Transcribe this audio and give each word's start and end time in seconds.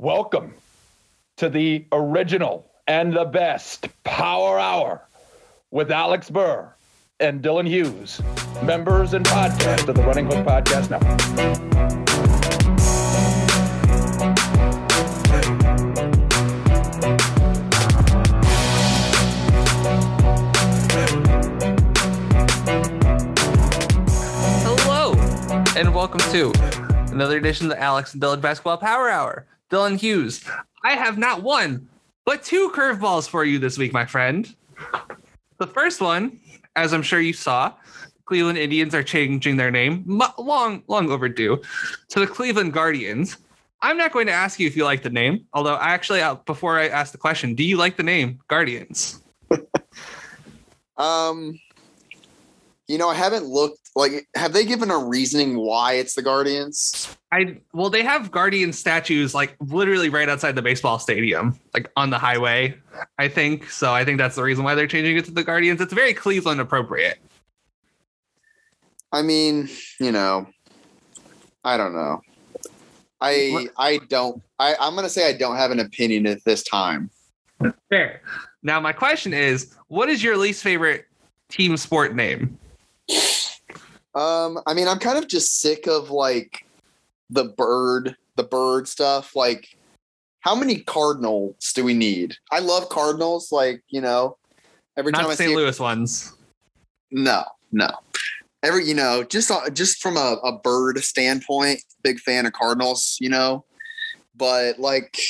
Welcome 0.00 0.54
to 1.38 1.48
the 1.48 1.84
original 1.90 2.70
and 2.86 3.12
the 3.12 3.24
best 3.24 3.88
Power 4.04 4.56
Hour 4.56 5.02
with 5.72 5.90
Alex 5.90 6.30
Burr 6.30 6.72
and 7.18 7.42
Dylan 7.42 7.66
Hughes, 7.66 8.22
members 8.62 9.12
and 9.12 9.26
podcast 9.26 9.88
of 9.88 9.96
the 9.96 10.02
Running 10.04 10.26
Hook 10.26 10.46
Podcast 10.46 10.90
Network. 10.90 11.20
Hello, 24.62 25.12
and 25.76 25.92
welcome 25.92 26.20
to 26.30 26.52
another 27.12 27.36
edition 27.36 27.66
of 27.66 27.70
the 27.70 27.82
Alex 27.82 28.14
and 28.14 28.22
Dylan 28.22 28.40
Basketball 28.40 28.78
Power 28.78 29.10
Hour. 29.10 29.44
Dylan 29.70 29.98
Hughes, 29.98 30.44
I 30.84 30.92
have 30.92 31.18
not 31.18 31.42
one, 31.42 31.88
but 32.24 32.42
two 32.42 32.70
curveballs 32.74 33.28
for 33.28 33.44
you 33.44 33.58
this 33.58 33.78
week, 33.78 33.92
my 33.92 34.06
friend. 34.06 34.54
The 35.58 35.66
first 35.66 36.00
one, 36.00 36.40
as 36.76 36.92
I'm 36.92 37.02
sure 37.02 37.20
you 37.20 37.32
saw, 37.32 37.74
Cleveland 38.24 38.58
Indians 38.58 38.94
are 38.94 39.02
changing 39.02 39.56
their 39.56 39.70
name, 39.70 40.04
long, 40.38 40.82
long 40.86 41.10
overdue, 41.10 41.60
to 42.10 42.20
the 42.20 42.26
Cleveland 42.26 42.72
Guardians. 42.72 43.38
I'm 43.80 43.96
not 43.96 44.12
going 44.12 44.26
to 44.26 44.32
ask 44.32 44.58
you 44.58 44.66
if 44.66 44.76
you 44.76 44.84
like 44.84 45.02
the 45.02 45.10
name, 45.10 45.46
although 45.52 45.74
I 45.74 45.90
actually, 45.90 46.20
uh, 46.20 46.34
before 46.34 46.78
I 46.78 46.88
ask 46.88 47.12
the 47.12 47.18
question, 47.18 47.54
do 47.54 47.62
you 47.62 47.76
like 47.76 47.96
the 47.96 48.02
name 48.02 48.40
Guardians? 48.48 49.22
Um, 50.98 51.58
you 52.88 52.98
know, 52.98 53.08
I 53.08 53.14
haven't 53.14 53.46
looked. 53.46 53.87
Like, 53.98 54.28
have 54.36 54.52
they 54.52 54.64
given 54.64 54.92
a 54.92 54.96
reasoning 54.96 55.56
why 55.56 55.94
it's 55.94 56.14
the 56.14 56.22
Guardians? 56.22 57.16
I 57.32 57.58
well, 57.72 57.90
they 57.90 58.04
have 58.04 58.30
guardian 58.30 58.72
statues 58.72 59.34
like 59.34 59.56
literally 59.60 60.08
right 60.08 60.28
outside 60.28 60.54
the 60.54 60.62
baseball 60.62 61.00
stadium, 61.00 61.58
like 61.74 61.90
on 61.96 62.10
the 62.10 62.16
highway. 62.16 62.76
I 63.18 63.26
think 63.26 63.68
so. 63.68 63.92
I 63.92 64.04
think 64.04 64.18
that's 64.18 64.36
the 64.36 64.44
reason 64.44 64.62
why 64.62 64.76
they're 64.76 64.86
changing 64.86 65.16
it 65.16 65.24
to 65.24 65.32
the 65.32 65.42
Guardians. 65.42 65.80
It's 65.80 65.92
very 65.92 66.14
Cleveland 66.14 66.60
appropriate. 66.60 67.18
I 69.10 69.22
mean, 69.22 69.68
you 69.98 70.12
know, 70.12 70.46
I 71.64 71.76
don't 71.76 71.92
know. 71.92 72.22
I 73.20 73.66
I 73.76 73.98
don't. 74.08 74.40
I 74.60 74.76
I'm 74.78 74.94
gonna 74.94 75.08
say 75.08 75.28
I 75.28 75.32
don't 75.32 75.56
have 75.56 75.72
an 75.72 75.80
opinion 75.80 76.28
at 76.28 76.44
this 76.44 76.62
time. 76.62 77.10
Fair. 77.90 78.22
Now, 78.62 78.78
my 78.78 78.92
question 78.92 79.34
is, 79.34 79.74
what 79.88 80.08
is 80.08 80.22
your 80.22 80.36
least 80.36 80.62
favorite 80.62 81.06
team 81.48 81.76
sport 81.76 82.14
name? 82.14 82.57
Um, 84.14 84.58
I 84.66 84.74
mean, 84.74 84.88
I'm 84.88 84.98
kind 84.98 85.18
of 85.18 85.28
just 85.28 85.60
sick 85.60 85.86
of 85.86 86.10
like 86.10 86.66
the 87.30 87.44
bird, 87.44 88.16
the 88.36 88.42
bird 88.42 88.88
stuff. 88.88 89.36
Like, 89.36 89.76
how 90.40 90.54
many 90.54 90.80
cardinals 90.80 91.72
do 91.74 91.84
we 91.84 91.94
need? 91.94 92.36
I 92.50 92.60
love 92.60 92.88
cardinals. 92.88 93.52
Like, 93.52 93.82
you 93.88 94.00
know, 94.00 94.38
every 94.96 95.12
time 95.12 95.22
Not 95.22 95.32
I 95.32 95.34
St. 95.34 95.48
see 95.48 95.54
a 95.54 95.56
Louis 95.56 95.78
ones. 95.78 96.34
No, 97.10 97.44
no. 97.72 97.90
Every 98.62 98.84
you 98.84 98.94
know, 98.94 99.22
just 99.22 99.50
uh, 99.50 99.70
just 99.70 100.02
from 100.02 100.16
a, 100.16 100.36
a 100.42 100.58
bird 100.58 100.98
standpoint, 100.98 101.80
big 102.02 102.18
fan 102.18 102.44
of 102.44 102.52
Cardinals, 102.52 103.16
you 103.20 103.28
know. 103.28 103.64
But 104.34 104.78
like, 104.80 105.20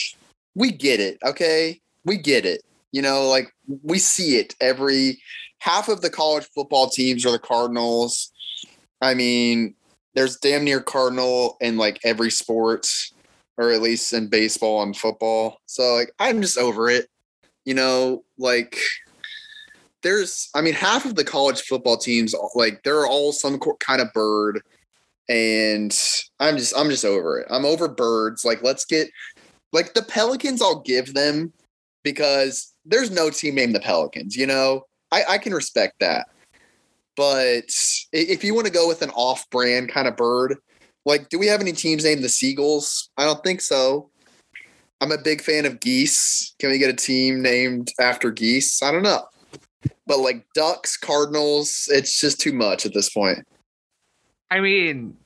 we 0.55 0.71
get 0.71 1.01
it, 1.01 1.19
okay? 1.25 1.81
We 2.05 2.17
get 2.17 2.47
it. 2.47 2.63
You 2.93 3.03
know, 3.03 3.29
like 3.29 3.53
we 3.83 3.99
see 3.99 4.39
it 4.39 4.55
every 4.61 5.21
half 5.61 5.89
of 5.89 6.01
the 6.01 6.09
college 6.09 6.47
football 6.55 6.89
teams 6.89 7.27
are 7.27 7.33
the 7.33 7.39
Cardinals. 7.39 8.33
I 9.01 9.15
mean, 9.15 9.75
there's 10.15 10.37
damn 10.37 10.65
near 10.65 10.81
Cardinal 10.81 11.57
in 11.61 11.77
like 11.77 12.01
every 12.05 12.31
sport, 12.31 12.87
or 13.57 13.71
at 13.71 13.83
least 13.83 14.13
in 14.13 14.29
baseball 14.29 14.83
and 14.83 14.97
football. 14.97 15.61
So 15.67 15.95
like, 15.95 16.13
I'm 16.19 16.43
just 16.43 16.59
over 16.59 16.89
it. 16.89 17.09
You 17.65 17.75
know, 17.75 18.25
like 18.39 18.79
there's 20.03 20.49
i 20.55 20.61
mean 20.61 20.75
half 20.75 21.05
of 21.05 21.17
the 21.17 21.25
college 21.25 21.63
football 21.63 21.97
teams 21.97 22.33
like 22.55 22.81
they're 22.85 23.07
all 23.07 23.33
some 23.33 23.59
kind 23.81 24.01
of 24.01 24.13
bird. 24.13 24.61
And 25.29 25.97
i'm 26.41 26.57
just 26.57 26.77
i'm 26.77 26.89
just 26.89 27.05
over 27.05 27.39
it. 27.39 27.47
I'm 27.51 27.65
over 27.65 27.89
birds. 27.89 28.45
Like 28.45 28.63
let's 28.63 28.85
get 28.85 29.09
like 29.73 29.95
the 29.95 30.03
pelicans 30.03 30.63
i'll 30.63 30.81
give 30.81 31.15
them 31.15 31.53
because 32.03 32.75
there's 32.87 33.11
no 33.11 33.29
team 33.29 33.55
named 33.55 33.75
the 33.75 33.81
pelicans 33.81 34.37
you 34.37 34.47
know? 34.47 34.85
I 35.13 35.25
i 35.29 35.39
can 35.39 35.53
respect 35.53 35.95
that 36.01 36.29
but 37.19 37.71
if 38.13 38.43
you 38.43 38.55
want 38.55 38.67
to 38.67 38.73
go 38.73 38.89
with 38.89 39.03
an 39.03 39.11
off-brand 39.11 39.91
kind 39.91 40.09
of 40.09 40.17
bird 40.17 40.57
like 41.09 41.31
do 41.31 41.39
we 41.39 41.47
have 41.47 41.61
any 41.61 41.73
teams 41.73 42.05
named 42.05 42.23
the 42.23 42.29
seagulls? 42.29 43.09
I 43.17 43.25
don't 43.25 43.43
think 43.43 43.63
so. 43.63 44.11
I'm 45.01 45.11
a 45.11 45.17
big 45.17 45.41
fan 45.41 45.65
of 45.65 45.81
geese. 45.81 46.55
Can 46.59 46.71
we 46.71 46.79
get 46.79 46.91
a 46.91 46.97
team 46.97 47.41
named 47.41 47.91
after 47.99 48.31
geese? 48.31 48.83
I 48.83 48.93
don't 48.93 49.03
know. 49.03 49.25
But 50.07 50.19
like 50.19 50.45
ducks, 50.55 50.99
cardinals, 50.99 51.89
it's 51.91 52.21
just 52.21 52.41
too 52.41 52.53
much 52.53 52.85
at 52.85 52.93
this 52.93 53.09
point. 53.09 53.39
I 54.51 54.61
mean, 54.61 55.17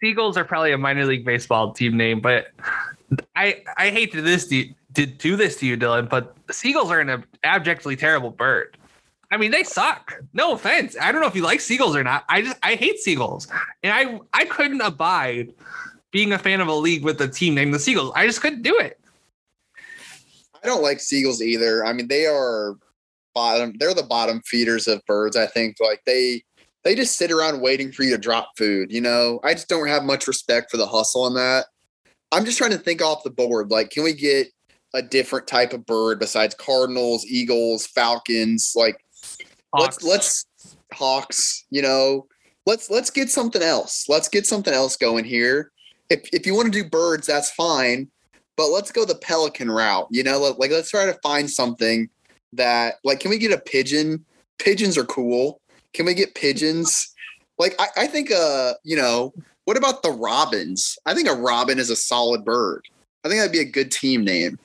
Seagulls 0.00 0.36
are 0.36 0.44
probably 0.44 0.72
a 0.72 0.78
minor 0.78 1.04
league 1.04 1.24
baseball 1.24 1.72
team 1.72 1.96
name, 1.96 2.20
but 2.20 2.48
I 3.34 3.62
I 3.76 3.90
hate 3.90 4.12
to 4.12 4.22
this 4.22 4.46
to, 4.48 4.68
to 4.94 5.06
do 5.06 5.34
this 5.34 5.56
to 5.56 5.66
you, 5.66 5.76
Dylan, 5.76 6.08
but 6.08 6.36
Seagulls 6.50 6.90
are 6.90 7.00
an 7.00 7.24
abjectly 7.42 7.96
terrible 7.96 8.30
bird. 8.30 8.76
I 9.30 9.36
mean, 9.36 9.50
they 9.52 9.62
suck. 9.62 10.20
No 10.32 10.52
offense. 10.54 10.96
I 11.00 11.12
don't 11.12 11.20
know 11.20 11.28
if 11.28 11.36
you 11.36 11.42
like 11.42 11.60
seagulls 11.60 11.94
or 11.94 12.02
not. 12.02 12.24
I 12.28 12.42
just 12.42 12.56
I 12.62 12.74
hate 12.74 12.98
seagulls, 12.98 13.46
and 13.82 13.92
I 13.92 14.20
I 14.32 14.44
couldn't 14.46 14.80
abide 14.80 15.52
being 16.10 16.32
a 16.32 16.38
fan 16.38 16.60
of 16.60 16.68
a 16.68 16.74
league 16.74 17.04
with 17.04 17.20
a 17.20 17.28
team 17.28 17.54
named 17.54 17.72
the 17.72 17.78
Seagulls. 17.78 18.12
I 18.14 18.26
just 18.26 18.40
couldn't 18.40 18.62
do 18.62 18.76
it. 18.78 18.98
I 20.62 20.66
don't 20.66 20.82
like 20.82 21.00
seagulls 21.00 21.40
either. 21.40 21.84
I 21.84 21.92
mean, 21.92 22.08
they 22.08 22.26
are 22.26 22.76
bottom. 23.34 23.74
They're 23.78 23.94
the 23.94 24.02
bottom 24.02 24.42
feeders 24.42 24.88
of 24.88 25.04
birds. 25.06 25.36
I 25.36 25.46
think 25.46 25.76
like 25.80 26.02
they 26.04 26.42
they 26.82 26.94
just 26.94 27.16
sit 27.16 27.30
around 27.30 27.60
waiting 27.60 27.92
for 27.92 28.02
you 28.02 28.10
to 28.10 28.18
drop 28.18 28.50
food. 28.56 28.92
You 28.92 29.00
know, 29.00 29.40
I 29.44 29.54
just 29.54 29.68
don't 29.68 29.88
have 29.88 30.02
much 30.02 30.26
respect 30.26 30.70
for 30.70 30.76
the 30.76 30.86
hustle 30.86 31.24
on 31.24 31.34
that. 31.34 31.66
I'm 32.32 32.44
just 32.44 32.58
trying 32.58 32.70
to 32.72 32.78
think 32.78 33.02
off 33.02 33.24
the 33.24 33.30
board. 33.30 33.70
Like, 33.70 33.90
can 33.90 34.04
we 34.04 34.12
get 34.12 34.48
a 34.94 35.02
different 35.02 35.46
type 35.46 35.72
of 35.72 35.86
bird 35.86 36.18
besides 36.18 36.54
cardinals, 36.54 37.24
eagles, 37.26 37.86
falcons? 37.86 38.72
Like, 38.76 39.04
Hawks. 39.72 40.02
let's 40.02 40.46
let's 40.64 40.76
hawks 40.92 41.64
you 41.70 41.82
know 41.82 42.26
let's 42.66 42.90
let's 42.90 43.10
get 43.10 43.30
something 43.30 43.62
else. 43.62 44.06
Let's 44.08 44.28
get 44.28 44.46
something 44.46 44.74
else 44.74 44.96
going 44.96 45.24
here. 45.24 45.72
If 46.08 46.28
if 46.32 46.46
you 46.46 46.54
want 46.54 46.72
to 46.72 46.82
do 46.82 46.88
birds 46.88 47.26
that's 47.26 47.50
fine 47.52 48.08
but 48.56 48.68
let's 48.68 48.92
go 48.92 49.06
the 49.06 49.14
pelican 49.14 49.70
route 49.70 50.06
you 50.10 50.22
know 50.22 50.38
like 50.58 50.70
let's 50.70 50.90
try 50.90 51.06
to 51.06 51.18
find 51.22 51.48
something 51.48 52.08
that 52.52 52.96
like 53.04 53.20
can 53.20 53.30
we 53.30 53.38
get 53.38 53.52
a 53.52 53.58
pigeon? 53.58 54.24
Pigeons 54.58 54.98
are 54.98 55.04
cool. 55.04 55.60
Can 55.94 56.06
we 56.06 56.14
get 56.14 56.34
pigeons? 56.34 57.14
Like 57.58 57.74
i, 57.78 57.86
I 57.96 58.06
think 58.06 58.30
uh 58.30 58.74
you 58.84 58.96
know 58.96 59.32
what 59.64 59.76
about 59.76 60.02
the 60.02 60.10
robins? 60.10 60.98
I 61.06 61.14
think 61.14 61.28
a 61.28 61.34
robin 61.34 61.78
is 61.78 61.90
a 61.90 61.96
solid 61.96 62.44
bird. 62.44 62.84
I 63.24 63.28
think 63.28 63.40
that'd 63.40 63.52
be 63.52 63.60
a 63.60 63.64
good 63.64 63.90
team 63.90 64.24
name. 64.24 64.58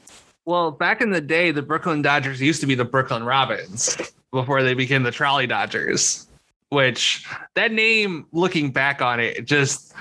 Well, 0.45 0.71
back 0.71 1.01
in 1.01 1.09
the 1.09 1.21
day, 1.21 1.51
the 1.51 1.63
Brooklyn 1.63 2.01
Dodgers 2.03 2.39
used 2.39 2.61
to 2.61 2.67
be 2.67 2.75
the 2.75 2.85
Brooklyn 2.85 3.23
Robins 3.23 3.97
before 4.35 4.61
they 4.61 4.73
became 4.73 5.03
the 5.03 5.11
Trolley 5.11 5.47
Dodgers, 5.47 6.27
which 6.69 7.25
that 7.55 7.71
name, 7.71 8.27
looking 8.31 8.69
back 8.71 9.01
on 9.01 9.19
it, 9.19 9.45
just 9.45 9.93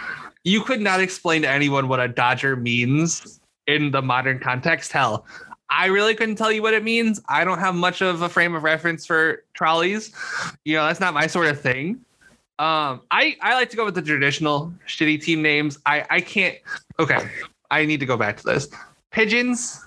you 0.42 0.62
could 0.62 0.80
not 0.80 1.00
explain 1.00 1.42
to 1.42 1.48
anyone 1.48 1.88
what 1.88 2.00
a 2.00 2.08
Dodger 2.08 2.56
means 2.56 3.40
in 3.66 3.90
the 3.90 4.02
modern 4.02 4.38
context. 4.38 4.92
Hell, 4.92 5.24
I 5.70 5.86
really 5.86 6.14
couldn't 6.14 6.36
tell 6.36 6.52
you 6.52 6.60
what 6.62 6.74
it 6.74 6.84
means. 6.84 7.20
I 7.28 7.44
don't 7.44 7.58
have 7.60 7.74
much 7.74 8.02
of 8.02 8.22
a 8.22 8.28
frame 8.28 8.54
of 8.54 8.62
reference 8.62 9.06
for 9.06 9.44
trolleys. 9.54 10.12
You 10.64 10.76
know, 10.76 10.86
that's 10.86 11.00
not 11.00 11.14
my 11.14 11.26
sort 11.26 11.46
of 11.46 11.60
thing. 11.60 12.04
Um, 12.58 13.00
I, 13.10 13.36
I 13.40 13.54
like 13.54 13.70
to 13.70 13.76
go 13.76 13.84
with 13.84 13.94
the 13.94 14.02
traditional 14.02 14.72
shitty 14.86 15.22
team 15.22 15.42
names. 15.42 15.78
I, 15.86 16.04
I 16.10 16.20
can't 16.20 16.56
okay. 16.98 17.28
I 17.70 17.86
need 17.86 18.00
to 18.00 18.06
go 18.06 18.16
back 18.16 18.36
to 18.36 18.44
this. 18.44 18.68
Pigeons. 19.10 19.84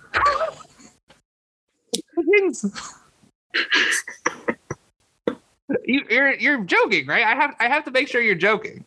Pigeons. 2.16 2.94
You, 5.86 6.02
you're 6.10 6.34
you're 6.36 6.64
joking, 6.64 7.08
right? 7.08 7.24
I 7.26 7.36
have 7.36 7.56
I 7.60 7.68
have 7.68 7.84
to 7.86 7.92
make 7.92 8.08
sure 8.08 8.22
you're 8.22 8.36
joking. 8.36 8.86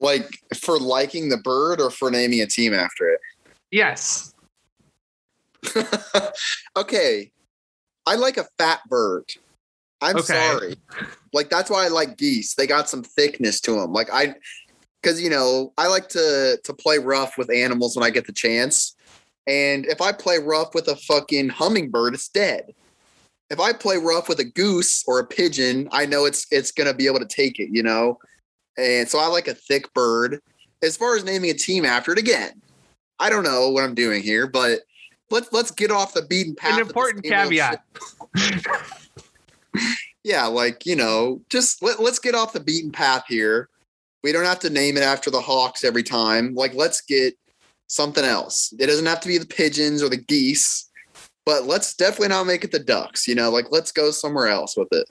like 0.00 0.38
for 0.56 0.78
liking 0.78 1.28
the 1.30 1.38
bird 1.38 1.80
or 1.80 1.90
for 1.90 2.10
naming 2.10 2.40
a 2.42 2.46
team 2.46 2.74
after 2.74 3.08
it 3.08 3.20
Yes. 3.70 4.34
okay. 6.76 7.32
I 8.06 8.14
like 8.14 8.36
a 8.36 8.46
fat 8.58 8.80
bird. 8.88 9.24
I'm 10.00 10.16
Okay. 10.16 10.22
sorry. 10.22 10.76
Like 11.32 11.50
that's 11.50 11.70
why 11.70 11.84
I 11.84 11.88
like 11.88 12.16
geese. 12.16 12.54
They 12.54 12.66
got 12.66 12.88
some 12.88 13.02
thickness 13.02 13.60
to 13.62 13.72
them. 13.72 13.92
Like 13.92 14.08
I 14.12 14.34
cuz 15.02 15.20
you 15.20 15.30
know, 15.30 15.72
I 15.76 15.88
like 15.88 16.08
to 16.10 16.58
to 16.62 16.74
play 16.74 16.98
rough 16.98 17.36
with 17.36 17.50
animals 17.50 17.96
when 17.96 18.04
I 18.04 18.10
get 18.10 18.26
the 18.26 18.32
chance. 18.32 18.95
And 19.46 19.86
if 19.86 20.00
I 20.00 20.12
play 20.12 20.38
rough 20.38 20.74
with 20.74 20.88
a 20.88 20.96
fucking 20.96 21.50
hummingbird, 21.50 22.14
it's 22.14 22.28
dead. 22.28 22.74
If 23.48 23.60
I 23.60 23.72
play 23.72 23.96
rough 23.96 24.28
with 24.28 24.40
a 24.40 24.44
goose 24.44 25.04
or 25.06 25.20
a 25.20 25.26
pigeon, 25.26 25.88
I 25.92 26.04
know 26.04 26.24
it's 26.24 26.46
it's 26.50 26.72
going 26.72 26.88
to 26.88 26.94
be 26.94 27.06
able 27.06 27.20
to 27.20 27.26
take 27.26 27.60
it, 27.60 27.68
you 27.70 27.82
know. 27.82 28.18
And 28.76 29.08
so 29.08 29.18
I 29.18 29.26
like 29.26 29.48
a 29.48 29.54
thick 29.54 29.92
bird. 29.94 30.40
as 30.82 30.96
far 30.96 31.16
as 31.16 31.24
naming 31.24 31.50
a 31.50 31.54
team 31.54 31.84
after 31.84 32.12
it 32.12 32.18
again, 32.18 32.60
I 33.18 33.30
don't 33.30 33.44
know 33.44 33.70
what 33.70 33.84
I'm 33.84 33.94
doing 33.94 34.22
here, 34.22 34.46
but 34.48 34.80
let's 35.30 35.52
let's 35.52 35.70
get 35.70 35.90
off 35.90 36.14
the 36.14 36.22
beaten 36.22 36.54
path. 36.54 36.74
An 36.74 36.80
important 36.80 37.24
caveat. 37.24 37.84
yeah, 40.24 40.46
like 40.46 40.84
you 40.84 40.96
know, 40.96 41.40
just 41.48 41.82
let, 41.82 42.00
let's 42.00 42.18
get 42.18 42.34
off 42.34 42.52
the 42.52 42.60
beaten 42.60 42.90
path 42.90 43.24
here. 43.28 43.68
We 44.22 44.32
don't 44.32 44.44
have 44.44 44.58
to 44.60 44.70
name 44.70 44.96
it 44.96 45.04
after 45.04 45.30
the 45.30 45.40
Hawks 45.40 45.84
every 45.84 46.02
time. 46.02 46.54
Like, 46.54 46.74
let's 46.74 47.00
get 47.00 47.36
something 47.86 48.24
else. 48.24 48.74
It 48.78 48.86
doesn't 48.86 49.06
have 49.06 49.20
to 49.20 49.28
be 49.28 49.38
the 49.38 49.46
pigeons 49.46 50.02
or 50.02 50.08
the 50.08 50.16
geese, 50.16 50.90
but 51.44 51.64
let's 51.64 51.94
definitely 51.94 52.28
not 52.28 52.46
make 52.46 52.64
it 52.64 52.72
the 52.72 52.78
ducks. 52.78 53.26
You 53.28 53.34
know, 53.34 53.50
like 53.50 53.66
let's 53.70 53.92
go 53.92 54.10
somewhere 54.10 54.48
else 54.48 54.76
with 54.76 54.88
it. 54.92 55.08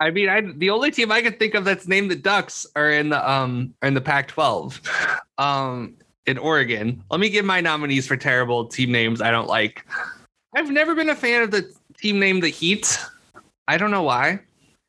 I 0.00 0.10
mean, 0.10 0.28
I 0.28 0.40
the 0.40 0.70
only 0.70 0.90
team 0.90 1.12
I 1.12 1.22
can 1.22 1.34
think 1.34 1.54
of 1.54 1.64
that's 1.64 1.86
named 1.86 2.10
the 2.10 2.16
Ducks 2.16 2.66
are 2.74 2.90
in 2.90 3.10
the 3.10 3.30
um 3.30 3.74
are 3.82 3.86
in 3.88 3.94
the 3.94 4.00
Pac-12, 4.00 4.80
um 5.38 5.94
in 6.26 6.36
Oregon. 6.38 7.02
Let 7.10 7.20
me 7.20 7.30
give 7.30 7.44
my 7.44 7.60
nominees 7.60 8.06
for 8.06 8.16
terrible 8.16 8.66
team 8.66 8.90
names 8.90 9.20
I 9.20 9.30
don't 9.30 9.46
like. 9.46 9.86
I've 10.56 10.70
never 10.70 10.94
been 10.96 11.10
a 11.10 11.14
fan 11.14 11.42
of 11.42 11.50
the 11.52 11.72
team 11.96 12.18
name 12.18 12.40
the 12.40 12.48
Heat. 12.48 12.98
I 13.68 13.78
don't 13.78 13.92
know 13.92 14.02
why. 14.02 14.40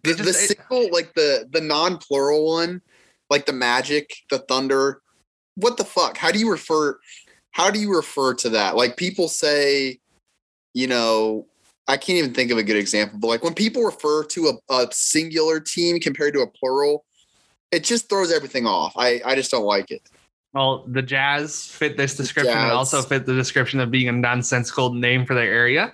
The, 0.03 0.15
just- 0.15 0.24
the 0.24 0.29
it- 0.29 0.57
single, 0.57 0.91
like 0.91 1.13
the 1.13 1.47
the 1.51 1.62
non-plural 1.62 2.44
one, 2.45 2.81
like 3.29 3.45
the 3.45 3.53
Magic, 3.53 4.12
the 4.31 4.39
Thunder. 4.39 5.01
What 5.55 5.77
the 5.77 5.85
fuck? 5.85 6.17
How 6.17 6.31
do 6.31 6.39
you 6.39 6.50
refer? 6.50 7.00
How 7.51 7.69
do 7.69 7.79
you 7.79 7.95
refer 7.95 8.33
to 8.35 8.50
that? 8.50 8.75
Like 8.75 8.97
people 8.97 9.27
say, 9.27 10.00
you 10.73 10.88
know, 10.88 11.45
I 11.88 11.97
can't 11.97 12.17
even 12.17 12.33
think 12.33 12.51
of 12.51 12.57
a 12.57 12.63
good 12.63 12.77
example, 12.77 13.19
but 13.19 13.27
like 13.27 13.44
when 13.44 13.53
people 13.53 13.83
refer 13.83 14.23
to 14.23 14.59
a, 14.69 14.73
a 14.73 14.88
singular 14.91 15.59
team 15.59 16.00
compared 16.00 16.33
to 16.33 16.41
a 16.41 16.47
plural, 16.47 17.05
it 17.71 17.83
just 17.83 18.09
throws 18.09 18.31
everything 18.31 18.65
off. 18.65 18.94
I 18.97 19.21
I 19.25 19.35
just 19.35 19.51
don't 19.51 19.65
like 19.65 19.91
it. 19.91 20.01
Well, 20.53 20.83
the 20.88 21.01
Jazz 21.01 21.65
fit 21.65 21.97
this 21.97 22.15
description 22.15 22.55
and 22.55 22.71
also 22.71 23.01
fit 23.01 23.25
the 23.25 23.33
description 23.33 23.79
of 23.79 23.89
being 23.89 24.07
a 24.07 24.11
nonsensical 24.11 24.94
name 24.94 25.25
for 25.25 25.33
their 25.33 25.51
area. 25.51 25.94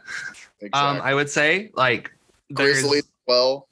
Um, 0.73 0.99
I 1.01 1.13
would 1.13 1.29
say 1.29 1.71
like 1.75 2.11
there's- 2.49 2.81
Grizzlies. 2.81 3.03
Well, 3.25 3.68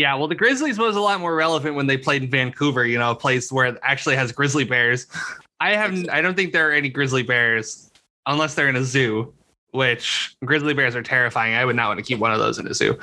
Yeah, 0.00 0.14
well, 0.14 0.28
the 0.28 0.34
Grizzlies 0.34 0.78
was 0.78 0.96
a 0.96 1.00
lot 1.02 1.20
more 1.20 1.34
relevant 1.34 1.74
when 1.74 1.86
they 1.86 1.98
played 1.98 2.22
in 2.22 2.30
Vancouver. 2.30 2.86
You 2.86 2.98
know, 2.98 3.10
a 3.10 3.14
place 3.14 3.52
where 3.52 3.66
it 3.66 3.78
actually 3.82 4.16
has 4.16 4.32
grizzly 4.32 4.64
bears. 4.64 5.06
I 5.60 5.76
haven't. 5.76 6.08
I 6.08 6.22
don't 6.22 6.34
think 6.34 6.54
there 6.54 6.70
are 6.70 6.72
any 6.72 6.88
grizzly 6.88 7.22
bears 7.22 7.90
unless 8.24 8.54
they're 8.54 8.70
in 8.70 8.76
a 8.76 8.82
zoo. 8.82 9.34
Which 9.72 10.34
grizzly 10.42 10.72
bears 10.72 10.96
are 10.96 11.02
terrifying. 11.02 11.52
I 11.52 11.66
would 11.66 11.76
not 11.76 11.88
want 11.88 11.98
to 11.98 12.02
keep 12.02 12.18
one 12.18 12.32
of 12.32 12.38
those 12.38 12.58
in 12.58 12.66
a 12.66 12.72
zoo. 12.72 12.98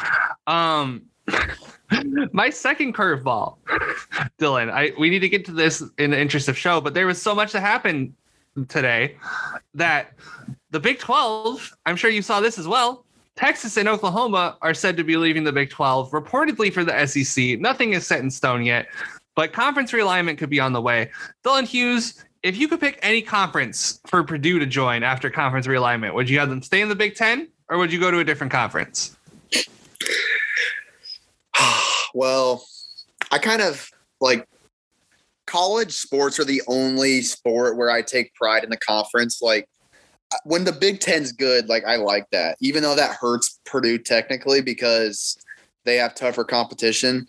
Um, 0.48 1.04
my 2.34 2.50
second 2.50 2.96
curveball, 2.96 3.58
Dylan. 4.40 4.72
I 4.72 4.92
we 4.98 5.12
need 5.12 5.20
to 5.20 5.30
get 5.30 5.46
to 5.46 5.52
this 5.52 5.84
in 6.00 6.10
the 6.10 6.20
interest 6.20 6.50
of 6.50 6.58
show, 6.58 6.82
but 6.82 6.96
there 6.96 7.06
was 7.06 7.22
so 7.22 7.36
much 7.36 7.52
that 7.52 7.60
happened 7.60 8.12
today 8.70 9.18
that 9.76 10.14
the 10.72 10.80
Big 10.80 10.98
Twelve. 10.98 11.78
I'm 11.86 11.96
sure 11.96 12.10
you 12.10 12.24
saw 12.24 12.42
this 12.42 12.58
as 12.58 12.68
well. 12.68 13.06
Texas 13.38 13.78
and 13.78 13.88
Oklahoma 13.88 14.58
are 14.64 14.74
said 14.74 14.98
to 14.98 15.04
be 15.04 15.16
leaving 15.16 15.44
the 15.44 15.52
Big 15.52 15.70
12, 15.70 16.10
reportedly 16.10 16.74
for 16.74 16.84
the 16.84 17.06
SEC. 17.06 17.60
Nothing 17.60 17.94
is 17.94 18.06
set 18.06 18.20
in 18.20 18.32
stone 18.32 18.66
yet, 18.66 18.88
but 19.36 19.54
conference 19.54 19.92
realignment 19.92 20.40
could 20.40 20.50
be 20.50 20.60
on 20.60 20.74
the 20.74 20.82
way. 20.82 21.12
Dylan 21.46 21.64
Hughes, 21.64 22.26
if 22.42 22.58
you 22.58 22.68
could 22.68 22.80
pick 22.80 22.98
any 23.04 23.22
conference 23.22 24.00
for 24.08 24.24
Purdue 24.24 24.58
to 24.58 24.66
join 24.66 25.04
after 25.04 25.30
conference 25.30 25.68
realignment, 25.68 26.16
would 26.16 26.28
you 26.28 26.40
have 26.40 26.50
them 26.50 26.64
stay 26.64 26.82
in 26.82 26.90
the 26.90 26.96
Big 26.96 27.16
10 27.16 27.48
or 27.70 27.78
would 27.78 27.94
you 27.94 28.00
go 28.00 28.10
to 28.10 28.20
a 28.20 28.24
different 28.24 28.52
conference? 28.52 29.16
well, 32.16 32.66
I 33.32 33.38
kind 33.38 33.62
of 33.62 33.88
like 34.20 34.48
college 35.46 35.92
sports 35.92 36.40
are 36.40 36.46
the 36.46 36.64
only 36.68 37.22
sport 37.22 37.78
where 37.78 37.92
I 37.92 38.02
take 38.02 38.34
pride 38.34 38.64
in 38.64 38.72
the 38.72 38.78
conference. 38.78 39.44
Like 39.44 39.70
when 40.44 40.64
the 40.64 40.72
Big 40.72 41.00
Ten's 41.00 41.32
good, 41.32 41.70
like 41.70 41.86
I 41.86 41.96
like 41.96 42.30
that, 42.32 42.58
even 42.60 42.84
though 42.84 42.96
that 42.96 43.16
hurts 43.16 43.60
Purdue 43.66 43.98
technically 43.98 44.62
because 44.62 45.38
they 45.86 45.96
have 45.98 46.16
tougher 46.16 46.44
competition. 46.44 47.28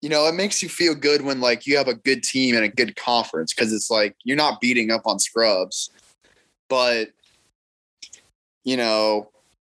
You 0.00 0.10
know, 0.10 0.26
it 0.26 0.34
makes 0.34 0.62
you 0.62 0.68
feel 0.68 0.94
good 0.94 1.22
when 1.22 1.40
like 1.40 1.66
you 1.66 1.76
have 1.76 1.88
a 1.88 1.94
good 1.94 2.22
team 2.22 2.54
and 2.54 2.64
a 2.64 2.68
good 2.68 2.94
conference 2.96 3.52
because 3.52 3.72
it's 3.72 3.90
like 3.90 4.14
you're 4.22 4.36
not 4.36 4.60
beating 4.60 4.90
up 4.90 5.02
on 5.06 5.18
scrubs. 5.18 5.90
But 6.68 7.08
you 8.64 8.76
know, 8.76 9.30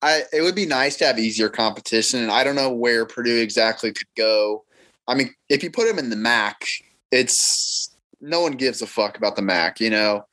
I 0.02 0.24
it 0.34 0.42
would 0.42 0.56
be 0.56 0.66
nice 0.66 0.98
to 0.98 1.06
have 1.06 1.20
easier 1.20 1.50
competition, 1.50 2.22
and 2.22 2.32
I 2.32 2.44
don't 2.44 2.56
know 2.56 2.72
where 2.72 3.06
Purdue 3.06 3.40
exactly 3.42 3.94
could 3.94 4.08
go. 4.18 4.64
I 5.08 5.16
mean, 5.16 5.34
if 5.50 5.64
you 5.64 5.72
put 5.72 5.88
them 5.88 6.00
in 6.00 6.10
the 6.10 6.16
MAC, 6.16 6.68
it's 7.12 7.96
no 8.20 8.42
one 8.42 8.54
gives 8.54 8.82
a 8.82 8.88
fuck 8.88 9.18
about 9.18 9.36
the 9.36 9.42
MAC, 9.42 9.80
you 9.80 9.90
know. 9.90 10.26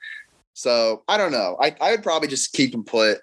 So 0.54 1.02
I 1.08 1.16
don't 1.16 1.32
know. 1.32 1.56
I 1.60 1.74
I 1.80 1.92
would 1.92 2.02
probably 2.02 2.28
just 2.28 2.52
keep 2.52 2.72
them 2.72 2.84
put. 2.84 3.18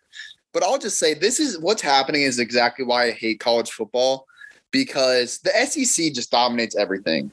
But 0.51 0.63
I'll 0.63 0.79
just 0.79 0.97
say 0.97 1.13
this 1.13 1.39
is 1.39 1.59
what's 1.59 1.81
happening 1.81 2.23
is 2.23 2.39
exactly 2.39 2.83
why 2.85 3.05
I 3.05 3.11
hate 3.11 3.39
college 3.39 3.69
football 3.69 4.25
because 4.71 5.39
the 5.39 5.51
SEC 5.65 6.13
just 6.13 6.31
dominates 6.31 6.75
everything. 6.75 7.31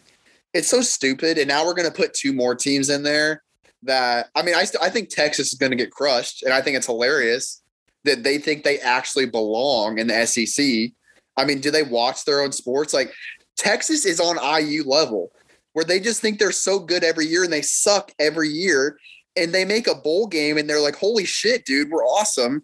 It's 0.55 0.69
so 0.69 0.81
stupid, 0.81 1.39
and 1.39 1.49
now 1.49 1.65
we're 1.65 1.75
going 1.75 1.91
to 1.91 1.97
put 1.97 2.15
two 2.15 2.33
more 2.33 2.55
teams 2.55 2.89
in 2.89 3.03
there. 3.03 3.43
That 3.83 4.29
I 4.35 4.43
mean, 4.43 4.55
I 4.55 4.65
st- 4.65 4.83
I 4.83 4.91
think 4.91 5.09
Texas 5.09 5.53
is 5.53 5.59
going 5.59 5.73
to 5.73 5.77
get 5.77 5.91
crushed, 5.91 6.43
and 6.43 6.53
I 6.53 6.61
think 6.61 6.77
it's 6.77 6.87
hilarious 6.87 7.63
that 8.05 8.23
they 8.23 8.39
think 8.39 8.65
they 8.65 8.79
actually 8.79 9.27
belong 9.27 9.99
in 9.99 10.07
the 10.07 10.27
SEC. 10.27 10.93
I 11.37 11.45
mean, 11.45 11.61
do 11.61 11.71
they 11.71 11.83
watch 11.83 12.25
their 12.25 12.41
own 12.41 12.53
sports? 12.53 12.95
Like 12.95 13.13
Texas 13.57 14.07
is 14.07 14.21
on 14.21 14.39
IU 14.39 14.85
level 14.85 15.33
where 15.73 15.85
they 15.85 16.01
just 16.01 16.23
think 16.23 16.39
they're 16.39 16.53
so 16.53 16.79
good 16.79 17.05
every 17.05 17.27
year 17.27 17.45
and 17.45 17.53
they 17.53 17.63
suck 17.63 18.11
every 18.19 18.49
year 18.49 18.97
and 19.37 19.53
they 19.55 19.65
make 19.65 19.87
a 19.87 19.95
bowl 19.95 20.27
game 20.27 20.59
and 20.59 20.69
they're 20.69 20.81
like, 20.81 20.97
"Holy 20.97 21.25
shit, 21.25 21.65
dude, 21.65 21.91
we're 21.91 22.05
awesome." 22.05 22.63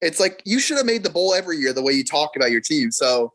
It's 0.00 0.20
like 0.20 0.42
you 0.44 0.58
should 0.58 0.76
have 0.76 0.86
made 0.86 1.02
the 1.02 1.10
bowl 1.10 1.34
every 1.34 1.56
year 1.56 1.72
the 1.72 1.82
way 1.82 1.92
you 1.92 2.04
talk 2.04 2.36
about 2.36 2.50
your 2.50 2.60
team. 2.60 2.90
So 2.90 3.32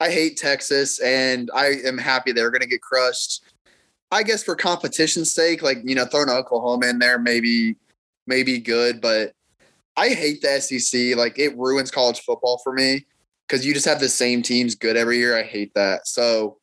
I 0.00 0.10
hate 0.10 0.36
Texas 0.36 0.98
and 1.00 1.50
I 1.54 1.76
am 1.84 1.98
happy 1.98 2.32
they're 2.32 2.50
going 2.50 2.62
to 2.62 2.66
get 2.66 2.82
crushed. 2.82 3.44
I 4.10 4.22
guess 4.22 4.42
for 4.42 4.56
competition's 4.56 5.32
sake, 5.32 5.62
like, 5.62 5.78
you 5.84 5.94
know, 5.94 6.04
throwing 6.04 6.28
Oklahoma 6.28 6.86
in 6.86 6.98
there 6.98 7.18
maybe 7.18 7.76
maybe 8.26 8.58
good, 8.58 9.00
but 9.00 9.32
I 9.96 10.10
hate 10.10 10.42
the 10.42 10.60
SEC. 10.60 11.16
Like 11.16 11.38
it 11.38 11.56
ruins 11.56 11.90
college 11.90 12.20
football 12.20 12.60
for 12.64 12.72
me 12.72 13.06
because 13.46 13.64
you 13.66 13.74
just 13.74 13.86
have 13.86 14.00
the 14.00 14.08
same 14.08 14.42
teams 14.42 14.74
good 14.74 14.96
every 14.96 15.18
year. 15.18 15.36
I 15.36 15.42
hate 15.42 15.72
that. 15.74 16.06
So 16.06 16.58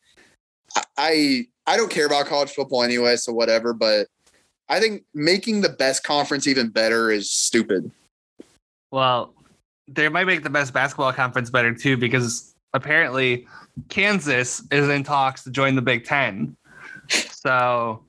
I- 0.76 0.84
I 0.98 1.48
I 1.68 1.78
don't 1.78 1.92
care 1.92 2.08
about 2.08 2.26
college 2.26 2.50
football 2.52 2.82
anyway, 2.82 3.16
so 3.16 3.32
whatever. 3.32 3.74
But 3.74 4.08
I 4.70 4.80
think 4.80 5.04
making 5.14 5.62
the 5.62 5.70
best 5.70 6.04
conference 6.04 6.48
even 6.48 6.70
better 6.70 7.12
is 7.12 7.32
stupid. 7.32 7.90
Well, 8.92 9.34
they 9.88 10.08
might 10.10 10.26
make 10.26 10.44
the 10.44 10.50
best 10.50 10.74
basketball 10.74 11.12
conference 11.12 11.50
better 11.50 11.74
too, 11.74 11.98
because 11.98 12.54
apparently 12.74 13.48
Kansas 13.90 14.64
is 14.72 14.88
in 14.90 15.04
talks 15.04 15.44
to 15.44 15.52
join 15.52 15.76
the 15.76 15.82
Big 15.82 16.06
Ten. 16.06 16.56
So 17.10 18.04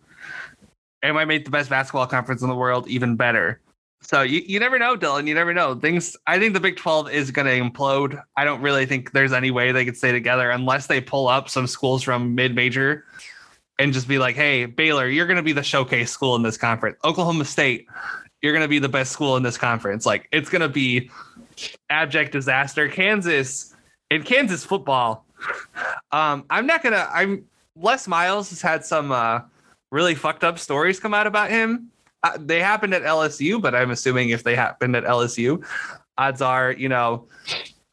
it 1.03 1.13
might 1.15 1.27
make 1.27 1.47
the 1.47 1.51
best 1.51 1.71
basketball 1.71 2.07
conference 2.07 2.43
in 2.43 2.49
the 2.49 2.55
world 2.55 2.87
even 2.89 3.17
better. 3.17 3.61
So 4.03 4.23
you, 4.23 4.43
you 4.47 4.61
never 4.61 4.79
know, 4.79 4.97
Dylan. 4.97 5.27
You 5.27 5.35
never 5.35 5.55
know. 5.55 5.75
Things 5.75 6.17
I 6.27 6.39
think 6.39 6.55
the 6.55 6.61
Big 6.61 6.77
12 6.77 7.11
is 7.11 7.31
gonna 7.31 7.51
implode. 7.51 8.23
I 8.37 8.45
don't 8.45 8.61
really 8.61 8.85
think 8.85 9.13
there's 9.13 9.33
any 9.33 9.51
way 9.51 9.73
they 9.73 9.85
could 9.85 9.97
stay 9.97 10.13
together 10.13 10.51
unless 10.51 10.87
they 10.87 11.01
pull 11.01 11.29
up 11.29 11.49
some 11.49 11.67
schools 11.67 12.03
from 12.03 12.35
mid-major 12.35 13.05
and 13.81 13.93
just 13.93 14.07
be 14.07 14.19
like, 14.19 14.37
hey, 14.37 14.67
Baylor, 14.67 15.09
you're 15.09 15.27
gonna 15.27 15.43
be 15.43 15.53
the 15.53 15.63
showcase 15.63 16.13
school 16.13 16.37
in 16.37 16.43
this 16.43 16.57
conference. 16.57 16.99
Oklahoma 17.05 17.45
State, 17.45 17.89
you're 18.43 18.53
going 18.53 18.65
to 18.65 18.69
be 18.69 18.79
the 18.79 18.89
best 18.89 19.13
school 19.13 19.37
in 19.37 19.43
this 19.43 19.59
conference. 19.59 20.07
Like 20.07 20.29
it's 20.33 20.49
going 20.49 20.63
to 20.63 20.69
be 20.69 21.11
abject 21.91 22.33
disaster. 22.33 22.89
Kansas 22.89 23.75
in 24.11 24.23
Kansas 24.23 24.65
football. 24.65 25.25
Um, 26.13 26.45
I'm 26.51 26.67
not 26.67 26.83
going 26.83 26.95
to, 26.95 27.09
I'm 27.13 27.45
Les 27.77 28.09
Miles 28.09 28.51
has 28.51 28.61
had 28.61 28.85
some 28.85 29.13
uh, 29.13 29.41
really 29.91 30.15
fucked 30.15 30.45
up 30.45 30.59
stories 30.59 31.01
come 31.01 31.15
out 31.15 31.27
about 31.27 31.51
him. 31.51 31.91
Uh, 32.23 32.37
they 32.39 32.61
happened 32.61 32.93
at 32.93 33.03
LSU, 33.03 33.61
but 33.61 33.75
I'm 33.75 33.91
assuming 33.91 34.31
if 34.31 34.43
they 34.43 34.55
happened 34.55 34.95
at 34.97 35.05
LSU, 35.05 35.65
odds 36.19 36.43
are, 36.43 36.73
you 36.73 36.89
know, 36.89 37.27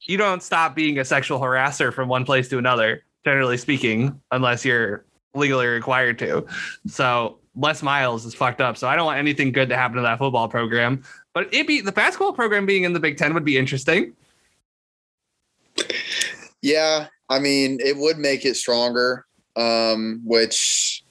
you 0.01 0.17
don't 0.17 0.43
stop 0.43 0.75
being 0.75 0.99
a 0.99 1.05
sexual 1.05 1.39
harasser 1.39 1.93
from 1.93 2.09
one 2.09 2.25
place 2.25 2.49
to 2.49 2.57
another, 2.57 3.03
generally 3.23 3.57
speaking, 3.57 4.19
unless 4.31 4.65
you're 4.65 5.05
legally 5.37 5.67
required 5.67 6.19
to. 6.19 6.45
So 6.87 7.39
Les 7.55 7.81
Miles 7.81 8.25
is 8.25 8.33
fucked 8.33 8.61
up. 8.61 8.77
So 8.77 8.87
I 8.87 8.95
don't 8.95 9.05
want 9.05 9.19
anything 9.19 9.51
good 9.51 9.69
to 9.69 9.75
happen 9.75 9.97
to 9.97 10.03
that 10.03 10.19
football 10.19 10.47
program. 10.47 11.03
But 11.33 11.53
it 11.53 11.67
be 11.67 11.81
the 11.81 11.91
basketball 11.91 12.33
program 12.33 12.65
being 12.65 12.83
in 12.83 12.93
the 12.93 12.99
Big 12.99 13.17
Ten 13.17 13.33
would 13.33 13.45
be 13.45 13.57
interesting. 13.57 14.13
Yeah, 16.61 17.07
I 17.29 17.39
mean, 17.39 17.79
it 17.83 17.97
would 17.97 18.17
make 18.17 18.45
it 18.45 18.55
stronger. 18.55 19.25
Um, 19.55 20.21
which 20.23 21.03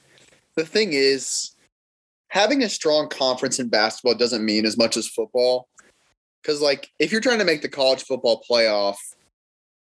the 0.55 0.65
thing 0.65 0.93
is, 0.93 1.55
having 2.29 2.63
a 2.63 2.69
strong 2.69 3.09
conference 3.09 3.59
in 3.59 3.67
basketball 3.67 4.15
doesn't 4.15 4.43
mean 4.43 4.65
as 4.65 4.77
much 4.77 4.95
as 4.95 5.07
football. 5.07 5.67
Because, 6.41 6.61
like, 6.61 6.89
if 6.99 7.11
you're 7.11 7.21
trying 7.21 7.39
to 7.39 7.45
make 7.45 7.61
the 7.61 7.67
college 7.67 8.03
football 8.03 8.41
playoff, 8.49 8.95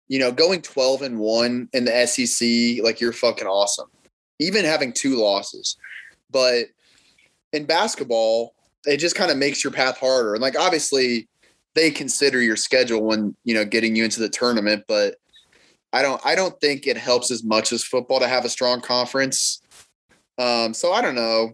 you 0.08 0.18
know, 0.18 0.32
going 0.32 0.62
12 0.62 1.02
and 1.02 1.18
1 1.18 1.68
in 1.72 1.84
the 1.84 2.06
SEC, 2.06 2.84
like, 2.84 3.00
you're 3.00 3.12
fucking 3.12 3.46
awesome. 3.46 3.88
Even 4.38 4.64
having 4.64 4.93
two 4.93 5.16
losses. 5.16 5.76
But 6.31 6.66
in 7.52 7.64
basketball, 7.64 8.55
it 8.85 8.99
just 8.99 9.16
kind 9.16 9.31
of 9.31 9.37
makes 9.37 9.64
your 9.64 9.73
path 9.73 9.99
harder. 9.99 10.35
And 10.35 10.43
like 10.43 10.59
obviously 10.59 11.28
they 11.75 11.90
consider 11.90 12.40
your 12.40 12.57
schedule 12.57 13.02
when, 13.02 13.37
you 13.45 13.55
know, 13.55 13.64
getting 13.64 13.97
you 13.97 14.05
into 14.05 14.21
the 14.21 14.28
tournament, 14.28 14.85
but 14.88 15.16
I 15.93 16.02
don't 16.02 16.21
I 16.25 16.35
don't 16.35 16.59
think 16.61 16.87
it 16.87 16.97
helps 16.97 17.31
as 17.31 17.45
much 17.45 17.73
as 17.73 17.83
football 17.83 18.21
to 18.21 18.28
have 18.28 18.45
a 18.45 18.50
strong 18.50 18.81
conference. 18.81 19.62
Um, 20.38 20.75
so 20.75 20.93
I 20.93 21.00
don't 21.00 21.14
know. 21.14 21.52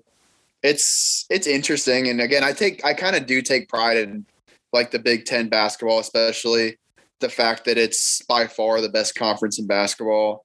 It's 0.62 1.26
it's 1.30 1.46
interesting. 1.46 2.08
And 2.08 2.20
again, 2.20 2.44
I 2.44 2.52
take 2.52 2.84
I 2.84 2.94
kind 2.94 3.16
of 3.16 3.26
do 3.26 3.42
take 3.42 3.68
pride 3.68 3.98
in 3.98 4.26
like 4.72 4.90
the 4.90 4.98
Big 4.98 5.26
Ten 5.26 5.48
basketball, 5.48 5.98
especially 6.00 6.78
the 7.20 7.28
fact 7.28 7.64
that 7.66 7.78
it's 7.78 8.22
by 8.22 8.46
far 8.46 8.80
the 8.80 8.88
best 8.88 9.14
conference 9.14 9.58
in 9.58 9.66
basketball. 9.66 10.44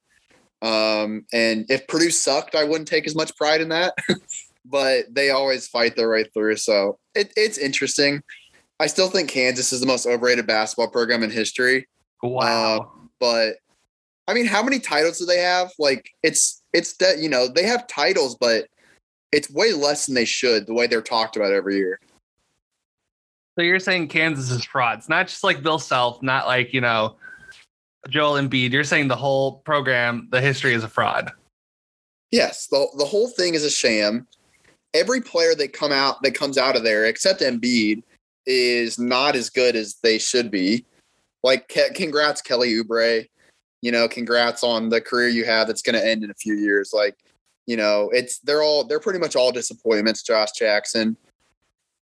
Um, 0.62 1.26
and 1.32 1.66
if 1.70 1.88
Purdue 1.88 2.10
sucked, 2.10 2.56
I 2.56 2.64
wouldn't 2.64 2.88
take 2.88 3.06
as 3.06 3.16
much 3.16 3.36
pride 3.36 3.62
in 3.62 3.70
that. 3.70 3.94
but 4.70 5.06
they 5.14 5.30
always 5.30 5.68
fight 5.68 5.96
their 5.96 6.10
way 6.10 6.26
through. 6.26 6.58
So 6.58 7.00
it, 7.16 7.32
it's 7.36 7.58
interesting. 7.58 8.22
I 8.80 8.88
still 8.88 9.10
think 9.10 9.30
Kansas 9.30 9.74
is 9.74 9.80
the 9.80 9.88
most 9.88 10.06
overrated 10.06 10.46
basketball 10.46 10.90
program 10.90 11.24
in 11.24 11.32
history. 11.32 11.88
Wow. 12.22 12.80
Uh, 12.80 12.86
but 13.20 13.56
I 14.28 14.34
mean, 14.34 14.46
how 14.46 14.62
many 14.62 14.80
titles 14.80 15.20
do 15.20 15.26
they 15.26 15.40
have? 15.40 15.72
Like 15.80 16.10
it's 16.22 16.62
it's 16.74 16.98
that 16.98 17.20
you 17.20 17.30
know 17.30 17.48
they 17.48 17.64
have 17.64 17.88
titles, 17.88 18.36
but 18.36 18.68
it's 19.32 19.50
way 19.50 19.74
less 19.74 20.06
than 20.06 20.16
they 20.16 20.26
should. 20.26 20.68
The 20.68 20.74
way 20.74 20.88
they're 20.88 21.02
talked 21.02 21.36
about 21.36 21.54
every 21.54 21.78
year. 21.78 22.00
So 23.56 23.64
you're 23.64 23.80
saying 23.80 24.10
Kansas 24.10 24.52
is 24.52 24.64
frauds, 24.66 25.10
not 25.10 25.28
just 25.28 25.44
like 25.44 25.64
Bill 25.64 25.80
Self, 25.80 26.22
not 26.22 26.46
like 26.46 26.74
you 26.74 26.82
know 26.82 27.16
Joel 28.10 28.42
Embiid. 28.42 28.72
You're 28.72 28.84
saying 28.84 29.08
the 29.08 29.16
whole 29.16 29.60
program, 29.60 30.28
the 30.32 30.42
history 30.42 30.74
is 30.74 30.84
a 30.84 30.88
fraud. 30.88 31.32
Yes, 32.32 32.68
the 32.68 32.88
the 32.98 33.06
whole 33.06 33.30
thing 33.30 33.54
is 33.54 33.64
a 33.64 33.70
sham. 33.70 34.28
Every 34.94 35.22
player 35.22 35.56
that 35.56 35.74
come 35.74 35.92
out 35.92 36.22
that 36.24 36.34
comes 36.34 36.58
out 36.58 36.76
of 36.76 36.84
there, 36.84 37.06
except 37.06 37.42
Embiid, 37.42 38.04
is 38.46 39.00
not 39.00 39.36
as 39.36 39.50
good 39.50 39.76
as 39.76 39.96
they 40.04 40.18
should 40.18 40.52
be. 40.52 40.86
Like, 41.44 41.68
congrats, 41.96 42.42
Kelly 42.42 42.74
Oubre. 42.74 43.28
You 43.82 43.92
know, 43.92 44.08
congrats 44.08 44.64
on 44.64 44.90
the 44.90 45.00
career 45.00 45.28
you 45.28 45.46
have 45.46 45.68
that's 45.68 45.84
going 45.84 45.96
to 45.96 46.06
end 46.06 46.24
in 46.24 46.32
a 46.32 46.36
few 46.36 46.56
years. 46.56 46.92
Like, 46.94 47.16
you 47.68 47.78
know, 47.78 48.10
it's 48.12 48.40
they're 48.40 48.64
all 48.64 48.84
they're 48.84 49.00
pretty 49.00 49.20
much 49.20 49.36
all 49.36 49.52
disappointments. 49.52 50.24
Josh 50.24 50.52
Jackson, 50.58 51.16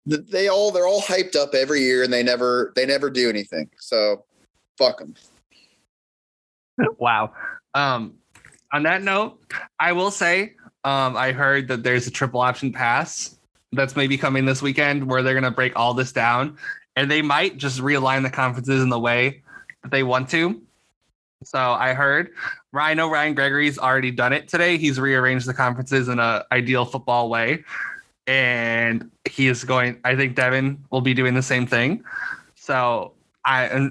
they 0.06 0.48
all 0.48 0.70
they're 0.70 0.86
all 0.86 1.02
hyped 1.02 1.34
up 1.34 1.54
every 1.54 1.80
year, 1.80 2.04
and 2.04 2.12
they 2.12 2.22
never 2.22 2.72
they 2.76 2.86
never 2.86 3.10
do 3.10 3.28
anything. 3.28 3.68
So, 3.78 4.24
fuck 4.78 4.98
them. 4.98 5.14
wow. 6.99 7.33
Um, 7.75 8.14
on 8.73 8.83
that 8.85 9.02
note, 9.02 9.40
I 9.78 9.92
will 9.92 10.11
say 10.11 10.54
um, 10.85 11.16
I 11.16 11.33
heard 11.33 11.68
that 11.68 11.83
there's 11.83 12.06
a 12.06 12.11
triple 12.11 12.40
option 12.40 12.73
pass 12.73 13.37
that's 13.73 13.97
maybe 13.97 14.16
coming 14.16 14.45
this 14.45 14.62
weekend 14.62 15.09
where 15.09 15.23
they're 15.23 15.35
going 15.35 15.45
to 15.45 15.50
break 15.50 15.75
all 15.76 15.95
this 15.95 16.12
down 16.12 16.56
and 16.95 17.11
they 17.11 17.23
might 17.23 17.56
just 17.56 17.80
realign 17.80 18.23
the 18.23 18.30
conferences 18.30 18.83
in 18.83 18.88
the 18.88 18.99
way 18.99 19.42
that 19.83 19.90
they 19.90 20.02
want 20.02 20.28
to. 20.30 20.61
So 21.45 21.59
I 21.59 21.92
heard 21.92 22.30
I 22.80 22.95
know 22.95 23.11
Ryan 23.11 23.35
Gregory's 23.35 23.78
already 23.78 24.11
done 24.11 24.33
it 24.33 24.49
today. 24.49 24.76
He's 24.76 24.99
rearranged 25.00 25.47
the 25.47 25.54
conferences 25.54 26.09
in 26.09 26.18
a 26.18 26.45
ideal 26.52 26.85
football 26.85 27.28
way. 27.28 27.64
And 28.26 29.11
he 29.28 29.49
is 29.49 29.64
going, 29.64 30.00
I 30.04 30.16
think 30.16 30.35
Devin 30.35 30.85
will 30.90 31.00
be 31.00 31.14
doing 31.14 31.35
the 31.35 31.42
same 31.42 31.66
thing. 31.66 32.02
So 32.54 33.12
I 33.46 33.90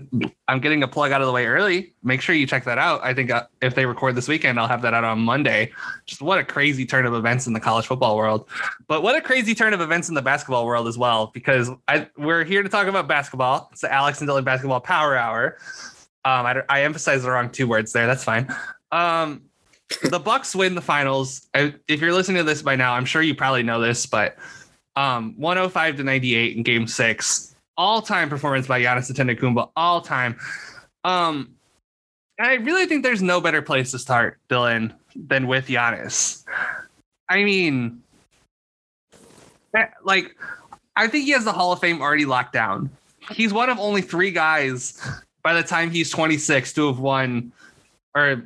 I'm 0.50 0.59
getting 0.59 0.83
a 0.83 0.88
plug 0.88 1.13
out 1.13 1.21
of 1.21 1.27
the 1.27 1.33
way 1.33 1.45
early. 1.45 1.93
Make 2.03 2.19
sure 2.19 2.35
you 2.35 2.45
check 2.45 2.65
that 2.65 2.77
out. 2.77 3.01
I 3.03 3.13
think 3.13 3.31
uh, 3.31 3.45
if 3.62 3.74
they 3.74 3.85
record 3.85 4.15
this 4.15 4.27
weekend, 4.27 4.59
I'll 4.59 4.67
have 4.67 4.81
that 4.81 4.93
out 4.93 5.05
on 5.05 5.19
Monday. 5.19 5.71
Just 6.05 6.21
what 6.21 6.38
a 6.38 6.43
crazy 6.43 6.85
turn 6.85 7.05
of 7.05 7.13
events 7.13 7.47
in 7.47 7.53
the 7.53 7.62
college 7.62 7.88
football 7.88 8.17
world, 8.17 8.50
but 8.88 9.01
what 9.01 9.15
a 9.15 9.21
crazy 9.21 9.55
turn 9.55 9.74
of 9.74 9.79
events 9.79 10.09
in 10.09 10.13
the 10.13 10.21
basketball 10.21 10.65
world 10.65 10.89
as 10.89 10.97
well. 10.97 11.31
Because 11.33 11.69
I 11.88 12.09
we're 12.17 12.43
here 12.43 12.63
to 12.63 12.69
talk 12.69 12.88
about 12.88 13.07
basketball. 13.07 13.69
It's 13.71 13.81
the 13.81 13.91
Alex 13.91 14.19
and 14.19 14.29
Dylan 14.29 14.43
Basketball 14.43 14.81
Power 14.81 15.15
Hour. 15.15 15.57
Um, 16.25 16.45
I, 16.45 16.62
I 16.67 16.83
emphasized 16.83 17.24
the 17.24 17.31
wrong 17.31 17.50
two 17.50 17.67
words 17.67 17.93
there. 17.93 18.07
That's 18.07 18.25
fine. 18.25 18.53
Um, 18.91 19.43
the 20.03 20.19
Bucks 20.19 20.53
win 20.53 20.75
the 20.75 20.81
finals. 20.81 21.47
if 21.53 22.01
you're 22.01 22.13
listening 22.13 22.38
to 22.38 22.43
this 22.43 22.62
by 22.62 22.75
now, 22.75 22.93
I'm 22.93 23.05
sure 23.05 23.21
you 23.21 23.35
probably 23.35 23.63
know 23.63 23.79
this, 23.79 24.05
but 24.05 24.35
um, 24.97 25.33
105 25.38 25.97
to 25.97 26.03
98 26.03 26.57
in 26.57 26.63
Game 26.63 26.88
Six 26.88 27.54
all 27.77 28.01
time 28.01 28.29
performance 28.29 28.67
by 28.67 28.82
Giannis 28.82 29.12
Antetokounmpo, 29.12 29.72
all 29.75 30.01
time. 30.01 30.38
Um, 31.03 31.55
and 32.38 32.48
I 32.48 32.55
really 32.55 32.86
think 32.86 33.03
there's 33.03 33.22
no 33.22 33.39
better 33.39 33.62
place 33.62 33.91
to 33.91 34.00
start, 34.00 34.39
Dylan, 34.50 34.94
than 35.15 35.48
with 35.48 35.67
Giannis. 35.67 36.44
I 37.29 37.44
mean, 37.44 38.01
like, 40.03 40.36
I 40.96 41.08
think 41.08 41.25
he 41.25 41.32
has 41.32 41.46
the 41.46 41.51
Hall 41.51 41.72
of 41.72 41.79
Fame 41.79 42.01
already 42.01 42.25
locked 42.25 42.53
down. 42.53 42.89
He's 43.32 43.53
one 43.53 43.70
of 43.70 43.79
only 43.79 44.01
three 44.01 44.32
guys 44.32 45.01
by 45.44 45.53
the 45.53 45.63
time 45.63 45.91
he's 45.91 46.10
26 46.10 46.74
to 46.74 46.88
have 46.88 47.00
won, 47.00 47.51
or 48.15 48.44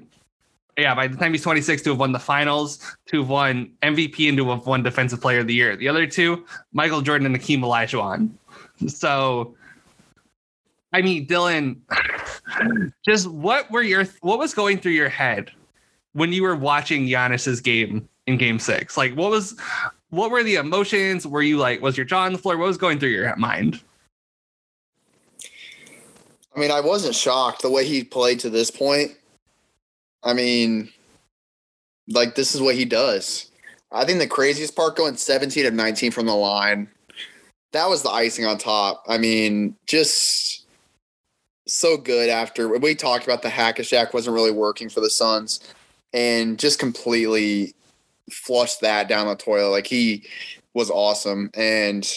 yeah, 0.77 0.95
by 0.95 1.07
the 1.07 1.17
time 1.17 1.33
he's 1.33 1.43
26 1.43 1.81
to 1.83 1.89
have 1.91 2.00
won 2.00 2.12
the 2.12 2.19
finals, 2.19 2.95
to 3.07 3.19
have 3.19 3.29
won 3.29 3.71
MVP, 3.81 4.29
and 4.29 4.38
to 4.38 4.50
have 4.50 4.65
won 4.65 4.83
Defensive 4.83 5.19
Player 5.19 5.39
of 5.39 5.48
the 5.48 5.53
Year. 5.53 5.75
The 5.75 5.88
other 5.88 6.07
two, 6.07 6.45
Michael 6.74 7.01
Jordan 7.01 7.25
and 7.25 7.36
Hakeem 7.36 7.62
Olajuwon. 7.62 8.29
So, 8.88 9.55
I 10.93 11.01
mean, 11.01 11.27
Dylan, 11.27 11.77
just 13.05 13.27
what 13.27 13.69
were 13.71 13.81
your 13.81 14.05
what 14.21 14.39
was 14.39 14.53
going 14.53 14.79
through 14.79 14.93
your 14.93 15.09
head 15.09 15.51
when 16.13 16.31
you 16.31 16.43
were 16.43 16.55
watching 16.55 17.07
Giannis's 17.07 17.62
game 17.62 18.07
in 18.27 18.38
Game 18.38 18.59
Six? 18.59 18.98
Like, 18.98 19.13
what 19.13 19.31
was 19.31 19.59
what 20.09 20.31
were 20.31 20.43
the 20.43 20.55
emotions? 20.55 21.27
Were 21.27 21.41
you 21.41 21.57
like, 21.57 21.81
was 21.81 21.98
your 21.98 22.05
jaw 22.05 22.24
on 22.24 22.33
the 22.33 22.39
floor? 22.39 22.57
What 22.57 22.67
was 22.67 22.77
going 22.77 23.00
through 23.00 23.09
your 23.09 23.36
mind? 23.36 23.81
I 26.55 26.59
mean, 26.59 26.71
I 26.71 26.81
wasn't 26.81 27.15
shocked 27.15 27.62
the 27.62 27.69
way 27.69 27.86
he 27.86 28.03
played 28.03 28.39
to 28.41 28.50
this 28.50 28.71
point. 28.71 29.12
I 30.24 30.33
mean, 30.33 30.89
like 32.07 32.36
this 32.36 32.55
is 32.55 32.62
what 32.62 32.75
he 32.75 32.86
does. 32.86 33.51
I 33.91 34.05
think 34.05 34.19
the 34.19 34.27
craziest 34.27 34.75
part 34.75 34.95
going 34.95 35.15
17 35.15 35.65
of 35.65 35.74
19 35.74 36.12
from 36.12 36.25
the 36.25 36.36
line 36.36 36.89
that 37.71 37.89
was 37.89 38.03
the 38.03 38.09
icing 38.09 38.45
on 38.45 38.57
top. 38.57 39.03
I 39.07 39.17
mean, 39.17 39.75
just 39.85 40.65
so 41.67 41.97
good 41.97 42.29
after 42.29 42.67
we 42.67 42.95
talked 42.95 43.25
about 43.25 43.41
the 43.41 43.49
hack 43.49 43.79
a 43.79 44.09
wasn't 44.13 44.33
really 44.33 44.51
working 44.51 44.89
for 44.89 45.01
the 45.01 45.09
Suns 45.09 45.59
and 46.13 46.57
just 46.57 46.79
completely 46.79 47.75
flushed 48.31 48.81
that 48.81 49.07
down 49.07 49.27
the 49.27 49.35
toilet. 49.35 49.69
Like 49.69 49.88
he 49.88 50.25
was 50.73 50.89
awesome. 50.89 51.51
And 51.53 52.09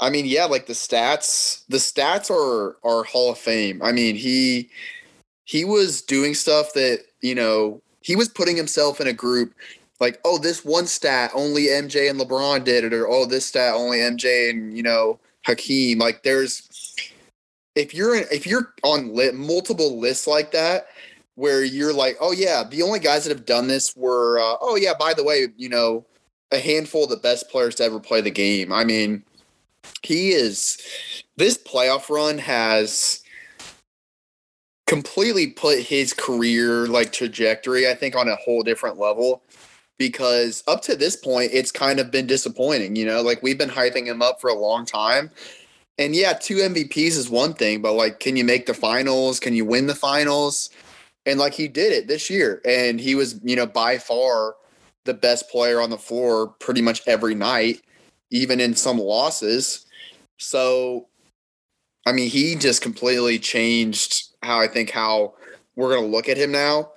I 0.00 0.10
mean, 0.10 0.26
yeah, 0.26 0.44
like 0.44 0.66
the 0.66 0.72
stats, 0.72 1.64
the 1.68 1.78
stats 1.78 2.30
are 2.30 2.76
are 2.84 3.04
Hall 3.04 3.30
of 3.32 3.38
Fame. 3.38 3.80
I 3.82 3.92
mean, 3.92 4.16
he 4.16 4.70
he 5.44 5.64
was 5.64 6.02
doing 6.02 6.34
stuff 6.34 6.72
that, 6.74 7.04
you 7.20 7.34
know, 7.34 7.80
he 8.00 8.16
was 8.16 8.28
putting 8.28 8.56
himself 8.56 9.00
in 9.00 9.06
a 9.06 9.12
group 9.12 9.54
like, 10.00 10.20
oh, 10.24 10.38
this 10.38 10.64
one 10.64 10.86
stat 10.86 11.30
only 11.34 11.66
MJ 11.66 12.08
and 12.08 12.20
LeBron 12.20 12.64
did 12.64 12.84
it, 12.84 12.92
or 12.92 13.08
oh, 13.08 13.26
this 13.26 13.46
stat 13.46 13.74
only 13.74 13.98
MJ 13.98 14.50
and 14.50 14.76
you 14.76 14.82
know 14.82 15.18
Hakeem. 15.44 15.98
Like, 15.98 16.22
there's 16.22 16.94
if 17.74 17.94
you're 17.94 18.16
in, 18.16 18.24
if 18.30 18.46
you're 18.46 18.74
on 18.82 19.14
lit, 19.14 19.34
multiple 19.34 19.98
lists 19.98 20.26
like 20.26 20.52
that, 20.52 20.88
where 21.34 21.64
you're 21.64 21.92
like, 21.92 22.16
oh 22.20 22.32
yeah, 22.32 22.64
the 22.64 22.82
only 22.82 22.98
guys 22.98 23.24
that 23.24 23.30
have 23.30 23.46
done 23.46 23.68
this 23.68 23.96
were, 23.96 24.38
uh, 24.40 24.56
oh 24.60 24.76
yeah, 24.76 24.92
by 24.98 25.14
the 25.14 25.22
way, 25.22 25.46
you 25.56 25.68
know, 25.68 26.04
a 26.50 26.58
handful 26.58 27.04
of 27.04 27.10
the 27.10 27.16
best 27.16 27.48
players 27.48 27.76
to 27.76 27.84
ever 27.84 28.00
play 28.00 28.20
the 28.20 28.30
game. 28.30 28.72
I 28.72 28.84
mean, 28.84 29.22
he 30.02 30.30
is. 30.30 30.78
This 31.36 31.56
playoff 31.56 32.08
run 32.10 32.38
has 32.38 33.22
completely 34.88 35.48
put 35.48 35.78
his 35.78 36.12
career 36.12 36.88
like 36.88 37.12
trajectory, 37.12 37.88
I 37.88 37.94
think, 37.94 38.16
on 38.16 38.28
a 38.28 38.36
whole 38.36 38.62
different 38.62 38.98
level 38.98 39.42
because 39.98 40.62
up 40.66 40.80
to 40.82 40.96
this 40.96 41.16
point, 41.16 41.50
it's 41.52 41.72
kind 41.72 42.00
of 42.00 42.10
been 42.10 42.26
disappointing. 42.26 42.96
You 42.96 43.06
know, 43.06 43.20
like 43.20 43.42
we've 43.42 43.58
been 43.58 43.68
hyping 43.68 44.06
him 44.06 44.22
up 44.22 44.40
for 44.40 44.48
a 44.48 44.54
long 44.54 44.86
time. 44.86 45.30
And 45.98 46.14
yeah, 46.14 46.32
two 46.32 46.56
MVPs 46.56 47.16
is 47.16 47.28
one 47.28 47.54
thing, 47.54 47.82
but 47.82 47.94
like, 47.94 48.20
can 48.20 48.36
you 48.36 48.44
make 48.44 48.66
the 48.66 48.74
finals? 48.74 49.40
Can 49.40 49.54
you 49.54 49.64
win 49.64 49.86
the 49.86 49.96
finals? 49.96 50.70
And 51.26 51.40
like, 51.40 51.54
he 51.54 51.66
did 51.66 51.92
it 51.92 52.06
this 52.06 52.30
year. 52.30 52.62
And 52.64 53.00
he 53.00 53.16
was, 53.16 53.40
you 53.42 53.56
know, 53.56 53.66
by 53.66 53.98
far 53.98 54.54
the 55.04 55.14
best 55.14 55.50
player 55.50 55.80
on 55.80 55.90
the 55.90 55.98
floor 55.98 56.48
pretty 56.60 56.82
much 56.82 57.02
every 57.08 57.34
night, 57.34 57.82
even 58.30 58.60
in 58.60 58.76
some 58.76 58.98
losses. 58.98 59.86
So, 60.38 61.08
I 62.06 62.12
mean, 62.12 62.30
he 62.30 62.54
just 62.54 62.80
completely 62.80 63.40
changed 63.40 64.28
how 64.42 64.60
I 64.60 64.68
think 64.68 64.90
how 64.90 65.34
we're 65.74 65.90
going 65.90 66.04
to 66.04 66.16
look 66.16 66.28
at 66.28 66.36
him 66.36 66.52
now. 66.52 66.92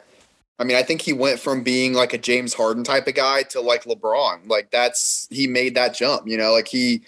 I 0.61 0.63
mean, 0.63 0.77
I 0.77 0.83
think 0.83 1.01
he 1.01 1.11
went 1.11 1.39
from 1.39 1.63
being 1.63 1.93
like 1.93 2.13
a 2.13 2.19
James 2.19 2.53
Harden 2.53 2.83
type 2.83 3.07
of 3.07 3.15
guy 3.15 3.41
to 3.49 3.59
like 3.59 3.85
LeBron. 3.85 4.47
Like 4.47 4.69
that's 4.69 5.27
he 5.31 5.47
made 5.47 5.73
that 5.73 5.95
jump, 5.95 6.27
you 6.27 6.37
know, 6.37 6.51
like 6.51 6.67
he 6.67 7.01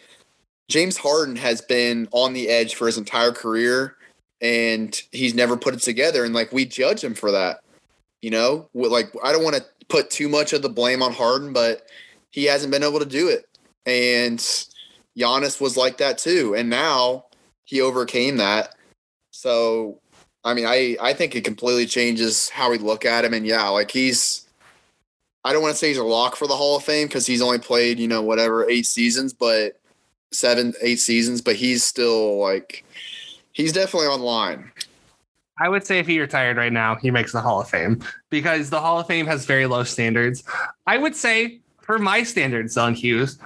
James 0.69 0.97
Harden 0.97 1.35
has 1.35 1.61
been 1.61 2.09
on 2.11 2.33
the 2.33 2.49
edge 2.49 2.73
for 2.73 2.87
his 2.87 2.97
entire 2.97 3.31
career 3.31 3.95
and 4.41 4.99
he's 5.11 5.35
never 5.35 5.55
put 5.55 5.75
it 5.75 5.81
together 5.81 6.25
and 6.25 6.33
like 6.33 6.51
we 6.51 6.65
judge 6.65 7.03
him 7.03 7.13
for 7.13 7.29
that. 7.29 7.59
You 8.23 8.31
know, 8.31 8.69
like 8.73 9.11
I 9.23 9.31
don't 9.31 9.43
want 9.43 9.57
to 9.57 9.65
put 9.87 10.09
too 10.09 10.29
much 10.29 10.53
of 10.53 10.63
the 10.63 10.69
blame 10.69 11.03
on 11.03 11.13
Harden, 11.13 11.53
but 11.53 11.83
he 12.31 12.45
hasn't 12.45 12.71
been 12.71 12.83
able 12.83 12.99
to 12.99 13.05
do 13.05 13.29
it. 13.29 13.47
And 13.85 14.39
Giannis 15.15 15.61
was 15.61 15.77
like 15.77 15.97
that 15.97 16.17
too. 16.17 16.55
And 16.55 16.71
now 16.71 17.25
he 17.65 17.81
overcame 17.81 18.37
that. 18.37 18.73
So 19.29 19.99
I 20.43 20.53
mean, 20.53 20.65
I 20.65 20.97
I 21.01 21.13
think 21.13 21.35
it 21.35 21.43
completely 21.43 21.85
changes 21.85 22.49
how 22.49 22.71
we 22.71 22.77
look 22.77 23.05
at 23.05 23.25
him. 23.25 23.33
And 23.33 23.45
yeah, 23.45 23.67
like 23.69 23.91
he's 23.91 24.45
I 25.45 25.53
don't 25.53 25.61
want 25.61 25.73
to 25.73 25.77
say 25.77 25.89
he's 25.89 25.97
a 25.97 26.03
lock 26.03 26.35
for 26.35 26.47
the 26.47 26.55
Hall 26.55 26.77
of 26.77 26.83
Fame 26.83 27.07
because 27.07 27.25
he's 27.25 27.41
only 27.41 27.59
played, 27.59 27.99
you 27.99 28.07
know, 28.07 28.21
whatever, 28.21 28.69
eight 28.69 28.85
seasons, 28.85 29.33
but 29.33 29.79
seven, 30.31 30.73
eight 30.81 30.99
seasons, 30.99 31.41
but 31.41 31.55
he's 31.55 31.83
still 31.83 32.39
like 32.39 32.83
he's 33.51 33.73
definitely 33.73 34.07
online. 34.07 34.71
I 35.59 35.69
would 35.69 35.85
say 35.85 35.99
if 35.99 36.07
he 36.07 36.19
retired 36.19 36.57
right 36.57 36.73
now, 36.73 36.95
he 36.95 37.11
makes 37.11 37.31
the 37.31 37.41
Hall 37.41 37.61
of 37.61 37.69
Fame 37.69 38.03
because 38.29 38.69
the 38.69 38.81
Hall 38.81 38.99
of 38.99 39.07
Fame 39.07 39.27
has 39.27 39.45
very 39.45 39.67
low 39.67 39.83
standards. 39.83 40.43
I 40.87 40.97
would 40.97 41.15
say 41.15 41.59
for 41.81 41.99
my 41.99 42.23
standards, 42.23 42.75
Dylan 42.75 42.95
Hughes, 42.95 43.37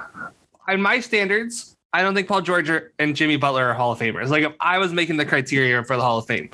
in 0.69 0.81
my 0.81 0.99
standards, 0.99 1.75
I 1.93 2.01
don't 2.01 2.15
think 2.15 2.27
Paul 2.27 2.41
George 2.41 2.69
and 2.99 3.15
Jimmy 3.15 3.37
Butler 3.37 3.65
are 3.65 3.73
Hall 3.73 3.91
of 3.91 3.99
Famers. 3.99 4.29
Like 4.29 4.43
if 4.43 4.53
I 4.59 4.77
was 4.77 4.93
making 4.93 5.17
the 5.17 5.25
criteria 5.25 5.83
for 5.83 5.95
the 5.95 6.01
Hall 6.01 6.19
of 6.19 6.27
Fame, 6.27 6.49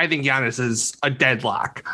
I 0.00 0.06
think 0.06 0.24
Giannis 0.24 0.58
is 0.58 0.96
a 1.02 1.10
deadlock. 1.10 1.86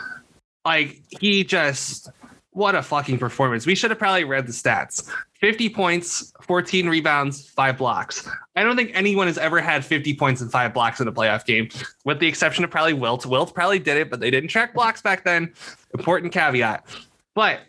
Like 0.65 1.03
he 1.21 1.43
just 1.43 2.09
what 2.53 2.77
a 2.77 2.83
fucking 2.83 3.19
performance. 3.19 3.67
We 3.67 3.75
should 3.75 3.91
have 3.91 3.99
probably 3.99 4.23
read 4.23 4.47
the 4.47 4.53
stats. 4.53 5.11
50 5.41 5.71
points, 5.71 6.33
14 6.43 6.89
rebounds, 6.89 7.51
five 7.51 7.77
blocks. 7.79 8.29
I 8.55 8.63
don't 8.63 8.77
think 8.77 8.93
anyone 8.95 9.27
has 9.27 9.39
ever 9.39 9.61
had 9.61 9.85
50 9.85 10.15
points 10.15 10.41
and 10.41 10.51
five 10.53 10.73
blocks 10.73 11.01
in 11.01 11.09
a 11.09 11.13
playoff 11.13 11.45
game, 11.45 11.69
with 12.05 12.21
the 12.21 12.29
exception 12.29 12.63
of 12.63 12.71
probably 12.71 12.95
Wilt. 12.95 13.27
Wilt 13.27 13.53
probably 13.53 13.81
did 13.81 13.97
it, 13.97 14.09
but 14.09 14.21
they 14.21 14.31
didn't 14.31 14.51
track 14.51 14.73
blocks 14.73 15.03
back 15.03 15.25
then. 15.25 15.53
Important 15.93 16.33
caveat. 16.33 16.87
But 17.35 17.61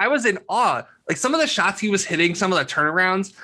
I 0.00 0.08
was 0.08 0.26
in 0.26 0.40
awe. 0.48 0.82
Like 1.08 1.16
some 1.16 1.32
of 1.32 1.40
the 1.40 1.46
shots 1.46 1.80
he 1.80 1.88
was 1.88 2.04
hitting, 2.04 2.34
some 2.34 2.52
of 2.52 2.58
the 2.58 2.64
turnarounds. 2.64 3.34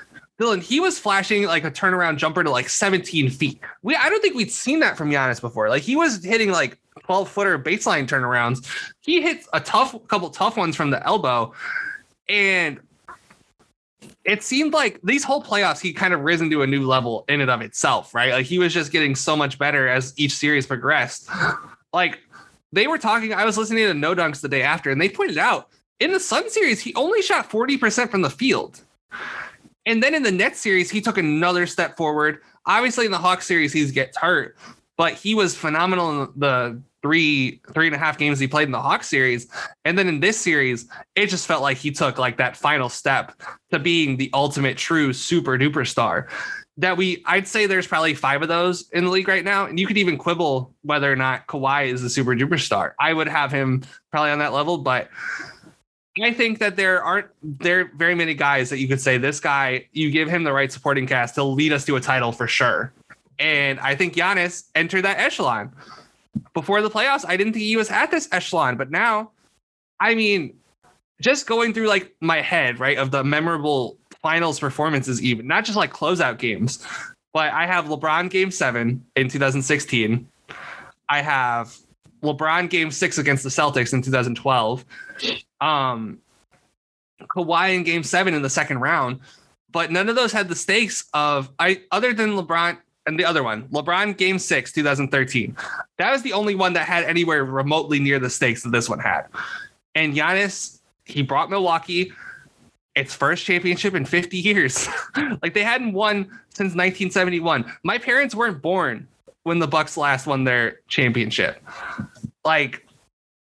Dylan, 0.43 0.63
he 0.63 0.81
was 0.81 0.99
flashing 0.99 1.45
like 1.45 1.65
a 1.65 1.71
turnaround 1.71 2.17
jumper 2.17 2.43
to 2.43 2.51
like 2.51 2.69
17 2.69 3.31
feet. 3.31 3.61
We 3.83 3.95
I 3.97 4.09
don't 4.09 4.21
think 4.21 4.35
we'd 4.35 4.51
seen 4.51 4.81
that 4.81 4.97
from 4.97 5.11
Giannis 5.11 5.41
before. 5.41 5.69
Like 5.69 5.83
he 5.83 5.97
was 5.97 6.25
hitting 6.25 6.51
like 6.51 6.79
12 7.05 7.29
footer 7.29 7.59
baseline 7.59 8.07
turnarounds. 8.07 8.67
He 9.01 9.23
hits 9.23 9.49
a 9.53 9.61
tough 9.61 9.97
couple 10.09 10.31
tough 10.31 10.57
ones 10.57 10.77
from 10.77 10.91
the 10.91 11.05
elbow. 11.07 11.53
And 12.29 12.81
it 14.25 14.43
seemed 14.43 14.73
like 14.73 15.01
these 15.03 15.25
whole 15.25 15.43
playoffs, 15.43 15.81
he 15.81 15.93
kind 15.93 16.15
of 16.15 16.21
risen 16.21 16.51
to 16.51 16.63
a 16.63 16.67
new 16.67 16.87
level 16.87 17.25
in 17.29 17.41
and 17.41 17.51
of 17.51 17.61
itself, 17.61 18.15
right? 18.15 18.33
Like 18.33 18.47
he 18.47 18.59
was 18.59 18.73
just 18.73 18.93
getting 18.93 19.15
so 19.15 19.37
much 19.37 19.59
better 19.59 19.89
as 19.89 20.15
each 20.17 20.33
series 20.33 20.67
progressed. 20.67 21.29
Like 21.93 22.21
they 22.73 22.87
were 22.87 22.99
talking, 22.99 23.35
I 23.35 23.45
was 23.45 23.59
listening 23.59 23.87
to 23.87 23.95
No 23.95 24.15
Dunks 24.15 24.41
the 24.41 24.49
day 24.49 24.63
after, 24.63 24.91
and 24.91 25.01
they 25.01 25.09
pointed 25.09 25.39
out 25.39 25.69
in 26.01 26.13
the 26.13 26.21
Sun 26.21 26.51
series, 26.51 26.81
he 26.81 26.95
only 26.95 27.23
shot 27.23 27.49
40% 27.49 28.11
from 28.11 28.23
the 28.23 28.31
field. 28.31 28.81
And 29.87 30.03
then 30.03 30.15
in 30.15 30.23
the 30.23 30.31
Nets 30.31 30.61
series, 30.61 30.91
he 30.91 31.01
took 31.01 31.19
another 31.19 31.67
step 31.67 31.97
forward. 31.97 32.39
Obviously, 32.67 33.05
in 33.05 33.11
the 33.11 33.19
Hawks 33.19 33.47
series, 33.47 33.73
he 33.73 33.91
gets 33.91 34.17
hurt, 34.17 34.57
but 34.97 35.15
he 35.15 35.35
was 35.35 35.57
phenomenal 35.57 36.23
in 36.23 36.33
the 36.37 36.83
three 37.03 37.61
three 37.75 37.87
and 37.87 37.97
a 37.97 37.99
half 37.99 38.17
games 38.17 38.39
he 38.39 38.47
played 38.47 38.69
in 38.69 38.73
the 38.73 38.81
Hawks 38.81 39.09
series. 39.09 39.49
And 39.85 39.99
then 39.99 40.09
in 40.09 40.21
this 40.21 40.39
series, 40.39 40.87
it 41.17 41.27
just 41.27 41.47
felt 41.47 41.63
like 41.63 41.77
he 41.77 41.91
took 41.91 42.19
like 42.19 42.37
that 42.37 42.57
final 42.57 42.89
step 42.89 43.33
to 43.71 43.79
being 43.79 44.17
the 44.17 44.31
ultimate 44.33 44.77
true 44.79 45.13
super 45.13 45.59
duper 45.59 45.87
star. 45.87 46.29
That 46.79 46.97
we 46.97 47.23
I'd 47.27 47.49
say 47.49 47.67
there's 47.67 47.89
probably 47.89 48.15
five 48.15 48.41
of 48.43 48.49
those 48.49 48.89
in 48.91 49.05
the 49.05 49.11
league 49.11 49.29
right 49.29 49.45
now. 49.45 49.67
And 49.67 49.79
you 49.79 49.87
could 49.87 49.99
even 49.99 50.17
quibble 50.17 50.75
whether 50.83 51.13
or 51.13 51.17
not 51.17 51.49
Kawhi 51.49 51.89
is 51.89 52.03
a 52.05 52.09
super 52.09 52.35
duper 52.37 52.61
star. 52.61 52.95
I 53.01 53.13
would 53.13 53.29
have 53.29 53.51
him 53.51 53.83
probably 54.11 54.31
on 54.31 54.39
that 54.39 54.53
level, 54.53 54.79
but 54.79 55.11
I 56.21 56.33
think 56.33 56.59
that 56.59 56.77
there 56.77 57.03
aren't 57.03 57.29
there 57.43 57.91
very 57.97 58.15
many 58.15 58.35
guys 58.35 58.69
that 58.71 58.79
you 58.79 58.89
could 58.89 59.01
say 59.01 59.17
this 59.17 59.41
guy, 59.41 59.87
you 59.93 60.11
give 60.11 60.29
him 60.29 60.45
the 60.45 60.53
right 60.53 60.71
supporting 60.71 61.07
cast, 61.07 61.37
he'll 61.37 61.55
lead 61.55 61.73
us 61.73 61.85
to 61.87 61.97
a 61.97 62.01
title 62.01 62.33
for 62.33 62.47
sure. 62.47 62.93
And 63.39 63.81
I 63.81 63.95
think 63.95 64.15
Giannis 64.15 64.69
entered 64.75 65.03
that 65.03 65.19
echelon. 65.19 65.73
Before 66.55 66.83
the 66.83 66.91
playoffs, 66.91 67.25
I 67.27 67.37
didn't 67.37 67.55
think 67.55 67.65
he 67.65 67.77
was 67.77 67.91
at 67.91 68.11
this 68.11 68.29
echelon, 68.31 68.77
but 68.77 68.91
now, 68.91 69.31
I 70.01 70.15
mean, 70.15 70.55
just 71.21 71.47
going 71.47 71.73
through 71.73 71.89
like 71.89 72.15
my 72.21 72.43
head, 72.43 72.79
right, 72.79 72.99
of 72.99 73.11
the 73.11 73.25
memorable 73.25 73.97
finals 74.21 74.61
performances, 74.61 75.23
even 75.23 75.47
not 75.47 75.65
just 75.65 75.77
like 75.77 75.93
closeout 75.93 76.39
games, 76.39 76.87
but 77.33 77.53
I 77.53 77.67
have 77.67 77.87
LeBron 77.87 78.29
game 78.29 78.51
seven 78.51 79.05
in 79.17 79.29
2016. 79.29 80.29
I 81.09 81.23
have 81.23 81.77
LeBron 82.23 82.69
game 82.71 82.91
six 82.91 83.19
against 83.19 83.43
the 83.43 83.51
Celtics 83.51 83.93
in 83.93 84.03
2012. 84.03 84.85
Um, 85.63 86.19
Kawhi 87.23 87.77
in 87.77 87.85
game 87.85 88.03
seven 88.03 88.35
in 88.35 88.43
the 88.43 88.51
second 88.51 88.81
round, 88.81 89.21
but 89.71 89.91
none 89.91 90.09
of 90.09 90.17
those 90.17 90.33
had 90.33 90.49
the 90.49 90.57
stakes 90.57 91.05
of 91.15 91.51
I 91.59 91.83
other 91.91 92.13
than 92.13 92.31
LeBron 92.31 92.79
and 93.07 93.19
the 93.19 93.25
other 93.25 93.43
one, 93.43 93.69
LeBron 93.69 94.17
game 94.17 94.39
six, 94.39 94.73
2013. 94.73 95.57
That 95.99 96.11
was 96.11 96.23
the 96.23 96.33
only 96.33 96.55
one 96.55 96.73
that 96.75 96.87
had 96.87 97.05
anywhere 97.05 97.45
remotely 97.45 97.99
near 97.99 98.19
the 98.19 98.31
stakes 98.31 98.63
that 98.63 98.71
this 98.71 98.89
one 98.89 98.99
had. 98.99 99.23
And 99.95 100.15
Giannis, 100.15 100.81
he 101.05 101.23
brought 101.23 101.51
Milwaukee 101.51 102.13
its 102.95 103.15
first 103.15 103.45
championship 103.45 103.95
in 103.95 104.05
50 104.05 104.37
years. 104.37 104.89
like 105.43 105.55
they 105.55 105.65
hadn't 105.65 105.93
won 105.93 106.25
since 106.51 106.75
1971. 106.75 107.65
My 107.83 107.99
parents 107.99 108.35
weren't 108.35 108.63
born 108.63 109.09
when 109.45 109.59
the 109.59 109.67
Bucks 109.67 109.97
last 109.97 110.27
won 110.27 110.45
their 110.45 110.81
championship. 110.89 111.63
Like 112.45 112.87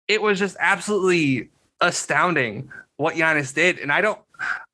it 0.08 0.22
was 0.22 0.39
just 0.39 0.58
absolutely 0.60 1.50
astounding 1.82 2.72
what 2.98 3.15
Giannis 3.15 3.54
did. 3.54 3.80
And 3.80 3.92
I 3.92 4.02
don't 4.02 4.20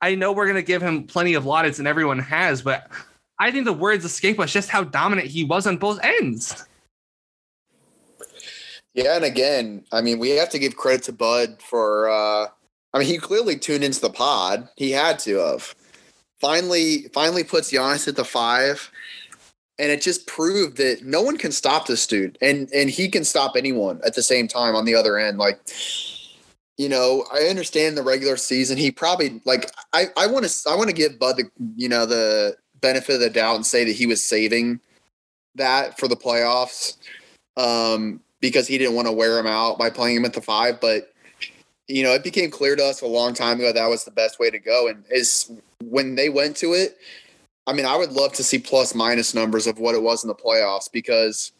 I 0.02 0.16
know 0.16 0.32
we're 0.32 0.48
gonna 0.48 0.62
give 0.62 0.82
him 0.82 1.04
plenty 1.04 1.34
of 1.34 1.46
laudits 1.46 1.80
and 1.80 1.88
everyone 1.88 2.20
has, 2.20 2.62
but 2.62 2.90
I 3.40 3.52
think 3.52 3.66
the 3.66 3.74
words 3.74 4.06
escape 4.06 4.40
us 4.40 4.52
just 4.52 4.70
how 4.70 4.84
dominant 4.84 5.28
he 5.28 5.44
was 5.44 5.68
on 5.68 5.78
both 5.78 6.00
ends. 6.04 6.66
Yeah, 8.94 9.18
and 9.18 9.26
again, 9.26 9.84
I 9.92 10.02
mean, 10.02 10.20
we 10.20 10.30
have 10.32 10.50
to 10.50 10.60
give 10.60 10.78
credit 10.78 11.04
to 11.04 11.12
Bud 11.12 11.62
for 11.62 12.10
uh 12.10 12.48
I 12.94 13.00
mean, 13.00 13.08
he 13.08 13.18
clearly 13.18 13.58
tuned 13.58 13.84
into 13.84 14.00
the 14.00 14.10
pod. 14.10 14.70
He 14.78 14.92
had 14.92 15.20
to 15.20 15.38
have. 15.38 15.76
Finally, 16.40 17.10
finally 17.14 17.44
puts 17.44 17.72
Giannis 17.72 18.08
at 18.08 18.16
the 18.16 18.24
five 18.24 18.90
and 19.78 19.92
it 19.92 20.02
just 20.02 20.28
proved 20.28 20.78
that 20.78 21.04
no 21.04 21.22
one 21.22 21.38
can 21.38 21.52
stop 21.52 21.88
this 21.88 22.08
dude 22.08 22.38
and 22.42 22.70
and 22.74 22.90
he 22.90 23.10
can 23.10 23.24
stop 23.24 23.56
anyone 23.56 24.00
at 24.06 24.16
the 24.16 24.24
same 24.24 24.48
time 24.48 24.76
on 24.76 24.86
the 24.86 24.96
other 24.96 25.18
end 25.18 25.38
like 25.38 25.60
you 26.78 26.90
know 26.90 27.26
i 27.34 27.44
understand 27.44 27.98
the 27.98 28.04
regular 28.04 28.38
season 28.38 28.78
he 28.78 28.92
probably 28.92 29.42
like 29.46 29.72
i 29.94 30.08
i 30.18 30.28
want 30.28 30.46
to 30.46 30.70
i 30.70 30.76
want 30.76 30.90
to 30.90 30.96
give 30.96 31.18
bud 31.20 31.38
the 31.38 31.50
you 31.76 31.90
know 31.90 32.06
the 32.06 32.56
benefit 32.82 33.16
of 33.16 33.22
the 33.22 33.30
doubt 33.30 33.56
and 33.56 33.66
say 33.66 33.84
that 33.84 33.96
he 33.96 34.06
was 34.06 34.24
saving 34.24 34.80
that 35.56 35.98
for 35.98 36.08
the 36.08 36.16
playoffs 36.16 36.98
um 37.58 38.20
because 38.42 38.68
he 38.68 38.78
didn't 38.78 38.96
want 38.96 39.08
to 39.08 39.14
wear 39.14 39.40
him 39.40 39.48
out 39.48 39.80
by 39.80 39.90
playing 39.90 40.18
him 40.18 40.26
at 40.26 40.34
the 40.34 40.42
five 40.42 40.80
but 40.82 41.14
you 41.88 42.04
know 42.04 42.14
it 42.14 42.24
became 42.24 42.52
clear 42.52 42.76
to 42.76 42.84
us 42.84 43.02
a 43.02 43.08
long 43.08 43.34
time 43.34 43.60
ago 43.60 43.72
that 43.72 43.88
was 43.88 44.04
the 44.04 44.12
best 44.12 44.40
way 44.40 44.50
to 44.50 44.60
go 44.60 44.88
and 44.88 45.04
is 45.10 45.52
when 45.84 46.16
they 46.16 46.30
went 46.30 46.56
to 46.58 46.74
it 46.74 46.98
I 47.68 47.74
mean, 47.74 47.86
I 47.86 47.96
would 47.96 48.12
love 48.12 48.34
to 48.34 48.44
see 48.44 48.60
plus 48.60 48.94
minus 48.94 49.34
numbers 49.34 49.66
of 49.68 49.80
what 49.80 49.96
it 49.96 50.04
was 50.04 50.24
in 50.24 50.28
the 50.28 50.36
playoffs 50.36 50.92
because 50.92 51.52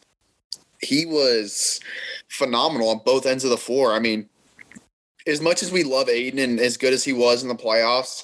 he 0.80 1.04
was 1.04 1.80
phenomenal 2.28 2.90
on 2.90 3.00
both 3.04 3.26
ends 3.26 3.44
of 3.44 3.50
the 3.50 3.56
floor. 3.56 3.92
I 3.92 3.98
mean, 3.98 4.28
as 5.26 5.40
much 5.40 5.62
as 5.62 5.72
we 5.72 5.84
love 5.84 6.08
Ayton 6.08 6.38
and 6.38 6.60
as 6.60 6.76
good 6.76 6.92
as 6.92 7.04
he 7.04 7.12
was 7.12 7.42
in 7.42 7.48
the 7.48 7.54
playoffs, 7.54 8.22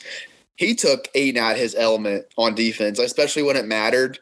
he 0.56 0.74
took 0.74 1.08
Ayton 1.14 1.42
at 1.42 1.56
his 1.56 1.74
element 1.74 2.26
on 2.36 2.54
defense, 2.54 2.98
especially 2.98 3.42
when 3.42 3.56
it 3.56 3.66
mattered. 3.66 4.18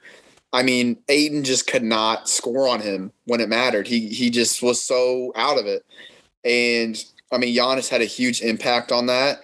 I 0.52 0.62
mean, 0.62 0.98
Ayton 1.08 1.44
just 1.44 1.66
could 1.66 1.84
not 1.84 2.28
score 2.28 2.68
on 2.68 2.80
him 2.80 3.12
when 3.24 3.40
it 3.40 3.48
mattered. 3.48 3.86
He 3.86 4.08
he 4.08 4.30
just 4.30 4.62
was 4.62 4.82
so 4.82 5.32
out 5.36 5.58
of 5.58 5.66
it. 5.66 5.84
And 6.44 7.02
I 7.30 7.38
mean, 7.38 7.54
Giannis 7.54 7.88
had 7.88 8.00
a 8.00 8.06
huge 8.06 8.40
impact 8.40 8.90
on 8.90 9.06
that. 9.06 9.40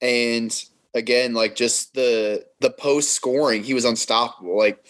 And 0.00 0.52
again, 0.94 1.34
like 1.34 1.54
just 1.54 1.94
the 1.94 2.44
the 2.60 2.70
post 2.70 3.12
scoring, 3.12 3.62
he 3.62 3.74
was 3.74 3.84
unstoppable. 3.84 4.56
Like 4.56 4.84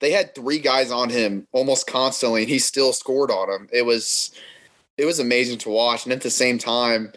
they 0.00 0.12
had 0.12 0.34
three 0.34 0.58
guys 0.58 0.90
on 0.90 1.10
him 1.10 1.46
almost 1.52 1.86
constantly, 1.86 2.42
and 2.42 2.50
he 2.50 2.58
still 2.58 2.92
scored 2.92 3.30
on 3.30 3.50
him. 3.50 3.68
It 3.72 3.84
was 3.84 4.30
it 4.98 5.04
was 5.04 5.18
amazing 5.18 5.58
to 5.58 5.70
watch, 5.70 6.04
and 6.04 6.12
at 6.12 6.22
the 6.22 6.30
same 6.30 6.58
time, 6.58 7.12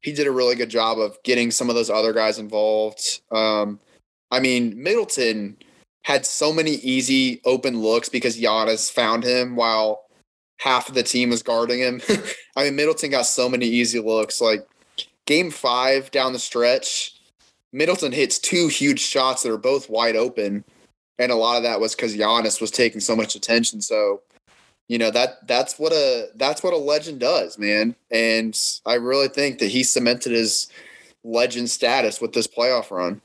he 0.00 0.12
did 0.12 0.26
a 0.26 0.32
really 0.32 0.56
good 0.56 0.68
job 0.68 0.98
of 0.98 1.16
getting 1.22 1.50
some 1.50 1.68
of 1.68 1.74
those 1.74 1.90
other 1.90 2.12
guys 2.12 2.38
involved. 2.38 3.20
Um, 3.30 3.78
I 4.30 4.40
mean, 4.40 4.80
Middleton 4.82 5.56
had 6.04 6.26
so 6.26 6.52
many 6.52 6.72
easy 6.72 7.40
open 7.44 7.80
looks 7.80 8.08
because 8.08 8.40
Giannis 8.40 8.90
found 8.90 9.24
him 9.24 9.54
while 9.54 10.04
half 10.58 10.88
of 10.88 10.94
the 10.94 11.02
team 11.02 11.30
was 11.30 11.42
guarding 11.42 11.78
him. 11.78 12.00
I 12.56 12.64
mean, 12.64 12.76
Middleton 12.76 13.10
got 13.10 13.26
so 13.26 13.48
many 13.48 13.66
easy 13.66 14.00
looks. 14.00 14.40
Like 14.40 14.66
game 15.26 15.50
five 15.50 16.10
down 16.10 16.32
the 16.32 16.38
stretch, 16.38 17.20
Middleton 17.72 18.12
hits 18.12 18.38
two 18.38 18.68
huge 18.68 19.00
shots 19.00 19.42
that 19.42 19.52
are 19.52 19.58
both 19.58 19.88
wide 19.88 20.16
open, 20.16 20.64
and 21.18 21.32
a 21.32 21.36
lot 21.36 21.56
of 21.56 21.62
that 21.62 21.80
was 21.80 21.94
because 21.94 22.16
Giannis 22.16 22.60
was 22.60 22.70
taking 22.70 23.00
so 23.00 23.14
much 23.14 23.34
attention. 23.36 23.80
So 23.80 24.22
you 24.88 24.98
know 24.98 25.10
that 25.10 25.46
that's 25.46 25.78
what 25.78 25.92
a 25.92 26.28
that's 26.36 26.62
what 26.62 26.72
a 26.72 26.76
legend 26.76 27.20
does, 27.20 27.58
man. 27.58 27.94
And 28.10 28.58
I 28.84 28.94
really 28.94 29.28
think 29.28 29.58
that 29.58 29.68
he 29.68 29.82
cemented 29.82 30.32
his 30.32 30.68
legend 31.24 31.70
status 31.70 32.20
with 32.20 32.32
this 32.32 32.46
playoff 32.46 32.90
run. 32.90 33.20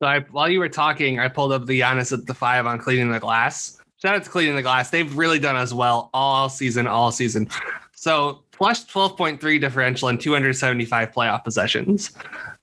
So 0.00 0.06
I, 0.06 0.20
while 0.30 0.48
you 0.48 0.58
were 0.58 0.68
talking, 0.68 1.18
I 1.18 1.28
pulled 1.28 1.52
up 1.52 1.66
the 1.66 1.80
Giannis 1.80 2.12
at 2.12 2.26
the 2.26 2.34
five 2.34 2.66
on 2.66 2.78
cleaning 2.78 3.10
the 3.10 3.20
glass. 3.20 3.78
Shout 4.02 4.14
out 4.14 4.24
to 4.24 4.30
cleaning 4.30 4.56
the 4.56 4.62
glass. 4.62 4.90
They've 4.90 5.16
really 5.16 5.38
done 5.38 5.56
us 5.56 5.72
well 5.72 6.10
all 6.12 6.50
season, 6.50 6.86
all 6.86 7.10
season. 7.10 7.48
So 7.94 8.42
plus 8.52 8.84
12.3 8.84 9.60
differential 9.60 10.08
and 10.08 10.20
275 10.20 11.12
playoff 11.12 11.44
possessions, 11.44 12.10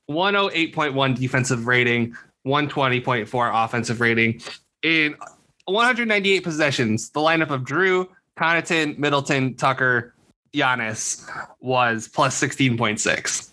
108.1 0.10 1.18
defensive 1.18 1.66
rating, 1.66 2.16
120.4 2.46 3.66
offensive 3.66 4.00
rating. 4.00 4.39
In 4.84 5.16
198 5.65 6.43
possessions, 6.43 7.10
the 7.10 7.19
lineup 7.19 7.49
of 7.49 7.62
Jrue, 7.62 8.08
Connaughton, 8.38 8.97
Middleton, 8.97 9.56
Tucker, 9.56 10.13
Giannis 10.54 11.28
was 11.60 12.08
plus 12.08 12.39
16.6. 12.39 13.49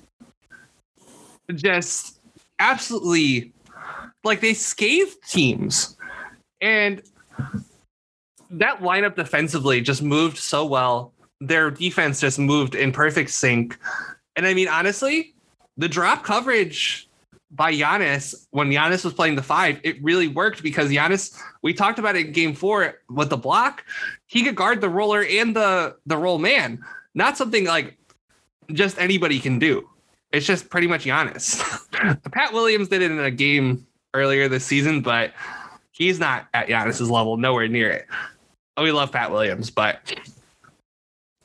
Just 1.55 2.21
absolutely 2.59 3.53
like 4.23 4.41
they 4.41 4.55
scathed 4.55 5.17
teams. 5.29 5.97
And 6.61 7.03
that 8.51 8.81
lineup 8.81 9.17
defensively 9.17 9.81
just 9.81 10.03
moved 10.03 10.37
so 10.39 10.65
well. 10.65 11.13
Their 11.41 11.71
defense 11.71 12.21
just 12.21 12.39
moved 12.39 12.75
in 12.75 12.93
perfect 12.93 13.31
sync. 13.31 13.79
And 14.37 14.47
I 14.47 14.55
mean, 14.55 14.69
honestly, 14.69 15.35
the 15.77 15.89
drop 15.89 16.23
coverage 16.25 17.09
by 17.51 17.73
Giannis 17.73 18.47
when 18.51 18.69
Giannis 18.71 19.05
was 19.05 19.13
playing 19.13 19.37
the 19.37 19.43
five, 19.43 19.81
it 19.83 20.03
really 20.03 20.29
worked 20.29 20.63
because 20.63 20.91
Giannis, 20.91 21.37
we 21.63 21.75
talked 21.75 21.99
about 21.99 22.17
it 22.17 22.27
in 22.27 22.33
game 22.33 22.55
four 22.55 23.01
with 23.09 23.31
the 23.31 23.37
block. 23.37 23.85
He 24.27 24.45
could 24.45 24.55
guard 24.55 24.81
the 24.81 24.89
roller 24.89 25.25
and 25.25 25.55
the 25.55 25.97
the 26.07 26.17
roll 26.17 26.39
man. 26.39 26.85
Not 27.15 27.37
something 27.37 27.67
like 27.67 27.99
just 28.73 28.99
anybody 28.99 29.41
can 29.41 29.59
do. 29.59 29.89
It's 30.33 30.47
just 30.47 30.71
pretty 30.71 30.87
much 30.87 31.05
Giannis. 31.05 31.61
Pat 32.33 32.53
Williams 32.53 32.89
did 32.89 33.03
it 33.03 33.11
in 33.11 33.19
a 33.19 33.31
game 33.33 33.87
earlier 34.15 34.49
this 34.49 34.65
season, 34.65 35.01
but 35.01 35.33
he's 35.91 36.21
not 36.21 36.47
at 36.55 36.69
Giannis's 36.69 37.11
level, 37.11 37.37
nowhere 37.37 37.67
near 37.67 37.91
it. 37.91 38.07
We 38.81 38.93
love 38.93 39.11
Pat 39.11 39.33
Williams, 39.33 39.71
but 39.71 40.15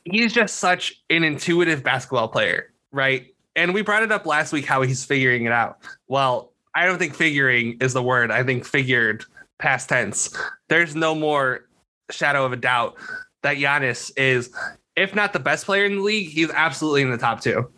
he's 0.04 0.32
just 0.32 0.56
such 0.56 1.02
an 1.10 1.24
intuitive 1.24 1.82
basketball 1.82 2.28
player, 2.28 2.72
right? 2.92 3.34
And 3.56 3.72
we 3.72 3.82
brought 3.82 4.02
it 4.02 4.12
up 4.12 4.26
last 4.26 4.52
week 4.52 4.66
how 4.66 4.82
he's 4.82 5.04
figuring 5.04 5.46
it 5.46 5.52
out. 5.52 5.78
Well, 6.08 6.52
I 6.74 6.84
don't 6.84 6.98
think 6.98 7.14
figuring 7.14 7.78
is 7.80 7.94
the 7.94 8.02
word. 8.02 8.30
I 8.30 8.42
think 8.42 8.66
figured 8.66 9.24
past 9.58 9.88
tense. 9.88 10.36
There's 10.68 10.94
no 10.94 11.14
more 11.14 11.66
shadow 12.10 12.44
of 12.44 12.52
a 12.52 12.56
doubt 12.56 12.96
that 13.42 13.56
Giannis 13.56 14.12
is, 14.16 14.50
if 14.94 15.14
not 15.14 15.32
the 15.32 15.38
best 15.38 15.64
player 15.64 15.86
in 15.86 15.96
the 15.96 16.02
league, 16.02 16.28
he's 16.28 16.50
absolutely 16.50 17.02
in 17.02 17.10
the 17.10 17.16
top 17.16 17.40
two. 17.40 17.68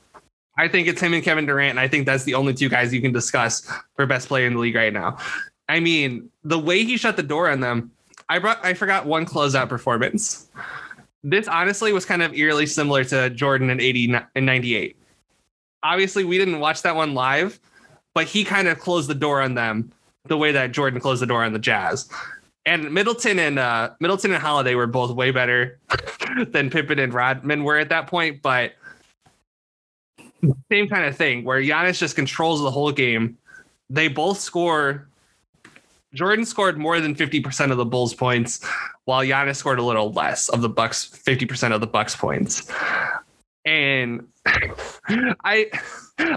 I 0.57 0.67
think 0.67 0.89
it's 0.89 1.01
him 1.01 1.15
and 1.15 1.23
Kevin 1.23 1.47
Durant, 1.47 1.71
and 1.71 1.81
I 1.81 1.87
think 1.87 2.05
that's 2.05 2.25
the 2.25 2.35
only 2.35 2.53
two 2.53 2.69
guys 2.69 2.93
you 2.93 3.01
can 3.01 3.13
discuss 3.13 3.71
for 3.95 4.05
best 4.07 4.27
player 4.27 4.49
in 4.49 4.55
the 4.55 4.59
league 4.59 4.75
right 4.75 4.93
now. 4.93 5.17
I 5.69 5.79
mean, 5.79 6.29
the 6.43 6.59
way 6.59 6.85
he 6.85 6.97
shut 6.97 7.17
the 7.17 7.23
door 7.23 7.49
on 7.49 7.61
them, 7.61 7.93
I 8.29 8.41
brought 8.41 8.65
I 8.65 8.75
forgot 8.75 9.07
one 9.07 9.25
closeout 9.25 9.69
performance. 9.69 10.49
This 11.23 11.47
honestly 11.47 11.93
was 11.93 12.05
kind 12.05 12.23
of 12.23 12.35
eerily 12.35 12.67
similar 12.67 13.05
to 13.05 13.31
Jordan 13.31 13.71
in 13.71 13.81
80 13.81 14.17
and 14.35 14.47
98 14.47 14.98
obviously 15.83 16.25
we 16.25 16.39
didn't 16.39 16.61
watch 16.61 16.83
that 16.83 16.97
one 16.97 17.15
live, 17.15 17.61
but 18.15 18.27
he 18.27 18.45
kind 18.45 18.69
of 18.69 18.79
closed 18.79 19.09
the 19.09 19.15
door 19.15 19.41
on 19.41 19.55
them 19.55 19.93
the 20.27 20.37
way 20.37 20.53
that 20.53 20.73
Jordan 20.73 21.01
closed 21.01 21.23
the 21.23 21.27
door 21.27 21.45
on 21.45 21.53
the 21.53 21.59
Jazz. 21.59 22.09
And 22.67 22.93
Middleton 22.93 23.39
and 23.39 23.59
uh, 23.59 23.91
Middleton 23.99 24.33
and 24.33 24.43
Holiday 24.43 24.75
were 24.75 24.87
both 24.87 25.11
way 25.13 25.31
better 25.31 25.79
than 26.49 26.69
Pippen 26.69 26.99
and 26.99 27.15
Rodman 27.15 27.65
were 27.65 27.79
at 27.79 27.89
that 27.89 28.07
point, 28.07 28.43
but 28.43 28.73
same 30.71 30.89
kind 30.89 31.05
of 31.05 31.17
thing 31.17 31.45
where 31.45 31.61
Giannis 31.61 31.99
just 31.99 32.15
controls 32.15 32.61
the 32.61 32.71
whole 32.71 32.93
game. 32.93 33.39
They 33.91 34.09
both 34.09 34.39
score. 34.39 35.09
Jordan 36.15 36.45
scored 36.45 36.79
more 36.79 37.01
than 37.01 37.15
50% 37.15 37.71
of 37.71 37.77
the 37.77 37.85
Bulls 37.85 38.15
points, 38.15 38.65
while 39.05 39.23
Giannis 39.23 39.57
scored 39.57 39.79
a 39.79 39.83
little 39.83 40.13
less 40.13 40.49
of 40.49 40.63
the 40.63 40.69
Bucks, 40.69 41.09
50% 41.09 41.75
of 41.75 41.81
the 41.81 41.87
Bucks 41.87 42.17
points. 42.17 42.71
And 43.65 44.29
I 45.45 45.71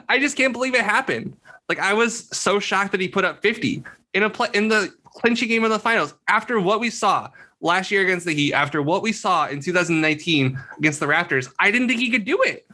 I 0.08 0.20
just 0.20 0.36
can't 0.36 0.54
believe 0.54 0.76
it 0.76 0.82
happened. 0.82 1.38
Like 1.70 1.80
I 1.80 1.94
was 1.94 2.28
so 2.36 2.60
shocked 2.60 2.92
that 2.92 3.02
he 3.02 3.08
put 3.08 3.26
up 3.26 3.42
50 3.42 3.84
in 4.14 4.24
a 4.24 4.30
play 4.30 4.50
in 4.54 4.68
the 4.68 4.94
clinching 5.06 5.48
game 5.48 5.64
of 5.64 5.70
the 5.70 5.80
finals 5.80 6.14
after 6.28 6.60
what 6.60 6.80
we 6.80 6.90
saw 6.90 7.30
last 7.62 7.92
year 7.92 8.02
against 8.02 8.26
the 8.26 8.34
Heat, 8.34 8.54
after 8.54 8.82
what 8.82 9.02
we 9.02 9.12
saw 9.12 9.48
in 9.48 9.62
2019 9.62 10.60
against 10.78 11.00
the 11.00 11.06
Raptors. 11.06 11.52
I 11.60 11.72
didn't 11.72 11.88
think 11.88 12.00
he 12.00 12.10
could 12.10 12.26
do 12.26 12.42
it. 12.44 12.66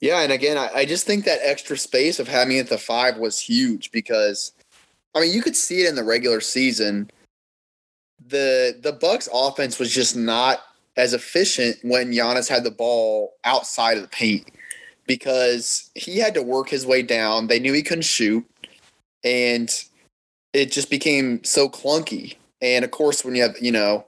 Yeah, 0.00 0.22
and 0.22 0.32
again, 0.32 0.56
I, 0.56 0.70
I 0.74 0.84
just 0.86 1.06
think 1.06 1.24
that 1.26 1.40
extra 1.42 1.76
space 1.76 2.18
of 2.18 2.26
having 2.26 2.56
it 2.56 2.68
the 2.68 2.78
five 2.78 3.18
was 3.18 3.38
huge 3.38 3.92
because 3.92 4.52
I 5.14 5.20
mean 5.20 5.32
you 5.32 5.42
could 5.42 5.56
see 5.56 5.82
it 5.82 5.88
in 5.88 5.94
the 5.94 6.04
regular 6.04 6.40
season. 6.40 7.10
The 8.26 8.78
the 8.80 8.92
Bucks 8.92 9.28
offense 9.32 9.78
was 9.78 9.92
just 9.92 10.16
not 10.16 10.60
as 11.00 11.14
efficient 11.14 11.78
when 11.82 12.12
Giannis 12.12 12.48
had 12.48 12.62
the 12.62 12.70
ball 12.70 13.32
outside 13.44 13.96
of 13.96 14.02
the 14.02 14.08
paint 14.08 14.50
because 15.06 15.90
he 15.94 16.18
had 16.18 16.34
to 16.34 16.42
work 16.42 16.68
his 16.68 16.86
way 16.86 17.02
down. 17.02 17.46
They 17.46 17.58
knew 17.58 17.72
he 17.72 17.82
couldn't 17.82 18.02
shoot, 18.02 18.44
and 19.24 19.70
it 20.52 20.70
just 20.70 20.90
became 20.90 21.42
so 21.42 21.70
clunky. 21.70 22.36
And 22.60 22.84
of 22.84 22.90
course, 22.90 23.24
when 23.24 23.34
you 23.34 23.42
have, 23.42 23.56
you 23.60 23.72
know, 23.72 24.04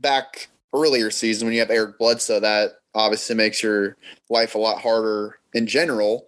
back 0.00 0.48
earlier 0.74 1.10
season, 1.12 1.46
when 1.46 1.54
you 1.54 1.60
have 1.60 1.70
Eric 1.70 1.98
Bledsoe, 1.98 2.40
that 2.40 2.80
obviously 2.96 3.36
makes 3.36 3.62
your 3.62 3.96
life 4.28 4.56
a 4.56 4.58
lot 4.58 4.82
harder 4.82 5.38
in 5.54 5.68
general. 5.68 6.26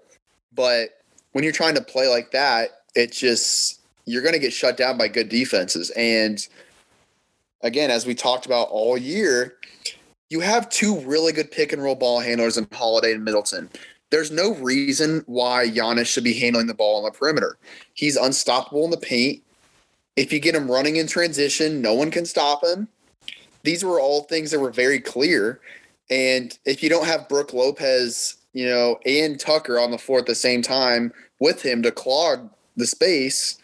But 0.53 1.01
when 1.33 1.43
you're 1.43 1.53
trying 1.53 1.75
to 1.75 1.83
play 1.83 2.07
like 2.07 2.31
that, 2.31 2.71
it 2.95 3.11
just, 3.11 3.81
you're 4.05 4.23
going 4.23 4.35
to 4.35 4.39
get 4.39 4.53
shut 4.53 4.77
down 4.77 4.97
by 4.97 5.09
good 5.09 5.29
defenses. 5.29 5.91
And 5.91 6.47
again, 7.63 7.91
as 7.91 8.07
we 8.07 8.15
talked 8.15 8.47
about 8.47 8.69
all 8.71 8.97
year, 8.97 9.57
you 10.29 10.41
have 10.41 10.71
two 10.71 11.01
really 11.01 11.33
good 11.33 11.51
pick 11.51 11.73
and 11.73 11.83
roll 11.83 11.95
ball 11.95 12.21
handlers 12.21 12.57
in 12.57 12.67
Holiday 12.73 13.13
and 13.13 13.25
Middleton. 13.25 13.69
There's 14.11 14.31
no 14.31 14.55
reason 14.55 15.23
why 15.27 15.69
Giannis 15.69 16.07
should 16.07 16.25
be 16.25 16.35
handling 16.35 16.67
the 16.67 16.75
ball 16.75 16.99
on 16.99 17.05
the 17.05 17.17
perimeter. 17.17 17.59
He's 17.95 18.17
unstoppable 18.17 18.85
in 18.85 18.91
the 18.91 18.97
paint. 18.97 19.43
If 20.17 20.33
you 20.33 20.41
get 20.41 20.55
him 20.55 20.71
running 20.71 20.97
in 20.97 21.07
transition, 21.07 21.81
no 21.81 21.95
one 21.95 22.11
can 22.11 22.27
stop 22.27 22.65
him. 22.65 22.89
These 23.63 23.85
were 23.85 24.01
all 24.01 24.23
things 24.23 24.51
that 24.51 24.61
were 24.61 24.73
very 24.73 25.01
clear. 25.01 25.61
And 26.11 26.57
if 26.65 26.83
you 26.83 26.89
don't 26.89 27.07
have 27.07 27.29
Brook 27.29 27.53
Lopez, 27.53 28.37
you 28.53 28.67
know, 28.67 28.99
and 29.07 29.39
Tucker 29.39 29.79
on 29.79 29.93
the 29.93 29.99
floor 29.99 30.19
at 30.19 30.27
the 30.27 30.35
same 30.35 30.63
time 30.63 31.13
with 31.39 31.63
him 31.63 31.83
to 31.83 31.93
clog 31.93 32.51
the 32.77 32.87
space, 32.87 33.59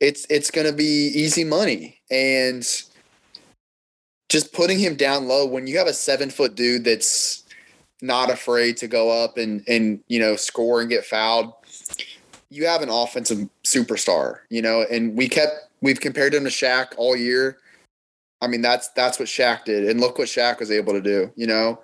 it's 0.00 0.26
it's 0.30 0.50
going 0.50 0.66
to 0.66 0.72
be 0.72 1.12
easy 1.14 1.44
money. 1.44 2.00
And 2.10 2.66
just 4.30 4.52
putting 4.52 4.78
him 4.78 4.94
down 4.94 5.26
low 5.26 5.44
when 5.44 5.66
you 5.66 5.76
have 5.76 5.88
a 5.88 5.92
seven 5.92 6.30
foot 6.30 6.54
dude 6.54 6.84
that's 6.84 7.44
not 8.00 8.30
afraid 8.30 8.78
to 8.78 8.88
go 8.88 9.10
up 9.10 9.36
and 9.36 9.62
and 9.68 10.00
you 10.08 10.18
know 10.18 10.36
score 10.36 10.80
and 10.80 10.88
get 10.88 11.04
fouled 11.04 11.52
you 12.48 12.64
have 12.66 12.80
an 12.80 12.88
offensive 12.88 13.46
superstar 13.64 14.38
you 14.48 14.62
know 14.62 14.86
and 14.90 15.14
we 15.16 15.28
kept 15.28 15.68
we've 15.82 16.00
compared 16.00 16.32
him 16.32 16.44
to 16.44 16.50
Shaq 16.50 16.88
all 16.96 17.16
year. 17.16 17.58
I 18.40 18.46
mean 18.46 18.62
that's 18.62 18.88
that's 18.90 19.18
what 19.18 19.28
Shaq 19.28 19.64
did 19.64 19.86
and 19.88 20.00
look 20.00 20.16
what 20.16 20.28
Shaq 20.28 20.60
was 20.60 20.70
able 20.70 20.94
to 20.94 21.02
do 21.02 21.30
you 21.36 21.46
know? 21.46 21.80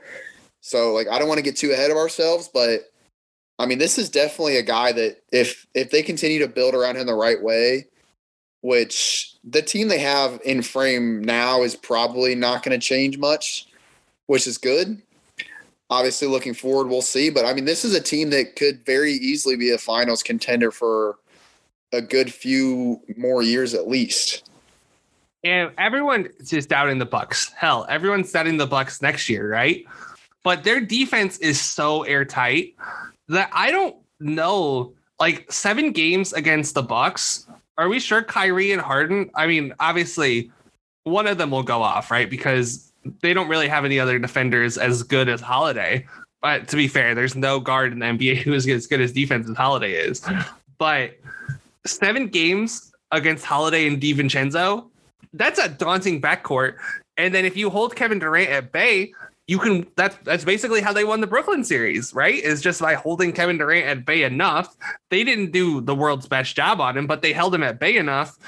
So 0.63 0.93
like 0.95 1.09
I 1.09 1.19
don't 1.19 1.29
want 1.29 1.39
to 1.39 1.45
get 1.45 1.57
too 1.57 1.73
ahead 1.73 1.91
of 1.91 1.99
ourselves 1.99 2.49
but 2.49 2.93
I 3.59 3.67
mean 3.67 3.79
this 3.79 3.99
is 3.99 4.09
definitely 4.09 4.57
a 4.57 4.63
guy 4.63 4.93
that 4.93 5.19
if 5.33 5.67
if 5.75 5.91
they 5.91 6.03
continue 6.03 6.39
to 6.39 6.49
build 6.49 6.75
around 6.75 6.97
him 6.97 7.07
the 7.07 7.15
right 7.15 7.43
way 7.43 7.89
which 8.67 9.37
the 9.45 9.63
team 9.63 9.87
they 9.87 10.01
have 10.01 10.41
in 10.45 10.61
frame 10.61 11.23
now 11.23 11.63
is 11.63 11.77
probably 11.77 12.35
not 12.35 12.65
going 12.65 12.79
to 12.79 12.85
change 12.85 13.17
much, 13.17 13.69
which 14.27 14.45
is 14.49 14.59
good. 14.59 15.01
Obviously, 15.89 16.27
looking 16.27 16.53
forward, 16.53 16.89
we'll 16.89 17.01
see. 17.01 17.31
But 17.31 17.45
I 17.45 17.55
mean, 17.55 17.65
this 17.65 17.85
is 17.85 17.95
a 17.95 18.01
team 18.01 18.31
that 18.31 18.57
could 18.57 18.85
very 18.85 19.13
easily 19.13 19.55
be 19.55 19.71
a 19.71 19.79
finals 19.79 20.21
contender 20.21 20.73
for 20.73 21.17
a 21.93 22.03
good 22.03 22.33
few 22.33 23.01
more 23.17 23.41
years 23.41 23.73
at 23.73 23.87
least. 23.87 24.51
And 25.45 25.71
everyone 25.79 26.29
is 26.51 26.67
doubting 26.67 26.99
the 26.99 27.07
Bucks. 27.07 27.53
Hell, 27.57 27.87
everyone's 27.89 28.33
doubting 28.33 28.57
the 28.57 28.67
Bucks 28.67 29.01
next 29.01 29.29
year, 29.29 29.49
right? 29.49 29.85
But 30.43 30.65
their 30.65 30.81
defense 30.81 31.39
is 31.39 31.61
so 31.61 32.03
airtight 32.03 32.75
that 33.29 33.49
I 33.53 33.71
don't 33.71 33.95
know. 34.19 34.93
Like 35.21 35.51
seven 35.51 35.93
games 35.93 36.33
against 36.33 36.75
the 36.75 36.83
Bucks 36.83 37.46
are 37.79 37.89
we 37.89 38.01
sure 38.01 38.23
Kyrie 38.23 38.73
and 38.73 38.81
Harden? 38.81 39.31
I 39.35 39.47
mean, 39.47 39.73
obviously, 39.81 40.51
one 41.05 41.27
of 41.27 41.39
them 41.39 41.51
will 41.51 41.63
go 41.63 41.83
off, 41.83 42.11
right? 42.11 42.29
Because 42.29 42.93
they 43.23 43.35
don't 43.35 43.49
really 43.49 43.69
have 43.69 43.85
any 43.85 44.01
other 44.01 44.19
defenders 44.19 44.79
as 44.79 45.03
good 45.03 45.29
as 45.29 45.41
Holiday. 45.41 46.07
But 46.43 46.69
to 46.69 46.77
be 46.77 46.89
fair, 46.89 47.15
there's 47.15 47.37
no 47.37 47.61
guard 47.61 47.93
in 47.93 47.99
the 47.99 48.07
NBA 48.07 48.37
who 48.43 48.53
is 48.53 48.67
as 48.69 48.87
good 48.87 49.01
as 49.01 49.13
defense 49.13 49.49
as 49.49 49.57
Holiday 49.57 49.93
is. 49.93 50.27
But 50.79 51.19
seven 51.85 52.29
games 52.29 52.93
against 53.13 53.45
Holiday 53.45 53.87
and 53.87 54.01
DiVincenzo, 54.01 54.89
that's 55.33 55.59
a 55.59 55.69
daunting 55.69 56.21
backcourt. 56.21 56.77
And 57.17 57.35
then 57.35 57.45
if 57.45 57.57
you 57.57 57.71
hold 57.71 57.97
Kevin 57.97 58.19
Durant 58.19 58.51
at 58.51 58.73
bay, 58.73 59.13
you 59.49 59.59
can 59.59 59.87
that's 59.97 60.17
that's 60.25 60.45
basically 60.45 60.81
how 60.81 60.93
they 60.93 61.05
won 61.05 61.21
the 61.21 61.27
Brooklyn 61.27 61.65
series, 61.65 62.13
right? 62.13 62.35
Is 62.35 62.61
just 62.61 62.81
by 62.81 62.95
holding 62.95 63.33
Kevin 63.33 63.59
Durant 63.59 63.87
at 63.87 64.05
bay 64.05 64.25
enough. 64.25 64.77
They 65.11 65.23
didn't 65.23 65.53
do 65.53 65.81
the 65.81 65.95
world's 65.95 66.27
best 66.27 66.57
job 66.57 66.81
on 66.81 66.97
him, 66.97 67.07
but 67.07 67.23
they 67.23 67.33
held 67.33 67.55
him 67.55 67.63
at 67.63 67.79
bay 67.79 67.97
enough 67.97 68.39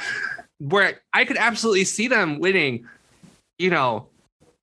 where 0.59 1.01
I 1.13 1.25
could 1.25 1.37
absolutely 1.37 1.85
see 1.85 2.09
them 2.09 2.41
winning. 2.41 2.87
You 3.59 3.71
know, 3.71 4.09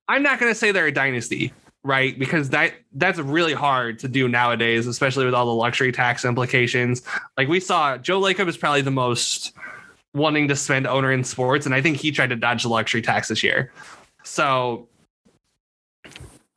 I'm 0.08 0.24
not 0.24 0.40
going 0.40 0.52
to 0.52 0.56
say 0.56 0.72
they're 0.72 0.88
a 0.88 0.92
dynasty, 0.92 1.54
right? 1.84 2.18
Because 2.20 2.50
that 2.50 2.74
that's 2.94 3.18
really 3.18 3.54
hard 3.54 4.00
to 4.00 4.10
do 4.10 4.28
nowadays, 4.28 4.88
especially 4.88 5.24
with 5.24 5.34
all 5.34 5.46
the 5.46 5.54
luxury 5.54 5.94
tax 5.94 6.26
implications. 6.26 7.02
Like 7.38 7.48
we 7.48 7.62
saw, 7.62 7.98
Joe 7.98 8.20
Lacob 8.20 8.50
is 8.50 8.58
probably 8.58 8.82
the 8.82 8.92
most 8.92 9.54
wanting 10.14 10.50
to 10.50 10.56
spend 10.56 10.86
owner 10.86 11.14
in 11.14 11.24
sports, 11.24 11.66
and 11.66 11.74
I 11.74 11.82
think 11.82 11.96
he 11.98 12.12
tried 12.12 12.30
to 12.30 12.36
dodge 12.36 12.64
the 12.64 12.70
luxury 12.70 13.02
tax 13.02 13.30
this 13.30 13.42
year. 13.42 13.72
So 14.24 14.90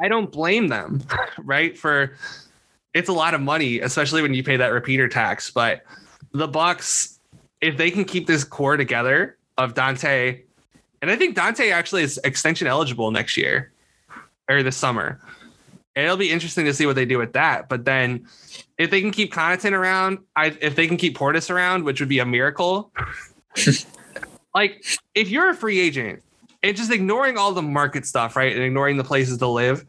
I 0.00 0.08
don't 0.08 0.30
blame 0.30 0.68
them, 0.68 1.02
right? 1.38 1.76
For 1.76 2.14
it's 2.94 3.08
a 3.08 3.12
lot 3.12 3.34
of 3.34 3.40
money, 3.40 3.80
especially 3.80 4.22
when 4.22 4.34
you 4.34 4.42
pay 4.42 4.56
that 4.56 4.68
repeater 4.68 5.08
tax. 5.08 5.50
But 5.50 5.82
the 6.32 6.48
Bucks, 6.48 7.18
if 7.60 7.76
they 7.76 7.90
can 7.90 8.04
keep 8.04 8.26
this 8.26 8.44
core 8.44 8.76
together 8.76 9.36
of 9.56 9.74
Donte, 9.74 10.42
and 11.00 11.10
I 11.10 11.16
think 11.16 11.36
Donte 11.36 11.72
actually 11.72 12.02
is 12.02 12.18
extension 12.24 12.66
eligible 12.66 13.10
next 13.10 13.36
year 13.36 13.72
or 14.48 14.62
this 14.62 14.76
summer. 14.76 15.20
It'll 15.94 16.16
be 16.16 16.30
interesting 16.30 16.64
to 16.66 16.74
see 16.74 16.86
what 16.86 16.94
they 16.94 17.04
do 17.04 17.18
with 17.18 17.32
that. 17.32 17.68
But 17.68 17.84
then 17.84 18.26
if 18.78 18.90
they 18.90 19.00
can 19.00 19.10
keep 19.10 19.32
Connaughton 19.32 19.72
around, 19.72 20.18
I, 20.36 20.56
if 20.60 20.76
they 20.76 20.86
can 20.86 20.96
keep 20.96 21.18
Portis 21.18 21.50
around, 21.50 21.84
which 21.84 21.98
would 22.00 22.08
be 22.08 22.20
a 22.20 22.24
miracle. 22.24 22.92
like 24.54 24.84
if 25.14 25.28
you're 25.28 25.50
a 25.50 25.54
free 25.54 25.80
agent 25.80 26.22
and 26.62 26.76
just 26.76 26.90
ignoring 26.90 27.36
all 27.36 27.52
the 27.52 27.62
market 27.62 28.06
stuff, 28.06 28.36
right? 28.36 28.54
And 28.54 28.62
ignoring 28.62 28.96
the 28.96 29.04
places 29.04 29.38
to 29.38 29.46
live. 29.46 29.84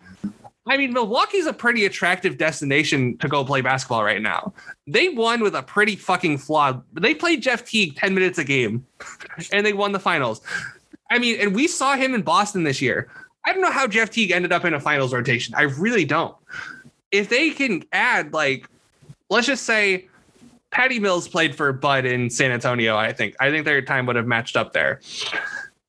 I 0.67 0.77
mean, 0.77 0.93
Milwaukee's 0.93 1.47
a 1.47 1.53
pretty 1.53 1.85
attractive 1.85 2.37
destination 2.37 3.17
to 3.17 3.27
go 3.27 3.43
play 3.43 3.61
basketball 3.61 4.03
right 4.03 4.21
now. 4.21 4.53
They 4.85 5.09
won 5.09 5.41
with 5.41 5.55
a 5.55 5.63
pretty 5.63 5.95
fucking 5.95 6.37
flawed. 6.37 6.83
They 6.93 7.15
played 7.15 7.41
Jeff 7.41 7.65
Teague 7.65 7.95
10 7.95 8.13
minutes 8.13 8.37
a 8.37 8.43
game 8.43 8.85
and 9.51 9.65
they 9.65 9.73
won 9.73 9.93
the 9.93 9.99
finals. 9.99 10.41
I 11.09 11.17
mean, 11.17 11.39
and 11.39 11.55
we 11.55 11.67
saw 11.67 11.95
him 11.95 12.13
in 12.13 12.21
Boston 12.21 12.63
this 12.63 12.81
year. 12.81 13.09
I 13.45 13.53
don't 13.53 13.61
know 13.61 13.71
how 13.71 13.87
Jeff 13.87 14.11
Teague 14.11 14.31
ended 14.31 14.51
up 14.51 14.63
in 14.63 14.75
a 14.75 14.79
finals 14.79 15.11
rotation. 15.11 15.55
I 15.55 15.63
really 15.63 16.05
don't. 16.05 16.35
If 17.11 17.29
they 17.29 17.49
can 17.49 17.83
add, 17.91 18.31
like, 18.31 18.69
let's 19.31 19.47
just 19.47 19.63
say 19.63 20.07
Patty 20.69 20.99
Mills 20.99 21.27
played 21.27 21.55
for 21.55 21.73
Bud 21.73 22.05
in 22.05 22.29
San 22.29 22.51
Antonio, 22.51 22.95
I 22.95 23.11
think. 23.11 23.35
I 23.39 23.49
think 23.49 23.65
their 23.65 23.81
time 23.81 24.05
would 24.05 24.17
have 24.17 24.27
matched 24.27 24.55
up 24.55 24.73
there 24.73 24.99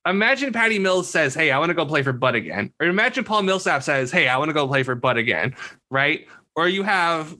imagine 0.05 0.53
Patty 0.53 0.79
Mills 0.79 1.09
says, 1.09 1.33
Hey, 1.33 1.51
I 1.51 1.59
want 1.59 1.69
to 1.69 1.73
go 1.73 1.85
play 1.85 2.03
for 2.03 2.13
Bud 2.13 2.35
again. 2.35 2.71
Or 2.79 2.87
imagine 2.87 3.23
Paul 3.23 3.43
Millsap 3.43 3.83
says, 3.83 4.11
Hey, 4.11 4.27
I 4.27 4.37
want 4.37 4.49
to 4.49 4.53
go 4.53 4.67
play 4.67 4.83
for 4.83 4.95
Bud 4.95 5.17
again. 5.17 5.55
Right. 5.89 6.27
Or 6.55 6.67
you 6.67 6.83
have 6.83 7.35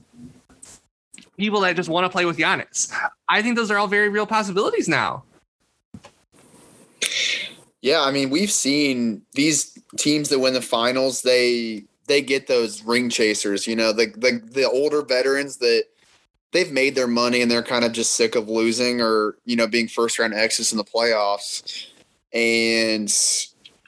people 1.37 1.61
that 1.61 1.75
just 1.75 1.89
want 1.89 2.05
to 2.05 2.09
play 2.09 2.25
with 2.25 2.37
Giannis. 2.37 2.93
I 3.27 3.41
think 3.41 3.55
those 3.55 3.71
are 3.71 3.77
all 3.77 3.87
very 3.87 4.09
real 4.09 4.27
possibilities 4.27 4.87
now. 4.87 5.23
Yeah, 7.81 8.01
I 8.01 8.11
mean, 8.11 8.29
we've 8.29 8.51
seen 8.51 9.23
these 9.33 9.77
teams 9.97 10.29
that 10.29 10.39
win 10.39 10.53
the 10.53 10.61
finals, 10.61 11.23
they 11.23 11.85
they 12.07 12.21
get 12.21 12.47
those 12.47 12.83
ring 12.83 13.09
chasers, 13.09 13.65
you 13.65 13.75
know, 13.75 13.91
the 13.91 14.07
the, 14.15 14.41
the 14.51 14.69
older 14.69 15.01
veterans 15.01 15.57
that 15.57 15.85
they've 16.51 16.71
made 16.71 16.93
their 16.93 17.07
money 17.07 17.41
and 17.41 17.49
they're 17.49 17.63
kind 17.63 17.85
of 17.85 17.91
just 17.91 18.13
sick 18.13 18.35
of 18.35 18.49
losing 18.49 19.01
or, 19.01 19.37
you 19.45 19.55
know, 19.55 19.67
being 19.67 19.87
first 19.87 20.19
round 20.19 20.33
exits 20.33 20.71
in 20.71 20.77
the 20.77 20.83
playoffs 20.83 21.87
and 22.33 23.13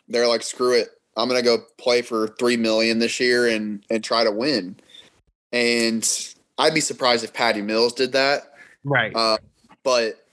they're 0.08 0.28
like, 0.28 0.44
screw 0.44 0.74
it. 0.74 0.90
I'm 1.16 1.28
gonna 1.28 1.42
go 1.42 1.60
play 1.78 2.02
for 2.02 2.30
three 2.40 2.58
million 2.58 3.00
this 3.00 3.20
year 3.20 3.48
and 3.48 3.84
and 3.90 4.04
try 4.04 4.24
to 4.24 4.32
win. 4.32 4.76
And 5.52 6.10
I'd 6.58 6.74
be 6.74 6.82
surprised 6.82 7.24
if 7.24 7.34
Patty 7.34 7.62
Mills 7.62 7.94
did 7.94 8.12
that. 8.14 8.54
Right. 8.84 9.16
Uh, 9.16 9.38
but 9.84 10.26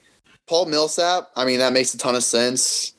Paul 0.49 0.67
Millsap, 0.67 1.31
I 1.37 1.45
mean, 1.45 1.59
that 1.59 1.73
makes 1.73 1.95
a 1.95 1.99
ton 1.99 2.15
of 2.15 2.25
sense. 2.25 2.95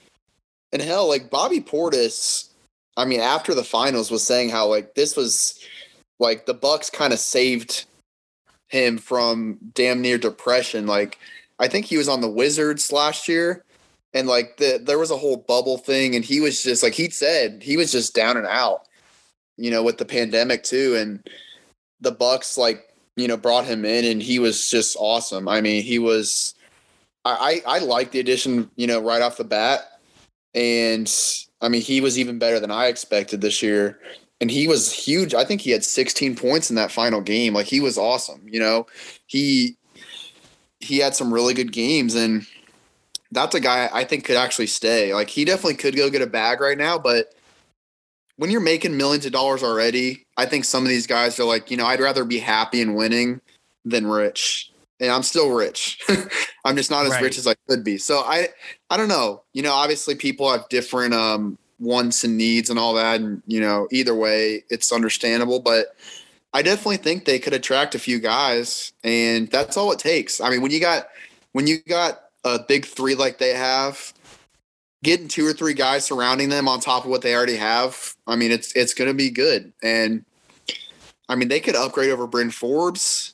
And 0.72 0.82
hell, 0.82 1.08
like 1.08 1.30
Bobby 1.30 1.60
Portis, 1.60 2.50
I 2.96 3.06
mean, 3.06 3.20
after 3.20 3.54
the 3.54 3.64
finals 3.64 4.12
was 4.12 4.26
saying 4.26 4.50
how 4.50 4.68
like 4.68 4.94
this 4.96 5.16
was 5.16 5.60
like 6.20 6.46
the 6.46 6.54
Bucks 6.54 6.90
kind 6.90 7.14
of 7.14 7.20
saved 7.20 7.86
him 8.70 8.98
from 8.98 9.58
damn 9.74 10.02
near 10.02 10.18
depression. 10.18 10.86
Like 10.86 11.18
I 11.60 11.68
think 11.68 11.86
he 11.86 11.98
was 11.98 12.08
on 12.08 12.22
the 12.22 12.30
Wizards 12.30 12.92
last 12.92 13.28
year 13.28 13.64
and 14.14 14.28
like 14.28 14.58
the 14.58 14.82
there 14.84 15.00
was 15.00 15.12
a 15.12 15.18
whole 15.18 15.38
bubble 15.38 15.78
thing 15.78 16.16
and 16.16 16.26
he 16.26 16.40
was 16.40 16.62
just 16.64 16.84
like 16.84 16.94
he 16.94 17.10
said 17.10 17.62
he 17.62 17.78
was 17.78 17.92
just 17.92 18.14
down 18.14 18.38
and 18.38 18.48
out 18.48 18.88
you 19.58 19.72
know 19.72 19.84
with 19.84 19.98
the 19.98 20.06
pandemic 20.06 20.64
too 20.64 20.96
and 20.96 21.26
the 22.02 22.12
bucks 22.12 22.58
like 22.58 22.94
you 23.16 23.28
know 23.28 23.38
brought 23.38 23.66
him 23.66 23.86
in 23.86 24.06
and 24.06 24.22
he 24.22 24.40
was 24.40 24.70
just 24.70 24.98
awesome. 25.00 25.48
I 25.48 25.62
mean 25.62 25.84
he 25.84 26.00
was 26.00 26.56
i 27.26 27.62
i, 27.66 27.78
I 27.78 27.80
like 27.80 28.12
the 28.12 28.20
addition 28.20 28.70
you 28.76 28.88
know 28.88 29.02
right 29.02 29.22
off 29.22 29.38
the 29.38 29.44
bat 29.44 29.82
and 30.56 31.12
i 31.62 31.70
mean 31.70 31.82
he 31.82 32.02
was 32.02 32.18
even 32.18 32.40
better 32.40 32.60
than 32.60 32.72
i 32.72 32.88
expected 32.88 33.42
this 33.42 33.62
year 33.62 34.00
and 34.42 34.50
he 34.50 34.68
was 34.68 34.92
huge. 34.92 35.36
I 35.36 35.46
think 35.46 35.62
he 35.62 35.70
had 35.70 35.84
16 35.84 36.36
points 36.36 36.72
in 36.72 36.76
that 36.76 36.92
final 36.92 37.22
game. 37.22 37.54
Like 37.54 37.68
he 37.68 37.80
was 37.80 37.98
awesome 37.98 38.42
you 38.48 38.60
know? 38.60 38.88
He 39.28 39.78
he 40.80 40.98
had 40.98 41.16
some 41.16 41.32
really 41.32 41.54
good 41.54 41.72
games 41.72 42.16
and 42.16 42.46
that's 43.32 43.56
a 43.56 43.60
guy 43.60 43.90
I 43.92 44.04
think 44.04 44.26
could 44.26 44.36
actually 44.36 44.68
stay. 44.68 45.14
Like 45.14 45.30
he 45.30 45.46
definitely 45.46 45.76
could 45.76 45.96
go 45.96 46.10
get 46.10 46.22
a 46.22 46.28
bag 46.28 46.60
right 46.60 46.78
now, 46.78 46.98
but 46.98 47.34
when 48.36 48.50
you're 48.50 48.60
making 48.60 48.98
millions 48.98 49.26
of 49.26 49.32
dollars 49.32 49.64
already, 49.64 50.26
I 50.36 50.46
think 50.46 50.66
some 50.66 50.84
of 50.84 50.90
these 50.90 51.08
guys 51.08 51.40
are 51.40 51.44
like, 51.44 51.70
you 51.70 51.78
know, 51.78 51.86
I'd 51.86 52.00
rather 52.00 52.26
be 52.26 52.40
happy 52.40 52.82
and 52.82 52.96
winning 52.96 53.40
than 53.86 54.08
rich. 54.08 54.72
And 55.00 55.12
I'm 55.12 55.24
still 55.24 55.52
rich. 55.52 56.00
I'm 56.66 56.76
just 56.76 56.92
not 56.92 57.06
as 57.06 57.12
right. 57.12 57.24
rich 57.24 57.38
as 57.38 57.48
I 57.48 57.56
could 57.68 57.84
be. 57.84 57.98
So 57.98 58.20
I 58.20 58.50
I 58.90 58.98
don't 58.98 59.08
know. 59.08 59.44
You 59.54 59.64
know, 59.64 59.74
obviously 59.74 60.16
people 60.16 60.52
have 60.52 60.68
different 60.70 61.14
um 61.14 61.58
wants 61.80 62.24
and 62.24 62.38
needs 62.38 62.70
and 62.70 62.78
all 62.78 62.94
that 62.96 63.22
and 63.22 63.42
you 63.48 63.62
know, 63.62 63.88
either 63.92 64.14
way 64.14 64.64
it's 64.70 64.92
understandable, 64.92 65.60
but 65.60 65.96
I 66.54 66.62
definitely 66.62 66.98
think 66.98 67.26
they 67.26 67.40
could 67.40 67.54
attract 67.54 67.96
a 67.96 68.00
few 68.00 68.20
guys 68.20 68.92
and 69.04 69.50
that's 69.50 69.78
all 69.78 69.92
it 69.92 70.00
takes. 70.00 70.42
I 70.42 70.50
mean, 70.50 70.62
when 70.62 70.72
you 70.72 70.80
got 70.80 71.10
when 71.54 71.68
you 71.68 71.78
got 71.88 72.31
a 72.44 72.60
big 72.60 72.86
three 72.86 73.16
like 73.16 73.38
they 73.38 73.54
have, 73.54 74.14
getting 75.04 75.28
two 75.28 75.46
or 75.46 75.54
three 75.54 75.74
guys 75.74 76.06
surrounding 76.06 76.50
them 76.50 76.68
on 76.68 76.80
top 76.80 77.06
of 77.06 77.10
what 77.10 77.22
they 77.22 77.36
already 77.36 77.58
have, 77.58 78.16
I 78.28 78.36
mean, 78.36 78.52
it's 78.52 78.74
it's 78.74 78.94
going 78.94 79.10
to 79.10 79.14
be 79.14 79.30
good. 79.30 79.74
And 79.82 80.26
I 81.30 81.36
mean, 81.36 81.48
they 81.48 81.60
could 81.60 81.76
upgrade 81.76 82.12
over 82.12 82.28
Bryn 82.28 82.52
Forbes. 82.52 83.34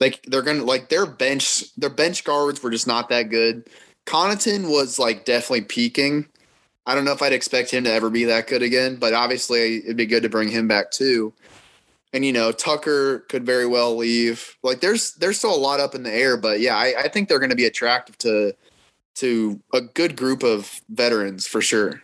Like 0.00 0.22
they're 0.22 0.42
gonna 0.42 0.64
like 0.64 0.88
their 0.88 1.04
bench, 1.04 1.74
their 1.76 1.90
bench 1.90 2.24
guards 2.24 2.62
were 2.62 2.70
just 2.70 2.86
not 2.86 3.10
that 3.10 3.24
good. 3.24 3.68
Connaughton 4.06 4.70
was 4.70 4.98
like 4.98 5.26
definitely 5.26 5.62
peaking. 5.62 6.26
I 6.86 6.94
don't 6.94 7.04
know 7.04 7.12
if 7.12 7.20
I'd 7.20 7.34
expect 7.34 7.70
him 7.70 7.84
to 7.84 7.92
ever 7.92 8.08
be 8.08 8.24
that 8.24 8.46
good 8.46 8.62
again, 8.62 8.96
but 8.96 9.12
obviously 9.12 9.84
it'd 9.84 9.98
be 9.98 10.06
good 10.06 10.22
to 10.22 10.30
bring 10.30 10.48
him 10.48 10.66
back 10.66 10.90
too 10.90 11.34
and 12.12 12.24
you 12.24 12.32
know 12.32 12.52
Tucker 12.52 13.20
could 13.28 13.44
very 13.44 13.66
well 13.66 13.96
leave. 13.96 14.56
Like 14.62 14.80
there's 14.80 15.14
there's 15.14 15.38
still 15.38 15.54
a 15.54 15.56
lot 15.56 15.80
up 15.80 15.94
in 15.94 16.02
the 16.02 16.12
air, 16.12 16.36
but 16.36 16.60
yeah, 16.60 16.76
I, 16.76 16.94
I 16.98 17.08
think 17.08 17.28
they're 17.28 17.38
going 17.38 17.50
to 17.50 17.56
be 17.56 17.66
attractive 17.66 18.18
to 18.18 18.54
to 19.16 19.60
a 19.72 19.80
good 19.80 20.16
group 20.16 20.42
of 20.42 20.80
veterans 20.88 21.46
for 21.46 21.60
sure. 21.60 22.02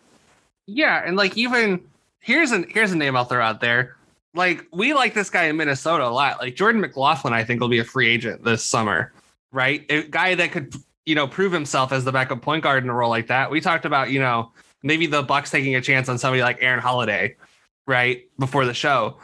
Yeah, 0.67 1.03
and 1.05 1.17
like 1.17 1.37
even 1.37 1.81
here's 2.21 2.53
an 2.53 2.67
here's 2.69 2.93
a 2.93 2.97
name 2.97 3.17
I'll 3.17 3.25
throw 3.25 3.43
out 3.43 3.61
there. 3.61 3.97
Like 4.35 4.67
we 4.73 4.95
like 4.95 5.15
this 5.15 5.31
guy 5.31 5.45
in 5.45 5.57
Minnesota 5.57 6.07
a 6.07 6.11
lot. 6.11 6.41
Like 6.41 6.57
Jordan 6.57 6.81
McLaughlin, 6.81 7.33
I 7.33 7.45
think 7.45 7.61
will 7.61 7.69
be 7.69 7.79
a 7.79 7.85
free 7.85 8.09
agent 8.09 8.45
this 8.45 8.63
summer, 8.63 9.13
right? 9.51 9.85
A 9.89 10.03
guy 10.03 10.35
that 10.35 10.53
could 10.53 10.75
you 11.05 11.15
know 11.15 11.27
prove 11.27 11.53
himself 11.53 11.93
as 11.93 12.05
the 12.05 12.13
backup 12.13 12.43
point 12.43 12.63
guard 12.63 12.85
in 12.85 12.91
a 12.91 12.95
role 12.95 13.11
like 13.11 13.29
that. 13.29 13.51
We 13.51 13.61
talked 13.61 13.85
about 13.85 14.11
you 14.11 14.21
know 14.21 14.53
maybe 14.83 15.07
the 15.07 15.23
Bucks 15.23 15.51
taking 15.51 15.75
a 15.75 15.81
chance 15.81 16.09
on 16.09 16.19
somebody 16.19 16.43
like 16.43 16.59
Aaron 16.61 16.81
Holiday, 16.81 17.37
right 17.87 18.25
before 18.39 18.67
the 18.67 18.75
show 18.75 19.17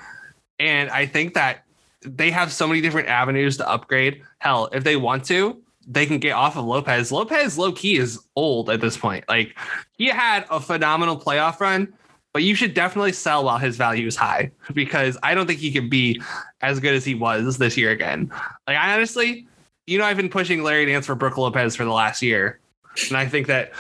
and 0.63 0.91
I 0.91 1.07
think 1.07 1.35
that 1.35 1.65
they 2.03 2.31
have 2.31 2.53
so 2.53 2.69
many 2.69 2.81
different 2.81 3.09
avenues 3.09 3.57
to 3.57 3.69
upgrade. 3.69 4.23
Hell, 4.39 4.69
if 4.73 4.85
they 4.85 4.95
want 4.95 5.25
to, 5.25 5.61
they 5.89 6.07
can 6.07 6.19
get 6.19 6.33
off 6.33 6.57
of 6.57 6.65
Lopez. 6.65 7.11
Lopez 7.11 7.59
low 7.59 7.73
key 7.73 7.97
is 7.97 8.21
old 8.37 8.71
at 8.71 8.81
this 8.81 8.97
point. 8.97 9.25
Like 9.29 9.59
he 9.99 10.07
had 10.07 10.47
a 10.51 10.61
phenomenal 10.61 11.19
playoff 11.19 11.59
run, 11.59 11.93
but 12.33 12.45
you 12.45 12.55
should 12.55 12.75
definitely 12.75 13.13
sell 13.13 13.45
while 13.45 13.59
his 13.59 13.77
value 13.77 14.07
is 14.07 14.15
high 14.15 14.53
because 14.73 15.19
I 15.25 15.35
don't 15.35 15.49
think 15.49 15.59
he 15.59 15.73
can 15.73 15.89
be 15.89 16.23
as 16.61 16.79
good 16.79 16.95
as 16.95 17.05
he 17.05 17.17
was 17.17 17.59
this 17.59 17.77
year 17.77 17.91
again. 17.91 18.33
Like 18.69 18.77
I 18.77 18.95
honestly, 18.95 19.49
you 19.89 19.99
know, 19.99 20.05
I've 20.05 20.17
been 20.17 20.29
pushing 20.29 20.63
Larry 20.63 20.87
Nance 20.87 21.07
for 21.07 21.17
Brook 21.17 21.39
Lopez 21.39 21.75
for 21.75 21.85
the 21.85 21.91
last 21.91 22.23
year. 22.23 22.61
And 23.09 23.17
I 23.17 23.27
think 23.27 23.49
that 23.49 23.73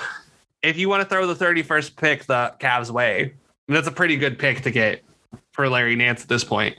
if 0.62 0.76
you 0.76 0.88
want 0.88 1.04
to 1.04 1.08
throw 1.08 1.32
the 1.32 1.44
31st 1.44 1.96
pick 1.96 2.24
the 2.24 2.54
Cavs 2.58 2.90
way, 2.90 3.34
that's 3.68 3.86
a 3.86 3.92
pretty 3.92 4.16
good 4.16 4.36
pick 4.36 4.62
to 4.62 4.72
get 4.72 5.04
for 5.52 5.68
Larry 5.68 5.96
Nance 5.96 6.22
at 6.22 6.28
this 6.28 6.44
point. 6.44 6.76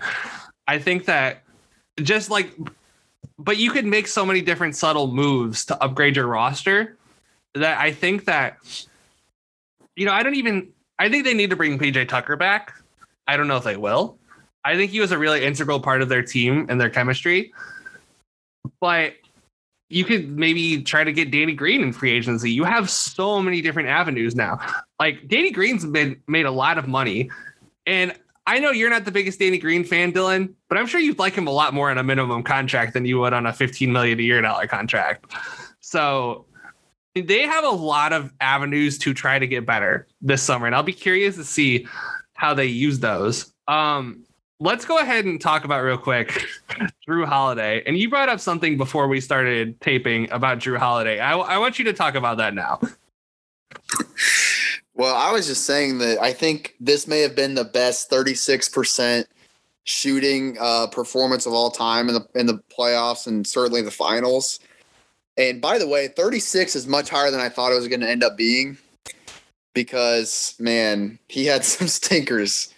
I 0.67 0.79
think 0.79 1.05
that 1.05 1.43
just 2.01 2.29
like, 2.29 2.51
but 3.37 3.57
you 3.57 3.71
could 3.71 3.85
make 3.85 4.07
so 4.07 4.25
many 4.25 4.41
different 4.41 4.75
subtle 4.75 5.07
moves 5.07 5.65
to 5.65 5.83
upgrade 5.83 6.15
your 6.15 6.27
roster 6.27 6.97
that 7.55 7.77
I 7.77 7.91
think 7.91 8.25
that 8.25 8.57
you 9.95 10.05
know, 10.05 10.11
I 10.11 10.23
don't 10.23 10.35
even. 10.35 10.69
I 10.99 11.09
think 11.09 11.25
they 11.25 11.33
need 11.33 11.49
to 11.49 11.55
bring 11.55 11.77
PJ 11.77 12.07
Tucker 12.07 12.35
back. 12.35 12.73
I 13.27 13.37
don't 13.37 13.47
know 13.47 13.57
if 13.57 13.63
they 13.63 13.77
will. 13.77 14.17
I 14.63 14.75
think 14.75 14.91
he 14.91 14.99
was 14.99 15.11
a 15.11 15.17
really 15.17 15.43
integral 15.43 15.79
part 15.79 16.01
of 16.01 16.09
their 16.09 16.23
team 16.23 16.67
and 16.69 16.79
their 16.79 16.89
chemistry. 16.89 17.53
But 18.79 19.15
you 19.89 20.05
could 20.05 20.37
maybe 20.37 20.81
try 20.83 21.03
to 21.03 21.11
get 21.11 21.31
Danny 21.31 21.53
Green 21.53 21.81
in 21.81 21.91
free 21.91 22.11
agency. 22.11 22.51
You 22.51 22.63
have 22.63 22.89
so 22.89 23.41
many 23.41 23.61
different 23.61 23.89
avenues 23.89 24.35
now. 24.35 24.59
Like 24.99 25.27
Danny 25.27 25.51
Green's 25.51 25.85
been 25.85 26.21
made 26.27 26.45
a 26.45 26.51
lot 26.51 26.77
of 26.77 26.87
money, 26.87 27.29
and 27.85 28.13
I 28.45 28.59
know 28.59 28.71
you're 28.71 28.89
not 28.89 29.05
the 29.05 29.11
biggest 29.11 29.39
Danny 29.39 29.57
Green 29.57 29.83
fan, 29.83 30.11
Dylan, 30.11 30.53
but 30.67 30.77
I'm 30.77 30.85
sure 30.85 30.99
you'd 30.99 31.19
like 31.19 31.33
him 31.33 31.47
a 31.47 31.51
lot 31.51 31.73
more 31.73 31.89
on 31.89 31.97
a 31.97 32.03
minimum 32.03 32.43
contract 32.43 32.93
than 32.93 33.05
you 33.05 33.19
would 33.19 33.33
on 33.33 33.45
a 33.45 33.53
15 33.53 33.91
million 33.91 34.19
a 34.19 34.23
year 34.23 34.41
dollar 34.41 34.67
contract. 34.67 35.33
So 35.79 36.45
they 37.15 37.43
have 37.43 37.63
a 37.63 37.69
lot 37.69 38.11
of 38.11 38.33
avenues 38.41 38.97
to 38.99 39.13
try 39.13 39.39
to 39.39 39.47
get 39.47 39.65
better 39.65 40.07
this 40.21 40.41
summer, 40.41 40.65
and 40.65 40.75
I'll 40.75 40.83
be 40.83 40.93
curious 40.93 41.35
to 41.35 41.45
see 41.45 41.87
how 42.33 42.53
they 42.53 42.65
use 42.65 42.99
those. 42.99 43.53
Um, 43.67 44.25
let's 44.59 44.83
go 44.83 44.97
ahead 44.97 45.23
and 45.25 45.39
talk 45.39 45.63
about 45.63 45.81
real 45.81 45.97
quick 45.97 46.45
Jrue 47.07 47.25
Holiday. 47.25 47.83
And 47.85 47.97
you 47.97 48.09
brought 48.09 48.29
up 48.29 48.39
something 48.39 48.77
before 48.77 49.07
we 49.07 49.21
started 49.21 49.79
taping 49.79 50.29
about 50.31 50.59
Jrue 50.59 50.77
Holiday. 50.77 51.19
I, 51.19 51.37
I 51.37 51.57
want 51.59 51.79
you 51.79 51.85
to 51.85 51.93
talk 51.93 52.15
about 52.15 52.37
that 52.37 52.53
now. 52.53 52.81
Well, 54.95 55.15
I 55.15 55.31
was 55.31 55.47
just 55.47 55.65
saying 55.65 55.97
that 55.99 56.21
I 56.21 56.33
think 56.33 56.75
this 56.79 57.07
may 57.07 57.21
have 57.21 57.35
been 57.35 57.55
the 57.55 57.63
best 57.63 58.11
36% 58.11 59.25
shooting 59.85 60.57
uh, 60.59 60.87
performance 60.87 61.45
of 61.45 61.53
all 61.53 61.71
time 61.71 62.07
in 62.09 62.15
the 62.15 62.27
in 62.35 62.45
the 62.45 62.61
playoffs 62.77 63.27
and 63.27 63.45
certainly 63.45 63.81
the 63.81 63.91
finals. 63.91 64.59
And 65.35 65.59
by 65.59 65.79
the 65.79 65.87
way, 65.87 66.09
36 66.09 66.75
is 66.75 66.87
much 66.87 67.09
higher 67.09 67.31
than 67.31 67.39
I 67.39 67.49
thought 67.49 67.71
it 67.71 67.75
was 67.75 67.87
going 67.87 68.01
to 68.01 68.09
end 68.09 68.23
up 68.23 68.37
being 68.37 68.77
because 69.73 70.55
man, 70.59 71.19
he 71.27 71.45
had 71.45 71.65
some 71.65 71.87
stinkers 71.87 72.73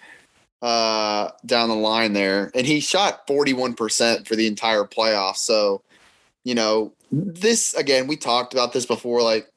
uh, 0.62 1.30
down 1.46 1.70
the 1.70 1.76
line 1.76 2.14
there, 2.14 2.52
and 2.56 2.66
he 2.66 2.80
shot 2.80 3.28
41% 3.28 4.26
for 4.28 4.36
the 4.36 4.48
entire 4.48 4.84
playoff. 4.84 5.36
So, 5.36 5.84
you 6.44 6.56
know, 6.56 6.94
this 7.12 7.74
again, 7.76 8.08
we 8.08 8.16
talked 8.16 8.54
about 8.54 8.74
this 8.74 8.86
before. 8.86 9.22
Like, 9.22 9.48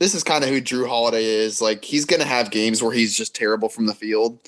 this 0.00 0.14
is 0.14 0.24
kind 0.24 0.42
of 0.42 0.50
who 0.50 0.60
Jrue 0.60 0.88
Holiday 0.88 1.24
is. 1.24 1.62
Like, 1.62 1.84
he's 1.84 2.04
going 2.04 2.20
to 2.20 2.26
have 2.26 2.50
games 2.50 2.82
where 2.82 2.92
he's 2.92 3.16
just 3.16 3.34
terrible 3.34 3.68
from 3.68 3.86
the 3.86 3.94
field, 3.94 4.40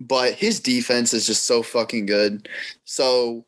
but 0.00 0.32
his 0.32 0.58
defense 0.58 1.14
is 1.14 1.26
just 1.26 1.46
so 1.46 1.62
fucking 1.62 2.06
good. 2.06 2.48
So, 2.84 3.44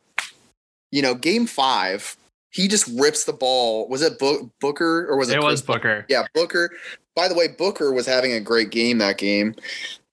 you 0.93 1.03
know, 1.03 1.15
game 1.15 1.47
five, 1.47 2.17
he 2.51 2.69
just 2.69 2.87
rips 2.95 3.25
the 3.25 3.33
ball. 3.33 3.89
Was 3.89 4.03
it 4.03 4.19
Booker 4.19 5.07
or 5.09 5.17
was 5.17 5.31
it? 5.31 5.37
It 5.37 5.43
was 5.43 5.63
Booker. 5.63 6.07
Yeah, 6.09 6.25
Booker. 6.35 6.71
By 7.17 7.27
the 7.27 7.35
way, 7.35 7.49
Booker 7.49 7.93
was 7.93 8.07
having 8.07 8.33
a 8.33 8.41
great 8.41 8.71
game 8.71 8.99
that 8.99 9.19
game 9.19 9.57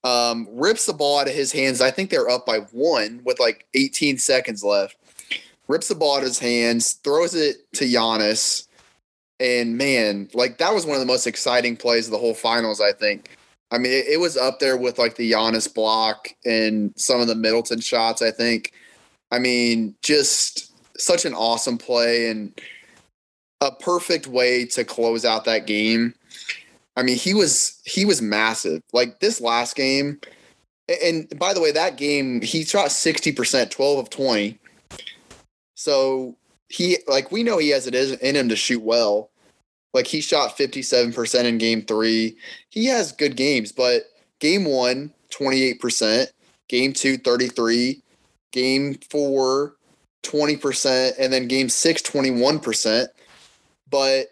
um, 0.05 0.47
rips 0.51 0.85
the 0.85 0.93
ball 0.93 1.19
out 1.19 1.27
of 1.27 1.33
his 1.33 1.51
hands. 1.51 1.81
I 1.81 1.89
think 1.91 2.11
they're 2.11 2.29
up 2.29 2.45
by 2.45 2.59
one 2.71 3.21
with 3.25 3.39
like 3.39 3.65
18 3.73 4.19
seconds 4.19 4.63
left. 4.63 4.95
Rips 5.67 5.87
the 5.87 5.95
ball 5.95 6.17
out 6.17 6.19
of 6.19 6.27
his 6.27 6.39
hands, 6.39 6.93
throws 6.93 7.33
it 7.33 7.57
to 7.73 7.85
Giannis. 7.85 8.67
And 9.39 9.77
man, 9.77 10.29
like 10.33 10.57
that 10.59 10.73
was 10.73 10.85
one 10.85 10.95
of 10.95 11.01
the 11.01 11.05
most 11.05 11.27
exciting 11.27 11.75
plays 11.75 12.07
of 12.07 12.11
the 12.11 12.17
whole 12.17 12.33
finals, 12.33 12.79
I 12.79 12.93
think. 12.93 13.37
I 13.71 13.77
mean, 13.77 13.91
it, 13.91 14.07
it 14.07 14.19
was 14.19 14.37
up 14.37 14.59
there 14.59 14.77
with 14.77 14.97
like 14.97 15.15
the 15.15 15.31
Giannis 15.31 15.73
block 15.73 16.29
and 16.45 16.93
some 16.95 17.19
of 17.19 17.27
the 17.27 17.35
Middleton 17.35 17.81
shots, 17.81 18.21
I 18.21 18.31
think. 18.31 18.71
I 19.31 19.39
mean, 19.39 19.95
just 20.01 20.71
such 20.97 21.25
an 21.25 21.33
awesome 21.33 21.77
play 21.77 22.29
and 22.29 22.53
a 23.61 23.71
perfect 23.71 24.27
way 24.27 24.65
to 24.65 24.83
close 24.83 25.25
out 25.25 25.45
that 25.45 25.67
game. 25.67 26.13
I 26.95 27.03
mean, 27.03 27.17
he 27.17 27.33
was 27.33 27.81
he 27.83 28.05
was 28.05 28.21
massive. 28.21 28.81
Like 28.93 29.19
this 29.19 29.41
last 29.41 29.75
game, 29.75 30.19
and 31.03 31.27
by 31.37 31.53
the 31.53 31.59
way, 31.59 31.71
that 31.71 31.97
game 31.97 32.41
he 32.41 32.63
shot 32.63 32.91
sixty 32.91 33.31
percent, 33.31 33.71
twelve 33.71 33.99
of 33.99 34.09
twenty. 34.09 34.59
So 35.75 36.37
he 36.69 36.97
like 37.07 37.31
we 37.31 37.43
know 37.43 37.57
he 37.57 37.69
has 37.69 37.87
it 37.87 37.95
in 37.95 38.35
him 38.35 38.49
to 38.49 38.55
shoot 38.55 38.81
well. 38.81 39.31
Like 39.93 40.07
he 40.07 40.21
shot 40.21 40.57
fifty 40.57 40.81
seven 40.81 41.13
percent 41.13 41.47
in 41.47 41.57
game 41.57 41.81
three. 41.81 42.37
He 42.69 42.85
has 42.87 43.11
good 43.11 43.35
games, 43.35 43.71
but 43.71 44.03
game 44.39 44.65
one, 44.65 45.13
28 45.29 45.79
percent. 45.79 46.31
Game 46.67 46.93
two, 46.93 47.17
33. 47.17 48.01
Game 48.51 48.97
four, 49.09 49.75
20 50.23 50.57
percent, 50.57 51.15
and 51.19 51.31
then 51.31 51.47
game 51.47 51.69
six, 51.69 52.01
21 52.01 52.59
percent. 52.59 53.09
But 53.89 54.27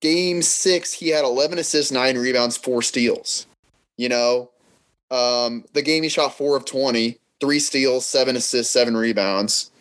Game 0.00 0.42
six, 0.42 0.92
he 0.92 1.08
had 1.08 1.24
11 1.24 1.58
assists, 1.58 1.90
nine 1.90 2.16
rebounds, 2.16 2.56
four 2.56 2.82
steals. 2.82 3.46
You 3.96 4.08
know, 4.08 4.50
um, 5.10 5.64
the 5.72 5.82
game 5.82 6.04
he 6.04 6.08
shot 6.08 6.36
four 6.36 6.56
of 6.56 6.64
20, 6.64 7.18
three 7.40 7.58
steals, 7.58 8.06
seven 8.06 8.36
assists, 8.36 8.72
seven 8.72 8.96
rebounds. 8.96 9.72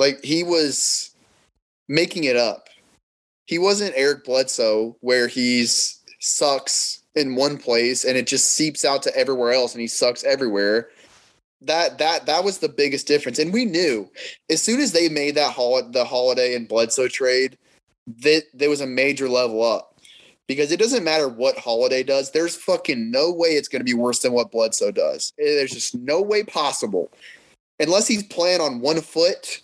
Like 0.00 0.24
he 0.24 0.42
was 0.42 1.14
making 1.86 2.24
it 2.24 2.34
up. 2.34 2.70
He 3.44 3.58
wasn't 3.58 3.92
Eric 3.94 4.24
Bledsoe 4.24 4.96
where 5.00 5.28
he's 5.28 6.00
sucks 6.20 7.02
in 7.14 7.36
one 7.36 7.58
place 7.58 8.04
and 8.06 8.16
it 8.16 8.26
just 8.26 8.54
seeps 8.54 8.84
out 8.84 9.02
to 9.02 9.14
everywhere 9.14 9.52
else 9.52 9.74
and 9.74 9.82
he 9.82 9.86
sucks 9.86 10.24
everywhere. 10.24 10.88
That 11.60 11.98
that 11.98 12.24
that 12.24 12.44
was 12.44 12.58
the 12.58 12.68
biggest 12.70 13.06
difference. 13.06 13.38
And 13.38 13.52
we 13.52 13.66
knew 13.66 14.10
as 14.48 14.62
soon 14.62 14.80
as 14.80 14.92
they 14.92 15.10
made 15.10 15.34
that 15.34 15.52
hol- 15.52 15.90
the 15.90 16.06
holiday 16.06 16.54
and 16.54 16.66
Bledsoe 16.66 17.08
trade, 17.08 17.58
that 18.22 18.44
there 18.54 18.70
was 18.70 18.80
a 18.80 18.86
major 18.86 19.28
level 19.28 19.62
up 19.62 20.00
because 20.46 20.72
it 20.72 20.80
doesn't 20.80 21.04
matter 21.04 21.28
what 21.28 21.58
Holiday 21.58 22.02
does. 22.02 22.30
There's 22.30 22.56
fucking 22.56 23.10
no 23.10 23.30
way 23.30 23.48
it's 23.48 23.68
going 23.68 23.80
to 23.80 23.84
be 23.84 23.92
worse 23.92 24.20
than 24.20 24.32
what 24.32 24.50
Bledsoe 24.50 24.92
does. 24.92 25.34
There's 25.36 25.72
just 25.72 25.94
no 25.94 26.22
way 26.22 26.42
possible, 26.42 27.12
unless 27.78 28.08
he's 28.08 28.22
playing 28.22 28.62
on 28.62 28.80
one 28.80 29.02
foot 29.02 29.60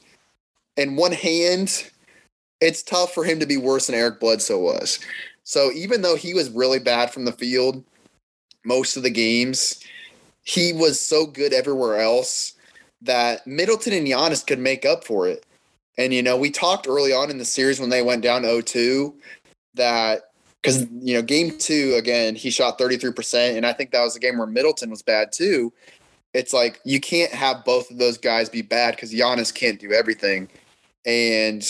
and 0.77 0.97
one 0.97 1.13
hand. 1.13 1.91
It's 2.61 2.83
tough 2.83 3.13
for 3.13 3.25
him 3.25 3.39
to 3.41 3.47
be 3.47 3.59
worse 3.59 3.87
than 3.87 3.97
Eric 3.97 4.19
Bledsoe 4.19 4.59
was. 4.59 4.99
So 5.45 5.71
even 5.73 6.03
though 6.03 6.17
he 6.17 6.33
was 6.33 6.51
really 6.51 6.79
bad 6.79 7.11
from 7.11 7.25
the 7.25 7.33
field 7.33 7.85
most 8.65 8.97
of 8.97 9.03
the 9.03 9.11
games, 9.11 9.85
he 10.43 10.73
was 10.73 10.99
so 10.99 11.27
good 11.27 11.53
everywhere 11.53 12.01
else 12.01 12.55
that 13.03 13.47
Middleton 13.47 13.93
and 13.93 14.07
Giannis 14.07 14.47
could 14.47 14.59
make 14.59 14.87
up 14.87 15.05
for 15.05 15.29
it. 15.29 15.45
And 15.99 16.13
you 16.15 16.23
know, 16.23 16.37
we 16.37 16.51
talked 16.51 16.89
early 16.89 17.13
on 17.13 17.31
in 17.31 17.39
the 17.39 17.45
series 17.45 17.79
when 17.79 17.91
they 17.91 18.03
went 18.03 18.23
down 18.23 18.43
0-2 18.43 19.15
that 19.75 20.23
because 20.63 20.87
you 21.01 21.15
know, 21.15 21.23
game 21.23 21.57
two 21.59 21.95
again, 21.97 22.35
he 22.35 22.51
shot 22.51 22.79
33%, 22.79 23.57
and 23.57 23.65
I 23.65 23.73
think 23.73 23.93
that 23.93 24.03
was 24.03 24.17
a 24.17 24.21
game 24.21 24.39
where 24.39 24.47
Middleton 24.47 24.91
was 24.91 25.03
bad 25.03 25.31
too. 25.31 25.73
It's 26.35 26.53
like 26.53 26.81
you 26.85 27.01
can't 27.01 27.33
have 27.33 27.65
both 27.65 27.91
of 27.91 27.99
those 27.99 28.19
guys 28.19 28.49
be 28.49 28.63
bad 28.63 28.97
because 28.97 29.13
Giannis 29.13 29.55
can't 29.55 29.79
do 29.79 29.93
everything. 29.93 30.49
And 31.07 31.67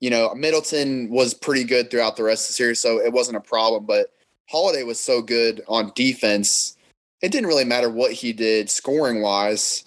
you 0.00 0.10
know, 0.10 0.32
Middleton 0.34 1.10
was 1.10 1.34
pretty 1.34 1.64
good 1.64 1.90
throughout 1.90 2.16
the 2.16 2.22
rest 2.22 2.44
of 2.44 2.48
the 2.48 2.54
series, 2.54 2.80
so 2.80 3.00
it 3.00 3.12
wasn't 3.12 3.36
a 3.36 3.40
problem. 3.40 3.84
But 3.84 4.12
Holiday 4.48 4.84
was 4.84 5.00
so 5.00 5.20
good 5.20 5.62
on 5.66 5.92
defense, 5.94 6.76
it 7.20 7.32
didn't 7.32 7.48
really 7.48 7.64
matter 7.64 7.90
what 7.90 8.12
he 8.12 8.32
did 8.32 8.70
scoring 8.70 9.20
wise. 9.20 9.84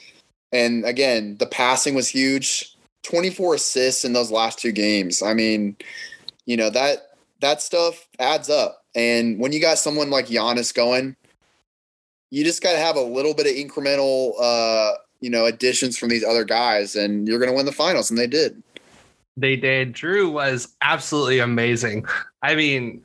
And 0.52 0.86
again, 0.86 1.38
the 1.38 1.46
passing 1.46 1.96
was 1.96 2.10
huge. 2.10 2.76
24 3.04 3.56
assists 3.56 4.06
in 4.06 4.14
those 4.14 4.32
last 4.32 4.60
two 4.60 4.72
games. 4.72 5.22
I 5.22 5.34
mean, 5.34 5.78
you 6.46 6.58
know, 6.58 6.70
that 6.70 7.08
that 7.40 7.62
stuff 7.62 8.08
adds 8.20 8.50
up. 8.50 8.84
And 8.94 9.40
when 9.40 9.52
you 9.52 9.62
got 9.62 9.80
someone 9.80 10.10
like 10.10 10.28
Giannis 10.28 10.74
going, 10.74 11.16
you 12.30 12.44
just 12.44 12.62
got 12.62 12.74
to 12.74 12.78
have 12.78 12.98
a 12.98 13.02
little 13.02 13.34
bit 13.34 13.48
of 13.48 13.54
incremental 13.54 14.34
uh, 14.40 14.94
you 15.21 15.29
know, 15.29 15.45
additions 15.45 15.97
from 15.97 16.10
these 16.10 16.23
other 16.23 16.43
guys 16.43 16.95
and 16.95 17.27
you're 17.27 17.39
going 17.39 17.49
to 17.49 17.55
win 17.55 17.65
the 17.65 17.71
finals 17.71 18.10
and 18.10 18.19
they 18.19 18.27
did. 18.27 18.62
They 19.38 19.55
did. 19.55 19.93
Jrue 19.93 20.31
was 20.31 20.75
absolutely 20.81 21.39
amazing. 21.39 22.05
I 22.41 22.55
mean, 22.55 23.03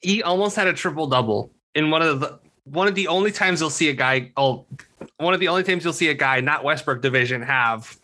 he 0.00 0.22
almost 0.22 0.56
had 0.56 0.66
a 0.66 0.72
triple 0.72 1.06
double 1.06 1.50
in 1.74 1.90
one 1.90 2.02
of 2.02 2.20
the 2.20 2.38
one 2.64 2.88
of 2.88 2.94
the 2.94 3.06
only 3.08 3.30
times 3.30 3.60
you'll 3.60 3.70
see 3.70 3.88
a 3.88 3.92
guy 3.92 4.32
oh 4.36 4.64
one 5.18 5.34
of 5.34 5.40
the 5.40 5.48
only 5.48 5.62
times 5.62 5.84
you'll 5.84 5.92
see 5.92 6.08
a 6.08 6.14
guy 6.14 6.40
not 6.40 6.64
Westbrook 6.64 7.00
division 7.00 7.42
have 7.42 7.98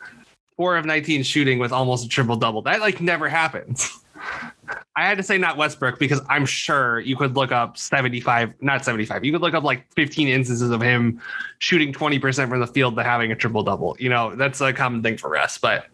four 0.56 0.76
of 0.76 0.84
19 0.84 1.22
shooting 1.22 1.58
with 1.58 1.72
almost 1.72 2.04
a 2.04 2.08
triple 2.08 2.36
double. 2.36 2.62
That 2.62 2.80
like 2.80 3.00
never 3.00 3.28
happens. 3.28 3.90
I 4.96 5.06
had 5.06 5.16
to 5.18 5.22
say 5.22 5.38
not 5.38 5.56
Westbrook 5.56 5.98
because 5.98 6.20
I'm 6.28 6.46
sure 6.46 7.00
you 7.00 7.16
could 7.16 7.34
look 7.34 7.52
up 7.52 7.78
75, 7.78 8.54
not 8.60 8.84
75. 8.84 9.24
You 9.24 9.32
could 9.32 9.40
look 9.40 9.54
up 9.54 9.64
like 9.64 9.90
15 9.94 10.28
instances 10.28 10.70
of 10.70 10.80
him 10.80 11.20
shooting 11.58 11.92
20% 11.92 12.48
from 12.48 12.60
the 12.60 12.66
field 12.66 12.96
to 12.96 13.02
having 13.02 13.32
a 13.32 13.36
triple 13.36 13.62
double. 13.62 13.96
You 13.98 14.08
know, 14.08 14.34
that's 14.36 14.60
a 14.60 14.72
common 14.72 15.02
thing 15.02 15.16
for 15.16 15.36
us, 15.36 15.58
but 15.58 15.86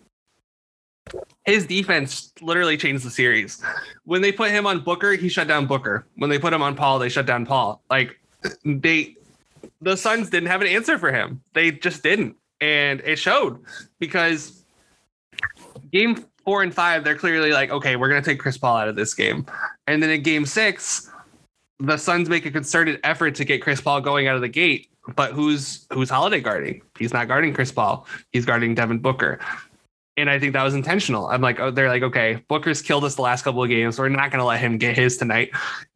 his 1.45 1.67
defense 1.67 2.33
literally 2.41 2.77
changed 2.77 3.05
the 3.05 3.11
series. 3.11 3.63
When 4.05 4.21
they 4.21 4.33
put 4.33 4.51
him 4.51 4.67
on 4.67 4.81
Booker, 4.81 5.13
he 5.13 5.29
shut 5.29 5.49
down 5.49 5.67
Booker. 5.67 6.07
When 6.17 6.31
they 6.31 6.39
put 6.39 6.53
him 6.53 6.63
on 6.63 6.75
Paul, 6.75 6.99
they 6.99 7.09
shut 7.09 7.27
down 7.27 7.47
Paul. 7.47 7.83
Like 7.89 8.21
they 8.65 9.17
the 9.81 9.97
Suns 9.97 10.31
didn't 10.31 10.49
have 10.49 10.61
an 10.61 10.67
answer 10.67 10.99
for 10.99 11.13
him. 11.13 11.41
They 11.55 11.71
just 11.71 12.03
didn't. 12.03 12.37
And 12.61 13.01
it 13.05 13.17
showed 13.17 13.61
because 13.99 14.65
game 15.93 16.25
four 16.49 16.63
and 16.63 16.73
five, 16.73 17.05
they're 17.05 17.15
clearly 17.15 17.53
like, 17.53 17.69
okay, 17.69 17.97
we're 17.97 18.09
going 18.09 18.23
to 18.23 18.27
take 18.27 18.39
Chris 18.39 18.57
Paul 18.57 18.79
out 18.79 18.89
of 18.89 18.97
this 18.97 19.13
game. 19.13 19.45
And 19.87 20.03
then 20.03 20.09
in 20.09 20.23
game 20.23 20.47
six, 20.47 21.11
the 21.79 21.99
Suns 21.99 22.31
make 22.31 22.47
a 22.47 22.51
concerted 22.51 23.01
effort 23.05 23.35
to 23.35 23.45
get 23.45 23.61
Chris 23.61 23.83
Paul 23.83 24.01
going 24.01 24.29
out 24.29 24.35
of 24.35 24.41
the 24.41 24.49
gate. 24.49 24.89
But 25.15 25.33
who's 25.33 25.87
who's 25.93 26.09
Holiday 26.09 26.41
guarding? 26.41 26.81
He's 26.99 27.13
not 27.13 27.29
guarding 27.29 27.53
Chris 27.53 27.71
Paul. 27.71 28.07
He's 28.33 28.47
guarding 28.47 28.75
Devin 28.75 29.01
Booker. 29.01 29.41
And 30.17 30.31
I 30.31 30.39
think 30.39 30.55
that 30.55 30.63
was 30.63 30.73
intentional. 30.73 31.27
I'm 31.27 31.43
like, 31.43 31.61
oh, 31.61 31.71
they're 31.71 31.91
like, 31.91 32.03
okay, 32.03 32.43
Booker's 32.49 32.81
killed 32.81 33.05
us 33.05 33.17
the 33.17 33.23
last 33.23 33.43
couple 33.43 33.63
of 33.63 33.69
games. 33.69 33.99
We're 33.99 34.09
not 34.09 34.31
going 34.31 34.41
to 34.41 34.47
let 34.47 34.59
him 34.59 34.79
get 34.79 34.97
his 34.97 35.19
tonight. 35.19 35.51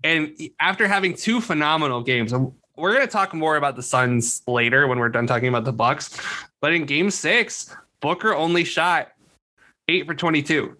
And 0.05 0.37
after 0.61 0.87
having 0.87 1.15
two 1.15 1.41
phenomenal 1.41 2.03
games, 2.03 2.35
we're 2.77 2.93
going 2.93 3.07
to 3.07 3.11
talk 3.11 3.33
more 3.33 3.57
about 3.57 3.75
the 3.75 3.83
Suns 3.83 4.43
later 4.47 4.87
when 4.87 4.99
we're 4.99 5.09
done 5.09 5.27
talking 5.27 5.49
about 5.49 5.65
the 5.65 5.73
Bucks. 5.73 6.21
But 6.61 6.75
in 6.75 6.85
game 6.85 7.11
six, 7.11 7.75
Booker 8.01 8.35
only 8.35 8.65
shot 8.65 9.13
eight 9.89 10.07
for 10.07 10.15
22 10.15 10.77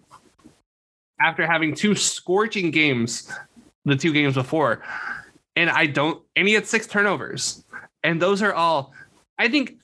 after 1.19 1.45
having 1.45 1.73
two 1.73 1.95
scorching 1.95 2.71
games 2.71 3.31
the 3.85 3.95
two 3.95 4.13
games 4.13 4.35
before. 4.35 4.83
And 5.55 5.69
I 5.69 5.85
don't, 5.85 6.23
and 6.35 6.47
he 6.47 6.53
had 6.53 6.65
six 6.65 6.87
turnovers. 6.87 7.63
And 8.03 8.21
those 8.21 8.41
are 8.41 8.53
all, 8.53 8.93
I 9.37 9.49
think 9.49 9.77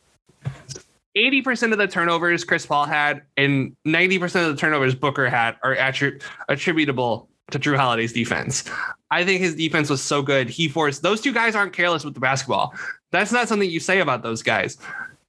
80% 1.17 1.71
of 1.71 1.77
the 1.77 1.87
turnovers 1.87 2.43
Chris 2.43 2.65
Paul 2.65 2.85
had 2.85 3.23
and 3.37 3.75
90% 3.85 4.23
of 4.47 4.55
the 4.55 4.55
turnovers 4.55 4.95
Booker 4.95 5.29
had 5.29 5.57
are 5.63 5.75
attri- 5.75 6.21
attributable 6.47 7.29
to 7.51 7.59
Jrue 7.59 7.77
Holiday's 7.77 8.13
defense. 8.13 8.69
I 9.11 9.25
think 9.25 9.41
his 9.41 9.55
defense 9.55 9.89
was 9.89 10.01
so 10.01 10.21
good. 10.21 10.49
He 10.49 10.67
forced 10.67 11.01
those 11.01 11.21
two 11.21 11.33
guys 11.33 11.55
aren't 11.55 11.73
careless 11.73 12.05
with 12.05 12.13
the 12.13 12.19
basketball. 12.19 12.73
That's 13.11 13.31
not 13.31 13.47
something 13.47 13.69
you 13.69 13.79
say 13.79 13.99
about 13.99 14.21
those 14.21 14.43
guys. 14.43 14.77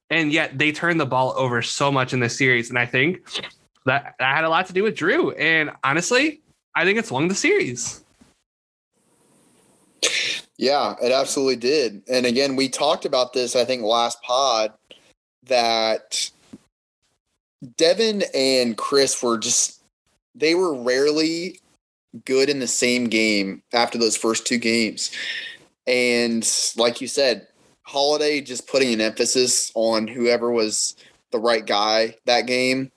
And 0.09 0.31
yet 0.31 0.57
they 0.57 0.71
turned 0.71 0.99
the 0.99 1.05
ball 1.05 1.33
over 1.35 1.61
so 1.61 1.91
much 1.91 2.13
in 2.13 2.19
this 2.19 2.37
series. 2.37 2.69
And 2.69 2.77
I 2.77 2.85
think 2.85 3.21
that, 3.85 4.15
that 4.19 4.35
had 4.35 4.43
a 4.43 4.49
lot 4.49 4.67
to 4.67 4.73
do 4.73 4.83
with 4.83 4.95
Jrue. 4.95 5.33
And 5.39 5.71
honestly, 5.83 6.41
I 6.75 6.85
think 6.85 6.97
it's 6.97 7.11
won 7.11 7.27
the 7.27 7.35
series. 7.35 8.03
Yeah, 10.57 10.95
it 11.01 11.11
absolutely 11.11 11.55
did. 11.55 12.03
And 12.07 12.25
again, 12.25 12.55
we 12.55 12.69
talked 12.69 13.05
about 13.05 13.33
this, 13.33 13.55
I 13.55 13.65
think, 13.65 13.83
last 13.83 14.21
pod 14.21 14.73
that 15.43 16.29
Devin 17.77 18.23
and 18.35 18.77
Chris 18.77 19.21
were 19.23 19.37
just, 19.37 19.81
they 20.35 20.53
were 20.53 20.75
rarely 20.75 21.59
good 22.25 22.49
in 22.49 22.59
the 22.59 22.67
same 22.67 23.05
game 23.05 23.63
after 23.73 23.97
those 23.97 24.15
first 24.15 24.45
two 24.45 24.57
games. 24.57 25.11
And 25.87 26.47
like 26.77 27.01
you 27.01 27.07
said, 27.07 27.47
Holiday 27.83 28.41
just 28.41 28.67
putting 28.67 28.93
an 28.93 29.01
emphasis 29.01 29.71
on 29.73 30.07
whoever 30.07 30.51
was 30.51 30.95
the 31.31 31.39
right 31.39 31.65
guy 31.65 32.15
that 32.25 32.45
game. 32.45 32.91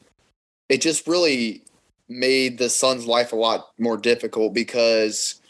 It 0.69 0.81
just 0.81 1.07
really 1.07 1.63
made 2.09 2.59
the 2.59 2.69
Suns' 2.69 3.07
life 3.07 3.33
a 3.33 3.37
lot 3.37 3.69
more 3.79 3.97
difficult 3.97 4.55
because 4.55 5.41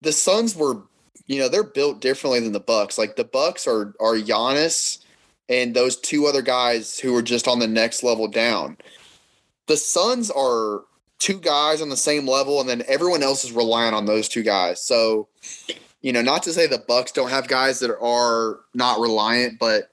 the 0.00 0.12
Suns 0.12 0.56
were, 0.56 0.82
you 1.26 1.38
know, 1.38 1.48
they're 1.48 1.62
built 1.62 2.00
differently 2.00 2.40
than 2.40 2.52
the 2.52 2.60
Bucks. 2.60 2.98
Like 2.98 3.16
the 3.16 3.24
Bucks 3.24 3.66
are 3.66 3.94
are 4.00 4.16
Giannis 4.16 4.98
and 5.48 5.74
those 5.74 5.96
two 5.96 6.26
other 6.26 6.42
guys 6.42 6.98
who 6.98 7.14
are 7.16 7.22
just 7.22 7.46
on 7.46 7.58
the 7.58 7.68
next 7.68 8.02
level 8.02 8.28
down. 8.28 8.76
The 9.66 9.76
Suns 9.76 10.30
are 10.30 10.82
two 11.18 11.38
guys 11.38 11.80
on 11.80 11.88
the 11.88 11.96
same 11.96 12.26
level, 12.26 12.60
and 12.60 12.68
then 12.68 12.82
everyone 12.88 13.22
else 13.22 13.44
is 13.44 13.52
relying 13.52 13.94
on 13.94 14.06
those 14.06 14.28
two 14.28 14.42
guys. 14.42 14.82
So, 14.82 15.28
you 16.00 16.12
know, 16.12 16.22
not 16.22 16.42
to 16.44 16.52
say 16.52 16.66
the 16.66 16.82
Bucks 16.88 17.12
don't 17.12 17.30
have 17.30 17.46
guys 17.46 17.78
that 17.78 17.96
are 17.96 18.60
not 18.74 18.98
reliant, 18.98 19.58
but 19.60 19.91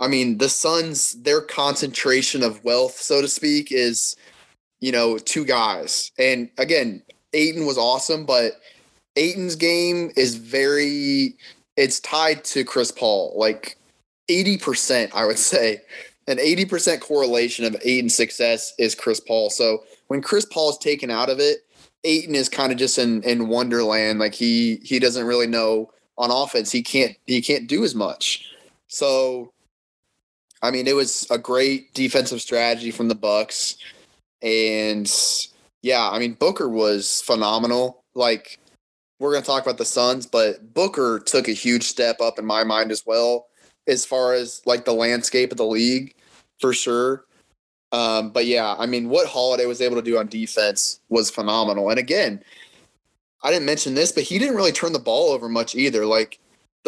I 0.00 0.08
mean, 0.08 0.38
the 0.38 0.48
Suns, 0.48 1.14
their 1.22 1.40
concentration 1.40 2.42
of 2.42 2.62
wealth, 2.64 2.96
so 3.00 3.20
to 3.20 3.28
speak, 3.28 3.72
is, 3.72 4.16
you 4.80 4.92
know, 4.92 5.18
two 5.18 5.44
guys. 5.44 6.12
And 6.18 6.48
again, 6.58 7.02
Ayton 7.32 7.66
was 7.66 7.78
awesome, 7.78 8.24
but 8.24 8.52
Ayton's 9.16 9.56
game 9.56 10.12
is 10.16 10.36
very 10.36 11.36
it's 11.76 12.00
tied 12.00 12.44
to 12.44 12.64
Chris 12.64 12.90
Paul. 12.90 13.34
Like 13.36 13.76
80%, 14.30 15.10
I 15.14 15.24
would 15.24 15.38
say. 15.38 15.80
An 16.26 16.36
80% 16.36 17.00
correlation 17.00 17.64
of 17.64 17.74
Ayton's 17.84 18.14
success 18.14 18.74
is 18.78 18.94
Chris 18.94 19.18
Paul. 19.18 19.48
So 19.48 19.84
when 20.08 20.20
Chris 20.20 20.44
Paul 20.44 20.70
is 20.70 20.78
taken 20.78 21.10
out 21.10 21.30
of 21.30 21.40
it, 21.40 21.58
Ayton 22.04 22.34
is 22.34 22.48
kind 22.48 22.70
of 22.70 22.78
just 22.78 22.98
in, 22.98 23.22
in 23.22 23.48
wonderland. 23.48 24.18
Like 24.18 24.34
he 24.34 24.76
he 24.84 24.98
doesn't 24.98 25.26
really 25.26 25.46
know 25.46 25.90
on 26.18 26.30
offense. 26.30 26.70
He 26.70 26.82
can't 26.82 27.16
he 27.26 27.40
can't 27.40 27.66
do 27.66 27.82
as 27.82 27.94
much. 27.94 28.44
So 28.88 29.52
I 30.62 30.70
mean, 30.70 30.86
it 30.86 30.96
was 30.96 31.26
a 31.30 31.38
great 31.38 31.94
defensive 31.94 32.40
strategy 32.40 32.90
from 32.90 33.08
the 33.08 33.14
Bucks. 33.14 33.76
And 34.42 35.10
yeah, 35.82 36.08
I 36.08 36.18
mean, 36.18 36.34
Booker 36.34 36.68
was 36.68 37.22
phenomenal. 37.22 38.02
Like 38.14 38.58
we're 39.20 39.38
to 39.38 39.46
talk 39.46 39.62
about 39.62 39.78
the 39.78 39.84
Suns, 39.84 40.26
but 40.26 40.74
Booker 40.74 41.20
took 41.20 41.48
a 41.48 41.52
huge 41.52 41.84
step 41.84 42.20
up 42.20 42.38
in 42.38 42.44
my 42.44 42.64
mind 42.64 42.90
as 42.90 43.04
well 43.06 43.46
as 43.86 44.04
far 44.04 44.34
as 44.34 44.62
like 44.66 44.84
the 44.84 44.92
landscape 44.92 45.50
of 45.50 45.58
the 45.58 45.64
league 45.64 46.14
for 46.60 46.72
sure. 46.72 47.24
Um, 47.90 48.30
but 48.30 48.46
yeah, 48.46 48.74
I 48.78 48.86
mean, 48.86 49.08
what 49.08 49.28
Holiday 49.28 49.66
was 49.66 49.80
able 49.80 49.96
to 49.96 50.02
do 50.02 50.18
on 50.18 50.26
defense 50.26 51.00
was 51.08 51.30
phenomenal. 51.30 51.88
And 51.88 51.98
again, 51.98 52.42
I 53.42 53.50
didn't 53.50 53.66
mention 53.66 53.94
this, 53.94 54.12
but 54.12 54.24
he 54.24 54.38
didn't 54.38 54.56
really 54.56 54.72
turn 54.72 54.92
the 54.92 54.98
ball 54.98 55.30
over 55.30 55.48
much 55.48 55.74
either. 55.74 56.04
Like 56.04 56.38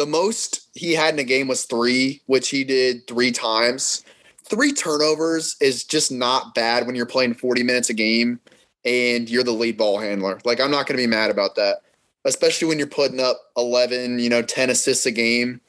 the 0.01 0.07
most 0.07 0.67
he 0.73 0.93
had 0.93 1.13
in 1.13 1.19
a 1.19 1.23
game 1.23 1.47
was 1.47 1.65
three, 1.65 2.23
which 2.25 2.49
he 2.49 2.63
did 2.63 3.05
three 3.05 3.31
times. 3.31 4.03
Three 4.49 4.73
turnovers 4.73 5.55
is 5.61 5.83
just 5.83 6.11
not 6.11 6.55
bad 6.55 6.87
when 6.87 6.95
you're 6.95 7.05
playing 7.05 7.35
40 7.35 7.61
minutes 7.61 7.91
a 7.91 7.93
game 7.93 8.39
and 8.83 9.29
you're 9.29 9.43
the 9.43 9.51
lead 9.51 9.77
ball 9.77 9.99
handler. 9.99 10.39
Like 10.43 10.59
I'm 10.59 10.71
not 10.71 10.87
going 10.87 10.97
to 10.97 11.03
be 11.03 11.05
mad 11.05 11.29
about 11.29 11.53
that, 11.57 11.81
especially 12.25 12.67
when 12.67 12.79
you're 12.79 12.87
putting 12.87 13.19
up 13.19 13.39
11, 13.57 14.17
you 14.17 14.27
know, 14.27 14.41
10 14.41 14.71
assists 14.71 15.05
a 15.05 15.11
game. 15.11 15.61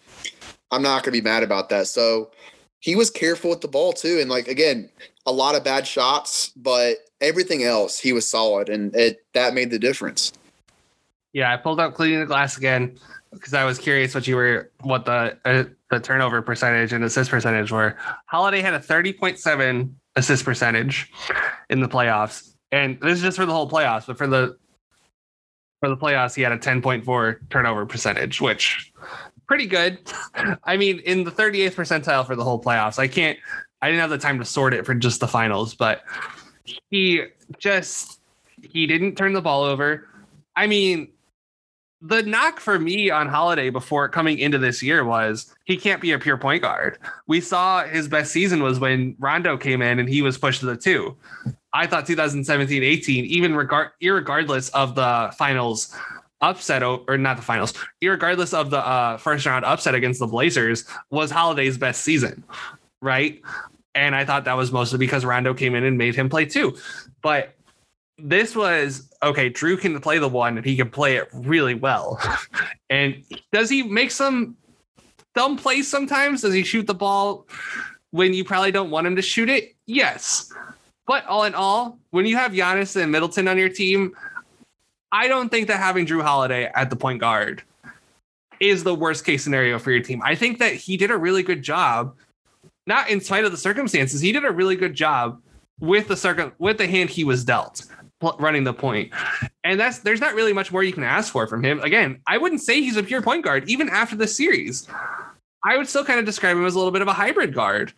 I'm 0.70 0.80
not 0.80 1.02
going 1.02 1.14
to 1.14 1.20
be 1.20 1.20
mad 1.20 1.42
about 1.42 1.68
that. 1.68 1.88
So 1.88 2.30
he 2.80 2.96
was 2.96 3.10
careful 3.10 3.50
with 3.50 3.60
the 3.60 3.68
ball 3.68 3.92
too. 3.92 4.18
And 4.18 4.30
like, 4.30 4.48
again, 4.48 4.88
a 5.26 5.32
lot 5.32 5.56
of 5.56 5.62
bad 5.62 5.86
shots, 5.86 6.52
but 6.56 6.96
everything 7.20 7.64
else 7.64 7.98
he 7.98 8.14
was 8.14 8.26
solid, 8.26 8.70
and 8.70 8.96
it 8.96 9.26
that 9.34 9.52
made 9.52 9.70
the 9.70 9.78
difference. 9.78 10.32
Yeah, 11.34 11.52
I 11.52 11.58
pulled 11.58 11.80
up 11.80 11.94
cleaning 11.94 12.20
the 12.20 12.26
glass 12.26 12.56
again 12.56 12.98
because 13.32 13.54
I 13.54 13.64
was 13.64 13.78
curious 13.78 14.14
what 14.14 14.26
you 14.26 14.36
were 14.36 14.70
what 14.82 15.04
the 15.04 15.38
uh, 15.44 15.64
the 15.90 16.00
turnover 16.00 16.42
percentage 16.42 16.92
and 16.92 17.04
assist 17.04 17.30
percentage 17.30 17.72
were. 17.72 17.96
Holiday 18.26 18.60
had 18.60 18.74
a 18.74 18.80
thirty 18.80 19.12
point 19.12 19.38
seven 19.38 19.96
assist 20.16 20.44
percentage 20.44 21.10
in 21.70 21.80
the 21.80 21.88
playoffs, 21.88 22.54
and 22.70 22.98
this 23.00 23.18
is 23.18 23.22
just 23.22 23.36
for 23.36 23.46
the 23.46 23.52
whole 23.52 23.68
playoffs. 23.68 24.06
But 24.06 24.18
for 24.18 24.26
the 24.26 24.56
for 25.80 25.88
the 25.88 25.96
playoffs, 25.96 26.34
he 26.34 26.42
had 26.42 26.52
a 26.52 26.58
ten 26.58 26.82
point 26.82 27.04
four 27.04 27.40
turnover 27.50 27.86
percentage, 27.86 28.40
which 28.40 28.92
pretty 29.46 29.66
good. 29.66 29.98
I 30.64 30.76
mean, 30.76 31.00
in 31.00 31.24
the 31.24 31.30
38th 31.30 31.74
percentile 31.74 32.26
for 32.26 32.36
the 32.36 32.44
whole 32.44 32.62
playoffs. 32.62 32.98
I 32.98 33.08
can't 33.08 33.38
I 33.82 33.88
didn't 33.88 34.00
have 34.00 34.10
the 34.10 34.18
time 34.18 34.38
to 34.38 34.44
sort 34.44 34.74
it 34.74 34.86
for 34.86 34.94
just 34.94 35.20
the 35.20 35.28
finals, 35.28 35.74
but 35.74 36.04
he 36.88 37.24
just 37.58 38.20
he 38.62 38.86
didn't 38.86 39.16
turn 39.16 39.32
the 39.32 39.42
ball 39.42 39.64
over. 39.64 40.08
I 40.54 40.68
mean, 40.68 41.08
the 42.02 42.22
knock 42.24 42.58
for 42.58 42.78
me 42.80 43.10
on 43.10 43.28
Holiday 43.28 43.70
before 43.70 44.08
coming 44.08 44.38
into 44.38 44.58
this 44.58 44.82
year 44.82 45.04
was 45.04 45.54
he 45.64 45.76
can't 45.76 46.00
be 46.00 46.10
a 46.10 46.18
pure 46.18 46.36
point 46.36 46.62
guard. 46.62 46.98
We 47.28 47.40
saw 47.40 47.84
his 47.84 48.08
best 48.08 48.32
season 48.32 48.62
was 48.62 48.80
when 48.80 49.14
Rondo 49.20 49.56
came 49.56 49.80
in 49.80 50.00
and 50.00 50.08
he 50.08 50.20
was 50.20 50.36
pushed 50.36 50.60
to 50.60 50.66
the 50.66 50.76
two. 50.76 51.16
I 51.72 51.86
thought 51.86 52.04
2017 52.06 52.82
18, 52.82 53.24
even 53.24 53.54
regard 53.54 53.90
regardless 54.02 54.68
of 54.70 54.96
the 54.96 55.32
finals 55.38 55.96
upset 56.40 56.82
or 56.82 57.16
not 57.16 57.36
the 57.36 57.42
finals, 57.42 57.72
regardless 58.02 58.52
of 58.52 58.70
the 58.70 58.84
uh, 58.84 59.16
first 59.16 59.46
round 59.46 59.64
upset 59.64 59.94
against 59.94 60.18
the 60.18 60.26
Blazers, 60.26 60.84
was 61.10 61.30
Holiday's 61.30 61.78
best 61.78 62.02
season, 62.02 62.42
right? 63.00 63.40
And 63.94 64.16
I 64.16 64.24
thought 64.24 64.44
that 64.46 64.56
was 64.56 64.72
mostly 64.72 64.98
because 64.98 65.24
Rondo 65.24 65.54
came 65.54 65.76
in 65.76 65.84
and 65.84 65.96
made 65.96 66.16
him 66.16 66.28
play 66.28 66.46
two. 66.46 66.76
But 67.22 67.54
this 68.22 68.54
was 68.54 69.10
okay. 69.22 69.50
Jrue 69.50 69.78
can 69.78 70.00
play 70.00 70.18
the 70.18 70.28
one 70.28 70.56
and 70.56 70.64
he 70.64 70.76
can 70.76 70.90
play 70.90 71.16
it 71.16 71.28
really 71.32 71.74
well. 71.74 72.20
and 72.90 73.22
does 73.52 73.68
he 73.68 73.82
make 73.82 74.10
some 74.10 74.56
dumb 75.34 75.56
plays 75.56 75.88
sometimes? 75.88 76.42
Does 76.42 76.54
he 76.54 76.62
shoot 76.62 76.86
the 76.86 76.94
ball 76.94 77.46
when 78.10 78.32
you 78.32 78.44
probably 78.44 78.70
don't 78.70 78.90
want 78.90 79.06
him 79.06 79.16
to 79.16 79.22
shoot 79.22 79.48
it? 79.48 79.74
Yes. 79.86 80.52
But 81.06 81.26
all 81.26 81.44
in 81.44 81.54
all, 81.54 81.98
when 82.10 82.26
you 82.26 82.36
have 82.36 82.52
Giannis 82.52 83.00
and 83.00 83.10
Middleton 83.10 83.48
on 83.48 83.58
your 83.58 83.68
team, 83.68 84.14
I 85.10 85.28
don't 85.28 85.48
think 85.48 85.66
that 85.68 85.78
having 85.78 86.06
Jrue 86.06 86.22
Holiday 86.22 86.70
at 86.74 86.90
the 86.90 86.96
point 86.96 87.20
guard 87.20 87.62
is 88.60 88.84
the 88.84 88.94
worst 88.94 89.24
case 89.24 89.42
scenario 89.42 89.78
for 89.78 89.90
your 89.90 90.02
team. 90.02 90.22
I 90.24 90.36
think 90.36 90.58
that 90.60 90.74
he 90.74 90.96
did 90.96 91.10
a 91.10 91.16
really 91.16 91.42
good 91.42 91.62
job 91.62 92.14
not 92.86 93.08
in 93.10 93.20
spite 93.20 93.44
of 93.44 93.52
the 93.52 93.58
circumstances, 93.58 94.20
he 94.20 94.32
did 94.32 94.44
a 94.44 94.50
really 94.50 94.76
good 94.76 94.94
job 94.94 95.40
with 95.80 96.08
the 96.08 96.16
circum 96.16 96.52
with 96.58 96.78
the 96.78 96.86
hand 96.86 97.10
he 97.10 97.24
was 97.24 97.44
dealt 97.44 97.86
running 98.22 98.64
the 98.64 98.74
point. 98.74 99.12
And 99.64 99.78
that's 99.78 99.98
there's 100.00 100.20
not 100.20 100.34
really 100.34 100.52
much 100.52 100.72
more 100.72 100.82
you 100.82 100.92
can 100.92 101.04
ask 101.04 101.32
for 101.32 101.46
from 101.46 101.64
him. 101.64 101.80
Again, 101.80 102.20
I 102.26 102.38
wouldn't 102.38 102.60
say 102.60 102.80
he's 102.80 102.96
a 102.96 103.02
pure 103.02 103.22
point 103.22 103.44
guard 103.44 103.68
even 103.68 103.88
after 103.88 104.16
the 104.16 104.26
series. 104.26 104.88
I 105.64 105.76
would 105.76 105.88
still 105.88 106.04
kind 106.04 106.18
of 106.18 106.24
describe 106.24 106.56
him 106.56 106.64
as 106.64 106.74
a 106.74 106.78
little 106.78 106.92
bit 106.92 107.02
of 107.02 107.08
a 107.08 107.12
hybrid 107.12 107.54
guard. 107.54 107.92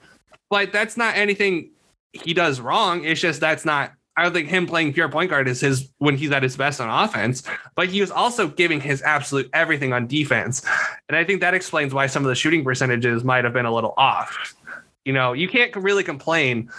But 0.51 0.73
that's 0.73 0.97
not 0.97 1.17
anything 1.17 1.71
he 2.13 2.35
does 2.35 2.61
wrong. 2.61 3.05
It's 3.05 3.21
just 3.21 3.41
that's 3.41 3.65
not 3.65 3.93
I 4.17 4.23
don't 4.23 4.33
think 4.33 4.49
him 4.49 4.67
playing 4.67 4.93
pure 4.93 5.09
point 5.09 5.31
guard 5.31 5.49
is 5.49 5.61
his 5.61 5.91
when 5.99 6.17
he's 6.17 6.31
at 6.31 6.43
his 6.43 6.57
best 6.57 6.81
on 6.81 6.89
offense, 6.89 7.43
but 7.75 7.89
he 7.89 8.01
was 8.01 8.11
also 8.11 8.47
giving 8.47 8.81
his 8.81 9.03
absolute 9.03 9.51
everything 9.53 9.93
on 9.93 10.07
defense. 10.07 10.65
And 11.09 11.17
I 11.17 11.25
think 11.25 11.41
that 11.41 11.55
explains 11.55 11.93
why 11.93 12.07
some 12.07 12.25
of 12.25 12.29
the 12.29 12.35
shooting 12.35 12.63
percentages 12.63 13.25
might 13.25 13.45
have 13.45 13.53
been 13.53 13.67
a 13.67 13.75
little 13.75 13.95
off. 13.97 14.55
You 15.05 15.13
know, 15.13 15.33
you 15.33 15.49
can't 15.49 15.75
really 15.75 16.05
complain 16.05 16.71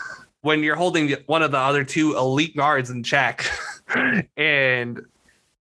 when 0.46 0.62
you're 0.62 0.76
holding 0.76 1.12
one 1.26 1.42
of 1.42 1.50
the 1.50 1.58
other 1.58 1.84
two 1.84 2.16
elite 2.16 2.56
guards 2.56 2.92
in 2.92 3.02
check 3.02 3.50
and 4.38 5.04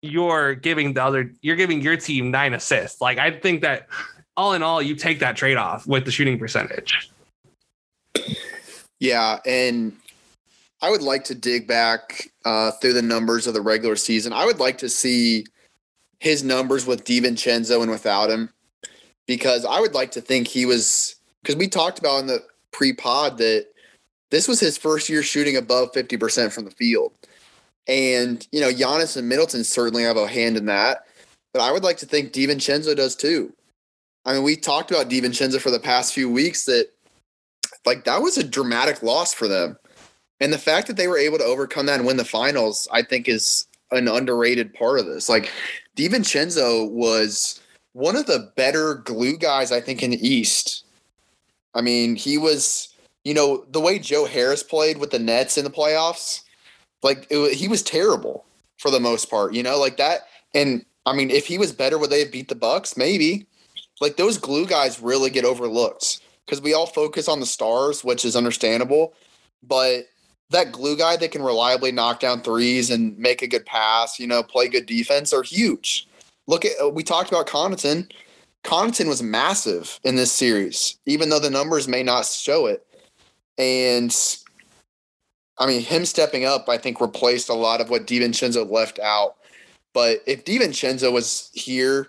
you're 0.01 0.55
giving 0.55 0.93
the 0.93 1.03
other 1.03 1.31
you're 1.43 1.55
giving 1.55 1.81
your 1.81 1.95
team 1.95 2.31
nine 2.31 2.55
assists. 2.55 2.99
Like 2.99 3.19
I 3.19 3.29
think 3.29 3.61
that 3.61 3.87
all 4.35 4.53
in 4.53 4.63
all, 4.63 4.81
you 4.81 4.95
take 4.95 5.19
that 5.19 5.35
trade 5.35 5.57
off 5.57 5.85
with 5.85 6.05
the 6.05 6.11
shooting 6.11 6.39
percentage. 6.39 7.11
Yeah, 8.99 9.37
and 9.45 9.95
I 10.81 10.89
would 10.89 11.03
like 11.03 11.25
to 11.25 11.35
dig 11.35 11.67
back 11.67 12.31
uh, 12.43 12.71
through 12.71 12.93
the 12.93 13.03
numbers 13.03 13.45
of 13.45 13.53
the 13.53 13.61
regular 13.61 13.95
season. 13.95 14.33
I 14.33 14.45
would 14.45 14.59
like 14.59 14.79
to 14.79 14.89
see 14.89 15.45
his 16.19 16.43
numbers 16.43 16.87
with 16.87 17.03
DiVincenzo 17.03 17.83
and 17.83 17.91
without 17.91 18.31
him, 18.31 18.49
because 19.27 19.63
I 19.63 19.79
would 19.79 19.93
like 19.93 20.09
to 20.11 20.21
think 20.21 20.47
he 20.47 20.65
was 20.65 21.17
because 21.43 21.55
we 21.55 21.67
talked 21.67 21.99
about 21.99 22.21
in 22.21 22.25
the 22.25 22.39
pre-pod 22.71 23.37
that 23.37 23.67
this 24.31 24.47
was 24.47 24.59
his 24.59 24.77
first 24.77 25.07
year 25.09 25.21
shooting 25.21 25.57
above 25.57 25.89
fifty 25.93 26.17
percent 26.17 26.51
from 26.51 26.65
the 26.65 26.71
field, 26.71 27.13
and 27.87 28.47
you 28.51 28.59
know 28.59 28.71
Giannis 28.71 29.15
and 29.15 29.29
Middleton 29.29 29.63
certainly 29.63 30.03
have 30.03 30.17
a 30.17 30.27
hand 30.27 30.57
in 30.57 30.65
that, 30.65 31.05
but 31.53 31.61
I 31.61 31.71
would 31.71 31.83
like 31.83 31.97
to 31.97 32.05
think 32.05 32.33
DiVincenzo 32.33 32.95
does 32.95 33.15
too. 33.15 33.53
I 34.25 34.33
mean, 34.33 34.43
we 34.43 34.55
talked 34.55 34.91
about 34.91 35.09
DiVincenzo 35.09 35.59
for 35.59 35.71
the 35.71 35.79
past 35.79 36.13
few 36.13 36.29
weeks 36.29 36.65
that 36.65 36.87
like 37.85 38.03
that 38.05 38.21
was 38.21 38.37
a 38.37 38.43
dramatic 38.43 39.01
loss 39.03 39.33
for 39.33 39.47
them. 39.47 39.77
And 40.39 40.51
the 40.51 40.57
fact 40.57 40.87
that 40.87 40.97
they 40.97 41.07
were 41.07 41.17
able 41.17 41.37
to 41.37 41.43
overcome 41.43 41.85
that 41.85 41.99
and 41.99 42.05
win 42.05 42.17
the 42.17 42.25
finals, 42.25 42.87
I 42.91 43.03
think 43.03 43.27
is 43.27 43.67
an 43.91 44.07
underrated 44.07 44.73
part 44.73 44.99
of 44.99 45.05
this. 45.05 45.29
Like 45.29 45.51
DiVincenzo 45.95 46.89
was 46.89 47.59
one 47.93 48.15
of 48.15 48.25
the 48.25 48.51
better 48.55 48.95
glue 48.95 49.37
guys, 49.37 49.71
I 49.71 49.81
think, 49.81 50.01
in 50.01 50.11
the 50.11 50.27
East. 50.27 50.85
I 51.73 51.81
mean, 51.81 52.15
he 52.15 52.37
was, 52.37 52.90
you 53.23 53.33
know, 53.33 53.65
the 53.69 53.79
way 53.79 53.99
Joe 53.99 54.25
Harris 54.25 54.63
played 54.63 54.97
with 54.97 55.11
the 55.11 55.19
Nets 55.19 55.57
in 55.57 55.63
the 55.63 55.69
playoffs, 55.69 56.41
like 57.03 57.27
it, 57.29 57.53
he 57.53 57.67
was 57.67 57.83
terrible 57.83 58.45
for 58.77 58.91
the 58.91 58.99
most 58.99 59.29
part, 59.29 59.53
you 59.53 59.63
know, 59.63 59.77
like 59.77 59.97
that. 59.97 60.21
And 60.53 60.85
I 61.05 61.13
mean, 61.13 61.29
if 61.29 61.47
he 61.47 61.57
was 61.57 61.71
better, 61.71 61.97
would 61.97 62.09
they 62.09 62.19
have 62.19 62.31
beat 62.31 62.47
the 62.47 62.55
Bucks? 62.55 62.97
Maybe. 62.97 63.45
Like 63.99 64.17
those 64.17 64.37
glue 64.37 64.65
guys 64.65 64.99
really 64.99 65.29
get 65.29 65.45
overlooked 65.45 66.21
because 66.45 66.61
we 66.61 66.73
all 66.73 66.87
focus 66.87 67.27
on 67.27 67.39
the 67.39 67.45
stars, 67.45 68.03
which 68.03 68.25
is 68.25 68.35
understandable. 68.35 69.13
But 69.61 70.05
that 70.49 70.71
glue 70.71 70.97
guy 70.97 71.15
that 71.17 71.31
can 71.31 71.43
reliably 71.43 71.91
knock 71.91 72.19
down 72.19 72.41
threes 72.41 72.89
and 72.89 73.17
make 73.17 73.41
a 73.41 73.47
good 73.47 73.65
pass, 73.65 74.19
you 74.19 74.27
know, 74.27 74.43
play 74.43 74.67
good 74.67 74.85
defense 74.85 75.33
are 75.33 75.43
huge. 75.43 76.07
Look 76.47 76.65
at 76.65 76.93
we 76.93 77.03
talked 77.03 77.29
about 77.29 77.47
Connaughton. 77.47 78.11
Connaughton 78.63 79.07
was 79.07 79.23
massive 79.23 79.99
in 80.03 80.15
this 80.15 80.31
series, 80.31 80.97
even 81.05 81.29
though 81.29 81.39
the 81.39 81.49
numbers 81.49 81.87
may 81.87 82.03
not 82.03 82.25
show 82.25 82.65
it. 82.65 82.85
And 83.61 84.15
I 85.59 85.67
mean, 85.67 85.81
him 85.81 86.03
stepping 86.05 86.45
up, 86.45 86.67
I 86.67 86.77
think, 86.77 86.99
replaced 86.99 87.47
a 87.49 87.53
lot 87.53 87.79
of 87.79 87.91
what 87.91 88.07
DiVincenzo 88.07 88.69
left 88.69 88.99
out. 88.99 89.35
But 89.93 90.21
if 90.25 90.43
DiVincenzo 90.43 91.13
was 91.13 91.51
here 91.53 92.07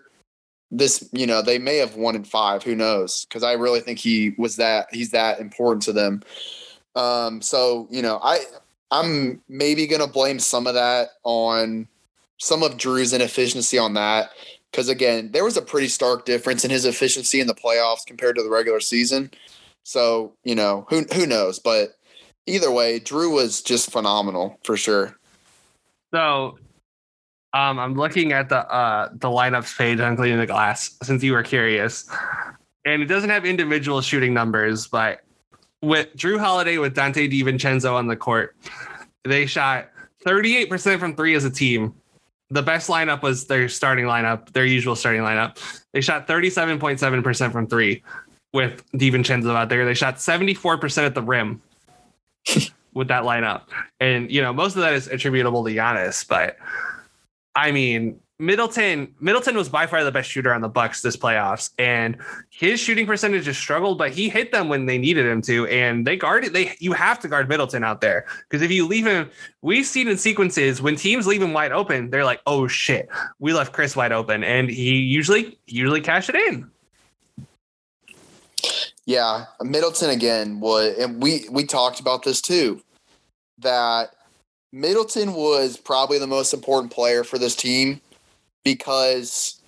this, 0.70 1.06
you 1.12 1.26
know, 1.26 1.42
they 1.42 1.58
may 1.58 1.76
have 1.76 1.96
won 1.96 2.16
in 2.16 2.24
five. 2.24 2.62
Who 2.62 2.74
knows? 2.74 3.26
Because 3.26 3.42
I 3.42 3.52
really 3.52 3.80
think 3.80 3.98
he 3.98 4.34
was 4.38 4.56
that 4.56 4.86
he's 4.90 5.10
that 5.10 5.38
important 5.38 5.82
to 5.82 5.92
them. 5.92 6.22
Um, 6.96 7.42
so 7.42 7.86
you 7.90 8.00
know, 8.00 8.18
I 8.22 8.38
I'm 8.90 9.42
maybe 9.50 9.86
gonna 9.86 10.06
blame 10.06 10.38
some 10.38 10.66
of 10.66 10.72
that 10.74 11.10
on 11.24 11.86
some 12.38 12.62
of 12.62 12.78
Jrue's 12.78 13.12
inefficiency 13.12 13.76
on 13.76 13.92
that. 13.94 14.30
Because 14.70 14.88
again, 14.88 15.30
there 15.32 15.44
was 15.44 15.58
a 15.58 15.62
pretty 15.62 15.88
stark 15.88 16.24
difference 16.24 16.64
in 16.64 16.70
his 16.70 16.86
efficiency 16.86 17.40
in 17.40 17.46
the 17.46 17.54
playoffs 17.54 18.06
compared 18.06 18.36
to 18.36 18.42
the 18.42 18.48
regular 18.48 18.80
season. 18.80 19.30
So 19.84 20.34
you 20.44 20.54
know, 20.54 20.86
who 20.88 21.04
who 21.14 21.26
knows? 21.26 21.58
But 21.58 21.90
either 22.46 22.70
way, 22.70 23.00
Jrue 23.00 23.32
was 23.32 23.62
just 23.62 23.90
phenomenal 23.90 24.58
for 24.64 24.76
sure. 24.76 25.16
So 26.12 26.58
um, 27.54 27.78
I'm 27.78 27.94
looking 27.94 28.32
at 28.32 28.48
the 28.48 28.58
uh, 28.70 29.08
the 29.12 29.28
lineups 29.28 29.76
page 29.76 30.00
on 30.00 30.16
Cleaning 30.16 30.38
the 30.38 30.46
Glass 30.46 30.96
since 31.02 31.22
you 31.22 31.32
were 31.32 31.42
curious, 31.42 32.08
and 32.84 33.02
it 33.02 33.06
doesn't 33.06 33.30
have 33.30 33.44
individual 33.44 34.00
shooting 34.00 34.32
numbers, 34.34 34.86
but 34.86 35.20
with 35.82 36.14
Jrue 36.16 36.38
Holiday 36.38 36.78
with 36.78 36.94
Donte 36.94 37.30
DiVincenzo 37.30 37.92
on 37.94 38.06
the 38.06 38.16
court, 38.16 38.56
they 39.24 39.46
shot 39.46 39.88
38% 40.24 40.98
from 40.98 41.14
three 41.14 41.34
as 41.34 41.44
a 41.44 41.50
team. 41.50 41.94
The 42.50 42.62
best 42.62 42.88
lineup 42.88 43.22
was 43.22 43.46
their 43.46 43.68
starting 43.68 44.04
lineup, 44.04 44.52
their 44.52 44.64
usual 44.64 44.94
starting 44.94 45.22
lineup. 45.22 45.58
They 45.92 46.00
shot 46.00 46.28
37.7% 46.28 47.52
from 47.52 47.66
three 47.66 48.02
with 48.52 48.84
DiVincenzo 48.92 49.54
out 49.54 49.68
there. 49.68 49.84
They 49.84 49.94
shot 49.94 50.16
74% 50.16 51.06
at 51.06 51.14
the 51.14 51.22
rim 51.22 51.62
with 52.94 53.08
that 53.08 53.24
lineup. 53.24 53.62
And, 54.00 54.30
you 54.30 54.42
know, 54.42 54.52
most 54.52 54.76
of 54.76 54.82
that 54.82 54.92
is 54.94 55.08
attributable 55.08 55.64
to 55.64 55.70
Giannis, 55.70 56.26
but 56.26 56.56
I 57.54 57.70
mean, 57.70 58.18
Middleton 58.42 59.14
Middleton 59.20 59.56
was 59.56 59.68
by 59.68 59.86
far 59.86 60.02
the 60.02 60.10
best 60.10 60.28
shooter 60.28 60.52
on 60.52 60.62
the 60.62 60.68
Bucks 60.68 61.00
this 61.00 61.16
playoffs, 61.16 61.70
and 61.78 62.16
his 62.50 62.80
shooting 62.80 63.06
percentage 63.06 63.46
has 63.46 63.56
struggled, 63.56 63.98
but 63.98 64.10
he 64.10 64.28
hit 64.28 64.50
them 64.50 64.68
when 64.68 64.86
they 64.86 64.98
needed 64.98 65.26
him 65.26 65.40
to, 65.42 65.68
and 65.68 66.04
they 66.04 66.16
guarded. 66.16 66.52
They 66.52 66.74
you 66.80 66.92
have 66.92 67.20
to 67.20 67.28
guard 67.28 67.48
Middleton 67.48 67.84
out 67.84 68.00
there 68.00 68.26
because 68.48 68.60
if 68.60 68.72
you 68.72 68.88
leave 68.88 69.06
him, 69.06 69.30
we've 69.60 69.86
seen 69.86 70.08
in 70.08 70.16
sequences 70.18 70.82
when 70.82 70.96
teams 70.96 71.24
leave 71.24 71.40
him 71.40 71.52
wide 71.52 71.70
open, 71.70 72.10
they're 72.10 72.24
like, 72.24 72.40
"Oh 72.44 72.66
shit, 72.66 73.08
we 73.38 73.52
left 73.52 73.72
Khris 73.72 73.94
wide 73.94 74.10
open," 74.10 74.42
and 74.42 74.68
he 74.68 74.96
usually 74.96 75.56
usually 75.66 76.00
cash 76.00 76.28
it 76.28 76.34
in. 76.34 76.68
Yeah, 79.04 79.46
Middleton 79.60 80.10
again 80.10 80.60
was, 80.60 80.96
and 80.98 81.22
we 81.22 81.46
we 81.50 81.64
talked 81.64 81.98
about 81.98 82.22
this 82.22 82.40
too, 82.40 82.80
that 83.58 84.10
Middleton 84.72 85.34
was 85.34 85.76
probably 85.76 86.18
the 86.18 86.26
most 86.26 86.54
important 86.54 86.92
player 86.92 87.24
for 87.24 87.38
this 87.38 87.56
team 87.56 88.00
because 88.64 89.60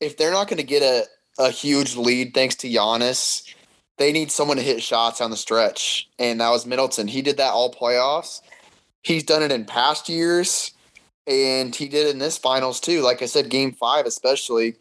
if 0.00 0.16
they're 0.16 0.32
not 0.32 0.48
going 0.48 0.58
to 0.58 0.62
get 0.62 0.82
a, 0.82 1.06
a 1.38 1.50
huge 1.50 1.96
lead 1.96 2.34
thanks 2.34 2.54
to 2.56 2.68
Giannis, 2.68 3.54
they 3.98 4.12
need 4.12 4.32
someone 4.32 4.56
to 4.56 4.62
hit 4.62 4.82
shots 4.82 5.20
on 5.20 5.30
the 5.30 5.36
stretch. 5.36 6.08
And 6.18 6.40
that 6.40 6.50
was 6.50 6.66
Middleton. 6.66 7.08
He 7.08 7.22
did 7.22 7.36
that 7.36 7.52
all 7.52 7.72
playoffs. 7.72 8.40
He's 9.02 9.24
done 9.24 9.42
it 9.42 9.52
in 9.52 9.64
past 9.64 10.08
years, 10.08 10.72
and 11.26 11.74
he 11.74 11.88
did 11.88 12.06
it 12.06 12.10
in 12.10 12.18
this 12.18 12.38
finals 12.38 12.80
too. 12.80 13.02
Like 13.02 13.22
I 13.22 13.26
said, 13.26 13.48
game 13.48 13.72
five, 13.72 14.06
especially, 14.06 14.76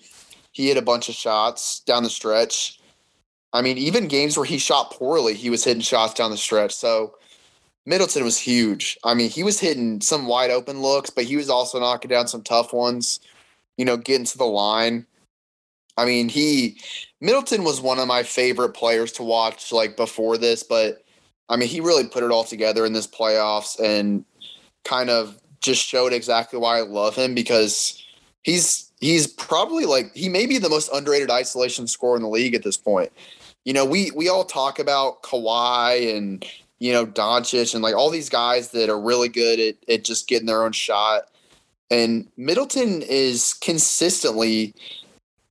he 0.54 0.70
hit 0.70 0.78
a 0.78 0.82
bunch 0.82 1.10
of 1.10 1.16
shots 1.16 1.82
down 1.82 2.04
the 2.04 2.10
stretch. 2.10 2.77
I 3.54 3.62
mean, 3.62 3.78
even 3.78 4.08
games 4.08 4.38
where 4.38 4.46
he 4.46 4.58
shot 4.58 4.92
poorly, 4.92 5.34
he 5.34 5.50
was 5.50 5.64
hitting 5.64 5.82
shots 5.82 6.14
down 6.14 6.32
the 6.32 6.38
stretch. 6.38 6.74
So 6.74 7.16
Middleton 7.86 8.24
was 8.24 8.38
huge. 8.38 8.98
I 9.04 9.14
mean, 9.14 9.30
he 9.30 9.44
was 9.44 9.60
hitting 9.60 10.02
some 10.02 10.28
wide 10.28 10.52
open 10.52 10.82
looks, 10.82 11.10
but 11.10 11.24
he 11.24 11.38
was 11.38 11.50
also 11.50 11.80
knocking 11.80 12.10
down 12.10 12.28
some 12.28 12.42
tough 12.42 12.74
ones, 12.74 13.22
you 13.78 13.86
know, 13.86 13.98
getting 13.98 14.26
to 14.26 14.38
the 14.38 14.46
line. 14.46 15.06
I 15.96 16.06
mean, 16.06 16.30
he 16.30 16.80
Middleton 17.22 17.64
was 17.64 17.82
one 17.82 17.98
of 17.98 18.08
my 18.08 18.24
favorite 18.24 18.74
players 18.74 19.12
to 19.14 19.24
watch 19.24 19.72
like 19.72 19.96
before 19.98 20.38
this, 20.38 20.64
but 20.64 21.04
I 21.50 21.56
mean, 21.56 21.70
he 21.70 21.80
really 21.80 22.06
put 22.06 22.24
it 22.24 22.32
all 22.32 22.44
together 22.44 22.86
in 22.86 22.94
this 22.94 23.08
playoffs 23.08 23.80
and 23.80 24.26
kind 24.84 25.10
of 25.10 25.40
just 25.62 25.84
showed 25.86 26.14
exactly 26.14 26.60
why 26.60 26.78
I 26.78 26.82
love 26.82 27.16
him 27.16 27.34
because 27.34 28.04
he's 28.44 28.92
he's 29.00 29.28
probably 29.28 29.86
like 29.86 30.14
he 30.14 30.30
may 30.30 30.46
be 30.46 30.58
the 30.58 30.70
most 30.70 30.90
underrated 30.94 31.32
isolation 31.32 31.88
scorer 31.88 32.16
in 32.16 32.22
the 32.22 32.30
league 32.30 32.54
at 32.54 32.64
this 32.64 32.78
point. 32.78 33.12
You 33.68 33.74
know, 33.74 33.84
we 33.84 34.12
we 34.12 34.30
all 34.30 34.46
talk 34.46 34.80
about 34.80 35.24
Kawhi 35.24 36.16
and 36.16 36.46
you 36.80 36.94
know, 36.94 37.06
Doncic 37.06 37.74
and 37.74 37.84
like 37.84 37.96
all 37.96 38.10
these 38.10 38.30
guys 38.30 38.72
that 38.72 38.90
are 38.90 38.98
really 38.98 39.28
good 39.28 39.60
at, 39.60 39.76
at 39.90 40.06
just 40.06 40.30
getting 40.30 40.48
their 40.48 40.64
own 40.64 40.72
shot. 40.72 41.24
And 41.92 42.30
Middleton 42.38 43.02
is 43.02 43.54
consistently, 43.56 44.74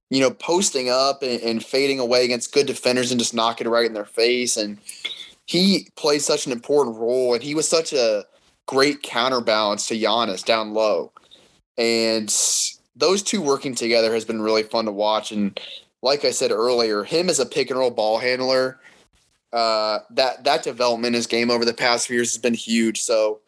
you 0.09 0.21
know, 0.21 0.31
posting 0.31 0.89
up 0.89 1.23
and, 1.23 1.43
and 1.43 1.63
fading 1.63 2.01
away 2.01 2.25
against 2.25 2.55
good 2.55 2.67
defenders 2.67 3.11
and 3.11 3.21
just 3.21 3.35
knocking 3.35 3.67
it 3.67 3.71
right 3.71 3.85
in 3.85 3.93
their 3.93 4.07
face. 4.07 4.57
And 4.57 4.79
he 5.45 5.89
plays 5.97 6.25
such 6.25 6.47
an 6.47 6.53
important 6.53 6.97
role. 6.97 7.35
And 7.35 7.43
he 7.43 7.55
was 7.55 7.69
such 7.69 7.93
a 7.93 8.25
great 8.65 9.03
counterbalance 9.03 9.89
to 9.89 9.95
Giannis 9.95 10.43
down 10.43 10.73
low. 10.73 11.13
And 11.77 12.35
those 12.95 13.23
two 13.23 13.43
working 13.43 13.75
together 13.75 14.15
has 14.15 14.25
been 14.25 14.41
really 14.41 14.63
fun 14.63 14.87
to 14.87 14.93
watch. 14.93 15.33
And 15.33 15.61
like 16.07 16.25
I 16.25 16.31
said 16.31 16.53
earlier, 16.53 17.03
him 17.03 17.29
as 17.29 17.41
a 17.41 17.45
pick 17.45 17.69
and 17.69 17.79
roll 17.81 17.91
ball 17.91 18.19
handler 18.19 18.79
uh, 19.53 19.99
that 20.11 20.45
that 20.45 20.63
development 20.63 21.09
in 21.09 21.15
his 21.15 21.27
game 21.27 21.51
over 21.51 21.65
the 21.65 21.75
past 21.75 22.07
few 22.07 22.17
years 22.17 22.33
has 22.33 22.41
been 22.41 22.55
huge. 22.55 23.01
So, 23.01 23.41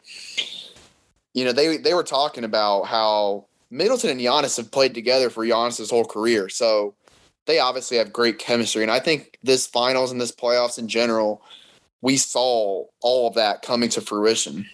you 1.33 1.45
know, 1.45 1.53
they 1.53 1.77
they 1.77 1.93
were 1.93 2.03
talking 2.03 2.43
about 2.43 2.83
how 2.83 3.45
Middleton 3.71 4.09
and 4.09 4.19
Giannis 4.19 4.57
have 4.57 4.71
played 4.71 4.93
together 4.93 5.29
for 5.29 5.45
Giannis's 5.45 5.89
whole 5.89 6.03
career. 6.03 6.49
So 6.49 6.93
they 7.45 7.59
obviously 7.59 7.97
have 7.97 8.11
great 8.11 8.39
chemistry. 8.39 8.83
And 8.83 8.91
I 8.91 8.99
think 8.99 9.39
this 9.41 9.65
finals 9.65 10.11
and 10.11 10.19
this 10.19 10.33
playoffs 10.33 10.77
in 10.77 10.89
general, 10.89 11.41
we 12.01 12.17
saw 12.17 12.83
all 12.99 13.27
of 13.27 13.35
that 13.35 13.61
coming 13.61 13.89
to 13.89 14.01
fruition. 14.01 14.65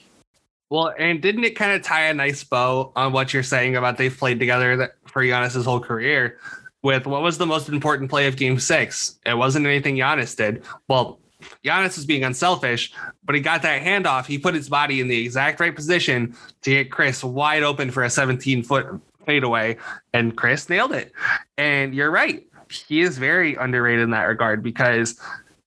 Well, 0.71 0.91
and 0.97 1.21
didn't 1.21 1.43
it 1.43 1.55
kind 1.55 1.73
of 1.73 1.83
tie 1.83 2.05
a 2.07 2.13
nice 2.15 2.43
bow 2.43 2.91
on 2.95 3.13
what 3.13 3.31
you're 3.31 3.43
saying 3.43 3.75
about 3.75 3.97
they've 3.97 4.17
played 4.17 4.39
together 4.39 4.95
for 5.05 5.21
Giannis' 5.21 5.63
whole 5.63 5.79
career? 5.79 6.39
With 6.85 7.07
what 7.07 7.23
was 7.23 7.39
the 7.39 7.47
most 7.47 7.67
important 7.67 8.11
play 8.11 8.27
of 8.27 8.35
Game 8.35 8.59
Six? 8.59 9.17
It 9.25 9.35
wasn't 9.35 9.65
anything 9.65 9.95
Giannis 9.95 10.37
did. 10.37 10.61
Well, 10.87 11.17
Giannis 11.63 11.95
was 11.95 12.05
being 12.05 12.23
unselfish, 12.23 12.93
but 13.23 13.33
he 13.33 13.41
got 13.41 13.63
that 13.63 13.81
handoff. 13.81 14.27
He 14.27 14.37
put 14.37 14.53
his 14.53 14.69
body 14.69 15.01
in 15.01 15.07
the 15.07 15.25
exact 15.25 15.59
right 15.59 15.75
position 15.75 16.35
to 16.61 16.69
get 16.69 16.91
Khris 16.91 17.23
wide 17.23 17.63
open 17.63 17.89
for 17.89 18.03
a 18.03 18.09
17 18.11 18.61
foot 18.61 18.85
fadeaway, 19.25 19.77
and 20.13 20.37
Khris 20.37 20.69
nailed 20.69 20.91
it. 20.91 21.11
And 21.57 21.95
you're 21.95 22.11
right, 22.11 22.45
he 22.69 23.01
is 23.01 23.17
very 23.17 23.55
underrated 23.55 24.03
in 24.03 24.11
that 24.11 24.25
regard 24.25 24.61
because 24.61 25.19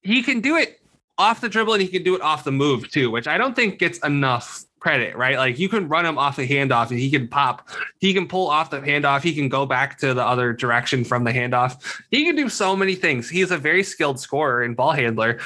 he 0.03 0.23
can 0.23 0.39
do 0.39 0.55
it 0.55 0.79
off 1.17 1.41
the 1.41 1.49
dribble 1.49 1.73
and 1.73 1.81
he 1.81 1.89
can 1.89 2.03
do 2.03 2.15
it 2.15 2.21
off 2.21 2.45
the 2.45 2.53
move 2.53 2.89
too, 2.89 3.11
which 3.11 3.27
I 3.27 3.37
don't 3.37 3.57
think 3.57 3.77
gets 3.77 3.99
enough 4.05 4.63
credit, 4.79 5.15
right? 5.15 5.37
Like 5.37 5.59
you 5.59 5.69
can 5.69 5.87
run 5.87 6.05
him 6.05 6.17
off 6.17 6.35
the 6.35 6.47
handoff 6.47 6.89
and 6.89 6.99
he 6.99 7.09
can 7.09 7.27
pop, 7.27 7.67
he 7.99 8.13
can 8.13 8.27
pull 8.27 8.47
off 8.47 8.69
the 8.69 8.79
handoff, 8.79 9.21
he 9.21 9.33
can 9.33 9.49
go 9.49 9.65
back 9.65 9.97
to 9.99 10.13
the 10.13 10.25
other 10.25 10.53
direction 10.53 11.03
from 11.03 11.23
the 11.23 11.31
handoff. 11.31 12.01
He 12.11 12.25
can 12.25 12.35
do 12.35 12.49
so 12.49 12.75
many 12.75 12.95
things. 12.95 13.29
He's 13.29 13.51
a 13.51 13.57
very 13.57 13.83
skilled 13.83 14.19
scorer 14.19 14.63
and 14.63 14.75
ball 14.75 14.91
handler. 14.91 15.39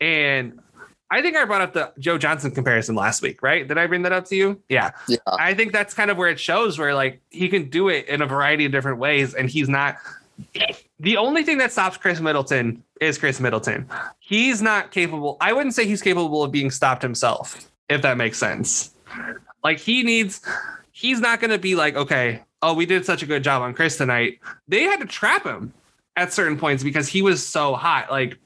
And 0.00 0.60
I 1.10 1.22
think 1.22 1.36
I 1.36 1.44
brought 1.44 1.60
up 1.60 1.72
the 1.72 1.92
Joe 1.98 2.18
Johnson 2.18 2.50
comparison 2.50 2.94
last 2.94 3.22
week, 3.22 3.42
right? 3.42 3.66
Did 3.66 3.78
I 3.78 3.86
bring 3.86 4.02
that 4.02 4.12
up 4.12 4.24
to 4.26 4.36
you? 4.36 4.60
Yeah. 4.68 4.90
Yeah. 5.06 5.18
I 5.26 5.54
think 5.54 5.72
that's 5.72 5.94
kind 5.94 6.10
of 6.10 6.16
where 6.16 6.28
it 6.28 6.40
shows 6.40 6.78
where 6.78 6.94
like 6.94 7.20
he 7.30 7.48
can 7.48 7.70
do 7.70 7.88
it 7.88 8.08
in 8.08 8.22
a 8.22 8.26
variety 8.26 8.64
of 8.64 8.72
different 8.72 8.98
ways 8.98 9.34
and 9.34 9.48
he's 9.48 9.68
not 9.68 9.96
the 11.00 11.16
only 11.16 11.42
thing 11.42 11.58
that 11.58 11.72
stops 11.72 11.96
Khris 11.96 12.20
Middleton 12.20 12.82
is 13.00 13.18
Khris 13.18 13.40
Middleton. 13.40 13.88
He's 14.18 14.62
not 14.62 14.90
capable. 14.90 15.36
I 15.40 15.52
wouldn't 15.52 15.74
say 15.74 15.86
he's 15.86 16.02
capable 16.02 16.42
of 16.42 16.50
being 16.50 16.70
stopped 16.70 17.02
himself, 17.02 17.70
if 17.88 18.02
that 18.02 18.16
makes 18.16 18.38
sense. 18.38 18.92
Like 19.62 19.78
he 19.78 20.02
needs, 20.02 20.40
he's 20.92 21.20
not 21.20 21.40
going 21.40 21.50
to 21.50 21.58
be 21.58 21.74
like, 21.74 21.96
okay, 21.96 22.42
oh, 22.62 22.74
we 22.74 22.86
did 22.86 23.04
such 23.04 23.22
a 23.22 23.26
good 23.26 23.44
job 23.44 23.62
on 23.62 23.74
Khris 23.74 23.96
tonight. 23.96 24.40
They 24.68 24.82
had 24.84 25.00
to 25.00 25.06
trap 25.06 25.44
him 25.44 25.72
at 26.16 26.32
certain 26.32 26.58
points 26.58 26.82
because 26.82 27.08
he 27.08 27.22
was 27.22 27.46
so 27.46 27.74
hot. 27.74 28.10
Like 28.10 28.38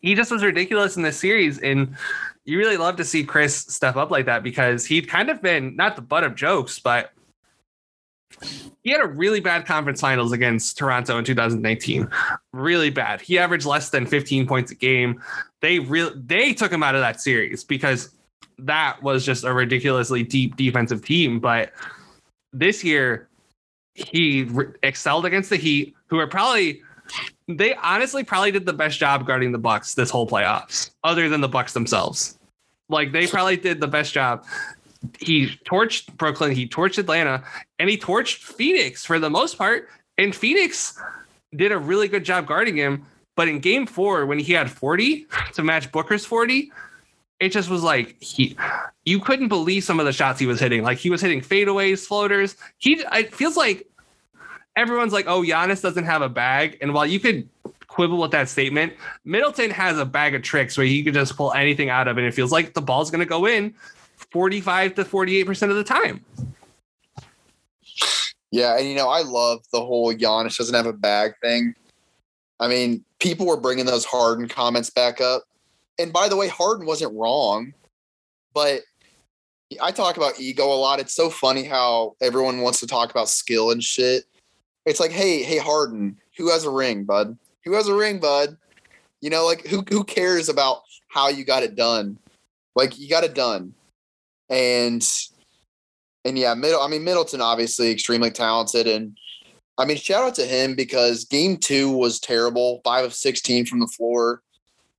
he 0.00 0.14
just 0.14 0.30
was 0.30 0.44
ridiculous 0.44 0.96
in 0.96 1.02
this 1.02 1.16
series. 1.16 1.58
And 1.58 1.96
you 2.44 2.58
really 2.58 2.76
love 2.76 2.96
to 2.96 3.04
see 3.04 3.24
Khris 3.24 3.56
step 3.56 3.96
up 3.96 4.10
like 4.10 4.26
that 4.26 4.42
because 4.42 4.84
he'd 4.86 5.08
kind 5.08 5.28
of 5.28 5.42
been 5.42 5.76
not 5.76 5.96
the 5.96 6.02
butt 6.02 6.24
of 6.24 6.34
jokes, 6.34 6.78
but 6.78 7.12
he 8.82 8.90
had 8.90 9.00
a 9.00 9.06
really 9.06 9.40
bad 9.40 9.66
conference 9.66 10.00
finals 10.00 10.32
against 10.32 10.78
Toronto 10.78 11.18
in 11.18 11.24
2019. 11.24 12.08
Really 12.52 12.90
bad. 12.90 13.20
He 13.20 13.38
averaged 13.38 13.66
less 13.66 13.90
than 13.90 14.06
15 14.06 14.46
points 14.46 14.70
a 14.70 14.74
game. 14.74 15.22
They 15.60 15.78
really 15.78 16.12
they 16.24 16.52
took 16.52 16.72
him 16.72 16.82
out 16.82 16.94
of 16.94 17.00
that 17.00 17.20
series 17.20 17.64
because 17.64 18.10
that 18.58 19.02
was 19.02 19.24
just 19.24 19.44
a 19.44 19.52
ridiculously 19.52 20.22
deep 20.22 20.56
defensive 20.56 21.04
team. 21.04 21.40
But 21.40 21.72
this 22.52 22.84
year, 22.84 23.28
he 23.94 24.44
re- 24.44 24.72
excelled 24.82 25.26
against 25.26 25.50
the 25.50 25.56
Heat, 25.56 25.94
who 26.06 26.18
are 26.18 26.26
probably 26.26 26.82
they 27.48 27.74
honestly 27.74 28.22
probably 28.22 28.52
did 28.52 28.66
the 28.66 28.72
best 28.72 28.98
job 28.98 29.26
guarding 29.26 29.52
the 29.52 29.58
Bucks 29.58 29.94
this 29.94 30.10
whole 30.10 30.28
playoffs, 30.28 30.90
other 31.04 31.28
than 31.28 31.40
the 31.40 31.48
Bucks 31.48 31.72
themselves. 31.72 32.38
Like 32.88 33.12
they 33.12 33.26
probably 33.26 33.56
did 33.56 33.80
the 33.80 33.88
best 33.88 34.12
job 34.12 34.44
he 35.20 35.48
torched 35.64 36.16
Brooklyn, 36.16 36.52
he 36.52 36.66
torched 36.66 36.98
Atlanta, 36.98 37.42
and 37.78 37.88
he 37.88 37.96
torched 37.96 38.36
Phoenix 38.36 39.04
for 39.04 39.18
the 39.18 39.30
most 39.30 39.56
part. 39.56 39.88
And 40.16 40.34
Phoenix 40.34 41.00
did 41.54 41.72
a 41.72 41.78
really 41.78 42.08
good 42.08 42.24
job 42.24 42.46
guarding 42.46 42.76
him. 42.76 43.06
But 43.38 43.46
in 43.46 43.60
game 43.60 43.86
four, 43.86 44.26
when 44.26 44.40
he 44.40 44.52
had 44.52 44.68
40 44.68 45.28
to 45.52 45.62
match 45.62 45.92
Booker's 45.92 46.26
40, 46.26 46.72
it 47.38 47.50
just 47.50 47.70
was 47.70 47.84
like 47.84 48.20
he 48.20 48.56
you 49.04 49.20
couldn't 49.20 49.46
believe 49.46 49.84
some 49.84 50.00
of 50.00 50.06
the 50.06 50.12
shots 50.12 50.40
he 50.40 50.46
was 50.46 50.58
hitting. 50.58 50.82
Like 50.82 50.98
he 50.98 51.08
was 51.08 51.20
hitting 51.20 51.40
fadeaways, 51.40 52.04
floaters. 52.04 52.56
He 52.78 52.94
it 53.12 53.32
feels 53.32 53.56
like 53.56 53.86
everyone's 54.74 55.12
like, 55.12 55.28
oh, 55.28 55.42
Giannis 55.42 55.80
doesn't 55.80 56.04
have 56.04 56.20
a 56.20 56.28
bag. 56.28 56.78
And 56.80 56.92
while 56.92 57.06
you 57.06 57.20
could 57.20 57.48
quibble 57.86 58.18
with 58.18 58.32
that 58.32 58.48
statement, 58.48 58.94
Middleton 59.24 59.70
has 59.70 60.00
a 60.00 60.04
bag 60.04 60.34
of 60.34 60.42
tricks 60.42 60.76
where 60.76 60.88
he 60.88 61.04
could 61.04 61.14
just 61.14 61.36
pull 61.36 61.52
anything 61.52 61.90
out 61.90 62.08
of 62.08 62.18
it. 62.18 62.22
And 62.22 62.28
it 62.28 62.34
feels 62.34 62.50
like 62.50 62.74
the 62.74 62.82
ball's 62.82 63.08
gonna 63.08 63.24
go 63.24 63.46
in 63.46 63.72
45 64.32 64.96
to 64.96 65.04
48% 65.04 65.70
of 65.70 65.76
the 65.76 65.84
time. 65.84 66.24
Yeah, 68.50 68.76
and 68.76 68.88
you 68.88 68.96
know, 68.96 69.08
I 69.08 69.22
love 69.22 69.60
the 69.72 69.78
whole 69.78 70.12
Giannis 70.12 70.56
doesn't 70.56 70.74
have 70.74 70.86
a 70.86 70.92
bag 70.92 71.34
thing. 71.40 71.76
I 72.60 72.68
mean, 72.68 73.04
people 73.20 73.46
were 73.46 73.56
bringing 73.56 73.86
those 73.86 74.04
Harden 74.04 74.48
comments 74.48 74.90
back 74.90 75.20
up. 75.20 75.44
And 75.98 76.12
by 76.12 76.28
the 76.28 76.36
way, 76.36 76.48
Harden 76.48 76.86
wasn't 76.86 77.14
wrong, 77.14 77.72
but 78.54 78.80
I 79.80 79.90
talk 79.90 80.16
about 80.16 80.40
ego 80.40 80.64
a 80.64 80.74
lot. 80.74 81.00
It's 81.00 81.14
so 81.14 81.30
funny 81.30 81.64
how 81.64 82.16
everyone 82.20 82.60
wants 82.60 82.80
to 82.80 82.86
talk 82.86 83.10
about 83.10 83.28
skill 83.28 83.70
and 83.70 83.82
shit. 83.82 84.24
It's 84.86 85.00
like, 85.00 85.10
hey, 85.10 85.42
hey, 85.42 85.58
Harden, 85.58 86.16
who 86.36 86.50
has 86.50 86.64
a 86.64 86.70
ring, 86.70 87.04
bud? 87.04 87.36
Who 87.64 87.74
has 87.74 87.88
a 87.88 87.94
ring, 87.94 88.20
bud? 88.20 88.56
You 89.20 89.30
know, 89.30 89.44
like 89.44 89.66
who 89.66 89.84
who 89.88 90.04
cares 90.04 90.48
about 90.48 90.82
how 91.08 91.28
you 91.28 91.44
got 91.44 91.64
it 91.64 91.74
done? 91.74 92.18
Like 92.76 92.98
you 92.98 93.08
got 93.08 93.24
it 93.24 93.34
done 93.34 93.74
and 94.50 95.06
and 96.24 96.38
yeah, 96.38 96.54
middle. 96.54 96.80
I 96.80 96.88
mean, 96.88 97.04
Middleton 97.04 97.40
obviously 97.40 97.90
extremely 97.90 98.30
talented, 98.30 98.86
and 98.86 99.16
I 99.78 99.84
mean, 99.84 99.96
shout 99.96 100.24
out 100.24 100.34
to 100.34 100.44
him 100.44 100.74
because 100.74 101.24
game 101.24 101.56
two 101.56 101.90
was 101.90 102.18
terrible, 102.18 102.80
five 102.84 103.04
of 103.04 103.14
sixteen 103.14 103.64
from 103.64 103.80
the 103.80 103.86
floor, 103.86 104.42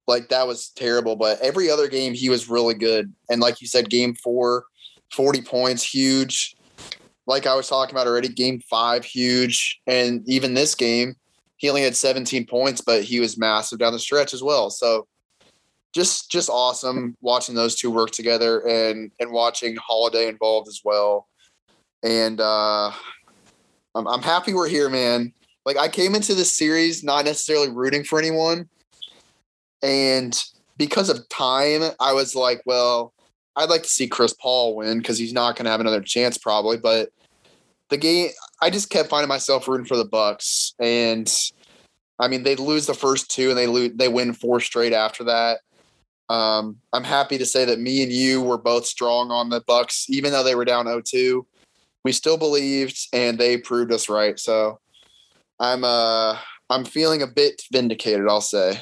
like 0.07 0.29
that 0.29 0.47
was 0.47 0.69
terrible. 0.69 1.15
But 1.15 1.39
every 1.41 1.69
other 1.69 1.87
game 1.87 2.13
he 2.13 2.29
was 2.29 2.49
really 2.49 2.73
good, 2.73 3.13
and 3.29 3.41
like 3.41 3.61
you 3.61 3.67
said, 3.67 3.89
game 3.89 4.15
four, 4.15 4.65
40 5.13 5.41
points, 5.41 5.83
huge. 5.83 6.55
Like 7.27 7.45
I 7.45 7.55
was 7.55 7.67
talking 7.67 7.93
about 7.93 8.07
already, 8.07 8.29
game 8.29 8.61
five, 8.69 9.05
huge, 9.05 9.79
and 9.85 10.23
even 10.27 10.53
this 10.53 10.73
game, 10.73 11.15
he 11.57 11.69
only 11.69 11.83
had 11.83 11.95
17 11.95 12.47
points, 12.47 12.81
but 12.81 13.03
he 13.03 13.19
was 13.19 13.37
massive 13.37 13.79
down 13.79 13.93
the 13.93 13.99
stretch 13.99 14.33
as 14.33 14.41
well. 14.41 14.69
So 14.69 15.07
just 15.93 16.29
just 16.31 16.49
awesome 16.49 17.17
watching 17.21 17.55
those 17.55 17.75
two 17.75 17.91
work 17.91 18.11
together 18.11 18.67
and 18.67 19.11
and 19.19 19.31
watching 19.31 19.75
Holiday 19.75 20.27
involved 20.27 20.67
as 20.67 20.81
well. 20.83 21.27
And 22.03 22.39
uh 22.39 22.91
I'm 23.99 24.07
I'm 24.07 24.21
happy 24.21 24.53
we're 24.53 24.69
here, 24.69 24.89
man. 24.89 25.33
Like 25.65 25.77
I 25.77 25.89
came 25.89 26.15
into 26.15 26.33
this 26.33 26.55
series 26.55 27.03
not 27.03 27.25
necessarily 27.25 27.69
rooting 27.69 28.03
for 28.03 28.17
anyone. 28.17 28.69
And 29.83 30.37
because 30.77 31.09
of 31.09 31.27
time, 31.29 31.83
I 31.99 32.13
was 32.13 32.35
like, 32.35 32.61
well, 32.65 33.13
I'd 33.55 33.69
like 33.69 33.83
to 33.83 33.89
see 33.89 34.07
Chris 34.07 34.33
Paul 34.33 34.77
win 34.77 34.99
because 34.99 35.17
he's 35.17 35.33
not 35.33 35.55
gonna 35.55 35.69
have 35.69 35.81
another 35.81 36.01
chance 36.01 36.37
probably. 36.37 36.77
But 36.77 37.09
the 37.89 37.97
game 37.97 38.29
I 38.61 38.69
just 38.69 38.89
kept 38.89 39.09
finding 39.09 39.29
myself 39.29 39.67
rooting 39.67 39.85
for 39.85 39.97
the 39.97 40.05
Bucks. 40.05 40.73
And 40.79 41.31
I 42.19 42.27
mean, 42.27 42.43
they 42.43 42.55
lose 42.55 42.85
the 42.85 42.93
first 42.93 43.29
two 43.29 43.49
and 43.49 43.57
they 43.57 43.67
lose, 43.67 43.91
they 43.95 44.07
win 44.07 44.33
four 44.33 44.59
straight 44.61 44.93
after 44.93 45.25
that. 45.25 45.59
Um, 46.29 46.77
I'm 46.93 47.03
happy 47.03 47.37
to 47.37 47.45
say 47.45 47.65
that 47.65 47.79
me 47.79 48.03
and 48.03 48.11
you 48.11 48.41
were 48.41 48.57
both 48.57 48.85
strong 48.85 49.31
on 49.31 49.49
the 49.49 49.61
Bucks, 49.61 50.05
even 50.09 50.31
though 50.31 50.43
they 50.43 50.53
were 50.53 50.65
down 50.65 50.85
0-2. 50.85 51.43
We 52.03 52.11
still 52.11 52.37
believed, 52.37 52.97
and 53.13 53.37
they 53.37 53.57
proved 53.57 53.91
us 53.91 54.09
right. 54.09 54.39
So 54.39 54.79
I'm 55.59 55.83
uh 55.83 56.37
I'm 56.69 56.85
feeling 56.85 57.21
a 57.21 57.27
bit 57.27 57.61
vindicated. 57.71 58.27
I'll 58.27 58.41
say. 58.41 58.79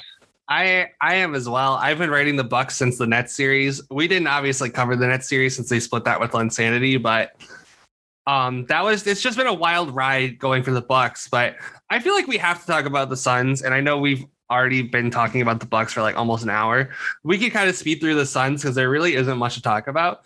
I 0.49 0.89
I 1.01 1.15
am 1.15 1.35
as 1.35 1.49
well. 1.49 1.73
I've 1.73 1.97
been 1.97 2.09
writing 2.09 2.35
the 2.35 2.43
Bucks 2.43 2.75
since 2.77 2.97
the 2.97 3.07
Nets 3.07 3.35
series. 3.35 3.81
We 3.89 4.07
didn't 4.07 4.27
obviously 4.27 4.69
cover 4.69 4.95
the 4.95 5.07
Nets 5.07 5.27
series 5.27 5.55
since 5.55 5.69
they 5.69 5.79
split 5.79 6.05
that 6.05 6.19
with 6.19 6.33
Insanity, 6.33 6.97
but 6.97 7.31
um 8.27 8.65
that 8.65 8.83
was 8.83 9.07
it's 9.07 9.21
just 9.21 9.37
been 9.37 9.47
a 9.47 9.53
wild 9.53 9.95
ride 9.95 10.37
going 10.37 10.63
for 10.63 10.71
the 10.71 10.81
Bucks. 10.81 11.27
But 11.27 11.55
I 11.89 11.99
feel 11.99 12.13
like 12.13 12.27
we 12.27 12.37
have 12.37 12.61
to 12.61 12.67
talk 12.67 12.85
about 12.85 13.09
the 13.09 13.17
Suns, 13.17 13.61
and 13.61 13.73
I 13.73 13.81
know 13.81 13.97
we've 13.97 14.25
already 14.49 14.81
been 14.81 15.11
talking 15.11 15.41
about 15.41 15.59
the 15.59 15.65
Bucks 15.65 15.93
for 15.93 16.01
like 16.01 16.15
almost 16.15 16.43
an 16.43 16.49
hour. 16.49 16.89
We 17.23 17.37
can 17.37 17.49
kind 17.49 17.69
of 17.69 17.75
speed 17.75 17.99
through 17.99 18.15
the 18.15 18.25
Suns 18.25 18.61
because 18.61 18.75
there 18.75 18.89
really 18.89 19.15
isn't 19.15 19.37
much 19.37 19.55
to 19.55 19.61
talk 19.61 19.87
about. 19.87 20.23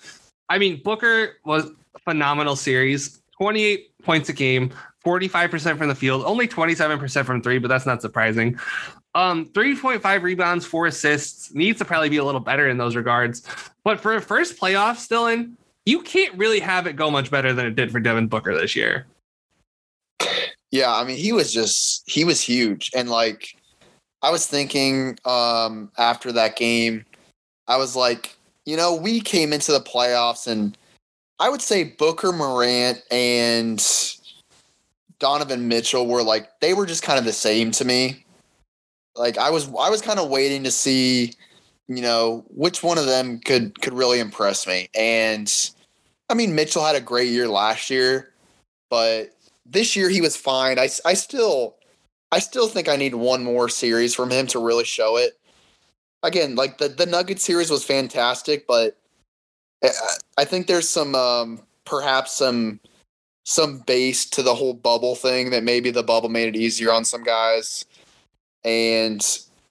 I 0.49 0.57
mean, 0.59 0.81
Booker 0.83 1.37
was 1.45 1.71
phenomenal 2.03 2.55
series, 2.55 3.21
28 3.37 3.97
points 4.03 4.29
a 4.29 4.33
game, 4.33 4.71
45% 5.05 5.77
from 5.77 5.87
the 5.87 5.95
field, 5.95 6.23
only 6.25 6.47
27% 6.47 7.25
from 7.25 7.41
three, 7.41 7.57
but 7.57 7.67
that's 7.67 7.85
not 7.85 8.01
surprising. 8.01 8.59
Um, 9.13 9.45
3.5 9.47 10.21
rebounds, 10.21 10.65
four 10.65 10.85
assists, 10.85 11.53
needs 11.53 11.79
to 11.79 11.85
probably 11.85 12.09
be 12.09 12.17
a 12.17 12.23
little 12.23 12.39
better 12.39 12.69
in 12.69 12.77
those 12.77 12.95
regards. 12.95 13.43
But 13.83 13.99
for 13.99 14.15
a 14.15 14.21
first 14.21 14.59
playoff, 14.59 15.07
Dylan, 15.09 15.53
you 15.85 16.01
can't 16.01 16.37
really 16.37 16.59
have 16.59 16.87
it 16.87 16.95
go 16.95 17.09
much 17.09 17.31
better 17.31 17.53
than 17.53 17.65
it 17.65 17.75
did 17.75 17.91
for 17.91 17.99
Devin 17.99 18.27
Booker 18.27 18.55
this 18.55 18.75
year. 18.75 19.07
Yeah, 20.69 20.93
I 20.93 21.03
mean, 21.03 21.17
he 21.17 21.33
was 21.33 21.51
just 21.51 22.09
he 22.09 22.23
was 22.23 22.39
huge. 22.41 22.91
And 22.95 23.09
like 23.09 23.57
I 24.21 24.29
was 24.29 24.47
thinking 24.47 25.17
um, 25.25 25.91
after 25.97 26.31
that 26.31 26.55
game, 26.55 27.05
I 27.67 27.77
was 27.77 27.95
like, 27.95 28.37
you 28.65 28.77
know, 28.77 28.95
we 28.95 29.19
came 29.19 29.51
into 29.51 29.71
the 29.73 29.81
playoffs 29.81 30.47
and 30.47 30.77
I 31.41 31.49
would 31.49 31.61
say 31.61 31.83
Booker 31.83 32.31
Morant 32.31 33.01
and 33.11 33.85
Donovan 35.19 35.67
Mitchell 35.67 36.07
were 36.07 36.23
like 36.23 36.59
they 36.61 36.73
were 36.73 36.85
just 36.85 37.03
kind 37.03 37.19
of 37.19 37.25
the 37.25 37.33
same 37.33 37.71
to 37.71 37.85
me. 37.85 38.25
Like 39.15 39.37
I 39.37 39.49
was 39.49 39.67
I 39.67 39.89
was 39.89 40.01
kind 40.01 40.19
of 40.19 40.29
waiting 40.29 40.63
to 40.63 40.71
see 40.71 41.33
you 41.91 42.01
know, 42.01 42.45
which 42.47 42.83
one 42.83 42.97
of 42.97 43.05
them 43.05 43.39
could 43.39 43.79
could 43.81 43.93
really 43.93 44.19
impress 44.19 44.65
me. 44.65 44.89
And 44.95 45.51
I 46.29 46.33
mean, 46.35 46.55
Mitchell 46.55 46.85
had 46.85 46.95
a 46.95 47.01
great 47.01 47.29
year 47.29 47.49
last 47.49 47.89
year, 47.89 48.33
but 48.89 49.31
this 49.65 49.95
year 49.95 50.07
he 50.07 50.21
was 50.21 50.37
fine. 50.37 50.79
I, 50.79 50.87
I 51.05 51.13
still 51.13 51.75
I 52.31 52.39
still 52.39 52.69
think 52.69 52.87
I 52.87 52.95
need 52.95 53.15
one 53.15 53.43
more 53.43 53.67
series 53.67 54.15
from 54.15 54.31
him 54.31 54.47
to 54.47 54.65
really 54.65 54.85
show 54.85 55.17
it. 55.17 55.37
Again, 56.23 56.55
like 56.55 56.77
the 56.77 56.87
the 56.87 57.05
Nugget 57.05 57.41
series 57.41 57.69
was 57.69 57.83
fantastic, 57.83 58.67
but 58.67 58.97
I 60.37 60.45
think 60.45 60.67
there's 60.67 60.87
some 60.87 61.15
um, 61.15 61.61
perhaps 61.85 62.37
some 62.37 62.79
some 63.43 63.79
base 63.79 64.29
to 64.29 64.43
the 64.43 64.53
whole 64.53 64.73
bubble 64.73 65.15
thing 65.15 65.49
that 65.49 65.63
maybe 65.63 65.89
the 65.89 66.03
bubble 66.03 66.29
made 66.29 66.55
it 66.55 66.59
easier 66.59 66.91
on 66.91 67.03
some 67.03 67.23
guys. 67.23 67.85
And 68.63 69.25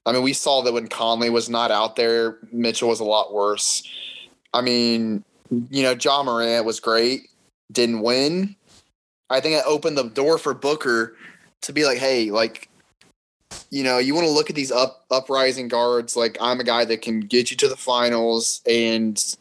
I 0.07 0.13
mean, 0.13 0.23
we 0.23 0.33
saw 0.33 0.63
that 0.63 0.73
when 0.73 0.89
Conley 0.89 1.31
was 1.31 1.49
not 1.49 1.71
out 1.71 1.97
there, 1.97 2.39
Mitchell 2.53 2.89
was 2.89 3.01
a 3.01 3.05
lot 3.05 3.33
worse. 3.33 3.89
I 4.53 4.61
mean, 4.61 5.25
you 5.71 5.83
know, 5.83 5.93
Ja 5.93 6.23
Morant 6.23 6.65
was 6.65 6.81
great, 6.81 7.29
didn't 7.71 8.01
win. 8.01 8.57
I 9.29 9.41
think 9.41 9.55
it 9.55 9.65
opened 9.67 9.97
the 9.97 10.09
door 10.09 10.39
for 10.39 10.55
Booker 10.55 11.17
to 11.63 11.73
be 11.73 11.85
like, 11.85 11.99
hey, 11.99 12.33
like, 12.33 12.69
you 13.71 13.85
know, 13.85 13.99
you 13.99 14.15
want 14.15 14.27
to 14.27 14.33
look 14.33 14.51
at 14.51 14.57
these 14.57 14.73
up 14.73 15.05
uprising 15.11 15.69
guards. 15.69 16.17
Like, 16.17 16.37
I'm 16.41 16.59
a 16.59 16.65
guy 16.65 16.85
that 16.85 17.03
can 17.03 17.21
get 17.21 17.51
you 17.51 17.57
to 17.59 17.69
the 17.69 17.77
finals 17.77 18.61
and 18.67 19.37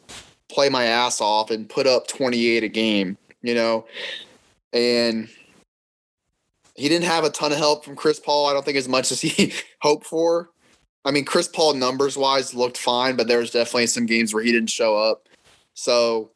play 0.50 0.68
my 0.68 0.84
ass 0.84 1.20
off 1.20 1.50
and 1.50 1.68
put 1.68 1.86
up 1.86 2.06
28 2.06 2.64
a 2.64 2.68
game, 2.68 3.16
you 3.42 3.54
know, 3.54 3.86
and 4.72 5.28
he 6.74 6.88
didn't 6.88 7.04
have 7.04 7.24
a 7.24 7.30
ton 7.30 7.52
of 7.52 7.58
help 7.58 7.84
from 7.84 7.96
Chris 7.96 8.18
Paul. 8.18 8.46
I 8.46 8.52
don't 8.52 8.64
think 8.64 8.76
as 8.76 8.88
much 8.88 9.12
as 9.12 9.20
he 9.20 9.52
hoped 9.80 10.06
for. 10.06 10.50
I 11.04 11.10
mean, 11.10 11.24
Chris 11.24 11.48
Paul 11.48 11.74
numbers 11.74 12.16
wise 12.16 12.54
looked 12.54 12.76
fine, 12.76 13.16
but 13.16 13.26
there 13.26 13.38
was 13.38 13.50
definitely 13.50 13.86
some 13.86 14.06
games 14.06 14.34
where 14.34 14.42
he 14.42 14.52
didn't 14.52 14.70
show 14.70 14.96
up. 14.96 15.28
So 15.74 16.30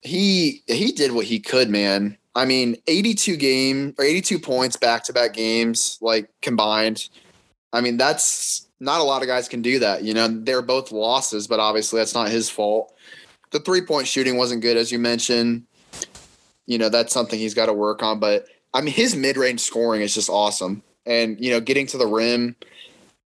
he 0.00 0.62
he 0.66 0.92
did 0.92 1.12
what 1.12 1.26
he 1.26 1.40
could, 1.40 1.68
man. 1.68 2.16
I 2.34 2.44
mean, 2.44 2.76
82 2.86 3.36
game 3.36 3.94
or 3.98 4.04
82 4.04 4.38
points 4.38 4.76
back 4.76 5.04
to 5.04 5.12
back 5.12 5.34
games, 5.34 5.98
like 6.00 6.30
combined. 6.40 7.08
I 7.72 7.80
mean, 7.80 7.96
that's 7.96 8.68
not 8.80 9.00
a 9.00 9.04
lot 9.04 9.22
of 9.22 9.28
guys 9.28 9.48
can 9.48 9.60
do 9.60 9.78
that. 9.80 10.04
You 10.04 10.14
know, 10.14 10.28
they're 10.28 10.62
both 10.62 10.92
losses, 10.92 11.46
but 11.46 11.60
obviously 11.60 11.98
that's 11.98 12.14
not 12.14 12.28
his 12.28 12.48
fault. 12.48 12.94
The 13.50 13.60
three 13.60 13.82
point 13.82 14.06
shooting 14.06 14.36
wasn't 14.36 14.62
good, 14.62 14.76
as 14.76 14.92
you 14.92 14.98
mentioned. 14.98 15.64
You 16.66 16.78
know, 16.78 16.88
that's 16.88 17.12
something 17.12 17.38
he's 17.38 17.54
got 17.54 17.66
to 17.66 17.72
work 17.72 18.02
on. 18.02 18.20
But 18.20 18.46
I 18.74 18.80
mean, 18.80 18.94
his 18.94 19.16
mid 19.16 19.36
range 19.36 19.60
scoring 19.60 20.02
is 20.02 20.14
just 20.14 20.28
awesome. 20.28 20.82
And, 21.06 21.42
you 21.42 21.50
know, 21.50 21.60
getting 21.60 21.86
to 21.88 21.98
the 21.98 22.06
rim, 22.06 22.54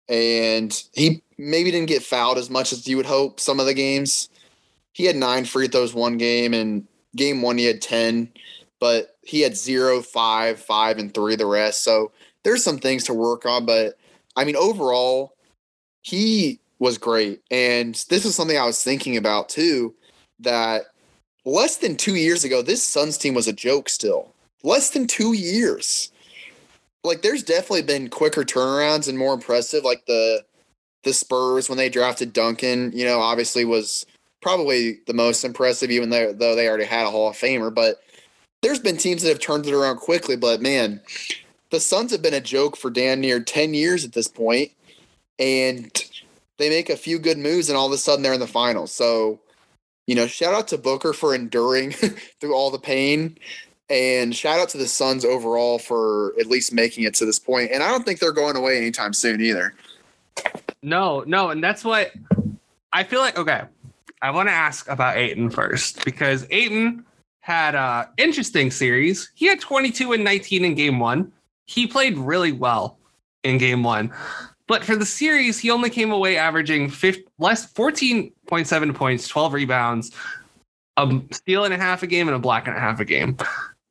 and 0.07 0.81
he 0.93 1.21
maybe 1.37 1.71
didn't 1.71 1.89
get 1.89 2.03
fouled 2.03 2.37
as 2.37 2.49
much 2.49 2.71
as 2.71 2.87
you 2.87 2.95
would 2.95 3.05
hope 3.05 3.39
some 3.39 3.59
of 3.59 3.65
the 3.65 3.73
games. 3.73 4.29
He 4.93 5.05
had 5.05 5.15
nine 5.15 5.43
free 5.43 5.67
throws 5.67 5.93
one 5.93 6.17
game, 6.17 6.53
and 6.53 6.87
game 7.15 7.41
one 7.41 7.57
he 7.57 7.65
had 7.65 7.81
10, 7.81 8.29
but 8.79 9.17
he 9.21 9.41
had 9.41 9.57
zero, 9.57 10.01
five, 10.01 10.59
five, 10.59 10.97
and 10.97 11.13
three 11.13 11.35
the 11.35 11.45
rest. 11.45 11.83
So 11.83 12.11
there's 12.43 12.63
some 12.63 12.77
things 12.77 13.03
to 13.05 13.13
work 13.13 13.45
on. 13.45 13.65
But 13.65 13.97
I 14.35 14.45
mean, 14.45 14.55
overall, 14.55 15.35
he 16.01 16.59
was 16.79 16.97
great. 16.97 17.41
And 17.49 17.95
this 18.09 18.25
is 18.25 18.35
something 18.35 18.57
I 18.57 18.65
was 18.65 18.83
thinking 18.83 19.17
about 19.17 19.49
too 19.49 19.95
that 20.43 20.83
less 21.45 21.77
than 21.77 21.95
two 21.95 22.15
years 22.15 22.43
ago, 22.43 22.61
this 22.61 22.83
Suns 22.83 23.17
team 23.17 23.33
was 23.33 23.47
a 23.47 23.53
joke 23.53 23.89
still. 23.89 24.33
Less 24.63 24.91
than 24.91 25.07
two 25.07 25.33
years. 25.33 26.11
Like 27.03 27.21
there's 27.21 27.43
definitely 27.43 27.81
been 27.83 28.09
quicker 28.09 28.43
turnarounds 28.43 29.09
and 29.09 29.17
more 29.17 29.33
impressive. 29.33 29.83
Like 29.83 30.05
the 30.05 30.43
the 31.03 31.13
Spurs 31.13 31.67
when 31.67 31.77
they 31.77 31.89
drafted 31.89 32.31
Duncan, 32.31 32.91
you 32.93 33.03
know, 33.03 33.19
obviously 33.19 33.65
was 33.65 34.05
probably 34.41 34.99
the 35.05 35.13
most 35.13 35.43
impressive, 35.43 35.91
even 35.91 36.09
though 36.09 36.31
though 36.31 36.55
they 36.55 36.67
already 36.67 36.85
had 36.85 37.05
a 37.05 37.11
Hall 37.11 37.29
of 37.29 37.35
Famer. 37.35 37.73
But 37.73 38.01
there's 38.61 38.79
been 38.79 38.97
teams 38.97 39.21
that 39.21 39.29
have 39.29 39.39
turned 39.39 39.67
it 39.67 39.73
around 39.73 39.97
quickly. 39.97 40.37
But 40.37 40.61
man, 40.61 41.01
the 41.73 41.79
Suns 41.79 42.11
have 42.11 42.21
been 42.21 42.33
a 42.33 42.41
joke 42.41 42.77
for 42.77 42.89
damn 42.89 43.19
near 43.19 43.39
10 43.41 43.73
years 43.73 44.05
at 44.05 44.13
this 44.13 44.27
point, 44.27 44.71
And 45.39 45.91
they 46.57 46.69
make 46.69 46.89
a 46.89 46.95
few 46.95 47.19
good 47.19 47.37
moves 47.37 47.67
and 47.67 47.77
all 47.77 47.87
of 47.87 47.91
a 47.91 47.97
sudden 47.97 48.23
they're 48.23 48.33
in 48.33 48.39
the 48.39 48.47
finals. 48.47 48.91
So 48.91 49.39
you 50.07 50.15
know, 50.15 50.27
shout 50.27 50.53
out 50.53 50.67
to 50.69 50.77
Booker 50.77 51.13
for 51.13 51.33
enduring 51.33 51.91
through 52.39 52.53
all 52.53 52.71
the 52.71 52.79
pain. 52.79 53.37
And 53.89 54.35
shout 54.35 54.59
out 54.59 54.69
to 54.69 54.77
the 54.77 54.87
Suns 54.87 55.25
overall 55.25 55.77
for 55.77 56.33
at 56.39 56.47
least 56.47 56.73
making 56.73 57.03
it 57.03 57.13
to 57.15 57.25
this 57.25 57.39
point. 57.39 57.71
And 57.71 57.83
I 57.83 57.89
don't 57.89 58.05
think 58.05 58.19
they're 58.19 58.31
going 58.31 58.55
away 58.55 58.77
anytime 58.77 59.13
soon 59.13 59.41
either. 59.41 59.73
No, 60.81 61.23
no. 61.27 61.49
And 61.49 61.63
that's 61.63 61.83
what 61.83 62.11
I 62.91 63.03
feel 63.03 63.19
like. 63.19 63.37
Okay. 63.37 63.61
I 64.21 64.31
want 64.31 64.47
to 64.47 64.53
ask 64.53 64.89
about 64.89 65.17
Ayton 65.17 65.49
first 65.49 66.03
because 66.05 66.47
Ayton 66.49 67.05
had 67.41 67.75
an 67.75 68.07
interesting 68.17 68.71
series. 68.71 69.29
He 69.35 69.47
had 69.47 69.59
22 69.59 70.13
and 70.13 70.23
19 70.23 70.63
in 70.63 70.75
game 70.75 70.99
one. 70.99 71.31
He 71.65 71.87
played 71.87 72.17
really 72.17 72.53
well 72.53 72.97
in 73.43 73.57
game 73.57 73.83
one. 73.83 74.13
But 74.67 74.83
for 74.83 74.95
the 74.95 75.05
series, 75.05 75.59
he 75.59 75.69
only 75.69 75.89
came 75.89 76.11
away 76.11 76.37
averaging 76.37 76.89
50, 76.89 77.25
less 77.37 77.71
14.7 77.73 78.95
points, 78.95 79.27
12 79.27 79.53
rebounds, 79.53 80.11
a 80.97 81.21
steal 81.31 81.65
and 81.65 81.73
a 81.73 81.77
half 81.77 82.03
a 82.03 82.07
game, 82.07 82.27
and 82.27 82.35
a 82.35 82.39
block 82.39 82.67
and 82.67 82.75
a 82.75 82.79
half 82.79 82.99
a 82.99 83.05
game. 83.05 83.37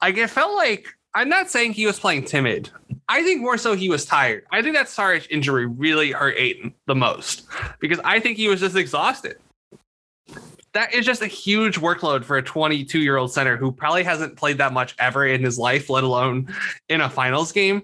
Like 0.00 0.16
it 0.16 0.30
felt 0.30 0.56
like 0.56 0.88
I'm 1.14 1.28
not 1.28 1.50
saying 1.50 1.74
he 1.74 1.86
was 1.86 2.00
playing 2.00 2.24
timid. 2.24 2.70
I 3.08 3.22
think 3.22 3.42
more 3.42 3.58
so 3.58 3.74
he 3.74 3.90
was 3.90 4.04
tired. 4.04 4.46
I 4.50 4.62
think 4.62 4.74
that 4.74 4.86
Saric 4.86 5.26
injury 5.30 5.66
really 5.66 6.12
hurt 6.12 6.36
Ayton 6.38 6.74
the 6.86 6.94
most 6.94 7.44
because 7.80 8.00
I 8.04 8.18
think 8.18 8.38
he 8.38 8.48
was 8.48 8.60
just 8.60 8.76
exhausted. 8.76 9.36
That 10.72 10.94
is 10.94 11.04
just 11.04 11.20
a 11.20 11.26
huge 11.26 11.78
workload 11.78 12.24
for 12.24 12.38
a 12.38 12.42
22 12.42 12.98
year 12.98 13.18
old 13.18 13.30
center 13.30 13.58
who 13.58 13.70
probably 13.70 14.04
hasn't 14.04 14.36
played 14.36 14.56
that 14.58 14.72
much 14.72 14.94
ever 14.98 15.26
in 15.26 15.44
his 15.44 15.58
life, 15.58 15.90
let 15.90 16.02
alone 16.02 16.52
in 16.88 17.02
a 17.02 17.10
finals 17.10 17.52
game. 17.52 17.82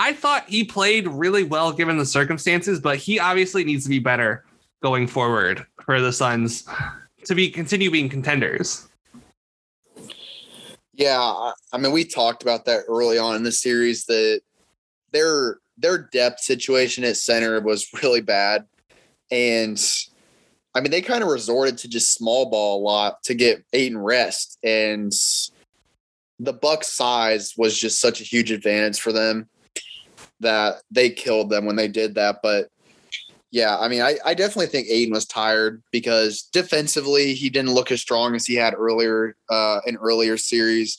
I 0.00 0.14
thought 0.14 0.48
he 0.48 0.64
played 0.64 1.06
really 1.06 1.44
well 1.44 1.72
given 1.72 1.98
the 1.98 2.06
circumstances, 2.06 2.80
but 2.80 2.96
he 2.96 3.20
obviously 3.20 3.64
needs 3.64 3.84
to 3.84 3.90
be 3.90 3.98
better 3.98 4.46
going 4.82 5.06
forward 5.06 5.66
for 5.84 6.00
the 6.00 6.10
Suns 6.10 6.66
to 7.26 7.34
be 7.34 7.50
continue 7.50 7.90
being 7.90 8.08
contenders. 8.08 8.88
Yeah, 10.94 11.52
I 11.70 11.76
mean, 11.78 11.92
we 11.92 12.06
talked 12.06 12.42
about 12.42 12.64
that 12.64 12.84
early 12.88 13.18
on 13.18 13.36
in 13.36 13.42
the 13.42 13.52
series 13.52 14.06
that 14.06 14.40
their 15.12 15.58
their 15.76 15.98
depth 15.98 16.40
situation 16.40 17.04
at 17.04 17.18
center 17.18 17.60
was 17.60 17.86
really 18.02 18.22
bad, 18.22 18.64
and 19.30 19.78
I 20.74 20.80
mean, 20.80 20.92
they 20.92 21.02
kind 21.02 21.22
of 21.22 21.28
resorted 21.28 21.76
to 21.76 21.88
just 21.88 22.14
small 22.14 22.48
ball 22.48 22.80
a 22.80 22.82
lot 22.82 23.22
to 23.24 23.34
get 23.34 23.62
Ayton 23.74 23.98
rest, 23.98 24.58
and 24.64 25.12
the 26.38 26.54
Buck 26.54 26.84
size 26.84 27.52
was 27.58 27.78
just 27.78 28.00
such 28.00 28.22
a 28.22 28.24
huge 28.24 28.50
advantage 28.50 28.98
for 28.98 29.12
them 29.12 29.46
that 30.40 30.82
they 30.90 31.10
killed 31.10 31.50
them 31.50 31.64
when 31.64 31.76
they 31.76 31.88
did 31.88 32.14
that. 32.16 32.40
But 32.42 32.68
yeah, 33.50 33.76
I 33.78 33.88
mean, 33.88 34.00
I, 34.00 34.16
I 34.24 34.34
definitely 34.34 34.66
think 34.66 34.88
Ayton 34.88 35.12
was 35.12 35.26
tired 35.26 35.82
because 35.90 36.42
defensively 36.52 37.34
he 37.34 37.50
didn't 37.50 37.72
look 37.72 37.90
as 37.90 38.00
strong 38.00 38.34
as 38.34 38.46
he 38.46 38.54
had 38.54 38.74
earlier 38.74 39.36
uh, 39.48 39.80
in 39.86 39.96
earlier 39.96 40.36
series. 40.36 40.96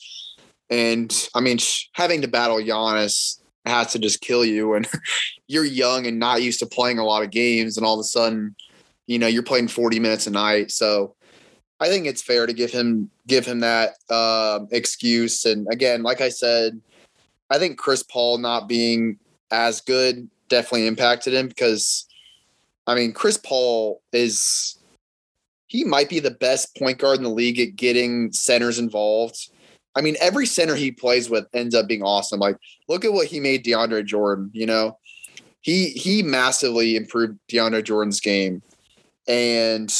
And 0.68 1.28
I 1.34 1.40
mean, 1.40 1.58
having 1.94 2.20
to 2.22 2.28
battle 2.28 2.58
Giannis 2.58 3.40
has 3.64 3.92
to 3.92 3.98
just 3.98 4.20
kill 4.20 4.44
you 4.44 4.70
when 4.70 4.84
you're 5.46 5.64
young 5.64 6.06
and 6.06 6.18
not 6.18 6.42
used 6.42 6.58
to 6.60 6.66
playing 6.66 6.98
a 6.98 7.04
lot 7.04 7.22
of 7.22 7.30
games, 7.30 7.76
and 7.76 7.86
all 7.86 7.94
of 7.94 8.00
a 8.00 8.04
sudden, 8.04 8.54
you 9.06 9.18
know, 9.18 9.26
you're 9.26 9.42
playing 9.42 9.68
40 9.68 10.00
minutes 10.00 10.26
a 10.26 10.30
night. 10.30 10.70
So 10.70 11.14
I 11.80 11.88
think 11.88 12.06
it's 12.06 12.22
fair 12.22 12.46
to 12.46 12.52
give 12.52 12.70
him 12.70 13.10
give 13.26 13.46
him 13.46 13.60
that 13.60 13.94
uh, 14.10 14.60
excuse. 14.70 15.44
And 15.44 15.66
again, 15.70 16.02
like 16.02 16.20
I 16.20 16.28
said, 16.28 16.80
I 17.50 17.58
think 17.58 17.78
Chris 17.78 18.02
Paul 18.02 18.38
not 18.38 18.68
being 18.68 19.18
as 19.52 19.80
good 19.80 20.28
definitely 20.48 20.86
impacted 20.86 21.34
him 21.34 21.46
because 21.46 22.06
I 22.86 22.94
mean 22.94 23.12
Chris 23.12 23.36
Paul 23.36 24.02
is 24.12 24.78
he 25.72 25.84
might 25.84 26.10
be 26.10 26.20
the 26.20 26.30
best 26.30 26.76
point 26.76 26.98
guard 26.98 27.16
in 27.16 27.22
the 27.22 27.30
league 27.30 27.58
at 27.58 27.76
getting 27.76 28.30
centers 28.32 28.78
involved. 28.78 29.48
I 29.96 30.02
mean, 30.02 30.16
every 30.20 30.44
center 30.44 30.74
he 30.74 30.90
plays 30.90 31.30
with 31.30 31.46
ends 31.54 31.74
up 31.74 31.88
being 31.88 32.02
awesome. 32.02 32.40
Like, 32.40 32.58
look 32.88 33.06
at 33.06 33.12
what 33.14 33.26
he 33.26 33.40
made 33.40 33.64
DeAndre 33.64 34.04
Jordan. 34.04 34.50
You 34.52 34.66
know, 34.66 34.98
he 35.62 35.88
he 35.90 36.22
massively 36.22 36.94
improved 36.94 37.38
DeAndre 37.48 37.84
Jordan's 37.84 38.20
game, 38.20 38.62
and 39.26 39.90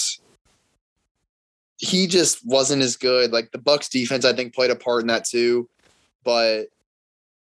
he 1.78 2.06
just 2.06 2.46
wasn't 2.46 2.82
as 2.82 2.96
good. 2.96 3.32
Like 3.32 3.52
the 3.52 3.58
Bucks 3.58 3.88
defense, 3.88 4.26
I 4.26 4.34
think, 4.34 4.54
played 4.54 4.70
a 4.70 4.76
part 4.76 5.00
in 5.00 5.06
that 5.06 5.24
too. 5.24 5.70
But 6.22 6.66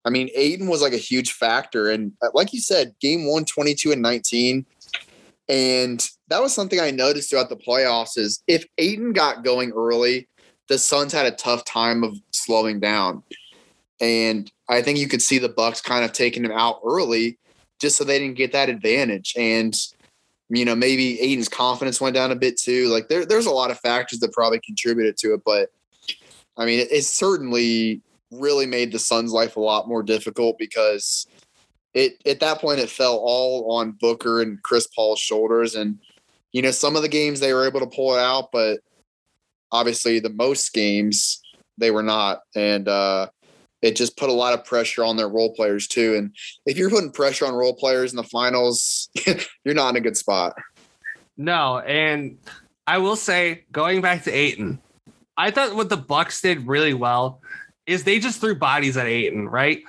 I 0.08 0.10
mean, 0.10 0.30
Ayton 0.34 0.68
was 0.68 0.82
like 0.82 0.94
a 0.94 0.98
huge 0.98 1.34
factor. 1.34 1.90
And 1.90 2.14
uh, 2.22 2.30
like 2.34 2.54
you 2.54 2.62
said, 2.62 2.96
game 3.02 3.28
one, 3.28 3.44
22 3.44 3.92
and 3.92 4.02
19. 4.02 4.66
And 5.50 6.10
that 6.30 6.42
was 6.42 6.54
something 6.54 6.80
I 6.80 6.92
noticed 6.92 7.30
throughout 7.30 7.50
the 7.50 7.58
playoffs 7.58 8.18
is 8.18 8.42
if 8.48 8.66
Ayton 8.78 9.12
got 9.12 9.44
going 9.44 9.74
early, 9.74 10.30
the 10.70 10.80
Suns 10.80 11.12
had 11.12 11.26
a 11.26 11.32
tough 11.32 11.66
time 11.66 12.06
of 12.06 12.16
slowing 12.32 12.80
down. 12.80 13.22
And 14.00 14.50
I 14.70 14.82
think 14.82 14.98
you 14.98 15.10
could 15.10 15.22
see 15.22 15.40
the 15.40 15.50
Bucks 15.50 15.82
kind 15.82 16.06
of 16.06 16.14
taking 16.14 16.46
him 16.46 16.54
out 16.54 16.80
early 16.86 17.38
just 17.82 17.98
so 17.98 18.06
they 18.06 18.18
didn't 18.18 18.38
get 18.38 18.54
that 18.54 18.70
advantage. 18.70 19.34
And 19.38 19.78
You 20.50 20.64
know, 20.64 20.76
maybe 20.76 21.20
Ayton's 21.20 21.50
confidence 21.50 22.00
went 22.00 22.16
down 22.16 22.32
a 22.32 22.36
bit 22.36 22.58
too. 22.58 22.88
Like 22.88 23.10
there, 23.10 23.26
there's 23.26 23.46
a 23.46 23.52
lot 23.52 23.72
of 23.72 23.80
factors 23.82 24.20
that 24.20 24.32
probably 24.32 24.62
contributed 24.62 25.18
to 25.18 25.34
it, 25.34 25.42
but 25.46 25.70
I 26.56 26.66
mean, 26.66 26.80
it, 26.80 26.88
it 26.92 27.04
certainly 27.04 28.02
really 28.32 28.66
made 28.66 28.92
the 28.92 29.00
Suns' 29.00 29.32
life 29.32 29.56
a 29.56 29.62
lot 29.62 29.88
more 29.88 30.04
difficult 30.04 30.58
because 30.58 31.26
it 31.94 32.22
at 32.26 32.40
that 32.42 32.60
point 32.60 32.80
it 32.80 32.90
fell 32.90 33.16
all 33.16 33.72
on 33.78 33.92
Booker 33.92 34.42
and 34.42 34.62
Chris 34.64 34.88
Paul's 34.88 35.20
shoulders. 35.20 35.76
And 35.76 36.00
you 36.52 36.62
know, 36.62 36.72
some 36.72 36.96
of 36.96 37.02
the 37.02 37.10
games 37.10 37.40
they 37.40 37.54
were 37.54 37.68
able 37.68 37.80
to 37.80 37.88
pull 37.88 38.16
it 38.16 38.20
out, 38.20 38.50
but 38.52 38.80
obviously 39.72 40.20
the 40.20 40.30
most 40.30 40.74
games 40.74 41.42
they 41.78 41.92
were 41.92 42.04
not. 42.04 42.42
And 42.56 42.88
uh 42.88 43.28
it 43.82 43.96
just 43.96 44.18
put 44.18 44.30
a 44.30 44.34
lot 44.34 44.54
of 44.54 44.66
pressure 44.66 45.04
on 45.04 45.18
their 45.18 45.30
role 45.30 45.54
players 45.54 45.88
too. 45.88 46.16
And 46.16 46.36
if 46.66 46.78
you're 46.78 46.90
putting 46.90 47.12
pressure 47.12 47.46
on 47.46 47.54
role 47.54 47.76
players 47.76 48.12
in 48.12 48.18
the 48.18 48.24
finals, 48.24 49.10
you're 49.64 49.76
not 49.76 49.92
in 49.92 49.98
a 49.98 50.02
good 50.02 50.18
spot. 50.18 50.56
No, 51.38 51.78
and 51.80 52.40
I 52.88 52.98
will 52.98 53.16
say, 53.16 53.66
going 53.72 54.02
back 54.02 54.24
to 54.24 54.32
Ayton, 54.32 54.80
I 55.38 55.52
thought 55.52 55.76
what 55.76 55.90
the 55.90 55.98
Bucks 55.98 56.42
did 56.42 56.66
really 56.66 56.96
well 56.96 57.42
is 57.88 58.04
they 58.04 58.20
just 58.20 58.40
threw 58.40 58.54
bodies 58.54 58.98
at 58.98 59.08
Ayton, 59.08 59.48
right? 59.48 59.82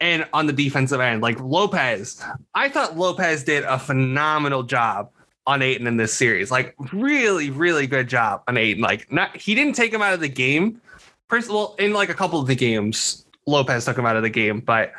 And 0.00 0.26
on 0.32 0.46
the 0.46 0.52
defensive 0.52 1.00
end, 1.00 1.22
like 1.22 1.38
Lopez, 1.40 2.22
I 2.54 2.68
thought 2.68 2.96
Lopez 2.96 3.44
did 3.44 3.64
a 3.64 3.78
phenomenal 3.78 4.62
job 4.62 5.10
on 5.46 5.62
Ayton 5.62 5.86
in 5.86 5.96
this 5.96 6.12
series. 6.12 6.50
Like 6.50 6.74
really, 6.92 7.50
really 7.50 7.86
good 7.86 8.08
job 8.08 8.42
on 8.48 8.56
Ayton. 8.56 8.82
Like 8.82 9.10
not 9.12 9.36
he 9.36 9.54
didn't 9.54 9.74
take 9.74 9.92
him 9.92 10.02
out 10.02 10.14
of 10.14 10.20
the 10.20 10.28
game. 10.28 10.80
First 11.28 11.48
of 11.48 11.54
all, 11.54 11.74
in 11.76 11.92
like 11.92 12.08
a 12.08 12.14
couple 12.14 12.40
of 12.40 12.46
the 12.46 12.54
games, 12.54 13.24
Lopez 13.46 13.84
took 13.84 13.98
him 13.98 14.06
out 14.06 14.16
of 14.16 14.22
the 14.22 14.30
game, 14.30 14.60
but 14.60 14.92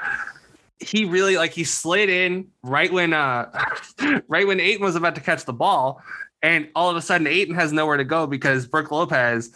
he 0.79 1.05
really 1.05 1.37
like 1.37 1.51
he 1.51 1.63
slid 1.63 2.09
in 2.09 2.47
right 2.63 2.91
when 2.91 3.13
uh 3.13 3.49
right 4.27 4.45
when 4.45 4.59
Ayton 4.59 4.83
was 4.83 4.95
about 4.95 5.15
to 5.15 5.21
catch 5.21 5.45
the 5.45 5.53
ball, 5.53 6.01
and 6.41 6.69
all 6.75 6.89
of 6.89 6.95
a 6.95 7.01
sudden 7.01 7.27
Ayton 7.27 7.55
has 7.55 7.73
nowhere 7.73 7.97
to 7.97 8.03
go 8.03 8.27
because 8.27 8.67
Brook 8.67 8.91
Lopez, 8.91 9.51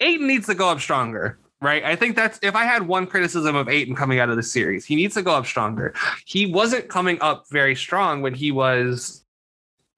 Ayton 0.00 0.26
needs 0.26 0.46
to 0.46 0.54
go 0.54 0.68
up 0.68 0.80
stronger. 0.80 1.38
Right. 1.64 1.82
I 1.82 1.96
think 1.96 2.14
that's 2.14 2.38
if 2.42 2.54
I 2.54 2.64
had 2.64 2.86
one 2.86 3.06
criticism 3.06 3.56
of 3.56 3.70
Ayton 3.70 3.96
coming 3.96 4.18
out 4.18 4.28
of 4.28 4.36
the 4.36 4.42
series, 4.42 4.84
he 4.84 4.96
needs 4.96 5.14
to 5.14 5.22
go 5.22 5.34
up 5.34 5.46
stronger. 5.46 5.94
He 6.26 6.44
wasn't 6.44 6.90
coming 6.90 7.16
up 7.22 7.48
very 7.48 7.74
strong 7.74 8.20
when 8.20 8.34
he 8.34 8.52
was 8.52 9.24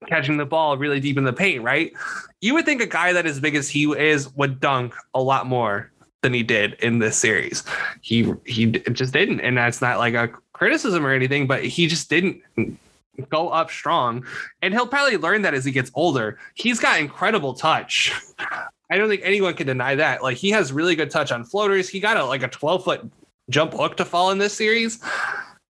catching 0.07 0.37
the 0.37 0.45
ball 0.45 0.77
really 0.77 1.01
deep 1.01 1.17
in 1.17 1.25
the 1.25 1.33
paint, 1.33 1.61
right? 1.61 1.91
You 2.39 2.53
would 2.53 2.63
think 2.63 2.79
a 2.81 2.85
guy 2.85 3.11
that 3.11 3.25
as 3.25 3.41
big 3.41 3.53
as 3.53 3.67
he 3.67 3.83
is 3.91 4.33
would 4.35 4.61
dunk 4.61 4.93
a 5.13 5.21
lot 5.21 5.45
more 5.45 5.91
than 6.21 6.33
he 6.33 6.41
did 6.41 6.75
in 6.75 6.99
this 6.99 7.17
series. 7.17 7.65
He 8.01 8.33
he 8.45 8.67
just 8.67 9.11
didn't, 9.11 9.41
and 9.41 9.57
that's 9.57 9.81
not 9.81 9.97
like 9.97 10.13
a 10.13 10.29
criticism 10.53 11.05
or 11.05 11.11
anything, 11.11 11.47
but 11.47 11.65
he 11.65 11.87
just 11.87 12.09
didn't 12.09 12.41
go 13.29 13.49
up 13.49 13.71
strong. 13.71 14.25
And 14.61 14.73
he'll 14.73 14.87
probably 14.87 15.17
learn 15.17 15.41
that 15.41 15.53
as 15.53 15.65
he 15.65 15.73
gets 15.73 15.91
older. 15.95 16.39
He's 16.53 16.79
got 16.79 17.01
incredible 17.01 17.55
touch. 17.55 18.13
I 18.89 18.97
don't 18.97 19.09
think 19.09 19.21
anyone 19.23 19.53
can 19.53 19.67
deny 19.67 19.95
that. 19.95 20.23
Like 20.23 20.37
he 20.37 20.49
has 20.51 20.71
really 20.71 20.95
good 20.95 21.11
touch 21.11 21.31
on 21.31 21.43
floaters. 21.43 21.89
He 21.89 21.99
got 21.99 22.17
a 22.17 22.23
like 22.23 22.43
a 22.43 22.47
12 22.47 22.83
foot 22.83 23.11
jump 23.49 23.73
hook 23.73 23.97
to 23.97 24.05
fall 24.05 24.31
in 24.31 24.37
this 24.37 24.53
series. 24.53 25.03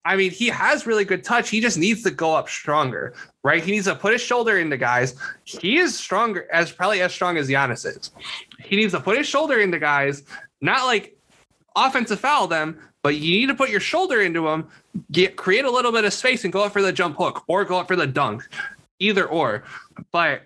I 0.04 0.14
mean, 0.14 0.30
he 0.30 0.46
has 0.48 0.86
really 0.86 1.04
good 1.04 1.24
touch. 1.24 1.50
He 1.50 1.60
just 1.60 1.76
needs 1.76 2.04
to 2.04 2.12
go 2.12 2.32
up 2.32 2.48
stronger, 2.48 3.14
right? 3.42 3.62
He 3.62 3.72
needs 3.72 3.86
to 3.86 3.94
put 3.96 4.12
his 4.12 4.22
shoulder 4.22 4.58
into 4.58 4.76
guys. 4.76 5.16
He 5.42 5.78
is 5.78 5.98
stronger, 5.98 6.46
as 6.52 6.70
probably 6.70 7.00
as 7.00 7.12
strong 7.12 7.36
as 7.36 7.48
Giannis 7.48 7.84
is. 7.84 8.12
He 8.60 8.76
needs 8.76 8.92
to 8.92 9.00
put 9.00 9.18
his 9.18 9.26
shoulder 9.26 9.58
into 9.58 9.80
guys, 9.80 10.22
not 10.60 10.86
like 10.86 11.16
offensive 11.74 12.20
foul 12.20 12.46
them, 12.46 12.78
but 13.02 13.16
you 13.16 13.40
need 13.40 13.46
to 13.46 13.54
put 13.54 13.68
your 13.68 13.80
shoulder 13.80 14.20
into 14.20 14.42
them, 14.42 14.68
get 15.10 15.36
create 15.36 15.64
a 15.64 15.70
little 15.70 15.90
bit 15.90 16.04
of 16.04 16.12
space 16.12 16.44
and 16.44 16.52
go 16.52 16.62
up 16.62 16.72
for 16.72 16.82
the 16.82 16.92
jump 16.92 17.16
hook 17.16 17.42
or 17.48 17.64
go 17.64 17.78
up 17.78 17.88
for 17.88 17.96
the 17.96 18.06
dunk, 18.06 18.48
either 19.00 19.26
or. 19.26 19.64
But 20.12 20.42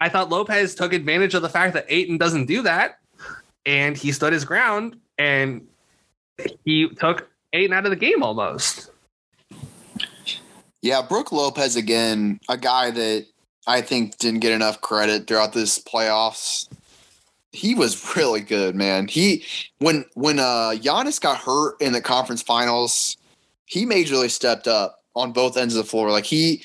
I 0.00 0.08
thought 0.08 0.30
Lopez 0.30 0.74
took 0.74 0.92
advantage 0.92 1.34
of 1.34 1.42
the 1.42 1.48
fact 1.48 1.74
that 1.74 1.86
Ayton 1.88 2.18
doesn't 2.18 2.46
do 2.46 2.62
that, 2.62 2.98
and 3.66 3.96
he 3.96 4.12
stood 4.12 4.32
his 4.32 4.44
ground 4.44 4.96
and 5.18 5.66
he 6.64 6.88
took 6.88 7.28
Ayton 7.52 7.72
out 7.72 7.84
of 7.84 7.90
the 7.90 7.96
game 7.96 8.22
almost. 8.22 8.90
Yeah, 10.82 11.02
Brook 11.02 11.32
Lopez 11.32 11.76
again, 11.76 12.40
a 12.48 12.58
guy 12.58 12.90
that 12.90 13.26
I 13.66 13.80
think 13.80 14.18
didn't 14.18 14.40
get 14.40 14.52
enough 14.52 14.80
credit 14.80 15.26
throughout 15.26 15.52
this 15.52 15.78
playoffs. 15.78 16.68
He 17.52 17.74
was 17.74 18.16
really 18.16 18.40
good, 18.40 18.74
man. 18.74 19.08
He 19.08 19.44
when 19.78 20.04
when 20.14 20.38
uh 20.38 20.74
Giannis 20.74 21.20
got 21.20 21.38
hurt 21.38 21.80
in 21.80 21.92
the 21.92 22.00
conference 22.00 22.42
finals, 22.42 23.16
he 23.66 23.86
majorly 23.86 24.30
stepped 24.30 24.68
up 24.68 25.02
on 25.16 25.32
both 25.32 25.56
ends 25.56 25.76
of 25.76 25.84
the 25.84 25.90
floor. 25.90 26.10
Like 26.10 26.24
he 26.24 26.62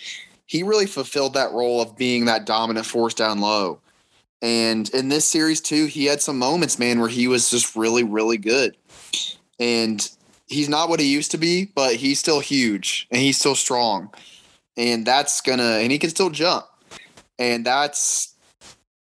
he 0.50 0.64
really 0.64 0.88
fulfilled 0.88 1.36
that 1.36 1.52
role 1.52 1.80
of 1.80 1.95
being 1.95 2.26
that 2.26 2.47
dominant 2.47 2.84
force 2.84 3.14
down 3.14 3.39
low. 3.39 3.80
And 4.41 4.89
in 4.95 5.08
this 5.08 5.24
series 5.24 5.62
too, 5.62 5.86
he 5.86 6.06
had 6.06 6.24
some 6.24 6.39
moments, 6.39 6.80
man, 6.80 7.00
where 7.00 7.08
he 7.08 7.28
was 7.28 7.52
just 7.52 7.76
really, 7.76 8.04
really 8.04 8.39
good. 8.39 8.76
And 9.60 10.10
he's 10.47 10.68
not 10.68 10.89
what 10.89 11.00
he 11.00 11.06
used 11.06 11.30
to 11.32 11.38
be, 11.38 11.66
but 11.76 11.97
he's 11.97 12.18
still 12.18 12.39
huge 12.39 13.08
and 13.12 13.22
he's 13.22 13.38
still 13.38 13.54
strong. 13.54 14.12
And 14.76 15.06
that's 15.06 15.39
gonna 15.41 15.82
and 15.84 15.91
he 15.91 16.00
can 16.00 16.10
still 16.10 16.32
jump. 16.32 16.66
And 17.38 17.64
that's 17.64 18.34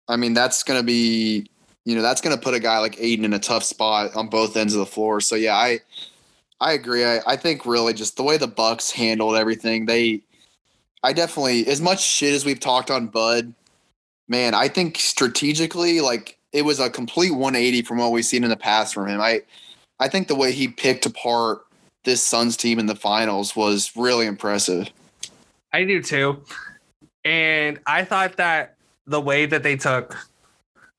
I 0.10 0.18
mean, 0.18 0.34
that's 0.34 0.62
gonna 0.64 0.84
be 0.84 1.50
you 1.86 1.96
know, 1.96 2.02
that's 2.02 2.20
gonna 2.20 2.38
put 2.38 2.54
a 2.54 2.60
guy 2.60 2.80
like 2.80 3.00
Ayton 3.00 3.24
in 3.24 3.32
a 3.32 3.40
tough 3.40 3.64
spot 3.64 4.14
on 4.14 4.28
both 4.28 4.58
ends 4.58 4.74
of 4.74 4.80
the 4.80 4.86
floor. 4.86 5.22
So 5.22 5.36
yeah, 5.36 5.56
I 5.56 5.80
I 6.60 6.74
agree. 6.74 7.06
I, 7.06 7.22
I 7.26 7.38
think 7.38 7.66
really 7.66 7.94
just 7.94 8.18
the 8.18 8.24
way 8.24 8.36
the 8.36 8.46
Bucks 8.46 8.92
handled 8.92 9.38
everything, 9.38 9.86
they 9.86 10.24
I 11.04 11.14
definitely 11.14 11.68
as 11.68 11.82
much 11.82 12.04
shit 12.04 12.34
as 12.34 12.46
we've 12.46 12.60
talked 12.60 12.92
on 12.92 13.08
Bud, 13.08 13.54
man, 14.28 14.54
I 14.54 14.68
think 14.68 14.98
strategically, 14.98 16.02
like 16.02 16.38
it 16.52 16.64
was 16.64 16.80
a 16.80 16.90
complete 16.90 17.32
180 17.32 17.82
from 17.84 17.98
what 17.98 18.12
we've 18.12 18.26
seen 18.26 18.44
in 18.44 18.50
the 18.50 18.58
past 18.58 18.94
from 18.94 19.08
him. 19.08 19.22
I 19.22 19.42
I 20.00 20.08
think 20.08 20.28
the 20.28 20.36
way 20.36 20.52
he 20.52 20.68
picked 20.68 21.06
apart 21.06 21.66
this 22.06 22.26
Suns 22.26 22.56
team 22.56 22.80
in 22.80 22.86
the 22.86 22.96
finals 22.96 23.56
was 23.56 23.92
really 23.96 24.26
impressive. 24.26 24.90
I 25.74 25.84
do 25.84 26.02
too. 26.02 26.44
And 27.26 27.80
I 27.86 28.06
thought 28.06 28.38
that 28.38 28.76
the 29.06 29.20
way 29.20 29.46
that 29.46 29.64
they 29.64 29.76
took 29.76 30.16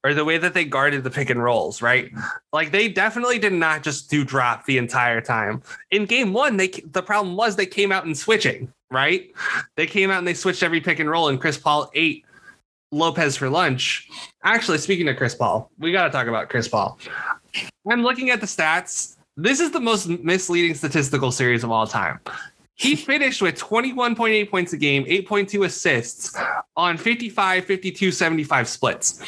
or 0.02 0.14
the 0.14 0.24
way 0.24 0.38
that 0.38 0.54
they 0.54 0.64
guarded 0.64 1.04
the 1.04 1.10
pick 1.10 1.30
and 1.30 1.42
rolls, 1.42 1.82
right? 1.82 2.10
Like 2.52 2.70
they 2.72 2.88
definitely 2.88 3.38
did 3.38 3.52
not 3.52 3.82
just 3.82 4.10
do 4.10 4.24
drop 4.24 4.64
the 4.66 4.78
entire 4.78 5.20
time. 5.20 5.62
In 5.90 6.06
game 6.06 6.32
1, 6.32 6.56
they 6.56 6.68
the 6.68 7.02
problem 7.02 7.36
was 7.36 7.56
they 7.56 7.66
came 7.66 7.92
out 7.92 8.04
and 8.04 8.16
switching, 8.16 8.72
right? 8.90 9.30
They 9.76 9.86
came 9.86 10.10
out 10.10 10.18
and 10.18 10.26
they 10.26 10.34
switched 10.34 10.62
every 10.62 10.80
pick 10.80 10.98
and 10.98 11.08
roll 11.08 11.28
and 11.28 11.40
Chris 11.40 11.58
Paul 11.58 11.90
ate 11.94 12.24
Lopez 12.92 13.36
for 13.36 13.48
lunch. 13.48 14.08
Actually, 14.42 14.78
speaking 14.78 15.08
of 15.08 15.16
Chris 15.16 15.34
Paul, 15.34 15.70
we 15.78 15.92
got 15.92 16.04
to 16.04 16.10
talk 16.10 16.26
about 16.26 16.48
Chris 16.48 16.68
Paul. 16.68 16.98
I'm 17.90 18.02
looking 18.02 18.30
at 18.30 18.40
the 18.40 18.46
stats. 18.46 19.16
This 19.36 19.60
is 19.60 19.70
the 19.70 19.80
most 19.80 20.08
misleading 20.08 20.74
statistical 20.74 21.30
series 21.30 21.64
of 21.64 21.70
all 21.70 21.86
time. 21.86 22.20
He 22.74 22.96
finished 22.96 23.42
with 23.42 23.58
21.8 23.58 24.50
points 24.50 24.72
a 24.72 24.76
game, 24.76 25.04
8.2 25.04 25.64
assists 25.66 26.36
on 26.76 26.96
55, 26.96 27.64
52, 27.64 28.10
75 28.10 28.68
splits. 28.68 29.22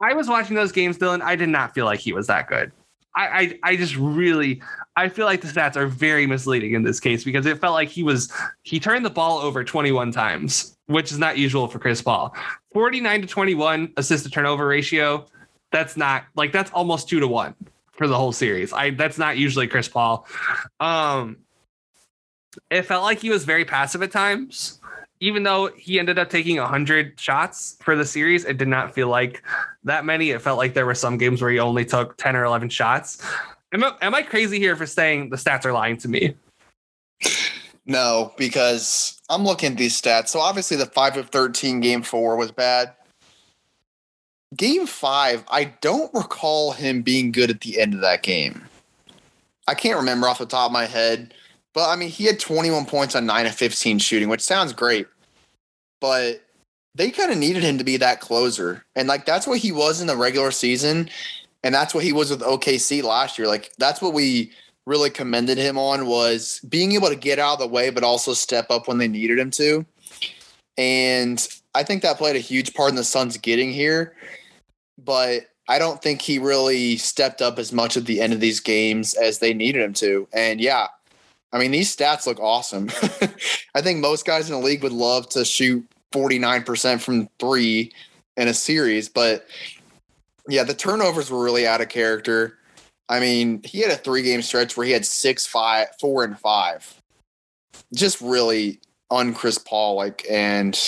I 0.00 0.14
was 0.14 0.28
watching 0.28 0.56
those 0.56 0.72
games, 0.72 0.98
Dylan. 0.98 1.22
I 1.22 1.36
did 1.36 1.48
not 1.48 1.74
feel 1.74 1.84
like 1.84 2.00
he 2.00 2.12
was 2.12 2.26
that 2.26 2.48
good. 2.48 2.72
I, 3.14 3.26
I, 3.26 3.58
I 3.62 3.76
just 3.76 3.96
really 3.96 4.62
I 4.96 5.08
feel 5.08 5.26
like 5.26 5.40
the 5.40 5.48
stats 5.48 5.76
are 5.76 5.86
very 5.86 6.26
misleading 6.26 6.74
in 6.74 6.82
this 6.82 7.00
case 7.00 7.24
because 7.24 7.46
it 7.46 7.58
felt 7.58 7.74
like 7.74 7.88
he 7.88 8.02
was 8.02 8.32
he 8.62 8.78
turned 8.78 9.04
the 9.04 9.10
ball 9.10 9.38
over 9.38 9.64
21 9.64 10.12
times, 10.12 10.76
which 10.86 11.12
is 11.12 11.18
not 11.18 11.38
usual 11.38 11.68
for 11.68 11.78
Chris 11.78 12.02
Paul. 12.02 12.34
49 12.72 13.22
to 13.22 13.26
21 13.26 13.92
assist 13.96 14.24
to 14.24 14.30
turnover 14.30 14.66
ratio. 14.66 15.26
That's 15.70 15.96
not 15.96 16.24
like 16.36 16.52
that's 16.52 16.70
almost 16.72 17.08
two 17.08 17.20
to 17.20 17.28
one 17.28 17.54
for 17.92 18.06
the 18.06 18.16
whole 18.16 18.32
series. 18.32 18.72
I 18.72 18.90
that's 18.90 19.18
not 19.18 19.38
usually 19.38 19.66
Chris 19.66 19.88
Paul. 19.88 20.26
Um 20.80 21.38
it 22.70 22.82
felt 22.82 23.02
like 23.02 23.18
he 23.20 23.30
was 23.30 23.44
very 23.44 23.64
passive 23.64 24.02
at 24.02 24.10
times. 24.10 24.78
Even 25.22 25.44
though 25.44 25.68
he 25.76 26.00
ended 26.00 26.18
up 26.18 26.30
taking 26.30 26.56
100 26.56 27.18
shots 27.18 27.76
for 27.80 27.94
the 27.94 28.04
series, 28.04 28.44
it 28.44 28.58
did 28.58 28.66
not 28.66 28.92
feel 28.92 29.06
like 29.06 29.40
that 29.84 30.04
many. 30.04 30.30
It 30.30 30.42
felt 30.42 30.58
like 30.58 30.74
there 30.74 30.84
were 30.84 30.96
some 30.96 31.16
games 31.16 31.40
where 31.40 31.52
he 31.52 31.60
only 31.60 31.84
took 31.84 32.16
10 32.16 32.34
or 32.34 32.44
11 32.44 32.70
shots. 32.70 33.24
Am 33.72 33.84
I, 33.84 33.94
am 34.02 34.16
I 34.16 34.22
crazy 34.22 34.58
here 34.58 34.74
for 34.74 34.84
saying 34.84 35.30
the 35.30 35.36
stats 35.36 35.64
are 35.64 35.72
lying 35.72 35.96
to 35.98 36.08
me? 36.08 36.34
No, 37.86 38.32
because 38.36 39.20
I'm 39.30 39.44
looking 39.44 39.72
at 39.72 39.78
these 39.78 40.00
stats. 40.00 40.28
So 40.28 40.40
obviously 40.40 40.76
the 40.76 40.86
5 40.86 41.16
of 41.16 41.30
13 41.30 41.78
game 41.78 42.02
4 42.02 42.36
was 42.36 42.50
bad. 42.50 42.92
Game 44.56 44.88
5, 44.88 45.44
I 45.48 45.64
don't 45.80 46.12
recall 46.12 46.72
him 46.72 47.00
being 47.02 47.30
good 47.30 47.48
at 47.48 47.60
the 47.60 47.80
end 47.80 47.94
of 47.94 48.00
that 48.00 48.24
game. 48.24 48.64
I 49.68 49.74
can't 49.74 49.96
remember 49.96 50.28
off 50.28 50.38
the 50.38 50.46
top 50.46 50.66
of 50.66 50.72
my 50.72 50.84
head, 50.84 51.32
but 51.74 51.88
I 51.88 51.96
mean, 51.96 52.08
he 52.08 52.24
had 52.24 52.38
21 52.38 52.86
points 52.86 53.14
on 53.14 53.26
9 53.26 53.46
of 53.46 53.54
15 53.54 53.98
shooting, 53.98 54.28
which 54.28 54.40
sounds 54.40 54.72
great. 54.72 55.06
But 56.00 56.42
they 56.94 57.10
kind 57.10 57.30
of 57.30 57.38
needed 57.38 57.62
him 57.62 57.78
to 57.78 57.84
be 57.84 57.96
that 57.98 58.20
closer. 58.20 58.84
And 58.94 59.08
like 59.08 59.24
that's 59.24 59.46
what 59.46 59.58
he 59.58 59.72
was 59.72 60.00
in 60.00 60.06
the 60.06 60.16
regular 60.16 60.50
season. 60.50 61.08
And 61.64 61.74
that's 61.74 61.94
what 61.94 62.04
he 62.04 62.12
was 62.12 62.30
with 62.30 62.40
OKC 62.40 63.02
last 63.02 63.38
year. 63.38 63.48
Like 63.48 63.72
that's 63.78 64.02
what 64.02 64.12
we 64.12 64.52
really 64.84 65.10
commended 65.10 65.58
him 65.58 65.78
on 65.78 66.06
was 66.06 66.60
being 66.68 66.92
able 66.92 67.08
to 67.08 67.16
get 67.16 67.38
out 67.38 67.54
of 67.54 67.58
the 67.60 67.66
way, 67.68 67.90
but 67.90 68.02
also 68.02 68.34
step 68.34 68.66
up 68.70 68.88
when 68.88 68.98
they 68.98 69.08
needed 69.08 69.38
him 69.38 69.50
to. 69.52 69.86
And 70.76 71.46
I 71.74 71.84
think 71.84 72.02
that 72.02 72.18
played 72.18 72.36
a 72.36 72.40
huge 72.40 72.74
part 72.74 72.90
in 72.90 72.96
the 72.96 73.04
Suns 73.04 73.36
getting 73.36 73.70
here. 73.70 74.14
But 74.98 75.46
I 75.68 75.78
don't 75.78 76.02
think 76.02 76.20
he 76.20 76.38
really 76.38 76.96
stepped 76.96 77.40
up 77.40 77.58
as 77.58 77.72
much 77.72 77.96
at 77.96 78.04
the 78.04 78.20
end 78.20 78.32
of 78.32 78.40
these 78.40 78.60
games 78.60 79.14
as 79.14 79.38
they 79.38 79.54
needed 79.54 79.82
him 79.82 79.92
to. 79.94 80.28
And 80.32 80.60
yeah, 80.60 80.88
I 81.52 81.58
mean, 81.58 81.70
these 81.70 81.94
stats 81.94 82.26
look 82.26 82.40
awesome. 82.40 82.90
I 83.74 83.82
think 83.82 84.00
most 84.00 84.24
guys 84.24 84.48
in 84.48 84.58
the 84.58 84.66
league 84.66 84.82
would 84.82 84.92
love 84.92 85.28
to 85.30 85.44
shoot 85.44 85.86
49% 86.12 87.00
from 87.00 87.28
three 87.38 87.92
in 88.36 88.48
a 88.48 88.54
series, 88.54 89.08
but 89.08 89.46
yeah, 90.48 90.64
the 90.64 90.74
turnovers 90.74 91.30
were 91.30 91.42
really 91.42 91.66
out 91.66 91.80
of 91.80 91.88
character. 91.88 92.58
I 93.08 93.20
mean, 93.20 93.60
he 93.64 93.80
had 93.80 93.90
a 93.90 93.96
three 93.96 94.22
game 94.22 94.42
stretch 94.42 94.76
where 94.76 94.86
he 94.86 94.92
had 94.92 95.04
six, 95.04 95.46
five, 95.46 95.88
four, 96.00 96.24
and 96.24 96.38
five. 96.38 97.00
Just 97.94 98.20
really 98.20 98.80
un 99.10 99.34
Chris 99.34 99.58
Paul 99.58 99.96
like, 99.96 100.24
and 100.30 100.78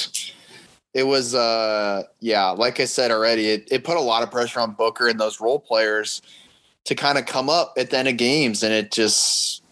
it 0.94 1.02
was, 1.02 1.34
uh, 1.34 2.04
yeah, 2.20 2.50
like 2.50 2.80
I 2.80 2.86
said 2.86 3.10
already, 3.10 3.48
it, 3.48 3.68
it 3.70 3.84
put 3.84 3.96
a 3.96 4.00
lot 4.00 4.22
of 4.22 4.30
pressure 4.30 4.60
on 4.60 4.72
Booker 4.72 5.08
and 5.08 5.20
those 5.20 5.40
role 5.40 5.58
players 5.58 6.22
to 6.84 6.94
kind 6.94 7.18
of 7.18 7.26
come 7.26 7.50
up 7.50 7.74
at 7.76 7.90
the 7.90 7.98
end 7.98 8.08
of 8.08 8.16
games, 8.16 8.62
and 8.62 8.72
it 8.72 8.90
just 8.90 9.63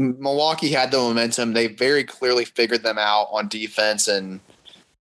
Milwaukee 0.00 0.70
had 0.70 0.90
the 0.90 0.96
momentum. 0.96 1.52
They 1.52 1.66
very 1.66 2.04
clearly 2.04 2.46
figured 2.46 2.82
them 2.82 2.96
out 2.98 3.28
on 3.30 3.48
defense, 3.48 4.08
and 4.08 4.40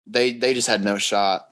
they 0.05 0.31
they 0.31 0.53
just 0.53 0.67
had 0.67 0.83
no 0.83 0.97
shot. 0.97 1.49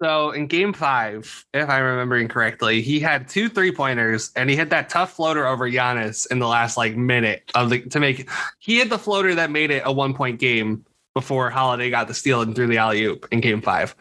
So 0.00 0.30
in 0.30 0.46
game 0.46 0.72
five, 0.72 1.44
if 1.52 1.68
I'm 1.68 1.82
remembering 1.82 2.28
correctly, 2.28 2.80
he 2.80 3.00
had 3.00 3.28
two 3.28 3.48
three 3.48 3.72
pointers 3.72 4.30
and 4.34 4.48
he 4.48 4.56
hit 4.56 4.70
that 4.70 4.88
tough 4.88 5.12
floater 5.12 5.46
over 5.46 5.68
Giannis 5.70 6.30
in 6.30 6.38
the 6.38 6.46
last 6.46 6.78
like 6.78 6.96
minute 6.96 7.50
of 7.54 7.68
the 7.68 7.80
to 7.80 8.00
make 8.00 8.30
he 8.60 8.78
hit 8.78 8.88
the 8.88 8.98
floater 8.98 9.34
that 9.34 9.50
made 9.50 9.70
it 9.70 9.82
a 9.84 9.92
one 9.92 10.14
point 10.14 10.38
game 10.38 10.86
before 11.12 11.50
Holiday 11.50 11.90
got 11.90 12.08
the 12.08 12.14
steal 12.14 12.40
and 12.40 12.54
threw 12.54 12.66
the 12.66 12.78
alley 12.78 13.04
oop 13.04 13.26
in 13.30 13.40
game 13.40 13.60
five. 13.60 13.94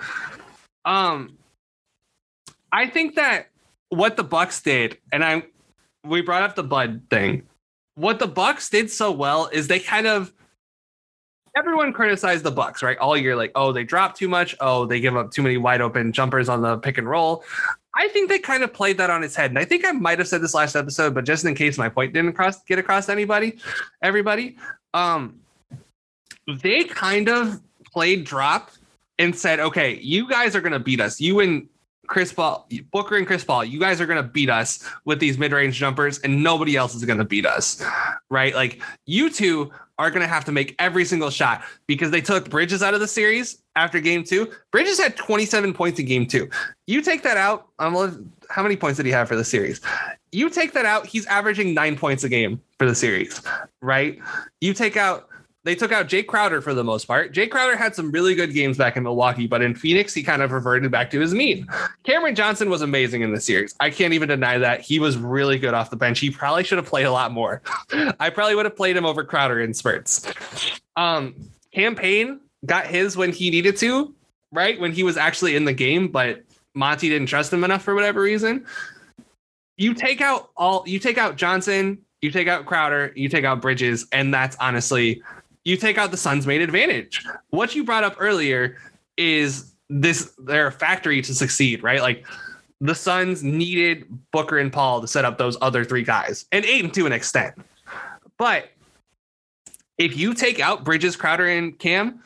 Um 0.85 1.37
I 2.71 2.87
think 2.87 3.15
that 3.15 3.47
what 3.89 4.15
the 4.15 4.23
Bucks 4.23 4.61
did, 4.61 4.99
and 5.11 5.21
I'm 5.21 5.43
we 6.05 6.21
brought 6.21 6.43
up 6.43 6.55
the 6.55 6.63
Bud 6.63 7.01
thing 7.09 7.48
what 7.99 8.17
the 8.17 8.27
Bucks 8.27 8.69
did 8.69 8.89
so 8.89 9.11
well 9.11 9.49
is 9.51 9.67
they 9.67 9.79
kind 9.79 10.07
of 10.07 10.31
everyone 11.57 11.91
criticized 11.91 12.45
the 12.45 12.51
Bucks, 12.51 12.81
right? 12.81 12.97
All 12.97 13.17
year, 13.17 13.35
like, 13.35 13.51
oh, 13.55 13.73
they 13.73 13.83
drop 13.83 14.15
too 14.15 14.29
much. 14.29 14.55
Oh, 14.61 14.85
they 14.85 15.01
give 15.01 15.17
up 15.17 15.31
too 15.31 15.41
many 15.41 15.57
wide 15.57 15.81
open 15.81 16.13
jumpers 16.13 16.47
on 16.47 16.61
the 16.61 16.77
pick 16.77 16.97
and 16.97 17.09
roll. 17.09 17.43
I 17.95 18.07
think 18.09 18.29
they 18.29 18.39
kind 18.39 18.63
of 18.63 18.71
played 18.71 18.97
that 18.97 19.09
on 19.09 19.23
its 19.23 19.35
head. 19.35 19.51
And 19.51 19.59
I 19.59 19.65
think 19.65 19.85
I 19.85 19.91
might 19.91 20.19
have 20.19 20.27
said 20.27 20.41
this 20.41 20.53
last 20.53 20.75
episode, 20.75 21.13
but 21.13 21.25
just 21.25 21.43
in 21.43 21.55
case 21.55 21.77
my 21.77 21.89
point 21.89 22.13
didn't 22.13 22.33
cross 22.33 22.63
get 22.63 22.79
across 22.79 23.09
anybody, 23.09 23.57
everybody, 24.01 24.57
um, 24.93 25.41
they 26.61 26.85
kind 26.85 27.27
of 27.27 27.59
played 27.91 28.23
drop 28.23 28.71
and 29.17 29.35
said, 29.35 29.59
okay, 29.59 29.95
you 29.95 30.29
guys 30.29 30.55
are 30.55 30.61
gonna 30.61 30.79
beat 30.79 31.01
us. 31.01 31.19
You 31.19 31.41
and 31.41 31.67
Chris 32.09 32.33
Paul, 32.33 32.67
Booker 32.91 33.17
and 33.17 33.27
Chris 33.27 33.43
Paul, 33.43 33.63
you 33.63 33.79
guys 33.79 34.01
are 34.01 34.07
going 34.07 34.21
to 34.21 34.27
beat 34.27 34.49
us 34.49 34.83
with 35.05 35.19
these 35.19 35.37
mid 35.37 35.51
range 35.51 35.75
jumpers, 35.75 36.17
and 36.19 36.43
nobody 36.43 36.75
else 36.75 36.95
is 36.95 37.05
going 37.05 37.19
to 37.19 37.23
beat 37.23 37.45
us, 37.45 37.83
right? 38.31 38.53
Like 38.55 38.81
you 39.05 39.29
two 39.29 39.71
are 39.99 40.09
going 40.09 40.23
to 40.23 40.27
have 40.27 40.43
to 40.45 40.51
make 40.51 40.75
every 40.79 41.05
single 41.05 41.29
shot 41.29 41.63
because 41.85 42.09
they 42.09 42.19
took 42.19 42.49
Bridges 42.49 42.81
out 42.81 42.95
of 42.95 42.99
the 42.99 43.07
series 43.07 43.61
after 43.75 43.99
game 43.99 44.23
two. 44.23 44.51
Bridges 44.71 44.99
had 44.99 45.15
27 45.17 45.71
points 45.71 45.99
in 45.99 46.07
game 46.07 46.25
two. 46.25 46.49
You 46.87 47.03
take 47.03 47.21
that 47.23 47.37
out. 47.37 47.67
Um, 47.77 48.31
how 48.49 48.63
many 48.63 48.75
points 48.75 48.97
did 48.97 49.05
he 49.05 49.11
have 49.11 49.27
for 49.27 49.35
the 49.35 49.45
series? 49.45 49.79
You 50.31 50.49
take 50.49 50.73
that 50.73 50.85
out, 50.85 51.05
he's 51.05 51.27
averaging 51.27 51.75
nine 51.75 51.95
points 51.95 52.23
a 52.23 52.29
game 52.29 52.59
for 52.79 52.87
the 52.87 52.95
series, 52.95 53.39
right? 53.81 54.17
You 54.61 54.73
take 54.73 54.97
out 54.97 55.28
they 55.65 55.75
took 55.75 55.91
out 55.91 56.07
Jae 56.07 56.25
Crowder 56.25 56.61
for 56.61 56.73
the 56.73 56.83
most 56.83 57.05
part. 57.05 57.33
Jae 57.33 57.49
Crowder 57.49 57.75
had 57.75 57.93
some 57.93 58.11
really 58.11 58.33
good 58.33 58.53
games 58.53 58.77
back 58.77 58.95
in 58.95 59.03
Milwaukee, 59.03 59.45
but 59.45 59.61
in 59.61 59.75
Phoenix, 59.75 60.13
he 60.13 60.23
kind 60.23 60.41
of 60.41 60.51
reverted 60.51 60.89
back 60.89 61.09
to 61.11 61.19
his 61.19 61.33
mean. 61.33 61.67
Cameron 62.03 62.35
Johnson 62.35 62.69
was 62.69 62.81
amazing 62.81 63.23
in 63.23 63.33
the 63.33 63.41
series. 63.41 63.75
I 63.79 63.89
can't 63.89 64.13
even 64.13 64.29
deny 64.29 64.57
that. 64.57 64.81
He 64.81 64.99
was 64.99 65.17
really 65.17 65.59
good 65.59 65.73
off 65.73 65.89
the 65.89 65.97
bench. 65.97 66.19
He 66.19 66.29
probably 66.29 66.63
should 66.63 66.77
have 66.77 66.87
played 66.87 67.05
a 67.05 67.11
lot 67.11 67.33
more. 67.33 67.61
I 68.19 68.29
probably 68.29 68.55
would 68.55 68.65
have 68.65 68.75
played 68.77 68.95
him 68.95 69.05
over 69.05 69.23
Crowder 69.23 69.61
in 69.61 69.73
spurts. 69.73 70.31
Um, 70.95 71.35
Cam 71.73 71.93
Payne 71.95 72.39
got 72.65 72.87
his 72.87 73.17
when 73.17 73.33
he 73.33 73.49
needed 73.49 73.75
to, 73.77 74.13
right? 74.53 74.79
When 74.79 74.93
he 74.93 75.03
was 75.03 75.17
actually 75.17 75.55
in 75.55 75.65
the 75.65 75.73
game, 75.73 76.07
but 76.07 76.41
Monty 76.73 77.09
didn't 77.09 77.27
trust 77.27 77.51
him 77.51 77.65
enough 77.65 77.83
for 77.83 77.95
whatever 77.95 78.21
reason. 78.21 78.65
You 79.77 79.93
take 79.93 80.21
out 80.21 80.51
all 80.57 80.83
you 80.85 80.99
take 80.99 81.17
out 81.17 81.35
Johnson, 81.35 81.99
you 82.21 82.31
take 82.31 82.47
out 82.47 82.65
Crowder, 82.65 83.13
you 83.15 83.29
take 83.29 83.45
out 83.45 83.61
Bridges, 83.61 84.07
and 84.11 84.33
that's 84.33 84.57
honestly 84.59 85.21
you 85.69 85.77
take 85.77 85.97
out 85.97 86.11
the 86.11 86.17
Suns' 86.17 86.47
main 86.47 86.61
advantage. 86.61 87.23
What 87.51 87.75
you 87.75 87.83
brought 87.83 88.03
up 88.03 88.15
earlier 88.19 88.77
is 89.17 89.73
this 89.89 90.33
their 90.37 90.71
factory 90.71 91.21
to 91.21 91.33
succeed, 91.33 91.83
right? 91.83 92.01
Like 92.01 92.25
the 92.81 92.95
Suns 92.95 93.43
needed 93.43 94.05
Booker 94.31 94.57
and 94.57 94.73
Paul 94.73 95.01
to 95.01 95.07
set 95.07 95.25
up 95.25 95.37
those 95.37 95.57
other 95.61 95.85
three 95.85 96.03
guys, 96.03 96.45
and 96.51 96.65
Ayton 96.65 96.91
to 96.91 97.05
an 97.05 97.11
extent. 97.11 97.55
But 98.37 98.69
if 99.97 100.17
you 100.17 100.33
take 100.33 100.59
out 100.59 100.83
Bridges, 100.83 101.15
Crowder, 101.15 101.47
and 101.47 101.77
Cam, 101.77 102.23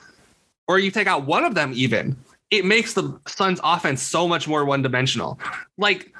or 0.68 0.80
you 0.80 0.92
take 0.92 1.08
out 1.08 1.26
one 1.26 1.44
of 1.44 1.56
them, 1.56 1.72
even, 1.76 2.16
it 2.52 2.66
makes 2.66 2.94
the 2.94 3.20
Suns' 3.28 3.60
offense 3.64 4.02
so 4.02 4.28
much 4.28 4.48
more 4.48 4.64
one 4.64 4.82
dimensional. 4.82 5.40
Like 5.78 6.13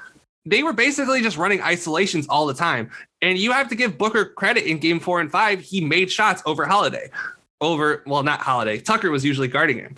they 0.46 0.62
were 0.62 0.72
basically 0.72 1.22
just 1.22 1.36
running 1.36 1.62
isolations 1.62 2.26
all 2.28 2.46
the 2.46 2.54
time. 2.54 2.90
And 3.22 3.38
you 3.38 3.52
have 3.52 3.68
to 3.68 3.74
give 3.74 3.96
Booker 3.96 4.26
credit 4.26 4.64
in 4.64 4.78
game 4.78 5.00
four 5.00 5.20
and 5.20 5.30
five. 5.30 5.60
He 5.60 5.80
made 5.80 6.10
shots 6.10 6.42
over 6.46 6.66
Holiday. 6.66 7.10
Over, 7.60 8.02
well, 8.06 8.22
not 8.22 8.40
Holiday. 8.40 8.78
Tucker 8.78 9.10
was 9.10 9.24
usually 9.24 9.48
guarding 9.48 9.78
him. 9.78 9.94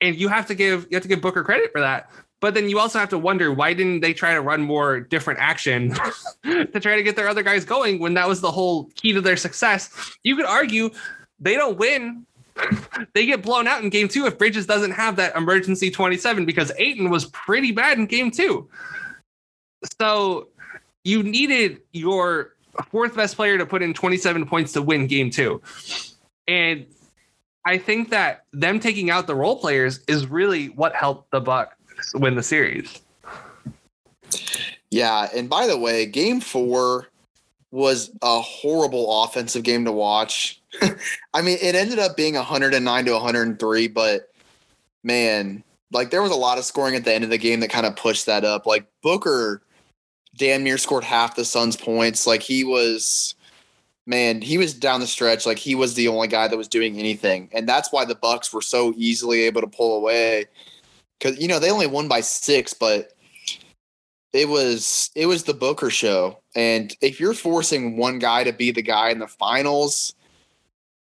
And 0.00 0.16
you 0.16 0.28
have 0.28 0.46
to 0.46 0.54
give 0.54 0.86
you 0.90 0.96
have 0.96 1.02
to 1.02 1.08
give 1.08 1.20
Booker 1.20 1.44
credit 1.44 1.72
for 1.72 1.80
that. 1.80 2.10
But 2.40 2.52
then 2.54 2.68
you 2.68 2.78
also 2.78 2.98
have 2.98 3.08
to 3.10 3.18
wonder 3.18 3.52
why 3.52 3.72
didn't 3.72 4.00
they 4.00 4.12
try 4.12 4.34
to 4.34 4.42
run 4.42 4.60
more 4.60 5.00
different 5.00 5.40
action 5.40 5.94
to 6.44 6.80
try 6.80 6.96
to 6.96 7.02
get 7.02 7.16
their 7.16 7.28
other 7.28 7.42
guys 7.42 7.64
going 7.64 7.98
when 7.98 8.14
that 8.14 8.28
was 8.28 8.40
the 8.40 8.50
whole 8.50 8.84
key 8.94 9.12
to 9.12 9.20
their 9.20 9.36
success? 9.36 10.16
You 10.22 10.36
could 10.36 10.44
argue 10.44 10.90
they 11.40 11.54
don't 11.54 11.78
win 11.78 12.26
they 13.14 13.26
get 13.26 13.42
blown 13.42 13.66
out 13.66 13.82
in 13.82 13.90
game 13.90 14.08
two 14.08 14.26
if 14.26 14.38
Bridges 14.38 14.66
doesn't 14.66 14.92
have 14.92 15.16
that 15.16 15.36
emergency 15.36 15.90
27 15.90 16.44
because 16.46 16.72
Ayton 16.78 17.10
was 17.10 17.26
pretty 17.26 17.72
bad 17.72 17.98
in 17.98 18.06
game 18.06 18.30
two. 18.30 18.68
So 20.00 20.48
you 21.04 21.22
needed 21.22 21.80
your 21.92 22.54
fourth 22.90 23.14
best 23.16 23.36
player 23.36 23.58
to 23.58 23.66
put 23.66 23.82
in 23.82 23.94
27 23.94 24.46
points 24.46 24.72
to 24.72 24.82
win 24.82 25.06
game 25.06 25.30
two. 25.30 25.60
And 26.48 26.86
I 27.64 27.78
think 27.78 28.10
that 28.10 28.44
them 28.52 28.78
taking 28.78 29.10
out 29.10 29.26
the 29.26 29.34
role 29.34 29.58
players 29.58 30.00
is 30.06 30.26
really 30.26 30.68
what 30.68 30.94
helped 30.94 31.30
the 31.30 31.40
Bucks 31.40 32.14
win 32.14 32.36
the 32.36 32.42
series. 32.42 33.00
Yeah, 34.90 35.28
and 35.34 35.50
by 35.50 35.66
the 35.66 35.76
way, 35.76 36.06
game 36.06 36.40
4 36.40 37.08
was 37.72 38.10
a 38.22 38.40
horrible 38.40 39.24
offensive 39.24 39.64
game 39.64 39.84
to 39.84 39.92
watch. 39.92 40.60
I 41.34 41.42
mean, 41.42 41.58
it 41.60 41.74
ended 41.74 41.98
up 41.98 42.16
being 42.16 42.34
109 42.34 43.04
to 43.04 43.12
103, 43.12 43.88
but 43.88 44.30
man, 45.02 45.64
like 45.92 46.10
there 46.10 46.22
was 46.22 46.30
a 46.30 46.36
lot 46.36 46.58
of 46.58 46.64
scoring 46.64 46.94
at 46.94 47.04
the 47.04 47.12
end 47.12 47.24
of 47.24 47.30
the 47.30 47.38
game 47.38 47.60
that 47.60 47.70
kind 47.70 47.86
of 47.86 47.96
pushed 47.96 48.26
that 48.26 48.44
up. 48.44 48.66
Like 48.66 48.86
Booker 49.02 49.62
damn 50.36 50.62
near 50.64 50.78
scored 50.78 51.04
half 51.04 51.36
the 51.36 51.44
Suns' 51.44 51.76
points. 51.76 52.26
Like 52.26 52.42
he 52.42 52.64
was, 52.64 53.34
man, 54.06 54.40
he 54.40 54.58
was 54.58 54.74
down 54.74 55.00
the 55.00 55.06
stretch. 55.06 55.46
Like 55.46 55.58
he 55.58 55.74
was 55.74 55.94
the 55.94 56.08
only 56.08 56.28
guy 56.28 56.48
that 56.48 56.56
was 56.56 56.68
doing 56.68 56.98
anything, 56.98 57.48
and 57.52 57.68
that's 57.68 57.92
why 57.92 58.04
the 58.04 58.14
Bucks 58.14 58.52
were 58.52 58.62
so 58.62 58.92
easily 58.96 59.42
able 59.42 59.60
to 59.60 59.66
pull 59.66 59.96
away. 59.96 60.46
Because 61.18 61.38
you 61.40 61.48
know 61.48 61.58
they 61.58 61.70
only 61.70 61.86
won 61.86 62.08
by 62.08 62.20
six, 62.20 62.74
but 62.74 63.12
it 64.32 64.48
was 64.48 65.10
it 65.14 65.26
was 65.26 65.44
the 65.44 65.54
Booker 65.54 65.90
show. 65.90 66.38
And 66.54 66.94
if 67.00 67.18
you're 67.20 67.34
forcing 67.34 67.96
one 67.96 68.18
guy 68.18 68.44
to 68.44 68.52
be 68.52 68.70
the 68.70 68.82
guy 68.82 69.10
in 69.10 69.18
the 69.18 69.26
finals, 69.26 70.14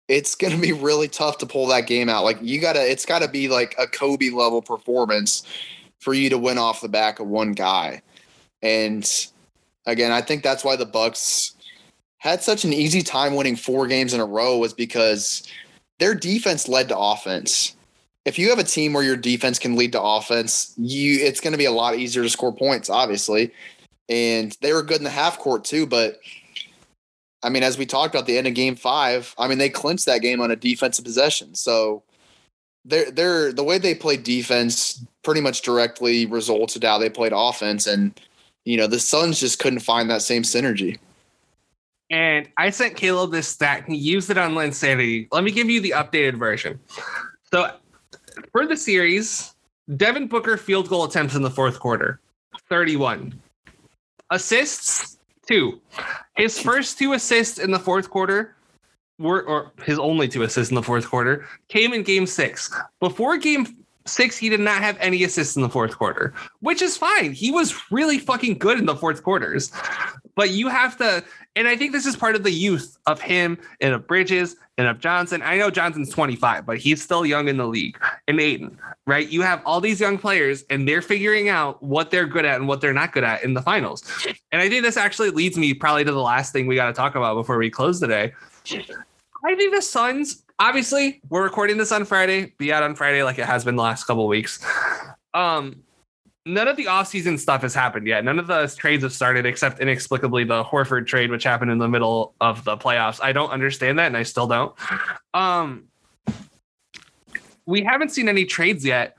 it's 0.08 0.34
going 0.34 0.54
to 0.54 0.60
be 0.60 0.72
really 0.72 1.08
tough 1.08 1.38
to 1.38 1.46
pull 1.46 1.66
that 1.66 1.86
game 1.86 2.08
out. 2.08 2.24
Like 2.24 2.38
you 2.40 2.60
got 2.60 2.74
to 2.74 2.80
it's 2.80 3.06
got 3.06 3.20
to 3.20 3.28
be 3.28 3.48
like 3.48 3.74
a 3.78 3.86
Kobe 3.86 4.30
level 4.30 4.62
performance 4.62 5.42
for 5.98 6.14
you 6.14 6.30
to 6.30 6.38
win 6.38 6.58
off 6.58 6.80
the 6.80 6.88
back 6.88 7.20
of 7.20 7.26
one 7.26 7.52
guy. 7.52 8.02
And 8.62 9.08
again, 9.86 10.12
I 10.12 10.20
think 10.20 10.42
that's 10.42 10.64
why 10.64 10.76
the 10.76 10.86
Bucks 10.86 11.54
had 12.18 12.42
such 12.42 12.64
an 12.64 12.72
easy 12.72 13.02
time 13.02 13.34
winning 13.34 13.56
four 13.56 13.86
games 13.86 14.12
in 14.12 14.20
a 14.20 14.26
row 14.26 14.58
was 14.58 14.74
because 14.74 15.46
their 15.98 16.14
defense 16.14 16.68
led 16.68 16.88
to 16.88 16.98
offense. 16.98 17.76
If 18.24 18.38
you 18.38 18.50
have 18.50 18.58
a 18.58 18.64
team 18.64 18.92
where 18.92 19.04
your 19.04 19.16
defense 19.16 19.58
can 19.58 19.76
lead 19.76 19.92
to 19.92 20.02
offense, 20.02 20.74
you 20.76 21.24
it's 21.24 21.40
going 21.40 21.52
to 21.52 21.58
be 21.58 21.64
a 21.64 21.72
lot 21.72 21.96
easier 21.96 22.22
to 22.22 22.28
score 22.28 22.52
points, 22.52 22.90
obviously. 22.90 23.52
And 24.08 24.56
they 24.60 24.72
were 24.72 24.82
good 24.82 24.98
in 24.98 25.04
the 25.04 25.10
half 25.10 25.38
court 25.38 25.64
too, 25.64 25.86
but 25.86 26.18
I 27.42 27.50
mean, 27.50 27.62
as 27.62 27.78
we 27.78 27.86
talked 27.86 28.14
about 28.14 28.26
the 28.26 28.36
end 28.36 28.46
of 28.46 28.54
game 28.54 28.74
five, 28.74 29.34
I 29.38 29.46
mean, 29.46 29.58
they 29.58 29.68
clinched 29.68 30.06
that 30.06 30.22
game 30.22 30.40
on 30.40 30.50
a 30.50 30.56
defensive 30.56 31.04
possession. 31.04 31.54
So 31.54 32.02
they're 32.84 33.10
they're 33.10 33.52
the 33.52 33.64
way 33.64 33.78
they 33.78 33.94
played 33.94 34.24
defense 34.24 35.04
pretty 35.22 35.40
much 35.40 35.62
directly 35.62 36.26
resulted 36.26 36.82
how 36.82 36.98
they 36.98 37.10
played 37.10 37.32
offense. 37.34 37.86
And 37.86 38.18
you 38.68 38.76
know, 38.76 38.86
the 38.86 38.98
Suns 38.98 39.40
just 39.40 39.58
couldn't 39.58 39.78
find 39.78 40.10
that 40.10 40.20
same 40.20 40.42
synergy. 40.42 40.98
And 42.10 42.50
I 42.58 42.68
sent 42.68 42.96
Caleb 42.96 43.32
this 43.32 43.48
stat. 43.48 43.84
He 43.88 43.96
used 43.96 44.28
it 44.28 44.36
on 44.36 44.52
Linsanity. 44.52 45.26
Let 45.32 45.42
me 45.42 45.50
give 45.50 45.70
you 45.70 45.80
the 45.80 45.94
updated 45.96 46.38
version. 46.38 46.78
So 47.50 47.72
for 48.52 48.66
the 48.66 48.76
series, 48.76 49.54
Devin 49.96 50.26
Booker 50.26 50.58
field 50.58 50.90
goal 50.90 51.04
attempts 51.04 51.34
in 51.34 51.40
the 51.40 51.50
fourth 51.50 51.80
quarter, 51.80 52.20
31. 52.68 53.40
Assists, 54.30 55.16
two. 55.46 55.80
His 56.36 56.60
first 56.60 56.98
two 56.98 57.14
assists 57.14 57.58
in 57.58 57.70
the 57.70 57.78
fourth 57.78 58.10
quarter 58.10 58.54
were, 59.18 59.44
or 59.44 59.72
his 59.82 59.98
only 59.98 60.28
two 60.28 60.42
assists 60.42 60.70
in 60.70 60.74
the 60.74 60.82
fourth 60.82 61.08
quarter, 61.08 61.46
came 61.68 61.94
in 61.94 62.02
game 62.02 62.26
six. 62.26 62.70
Before 63.00 63.38
game 63.38 63.78
six, 64.08 64.36
he 64.36 64.48
did 64.48 64.60
not 64.60 64.82
have 64.82 64.96
any 65.00 65.22
assists 65.24 65.56
in 65.56 65.62
the 65.62 65.68
fourth 65.68 65.96
quarter, 65.96 66.34
which 66.60 66.82
is 66.82 66.96
fine. 66.96 67.32
He 67.32 67.50
was 67.50 67.90
really 67.90 68.18
fucking 68.18 68.58
good 68.58 68.78
in 68.78 68.86
the 68.86 68.96
fourth 68.96 69.22
quarters. 69.22 69.70
But 70.34 70.50
you 70.50 70.68
have 70.68 70.96
to, 70.98 71.24
and 71.56 71.66
I 71.66 71.76
think 71.76 71.92
this 71.92 72.06
is 72.06 72.16
part 72.16 72.36
of 72.36 72.44
the 72.44 72.50
youth 72.50 72.96
of 73.06 73.20
him 73.20 73.58
and 73.80 73.92
of 73.92 74.06
Bridges 74.06 74.56
and 74.78 74.86
of 74.86 75.00
Johnson. 75.00 75.42
I 75.42 75.58
know 75.58 75.70
Johnson's 75.70 76.10
25, 76.10 76.64
but 76.64 76.78
he's 76.78 77.02
still 77.02 77.26
young 77.26 77.48
in 77.48 77.56
the 77.56 77.66
league. 77.66 77.98
And 78.28 78.40
Ayton, 78.40 78.78
right? 79.06 79.28
You 79.28 79.42
have 79.42 79.60
all 79.66 79.80
these 79.80 80.00
young 80.00 80.16
players 80.16 80.64
and 80.70 80.88
they're 80.88 81.02
figuring 81.02 81.48
out 81.48 81.82
what 81.82 82.10
they're 82.10 82.26
good 82.26 82.44
at 82.44 82.56
and 82.56 82.68
what 82.68 82.80
they're 82.80 82.92
not 82.92 83.12
good 83.12 83.24
at 83.24 83.42
in 83.42 83.54
the 83.54 83.62
finals. 83.62 84.04
And 84.52 84.62
I 84.62 84.68
think 84.68 84.84
this 84.84 84.96
actually 84.96 85.30
leads 85.30 85.58
me 85.58 85.74
probably 85.74 86.04
to 86.04 86.12
the 86.12 86.22
last 86.22 86.52
thing 86.52 86.66
we 86.66 86.76
got 86.76 86.86
to 86.86 86.92
talk 86.92 87.16
about 87.16 87.34
before 87.34 87.58
we 87.58 87.70
close 87.70 87.98
today. 87.98 88.32
I 89.44 89.54
think 89.54 89.74
the 89.74 89.82
Suns, 89.82 90.44
obviously, 90.58 91.20
we're 91.28 91.42
recording 91.42 91.76
this 91.76 91.92
on 91.92 92.04
Friday, 92.04 92.54
be 92.58 92.72
out 92.72 92.82
on 92.82 92.94
Friday 92.94 93.22
like 93.22 93.38
it 93.38 93.46
has 93.46 93.64
been 93.64 93.76
the 93.76 93.82
last 93.82 94.04
couple 94.04 94.26
weeks. 94.26 94.64
Um, 95.34 95.82
none 96.46 96.66
of 96.66 96.76
the 96.76 96.86
offseason 96.86 97.38
stuff 97.38 97.62
has 97.62 97.74
happened 97.74 98.06
yet. 98.06 98.24
None 98.24 98.38
of 98.38 98.46
the 98.46 98.66
trades 98.76 99.02
have 99.04 99.12
started 99.12 99.46
except 99.46 99.78
inexplicably 99.78 100.42
the 100.42 100.64
Horford 100.64 101.06
trade, 101.06 101.30
which 101.30 101.44
happened 101.44 101.70
in 101.70 101.78
the 101.78 101.86
middle 101.86 102.34
of 102.40 102.64
the 102.64 102.76
playoffs. 102.76 103.20
I 103.22 103.32
don't 103.32 103.50
understand 103.50 103.98
that, 103.98 104.06
and 104.06 104.16
I 104.16 104.22
still 104.22 104.46
don't. 104.46 104.74
Um, 105.34 105.84
we 107.66 107.84
haven't 107.84 108.08
seen 108.08 108.28
any 108.28 108.46
trades 108.46 108.84
yet, 108.84 109.16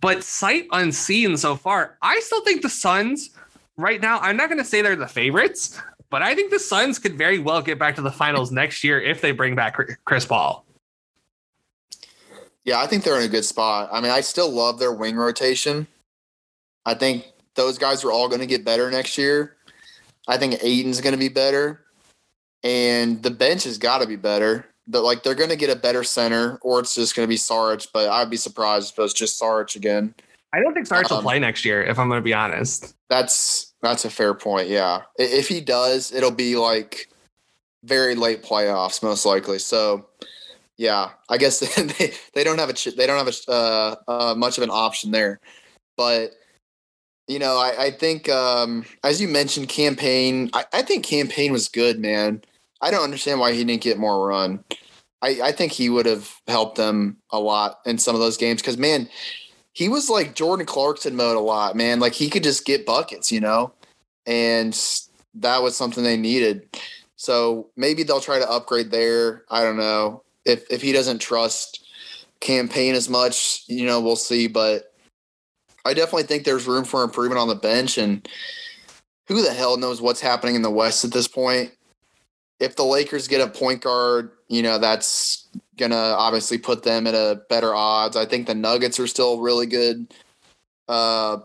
but 0.00 0.24
sight 0.24 0.66
unseen 0.72 1.36
so 1.36 1.54
far, 1.54 1.96
I 2.02 2.18
still 2.20 2.42
think 2.42 2.62
the 2.62 2.68
Suns 2.68 3.30
right 3.76 4.00
now, 4.00 4.18
I'm 4.18 4.36
not 4.36 4.48
going 4.48 4.58
to 4.58 4.64
say 4.64 4.82
they're 4.82 4.96
the 4.96 5.06
favorites, 5.06 5.80
but 6.10 6.20
I 6.22 6.34
think 6.34 6.50
the 6.50 6.58
Suns 6.58 6.98
could 6.98 7.16
very 7.16 7.38
well 7.38 7.62
get 7.62 7.78
back 7.78 7.94
to 7.94 8.02
the 8.02 8.12
finals 8.12 8.50
next 8.50 8.82
year 8.82 9.00
if 9.00 9.20
they 9.20 9.30
bring 9.30 9.54
back 9.54 9.78
Chris 10.04 10.26
Paul. 10.26 10.65
Yeah, 12.66 12.80
I 12.80 12.86
think 12.88 13.04
they're 13.04 13.16
in 13.16 13.22
a 13.22 13.28
good 13.28 13.44
spot. 13.44 13.88
I 13.92 14.00
mean, 14.00 14.10
I 14.10 14.20
still 14.20 14.50
love 14.50 14.78
their 14.80 14.92
wing 14.92 15.16
rotation. 15.16 15.86
I 16.84 16.94
think 16.94 17.24
those 17.54 17.78
guys 17.78 18.04
are 18.04 18.10
all 18.10 18.28
going 18.28 18.40
to 18.40 18.46
get 18.46 18.64
better 18.64 18.90
next 18.90 19.16
year. 19.16 19.56
I 20.28 20.36
think 20.36 20.62
Ayton's 20.62 21.00
going 21.00 21.14
to 21.14 21.18
be 21.18 21.28
better, 21.28 21.80
and 22.64 23.22
the 23.22 23.30
bench 23.30 23.64
has 23.64 23.78
got 23.78 23.98
to 23.98 24.06
be 24.06 24.16
better. 24.16 24.66
But 24.88 25.02
like 25.02 25.22
they're 25.22 25.36
going 25.36 25.50
to 25.50 25.56
get 25.56 25.70
a 25.70 25.76
better 25.76 26.02
center, 26.02 26.58
or 26.60 26.80
it's 26.80 26.96
just 26.96 27.14
going 27.14 27.26
to 27.26 27.30
be 27.30 27.38
Saric. 27.38 27.86
But 27.94 28.08
I'd 28.08 28.30
be 28.30 28.36
surprised 28.36 28.92
if 28.92 28.98
it's 28.98 29.14
just 29.14 29.40
Saric 29.40 29.76
again. 29.76 30.14
I 30.52 30.60
don't 30.60 30.74
think 30.74 30.88
Saric 30.88 31.10
um, 31.10 31.18
will 31.18 31.22
play 31.22 31.38
next 31.38 31.64
year. 31.64 31.84
If 31.84 31.98
I'm 32.00 32.08
going 32.08 32.20
to 32.20 32.24
be 32.24 32.34
honest, 32.34 32.96
that's 33.08 33.74
that's 33.80 34.04
a 34.04 34.10
fair 34.10 34.34
point. 34.34 34.68
Yeah, 34.68 35.02
if 35.16 35.46
he 35.46 35.60
does, 35.60 36.12
it'll 36.12 36.32
be 36.32 36.56
like 36.56 37.08
very 37.84 38.16
late 38.16 38.42
playoffs, 38.42 39.02
most 39.04 39.24
likely. 39.24 39.60
So, 39.60 40.06
yeah, 40.76 41.10
I 41.28 41.38
guess 41.38 41.60
they, 41.98 42.12
they 42.34 42.44
don't 42.44 42.58
have 42.58 42.70
a 42.70 42.90
they 42.90 43.06
don't 43.06 43.24
have 43.24 43.28
a 43.28 43.50
uh, 43.50 43.94
uh, 44.08 44.34
much 44.36 44.58
of 44.58 44.64
an 44.64 44.70
option 44.70 45.10
there. 45.10 45.40
But 45.96 46.32
you 47.28 47.38
know, 47.38 47.56
I, 47.56 47.86
I 47.86 47.90
think 47.90 48.28
um, 48.28 48.84
as 49.02 49.20
you 49.20 49.28
mentioned, 49.28 49.68
Cam 49.68 49.96
Payne. 49.96 50.50
I, 50.52 50.64
I 50.72 50.82
think 50.82 51.04
Cam 51.04 51.28
Payne 51.28 51.52
was 51.52 51.68
good, 51.68 51.98
man. 51.98 52.42
I 52.80 52.90
don't 52.90 53.04
understand 53.04 53.40
why 53.40 53.52
he 53.52 53.64
didn't 53.64 53.82
get 53.82 53.98
more 53.98 54.26
run. 54.26 54.62
I, 55.22 55.40
I 55.44 55.52
think 55.52 55.72
he 55.72 55.88
would 55.88 56.04
have 56.04 56.30
helped 56.46 56.76
them 56.76 57.16
a 57.30 57.40
lot 57.40 57.80
in 57.86 57.96
some 57.96 58.14
of 58.14 58.20
those 58.20 58.36
games 58.36 58.60
because 58.60 58.76
man, 58.76 59.08
he 59.72 59.88
was 59.88 60.10
like 60.10 60.34
Jordan 60.34 60.66
Clarkson 60.66 61.16
mode 61.16 61.38
a 61.38 61.40
lot, 61.40 61.74
man. 61.74 62.00
Like 62.00 62.12
he 62.12 62.28
could 62.28 62.42
just 62.42 62.66
get 62.66 62.84
buckets, 62.84 63.32
you 63.32 63.40
know, 63.40 63.72
and 64.26 64.78
that 65.34 65.62
was 65.62 65.74
something 65.74 66.04
they 66.04 66.18
needed. 66.18 66.68
So 67.16 67.70
maybe 67.76 68.02
they'll 68.02 68.20
try 68.20 68.38
to 68.38 68.50
upgrade 68.50 68.90
there. 68.90 69.44
I 69.48 69.62
don't 69.62 69.78
know 69.78 70.22
if 70.46 70.70
if 70.70 70.80
he 70.80 70.92
doesn't 70.92 71.18
trust 71.18 71.86
Cam 72.40 72.68
Payne 72.68 72.94
as 72.94 73.08
much, 73.08 73.64
you 73.66 73.86
know, 73.86 74.00
we'll 74.00 74.16
see. 74.16 74.46
But 74.46 74.92
I 75.84 75.94
definitely 75.94 76.24
think 76.24 76.44
there's 76.44 76.66
room 76.66 76.84
for 76.84 77.02
improvement 77.02 77.40
on 77.40 77.48
the 77.48 77.54
bench. 77.54 77.98
And 77.98 78.26
who 79.28 79.42
the 79.42 79.52
hell 79.52 79.76
knows 79.76 80.00
what's 80.00 80.20
happening 80.20 80.54
in 80.54 80.62
the 80.62 80.70
West 80.70 81.04
at 81.04 81.12
this 81.12 81.28
point? 81.28 81.72
If 82.58 82.76
the 82.76 82.84
Lakers 82.84 83.28
get 83.28 83.46
a 83.46 83.50
point 83.50 83.82
guard, 83.82 84.30
you 84.48 84.62
know, 84.62 84.78
that's 84.78 85.46
going 85.76 85.90
to 85.90 85.96
obviously 85.96 86.56
put 86.56 86.82
them 86.82 87.06
at 87.06 87.14
a 87.14 87.42
better 87.50 87.74
odds. 87.74 88.16
I 88.16 88.24
think 88.24 88.46
the 88.46 88.54
Nuggets 88.54 88.98
are 88.98 89.06
still 89.06 89.40
really 89.40 89.66
good. 89.66 90.14
Uh, 90.88 91.38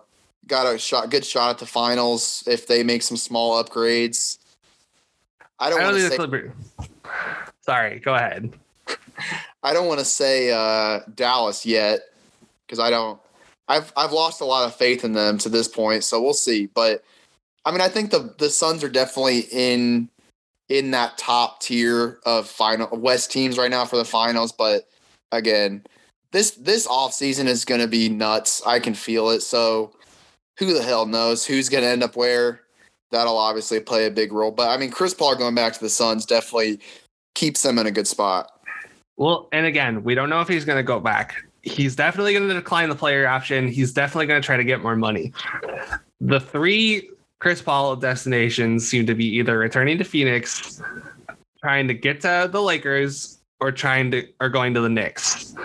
got 0.47 0.73
a 0.73 0.77
shot, 0.77 1.09
good 1.09 1.25
shot 1.25 1.49
at 1.49 1.57
the 1.57 1.65
finals 1.65 2.43
if 2.47 2.65
they 2.65 2.83
make 2.83 3.01
some 3.01 3.17
small 3.17 3.61
upgrades. 3.61 4.37
I 5.59 5.69
don't, 5.69 5.81
want 5.81 5.97
to 5.97 6.09
say. 6.09 6.87
Sorry, 7.61 7.99
go 7.99 8.15
ahead. 8.15 8.53
I 9.63 9.73
don't 9.73 9.87
want 9.87 9.99
to 9.99 10.05
say 10.05 10.51
uh, 10.51 11.01
Dallas 11.15 11.65
yet 11.65 12.01
because 12.65 12.79
I 12.79 12.89
don't. 12.89 13.19
I've 13.67 13.93
I've 13.95 14.11
lost 14.11 14.41
a 14.41 14.45
lot 14.45 14.65
of 14.65 14.75
faith 14.75 15.03
in 15.03 15.13
them 15.13 15.37
to 15.39 15.49
this 15.49 15.67
point, 15.67 16.03
so 16.03 16.21
we'll 16.21 16.33
see. 16.33 16.67
But 16.67 17.03
I 17.65 17.71
mean, 17.71 17.81
I 17.81 17.87
think 17.87 18.11
the 18.11 18.33
the 18.37 18.49
Suns 18.49 18.83
are 18.83 18.89
definitely 18.89 19.45
in 19.51 20.09
in 20.69 20.91
that 20.91 21.17
top 21.17 21.61
tier 21.61 22.19
of 22.25 22.47
final 22.47 22.87
West 22.97 23.31
teams 23.31 23.57
right 23.57 23.69
now 23.69 23.85
for 23.85 23.97
the 23.97 24.05
finals. 24.05 24.51
But 24.51 24.87
again, 25.31 25.83
this 26.31 26.51
this 26.51 26.87
off 26.87 27.13
season 27.13 27.47
is 27.47 27.65
going 27.65 27.81
to 27.81 27.87
be 27.87 28.09
nuts. 28.09 28.61
I 28.65 28.79
can 28.79 28.93
feel 28.93 29.29
it. 29.29 29.41
So 29.41 29.93
who 30.57 30.73
the 30.73 30.83
hell 30.83 31.05
knows 31.05 31.45
who's 31.45 31.69
going 31.69 31.83
to 31.83 31.89
end 31.89 32.03
up 32.03 32.15
where? 32.15 32.61
That'll 33.11 33.37
obviously 33.37 33.79
play 33.81 34.05
a 34.05 34.11
big 34.11 34.31
role. 34.31 34.51
But 34.51 34.69
I 34.69 34.77
mean, 34.77 34.91
Chris 34.91 35.13
Paul 35.13 35.35
going 35.35 35.55
back 35.55 35.73
to 35.73 35.79
the 35.79 35.89
Suns 35.89 36.25
definitely 36.25 36.79
keeps 37.35 37.61
them 37.61 37.77
in 37.77 37.87
a 37.87 37.91
good 37.91 38.07
spot. 38.07 38.49
Well, 39.21 39.47
and 39.51 39.65
again, 39.65 40.03
we 40.03 40.15
don't 40.15 40.29
know 40.29 40.41
if 40.41 40.47
he's 40.47 40.65
going 40.65 40.79
to 40.79 40.83
go 40.83 40.99
back 40.99 41.35
he's 41.63 41.95
definitely 41.95 42.33
going 42.33 42.47
to 42.47 42.53
decline 42.53 42.89
the 42.89 42.95
player 42.95 43.27
option. 43.27 43.67
He's 43.67 43.93
definitely 43.93 44.27
going 44.27 44.41
to 44.41 44.45
try 44.45 44.57
to 44.57 44.63
get 44.63 44.81
more 44.81 44.95
money. 44.95 45.33
The 46.19 46.39
three 46.39 47.09
Chris 47.39 47.61
Paul 47.61 47.95
destinations 47.95 48.87
seem 48.87 49.05
to 49.07 49.15
be 49.15 49.25
either 49.25 49.57
returning 49.57 49.97
to 49.97 50.03
Phoenix, 50.03 50.81
trying 51.59 51.87
to 51.87 51.93
get 51.93 52.21
to 52.21 52.49
the 52.51 52.61
Lakers, 52.61 53.39
or 53.59 53.71
trying 53.71 54.11
to 54.11 54.27
or 54.39 54.49
going 54.49 54.73
to 54.73 54.81
the 54.81 54.89
Knicks. 54.89 55.55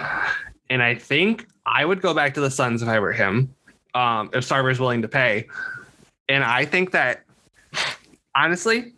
And 0.68 0.82
I 0.82 0.94
think 0.94 1.46
I 1.64 1.84
would 1.84 2.02
go 2.02 2.12
back 2.12 2.34
to 2.34 2.40
the 2.40 2.50
Suns 2.50 2.82
if 2.82 2.88
I 2.88 2.98
were 2.98 3.12
him, 3.12 3.54
um, 3.94 4.30
if 4.32 4.44
Sarver's 4.44 4.80
willing 4.80 5.02
to 5.02 5.08
pay. 5.08 5.46
And 6.28 6.44
I 6.44 6.64
think 6.64 6.90
that 6.90 7.22
honestly, 8.34 8.92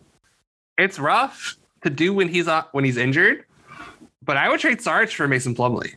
it's 0.79 0.99
rough 0.99 1.57
to 1.83 1.91
do 1.91 2.13
when 2.13 2.29
he's 2.29 2.49
uh, 2.49 2.63
when 2.73 2.85
he's 2.85 2.97
injured. 2.97 3.45
But 4.29 4.37
I 4.37 4.51
would 4.51 4.61
trade 4.61 4.83
Sarge 4.83 5.15
for 5.15 5.27
Mason 5.27 5.55
Plumlee. 5.55 5.95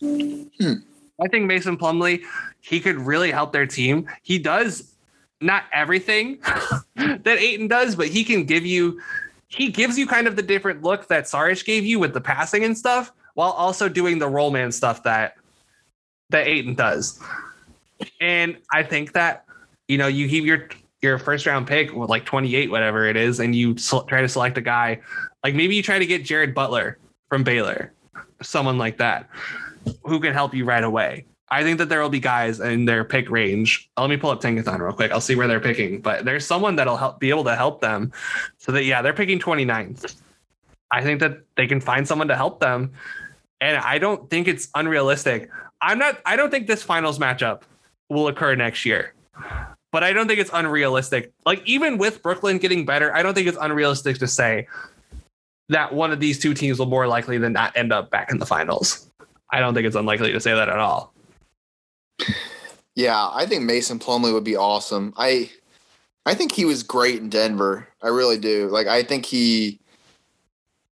Hmm. 0.00 0.72
I 1.22 1.28
think 1.28 1.44
Mason 1.44 1.76
Plumlee, 1.76 2.22
he 2.62 2.80
could 2.80 2.96
really 2.96 3.30
help 3.30 3.52
their 3.52 3.66
team. 3.66 4.08
He 4.22 4.38
does 4.38 4.94
not 5.42 5.64
everything 5.70 6.38
that 6.96 7.26
Ayton 7.26 7.68
does, 7.68 7.94
but 7.94 8.08
he 8.08 8.24
can 8.24 8.44
give 8.44 8.64
you 8.64 9.02
he 9.48 9.68
gives 9.68 9.98
you 9.98 10.06
kind 10.06 10.26
of 10.26 10.34
the 10.34 10.42
different 10.42 10.82
look 10.82 11.08
that 11.08 11.24
Saric 11.24 11.62
gave 11.66 11.84
you 11.84 11.98
with 11.98 12.14
the 12.14 12.22
passing 12.22 12.64
and 12.64 12.76
stuff, 12.76 13.12
while 13.34 13.50
also 13.50 13.86
doing 13.86 14.18
the 14.18 14.28
roll 14.28 14.50
man 14.50 14.72
stuff 14.72 15.02
that 15.02 15.36
that 16.30 16.46
Ayton 16.46 16.74
does. 16.74 17.20
And 18.22 18.56
I 18.72 18.82
think 18.82 19.12
that 19.12 19.44
you 19.88 19.98
know 19.98 20.06
you 20.06 20.26
keep 20.26 20.46
your 20.46 20.70
your 21.02 21.18
first 21.18 21.44
round 21.44 21.66
pick 21.66 21.92
with 21.92 22.08
like 22.08 22.24
28 22.24 22.70
whatever 22.70 23.04
it 23.04 23.18
is 23.18 23.40
and 23.40 23.54
you 23.54 23.74
try 23.74 24.22
to 24.22 24.28
select 24.28 24.56
a 24.56 24.62
guy 24.62 24.98
like 25.44 25.54
maybe 25.54 25.74
you 25.74 25.82
try 25.82 25.98
to 25.98 26.06
get 26.06 26.24
Jared 26.24 26.54
Butler 26.54 26.96
from 27.32 27.44
Baylor 27.44 27.94
someone 28.42 28.76
like 28.76 28.98
that 28.98 29.26
who 30.02 30.20
can 30.20 30.34
help 30.34 30.52
you 30.52 30.66
right 30.66 30.84
away. 30.84 31.24
I 31.48 31.62
think 31.62 31.78
that 31.78 31.88
there 31.88 32.02
will 32.02 32.10
be 32.10 32.20
guys 32.20 32.60
in 32.60 32.84
their 32.84 33.04
pick 33.04 33.30
range. 33.30 33.88
Let 33.96 34.10
me 34.10 34.18
pull 34.18 34.28
up 34.28 34.42
Tankathon 34.42 34.80
real 34.80 34.92
quick. 34.92 35.12
I'll 35.12 35.20
see 35.22 35.34
where 35.34 35.48
they're 35.48 35.58
picking, 35.58 36.02
but 36.02 36.26
there's 36.26 36.44
someone 36.44 36.76
that'll 36.76 36.98
help 36.98 37.20
be 37.20 37.30
able 37.30 37.44
to 37.44 37.56
help 37.56 37.80
them. 37.80 38.12
So 38.58 38.70
that 38.72 38.84
yeah, 38.84 39.00
they're 39.00 39.14
picking 39.14 39.38
29th. 39.38 40.14
I 40.90 41.02
think 41.02 41.20
that 41.20 41.38
they 41.56 41.66
can 41.66 41.80
find 41.80 42.06
someone 42.06 42.28
to 42.28 42.36
help 42.36 42.60
them. 42.60 42.92
And 43.62 43.78
I 43.78 43.96
don't 43.96 44.28
think 44.28 44.46
it's 44.46 44.68
unrealistic. 44.74 45.48
I'm 45.80 45.98
not 45.98 46.20
I 46.26 46.36
don't 46.36 46.50
think 46.50 46.66
this 46.66 46.82
finals 46.82 47.18
matchup 47.18 47.62
will 48.10 48.28
occur 48.28 48.56
next 48.56 48.84
year. 48.84 49.14
But 49.90 50.04
I 50.04 50.12
don't 50.12 50.28
think 50.28 50.38
it's 50.38 50.50
unrealistic. 50.52 51.32
Like 51.46 51.62
even 51.64 51.96
with 51.96 52.22
Brooklyn 52.22 52.58
getting 52.58 52.84
better, 52.84 53.14
I 53.14 53.22
don't 53.22 53.32
think 53.32 53.48
it's 53.48 53.58
unrealistic 53.58 54.18
to 54.18 54.28
say 54.28 54.66
that 55.72 55.94
one 55.94 56.12
of 56.12 56.20
these 56.20 56.38
two 56.38 56.54
teams 56.54 56.78
will 56.78 56.86
more 56.86 57.06
likely 57.06 57.38
than 57.38 57.52
not 57.52 57.76
end 57.76 57.92
up 57.92 58.10
back 58.10 58.30
in 58.30 58.38
the 58.38 58.46
finals. 58.46 59.10
I 59.50 59.60
don't 59.60 59.74
think 59.74 59.86
it's 59.86 59.96
unlikely 59.96 60.32
to 60.32 60.40
say 60.40 60.54
that 60.54 60.68
at 60.68 60.78
all. 60.78 61.12
Yeah, 62.94 63.30
I 63.32 63.46
think 63.46 63.64
Mason 63.64 63.98
Plumlee 63.98 64.32
would 64.32 64.44
be 64.44 64.56
awesome. 64.56 65.14
I 65.16 65.50
I 66.24 66.34
think 66.34 66.52
he 66.52 66.64
was 66.64 66.82
great 66.82 67.20
in 67.20 67.28
Denver. 67.28 67.88
I 68.02 68.08
really 68.08 68.38
do. 68.38 68.68
Like 68.68 68.86
I 68.86 69.02
think 69.02 69.26
he 69.26 69.80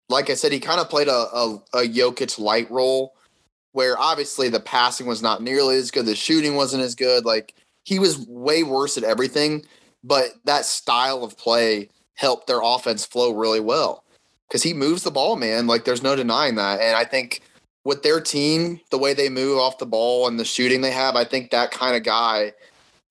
like 0.10 0.30
I 0.30 0.34
said, 0.34 0.51
he 0.51 0.60
kind 0.60 0.80
of 0.80 0.89
played 0.89 1.07
a, 1.07 1.11
a, 1.11 1.61
a 1.73 1.88
Jokic 1.88 2.39
light 2.39 2.69
role 2.72 3.15
where 3.73 3.97
obviously 3.99 4.49
the 4.49 4.60
passing 4.60 5.06
was 5.06 5.22
not 5.22 5.43
nearly 5.43 5.76
as 5.76 5.91
good, 5.91 6.06
the 6.06 6.15
shooting 6.15 6.56
wasn't 6.56 6.84
as 6.84 6.95
good. 6.95 7.26
Like 7.26 7.53
he 7.84 7.99
was 7.99 8.26
way 8.27 8.64
worse 8.64 8.97
at 8.97 9.03
everything, 9.03 9.65
but 10.03 10.31
that 10.45 10.65
style 10.65 11.23
of 11.23 11.38
play 11.38 11.89
helped 12.15 12.47
their 12.47 12.61
offense 12.61 13.06
flow 13.06 13.34
really 13.34 13.60
well. 13.60 14.03
Because 14.49 14.63
he 14.63 14.73
moves 14.73 15.03
the 15.03 15.11
ball, 15.11 15.35
man. 15.35 15.67
Like 15.67 15.85
there's 15.85 16.03
no 16.03 16.15
denying 16.15 16.55
that. 16.55 16.81
And 16.81 16.97
I 16.97 17.05
think 17.05 17.41
with 17.85 18.03
their 18.03 18.19
team, 18.19 18.81
the 18.91 18.97
way 18.97 19.13
they 19.13 19.30
move 19.30 19.59
off 19.59 19.77
the 19.77 19.85
ball 19.85 20.27
and 20.27 20.39
the 20.39 20.45
shooting 20.45 20.81
they 20.81 20.91
have, 20.91 21.15
I 21.15 21.23
think 21.23 21.51
that 21.51 21.71
kind 21.71 21.95
of 21.95 22.03
guy 22.03 22.53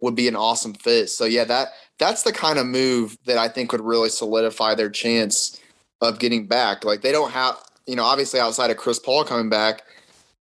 would 0.01 0.15
be 0.15 0.29
an 0.29 0.37
awesome 0.37 0.75
fit. 0.75 1.11
So 1.11 1.25
yeah, 1.25 1.45
that 1.45 1.69
that's 1.99 2.23
the 2.23 2.33
kind 2.33 2.59
of 2.59 2.67
move 2.67 3.17
that 3.27 3.39
I 3.39 3.49
think 3.49 3.73
would 3.73 3.81
really 3.81 4.09
solidify 4.09 4.75
their 4.75 4.91
chance 4.91 5.61
of 6.01 6.19
getting 6.19 6.47
back. 6.47 6.85
Like 6.85 7.03
they 7.03 7.13
don't 7.13 7.33
have, 7.33 7.57
you 7.87 7.97
know, 7.97 8.05
obviously 8.05 8.41
outside 8.41 8.71
of 8.71 8.77
Chris 8.77 8.99
Paul 8.99 9.25
coming 9.25 9.49
back, 9.49 9.83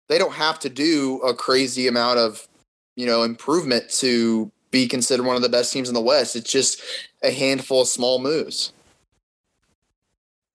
they 0.09 0.17
don't 0.17 0.33
have 0.33 0.59
to 0.59 0.69
do 0.69 1.19
a 1.19 1.33
crazy 1.33 1.87
amount 1.87 2.19
of, 2.19 2.47
you 2.95 3.05
know, 3.05 3.23
improvement 3.23 3.89
to 3.99 4.51
be 4.71 4.87
considered 4.87 5.25
one 5.25 5.35
of 5.35 5.41
the 5.41 5.49
best 5.49 5.71
teams 5.71 5.87
in 5.87 5.93
the 5.93 6.01
West. 6.01 6.35
It's 6.35 6.51
just 6.51 6.81
a 7.23 7.31
handful 7.31 7.81
of 7.81 7.87
small 7.87 8.19
moves. 8.19 8.73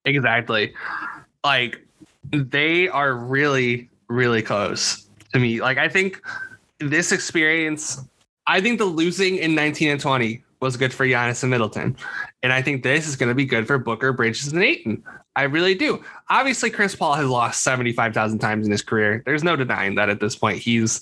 Exactly. 0.04 0.74
Like 1.44 1.86
they 2.30 2.88
are 2.88 3.14
really, 3.14 3.90
really 4.08 4.42
close 4.42 5.06
to 5.32 5.38
me. 5.38 5.60
Like 5.60 5.78
I 5.78 5.88
think 5.88 6.22
this 6.78 7.12
experience, 7.12 8.02
I 8.46 8.60
think 8.60 8.78
the 8.78 8.84
losing 8.84 9.36
in 9.36 9.54
19 9.54 9.90
and 9.90 10.00
20 10.00 10.42
was 10.60 10.76
good 10.76 10.94
for 10.94 11.04
Giannis 11.04 11.42
and 11.42 11.50
Middleton. 11.50 11.96
And 12.42 12.52
I 12.52 12.62
think 12.62 12.82
this 12.82 13.08
is 13.08 13.16
going 13.16 13.28
to 13.28 13.34
be 13.34 13.44
good 13.44 13.66
for 13.66 13.78
Booker, 13.78 14.12
Bridges, 14.12 14.52
and 14.52 14.62
Ayton. 14.62 15.02
I 15.34 15.42
really 15.42 15.74
do. 15.74 16.04
Obviously, 16.30 16.70
Chris 16.70 16.94
Paul 16.94 17.14
has 17.14 17.26
lost 17.26 17.62
75,000 17.62 18.38
times 18.38 18.66
in 18.66 18.70
his 18.70 18.82
career. 18.82 19.22
There's 19.26 19.42
no 19.42 19.56
denying 19.56 19.96
that 19.96 20.08
at 20.08 20.20
this 20.20 20.36
point. 20.36 20.58
He's, 20.58 21.00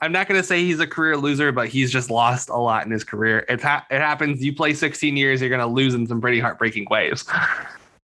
I'm 0.00 0.12
not 0.12 0.28
going 0.28 0.40
to 0.40 0.46
say 0.46 0.62
he's 0.62 0.78
a 0.78 0.86
career 0.86 1.16
loser, 1.16 1.50
but 1.52 1.68
he's 1.68 1.90
just 1.90 2.10
lost 2.10 2.48
a 2.48 2.56
lot 2.56 2.86
in 2.86 2.92
his 2.92 3.02
career. 3.02 3.44
It, 3.48 3.60
ha- 3.60 3.84
it 3.90 3.98
happens. 3.98 4.44
You 4.44 4.54
play 4.54 4.72
16 4.72 5.16
years, 5.16 5.40
you're 5.40 5.50
going 5.50 5.60
to 5.60 5.66
lose 5.66 5.94
in 5.94 6.06
some 6.06 6.20
pretty 6.20 6.38
heartbreaking 6.38 6.86
ways. 6.90 7.24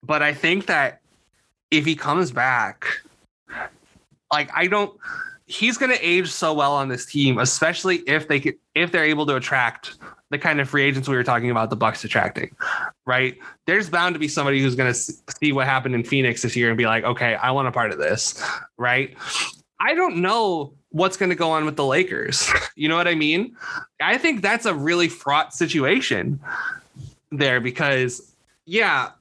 But 0.06 0.22
I 0.22 0.32
think 0.32 0.66
that 0.66 1.00
if 1.70 1.84
he 1.84 1.94
comes 1.94 2.30
back, 2.30 2.86
like, 4.32 4.50
I 4.54 4.66
don't, 4.66 4.96
he's 5.46 5.76
going 5.78 5.90
to 5.90 6.00
age 6.06 6.30
so 6.30 6.52
well 6.52 6.72
on 6.72 6.88
this 6.88 7.06
team, 7.06 7.38
especially 7.38 7.98
if 8.06 8.28
they 8.28 8.40
could, 8.40 8.54
if 8.74 8.92
they're 8.92 9.04
able 9.04 9.26
to 9.26 9.36
attract 9.36 9.96
the 10.30 10.38
kind 10.38 10.60
of 10.60 10.68
free 10.68 10.82
agents 10.82 11.08
we 11.08 11.16
were 11.16 11.24
talking 11.24 11.50
about 11.50 11.70
the 11.70 11.76
Bucks 11.76 12.04
attracting, 12.04 12.54
right? 13.04 13.38
There's 13.66 13.88
bound 13.88 14.14
to 14.14 14.18
be 14.18 14.28
somebody 14.28 14.60
who's 14.60 14.74
going 14.74 14.92
to 14.92 14.98
see 15.40 15.52
what 15.52 15.66
happened 15.66 15.94
in 15.94 16.02
Phoenix 16.02 16.42
this 16.42 16.56
year 16.56 16.68
and 16.68 16.76
be 16.76 16.86
like, 16.86 17.04
okay, 17.04 17.36
I 17.36 17.52
want 17.52 17.68
a 17.68 17.72
part 17.72 17.92
of 17.92 17.98
this, 17.98 18.42
right? 18.76 19.16
I 19.78 19.94
don't 19.94 20.16
know 20.16 20.72
what's 20.90 21.16
going 21.16 21.30
to 21.30 21.36
go 21.36 21.50
on 21.50 21.64
with 21.64 21.76
the 21.76 21.84
Lakers. 21.84 22.50
You 22.78 22.90
know 22.90 22.96
what 22.96 23.08
I 23.08 23.14
mean? 23.14 23.56
I 24.02 24.18
think 24.18 24.42
that's 24.42 24.66
a 24.66 24.74
really 24.74 25.08
fraught 25.08 25.54
situation 25.54 26.38
there 27.32 27.58
because, 27.58 28.34
yeah, 28.66 29.12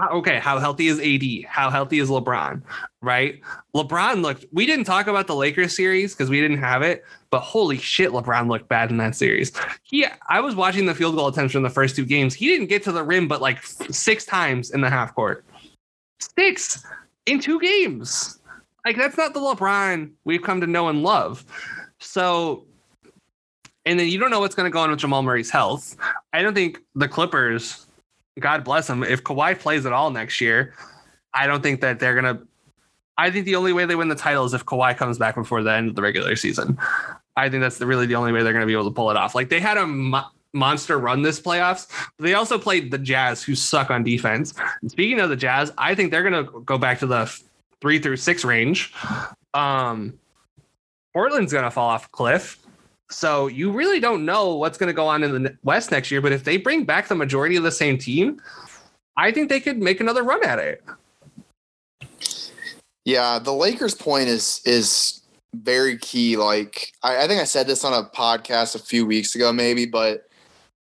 okay, 0.00 0.38
how 0.38 0.58
healthy 0.58 0.88
is 0.88 0.98
AD? 0.98 1.44
How 1.48 1.70
healthy 1.70 1.98
is 1.98 2.08
LeBron? 2.08 2.62
Right? 3.00 3.40
LeBron 3.74 4.22
looked, 4.22 4.46
we 4.52 4.64
didn't 4.64 4.84
talk 4.84 5.06
about 5.06 5.26
the 5.26 5.34
Lakers 5.34 5.76
series 5.76 6.14
because 6.14 6.30
we 6.30 6.40
didn't 6.40 6.58
have 6.58 6.82
it, 6.82 7.04
but 7.30 7.40
holy 7.40 7.78
shit, 7.78 8.10
LeBron 8.10 8.48
looked 8.48 8.68
bad 8.68 8.90
in 8.90 8.96
that 8.98 9.14
series. 9.14 9.52
He, 9.82 10.06
I 10.28 10.40
was 10.40 10.54
watching 10.54 10.86
the 10.86 10.94
field 10.94 11.16
goal 11.16 11.28
attempts 11.28 11.52
from 11.52 11.62
the 11.62 11.70
first 11.70 11.94
two 11.94 12.06
games. 12.06 12.34
He 12.34 12.48
didn't 12.48 12.68
get 12.68 12.82
to 12.84 12.92
the 12.92 13.02
rim, 13.02 13.28
but 13.28 13.42
like 13.42 13.62
six 13.62 14.24
times 14.24 14.70
in 14.70 14.80
the 14.80 14.88
half 14.88 15.14
court. 15.14 15.44
Six 16.38 16.84
in 17.26 17.40
two 17.40 17.60
games. 17.60 18.38
Like, 18.84 18.96
that's 18.96 19.16
not 19.16 19.34
the 19.34 19.40
LeBron 19.40 20.10
we've 20.24 20.42
come 20.42 20.60
to 20.60 20.66
know 20.66 20.88
and 20.88 21.02
love. 21.02 21.44
So, 22.00 22.64
and 23.84 23.98
then 23.98 24.08
you 24.08 24.18
don't 24.18 24.30
know 24.30 24.40
what's 24.40 24.54
going 24.54 24.70
to 24.70 24.72
go 24.72 24.80
on 24.80 24.90
with 24.90 24.98
Jamal 24.98 25.22
Murray's 25.22 25.50
health. 25.50 25.96
I 26.32 26.42
don't 26.42 26.54
think 26.54 26.80
the 26.94 27.08
Clippers 27.08 27.86
God 28.40 28.64
bless 28.64 28.88
him. 28.88 29.02
If 29.02 29.22
Kawhi 29.22 29.58
plays 29.58 29.86
at 29.86 29.92
all 29.92 30.10
next 30.10 30.40
year, 30.40 30.74
I 31.34 31.46
don't 31.46 31.62
think 31.62 31.80
that 31.80 31.98
they're 31.98 32.14
gonna. 32.14 32.42
I 33.18 33.30
think 33.30 33.44
the 33.44 33.56
only 33.56 33.72
way 33.72 33.84
they 33.84 33.94
win 33.94 34.08
the 34.08 34.14
title 34.14 34.44
is 34.44 34.54
if 34.54 34.64
Kawhi 34.64 34.96
comes 34.96 35.18
back 35.18 35.34
before 35.34 35.62
the 35.62 35.72
end 35.72 35.88
of 35.88 35.94
the 35.94 36.02
regular 36.02 36.34
season. 36.34 36.78
I 37.36 37.48
think 37.48 37.62
that's 37.62 37.78
the, 37.78 37.86
really 37.86 38.06
the 38.06 38.14
only 38.14 38.32
way 38.32 38.42
they're 38.42 38.52
going 38.52 38.62
to 38.62 38.66
be 38.66 38.72
able 38.72 38.84
to 38.84 38.94
pull 38.94 39.10
it 39.10 39.16
off. 39.16 39.34
Like 39.34 39.48
they 39.48 39.60
had 39.60 39.76
a 39.76 39.86
mo- 39.86 40.26
monster 40.52 40.98
run 40.98 41.22
this 41.22 41.40
playoffs. 41.40 41.88
they 42.18 42.34
also 42.34 42.58
played 42.58 42.90
the 42.90 42.98
Jazz, 42.98 43.42
who 43.42 43.54
suck 43.54 43.90
on 43.90 44.04
defense. 44.04 44.54
And 44.80 44.90
speaking 44.90 45.20
of 45.20 45.30
the 45.30 45.36
Jazz, 45.36 45.72
I 45.78 45.94
think 45.94 46.10
they're 46.10 46.28
going 46.28 46.44
to 46.44 46.60
go 46.60 46.78
back 46.78 46.98
to 47.00 47.06
the 47.06 47.32
three 47.80 47.98
through 47.98 48.16
six 48.16 48.44
range. 48.44 48.92
Um, 49.54 50.18
Portland's 51.12 51.52
going 51.52 51.64
to 51.64 51.70
fall 51.70 51.88
off 51.88 52.06
a 52.06 52.10
cliff. 52.10 52.58
So 53.12 53.46
you 53.46 53.70
really 53.70 54.00
don't 54.00 54.24
know 54.24 54.56
what's 54.56 54.78
going 54.78 54.88
to 54.88 54.94
go 54.94 55.06
on 55.06 55.22
in 55.22 55.42
the 55.42 55.56
West 55.62 55.90
next 55.90 56.10
year. 56.10 56.20
But 56.20 56.32
if 56.32 56.44
they 56.44 56.56
bring 56.56 56.84
back 56.84 57.08
the 57.08 57.14
majority 57.14 57.56
of 57.56 57.62
the 57.62 57.72
same 57.72 57.98
team, 57.98 58.40
I 59.16 59.30
think 59.30 59.48
they 59.48 59.60
could 59.60 59.78
make 59.78 60.00
another 60.00 60.22
run 60.22 60.44
at 60.44 60.58
it. 60.58 60.82
Yeah, 63.04 63.38
the 63.38 63.52
Lakers' 63.52 63.94
point 63.94 64.28
is 64.28 64.60
is 64.64 65.22
very 65.54 65.98
key. 65.98 66.36
Like 66.36 66.92
I, 67.02 67.24
I 67.24 67.28
think 67.28 67.40
I 67.40 67.44
said 67.44 67.66
this 67.66 67.84
on 67.84 67.92
a 67.92 68.08
podcast 68.08 68.74
a 68.74 68.78
few 68.78 69.04
weeks 69.04 69.34
ago, 69.34 69.52
maybe, 69.52 69.86
but 69.86 70.28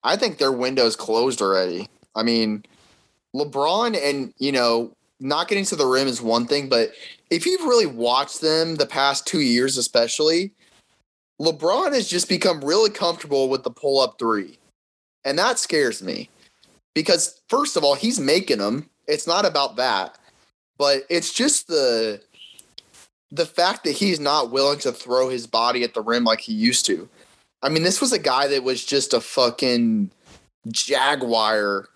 I 0.04 0.16
think 0.16 0.38
their 0.38 0.52
window's 0.52 0.96
closed 0.96 1.40
already. 1.40 1.88
I 2.14 2.22
mean, 2.22 2.64
LeBron 3.34 3.96
and 4.02 4.34
you 4.38 4.52
know 4.52 4.94
not 5.18 5.48
getting 5.48 5.64
to 5.66 5.76
the 5.76 5.86
rim 5.86 6.08
is 6.08 6.22
one 6.22 6.46
thing, 6.46 6.68
but 6.68 6.92
if 7.30 7.46
you've 7.46 7.62
really 7.62 7.86
watched 7.86 8.40
them 8.40 8.76
the 8.76 8.86
past 8.86 9.26
two 9.26 9.40
years, 9.40 9.76
especially, 9.76 10.52
LeBron 11.40 11.94
has 11.94 12.06
just 12.06 12.28
become 12.28 12.60
really 12.60 12.90
comfortable 12.90 13.48
with 13.48 13.64
the 13.64 13.70
pull 13.70 14.00
up 14.00 14.18
three. 14.18 14.58
And 15.24 15.38
that 15.38 15.58
scares 15.58 16.02
me 16.02 16.28
because, 16.94 17.40
first 17.48 17.76
of 17.76 17.84
all, 17.84 17.94
he's 17.94 18.20
making 18.20 18.58
them. 18.58 18.88
It's 19.06 19.26
not 19.26 19.46
about 19.46 19.76
that, 19.76 20.18
but 20.78 21.02
it's 21.08 21.32
just 21.32 21.66
the 21.66 22.20
the 23.32 23.46
fact 23.46 23.84
that 23.84 23.92
he's 23.92 24.18
not 24.18 24.50
willing 24.50 24.80
to 24.80 24.92
throw 24.92 25.28
his 25.28 25.46
body 25.46 25.84
at 25.84 25.94
the 25.94 26.02
rim 26.02 26.24
like 26.24 26.40
he 26.40 26.52
used 26.52 26.84
to. 26.86 27.08
I 27.62 27.68
mean, 27.68 27.84
this 27.84 28.00
was 28.00 28.12
a 28.12 28.18
guy 28.18 28.48
that 28.48 28.64
was 28.64 28.84
just 28.84 29.14
a 29.14 29.20
fucking 29.20 30.10
jaguar 30.68 31.88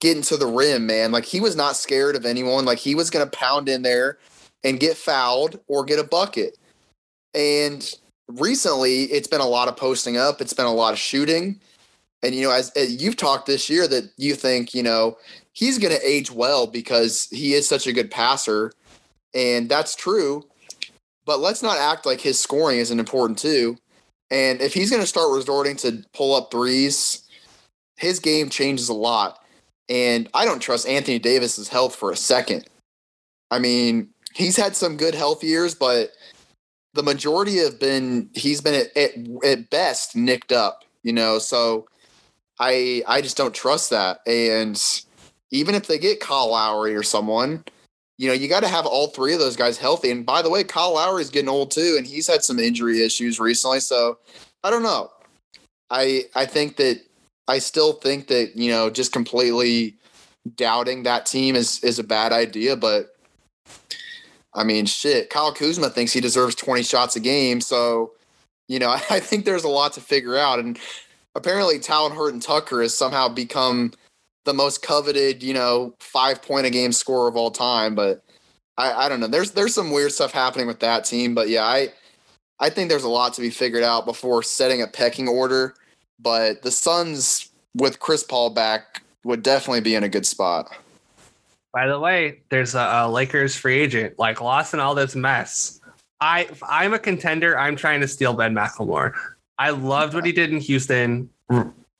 getting 0.00 0.22
to 0.24 0.36
the 0.36 0.46
rim, 0.46 0.86
man. 0.86 1.12
Like 1.12 1.24
he 1.24 1.40
was 1.40 1.56
not 1.56 1.76
scared 1.76 2.14
of 2.14 2.26
anyone. 2.26 2.64
Like 2.64 2.78
he 2.78 2.94
was 2.94 3.08
going 3.08 3.24
to 3.24 3.38
pound 3.38 3.68
in 3.68 3.82
there 3.82 4.18
and 4.64 4.80
get 4.80 4.96
fouled 4.96 5.60
or 5.66 5.84
get 5.84 5.98
a 5.98 6.04
bucket. 6.04 6.58
And 7.34 7.90
recently 8.38 9.04
it's 9.04 9.28
been 9.28 9.40
a 9.40 9.46
lot 9.46 9.68
of 9.68 9.76
posting 9.76 10.16
up, 10.16 10.40
it's 10.40 10.52
been 10.52 10.66
a 10.66 10.72
lot 10.72 10.92
of 10.92 10.98
shooting. 10.98 11.60
And 12.22 12.34
you 12.34 12.42
know, 12.42 12.52
as, 12.52 12.70
as 12.70 13.02
you've 13.02 13.16
talked 13.16 13.46
this 13.46 13.68
year 13.68 13.88
that 13.88 14.10
you 14.16 14.34
think, 14.34 14.74
you 14.74 14.82
know, 14.82 15.16
he's 15.52 15.78
going 15.78 15.94
to 15.94 16.08
age 16.08 16.30
well 16.30 16.66
because 16.66 17.28
he 17.30 17.54
is 17.54 17.68
such 17.68 17.86
a 17.86 17.92
good 17.92 18.10
passer. 18.10 18.72
And 19.34 19.68
that's 19.68 19.96
true. 19.96 20.44
But 21.24 21.40
let's 21.40 21.62
not 21.62 21.78
act 21.78 22.06
like 22.06 22.20
his 22.20 22.38
scoring 22.38 22.78
isn't 22.78 22.98
important 22.98 23.38
too. 23.38 23.76
And 24.30 24.60
if 24.60 24.72
he's 24.72 24.90
going 24.90 25.02
to 25.02 25.06
start 25.06 25.34
resorting 25.34 25.76
to 25.76 26.04
pull 26.14 26.34
up 26.34 26.50
threes, 26.50 27.22
his 27.96 28.18
game 28.18 28.48
changes 28.48 28.88
a 28.88 28.94
lot. 28.94 29.38
And 29.88 30.28
I 30.32 30.44
don't 30.44 30.60
trust 30.60 30.88
Anthony 30.88 31.18
Davis's 31.18 31.68
health 31.68 31.94
for 31.94 32.10
a 32.10 32.16
second. 32.16 32.66
I 33.50 33.58
mean, 33.58 34.08
he's 34.34 34.56
had 34.56 34.74
some 34.74 34.96
good 34.96 35.14
health 35.14 35.44
years, 35.44 35.74
but 35.74 36.12
the 36.94 37.02
majority 37.02 37.58
have 37.58 37.80
been 37.80 38.28
he's 38.34 38.60
been 38.60 38.74
at, 38.74 38.96
at, 38.96 39.12
at 39.44 39.70
best 39.70 40.14
nicked 40.16 40.52
up, 40.52 40.84
you 41.02 41.12
know. 41.12 41.38
So 41.38 41.86
I 42.58 43.02
I 43.06 43.20
just 43.20 43.36
don't 43.36 43.54
trust 43.54 43.90
that. 43.90 44.20
And 44.26 44.80
even 45.50 45.74
if 45.74 45.86
they 45.86 45.98
get 45.98 46.20
Kyle 46.20 46.50
Lowry 46.50 46.94
or 46.94 47.02
someone, 47.02 47.64
you 48.18 48.28
know, 48.28 48.34
you 48.34 48.48
got 48.48 48.60
to 48.60 48.68
have 48.68 48.86
all 48.86 49.08
three 49.08 49.32
of 49.32 49.40
those 49.40 49.56
guys 49.56 49.78
healthy. 49.78 50.10
And 50.10 50.24
by 50.24 50.42
the 50.42 50.50
way, 50.50 50.64
Kyle 50.64 50.94
Lowry 50.94 51.22
is 51.22 51.30
getting 51.30 51.48
old 51.48 51.70
too, 51.70 51.96
and 51.98 52.06
he's 52.06 52.26
had 52.26 52.44
some 52.44 52.58
injury 52.58 53.02
issues 53.02 53.40
recently. 53.40 53.80
So 53.80 54.18
I 54.62 54.70
don't 54.70 54.82
know. 54.82 55.10
I 55.90 56.24
I 56.34 56.46
think 56.46 56.76
that 56.76 57.00
I 57.48 57.58
still 57.58 57.94
think 57.94 58.28
that 58.28 58.56
you 58.56 58.70
know 58.70 58.90
just 58.90 59.12
completely 59.12 59.96
doubting 60.56 61.04
that 61.04 61.26
team 61.26 61.56
is 61.56 61.82
is 61.82 61.98
a 61.98 62.04
bad 62.04 62.32
idea, 62.32 62.76
but 62.76 63.16
I 64.54 64.64
mean, 64.64 64.86
shit, 64.86 65.30
Kyle 65.30 65.52
Kuzma 65.52 65.90
thinks 65.90 66.12
he 66.12 66.20
deserves 66.20 66.54
20 66.54 66.82
shots 66.82 67.16
a 67.16 67.20
game. 67.20 67.60
So, 67.60 68.12
you 68.68 68.78
know, 68.78 68.90
I 69.10 69.20
think 69.20 69.44
there's 69.44 69.64
a 69.64 69.68
lot 69.68 69.92
to 69.94 70.00
figure 70.00 70.36
out. 70.36 70.58
And 70.58 70.78
apparently, 71.34 71.78
Talen 71.78 72.12
Horton-Tucker 72.12 72.82
has 72.82 72.94
somehow 72.94 73.28
become 73.28 73.92
the 74.44 74.54
most 74.54 74.82
coveted, 74.82 75.42
you 75.42 75.54
know, 75.54 75.94
five 76.00 76.42
point 76.42 76.66
a 76.66 76.70
game 76.70 76.92
scorer 76.92 77.28
of 77.28 77.36
all 77.36 77.50
time. 77.50 77.94
But 77.94 78.24
I, 78.76 78.92
I 78.92 79.08
don't 79.08 79.20
know. 79.20 79.28
There's 79.28 79.52
there's 79.52 79.74
some 79.74 79.90
weird 79.90 80.12
stuff 80.12 80.32
happening 80.32 80.66
with 80.66 80.80
that 80.80 81.04
team. 81.04 81.34
But 81.34 81.48
yeah, 81.48 81.64
I 81.64 81.92
I 82.58 82.70
think 82.70 82.88
there's 82.88 83.04
a 83.04 83.08
lot 83.08 83.34
to 83.34 83.40
be 83.40 83.50
figured 83.50 83.84
out 83.84 84.04
before 84.04 84.42
setting 84.42 84.82
a 84.82 84.86
pecking 84.86 85.28
order. 85.28 85.74
But 86.18 86.62
the 86.62 86.70
Suns 86.70 87.52
with 87.74 88.00
Chris 88.00 88.22
Paul 88.22 88.50
back, 88.50 89.02
would 89.24 89.42
definitely 89.42 89.80
be 89.80 89.94
in 89.94 90.04
a 90.04 90.08
good 90.08 90.26
spot. 90.26 90.74
By 91.72 91.86
the 91.86 91.98
way, 91.98 92.42
there's 92.50 92.74
a, 92.74 92.80
a 92.80 93.10
Lakers 93.10 93.56
free 93.56 93.80
agent 93.80 94.18
like 94.18 94.40
lost 94.40 94.74
in 94.74 94.80
all 94.80 94.94
this 94.94 95.16
mess. 95.16 95.80
I 96.20 96.48
I'm 96.62 96.94
a 96.94 96.98
contender. 96.98 97.58
I'm 97.58 97.76
trying 97.76 98.00
to 98.00 98.08
steal 98.08 98.34
Ben 98.34 98.54
McLemore. 98.54 99.12
I 99.58 99.70
loved 99.70 100.14
what 100.14 100.26
he 100.26 100.32
did 100.32 100.50
in 100.50 100.60
Houston, 100.60 101.30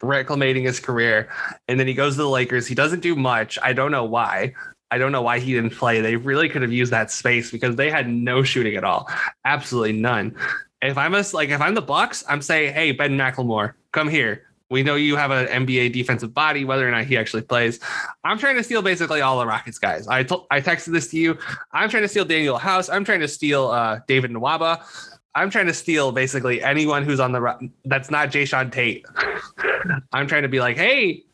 reclamating 0.02 0.64
his 0.64 0.78
career, 0.78 1.28
and 1.68 1.78
then 1.80 1.86
he 1.86 1.94
goes 1.94 2.14
to 2.14 2.22
the 2.22 2.28
Lakers. 2.28 2.66
He 2.66 2.74
doesn't 2.74 3.00
do 3.00 3.16
much. 3.16 3.58
I 3.62 3.72
don't 3.72 3.90
know 3.90 4.04
why. 4.04 4.54
I 4.90 4.98
don't 4.98 5.10
know 5.10 5.22
why 5.22 5.38
he 5.38 5.54
didn't 5.54 5.70
play. 5.70 6.02
They 6.02 6.16
really 6.16 6.50
could 6.50 6.60
have 6.60 6.72
used 6.72 6.92
that 6.92 7.10
space 7.10 7.50
because 7.50 7.76
they 7.76 7.90
had 7.90 8.08
no 8.08 8.42
shooting 8.42 8.76
at 8.76 8.84
all, 8.84 9.08
absolutely 9.46 9.94
none. 9.94 10.36
If 10.82 10.98
I'm 10.98 11.14
a, 11.14 11.24
like 11.32 11.48
if 11.48 11.62
I'm 11.62 11.74
the 11.74 11.80
Bucks, 11.80 12.24
I'm 12.28 12.42
saying, 12.42 12.74
hey 12.74 12.92
Ben 12.92 13.16
McLemore, 13.16 13.72
come 13.92 14.08
here. 14.08 14.44
We 14.72 14.82
know 14.82 14.94
you 14.94 15.16
have 15.16 15.30
an 15.30 15.66
NBA 15.66 15.92
defensive 15.92 16.32
body, 16.32 16.64
whether 16.64 16.88
or 16.88 16.90
not 16.90 17.04
he 17.04 17.18
actually 17.18 17.42
plays. 17.42 17.78
I'm 18.24 18.38
trying 18.38 18.56
to 18.56 18.64
steal 18.64 18.80
basically 18.80 19.20
all 19.20 19.38
the 19.38 19.46
Rockets 19.46 19.78
guys. 19.78 20.08
I 20.08 20.24
texted 20.24 20.92
this 20.92 21.08
to 21.08 21.18
you. 21.18 21.36
I'm 21.72 21.90
trying 21.90 22.04
to 22.04 22.08
steal 22.08 22.24
Danuel 22.24 22.58
House. 22.58 22.88
I'm 22.88 23.04
trying 23.04 23.20
to 23.20 23.28
steal 23.28 23.68
uh, 23.68 24.00
David 24.08 24.30
Nwaba. 24.30 24.82
I'm 25.34 25.50
trying 25.50 25.66
to 25.66 25.74
steal 25.74 26.10
basically 26.10 26.62
anyone 26.62 27.04
who's 27.04 27.20
on 27.20 27.32
the 27.32 27.70
that's 27.84 28.10
not 28.10 28.30
Jae'Sean 28.30 28.72
Tate. 28.72 29.04
I'm 30.12 30.26
trying 30.26 30.42
to 30.42 30.48
be 30.48 30.60
like, 30.60 30.78
hey, 30.78 31.24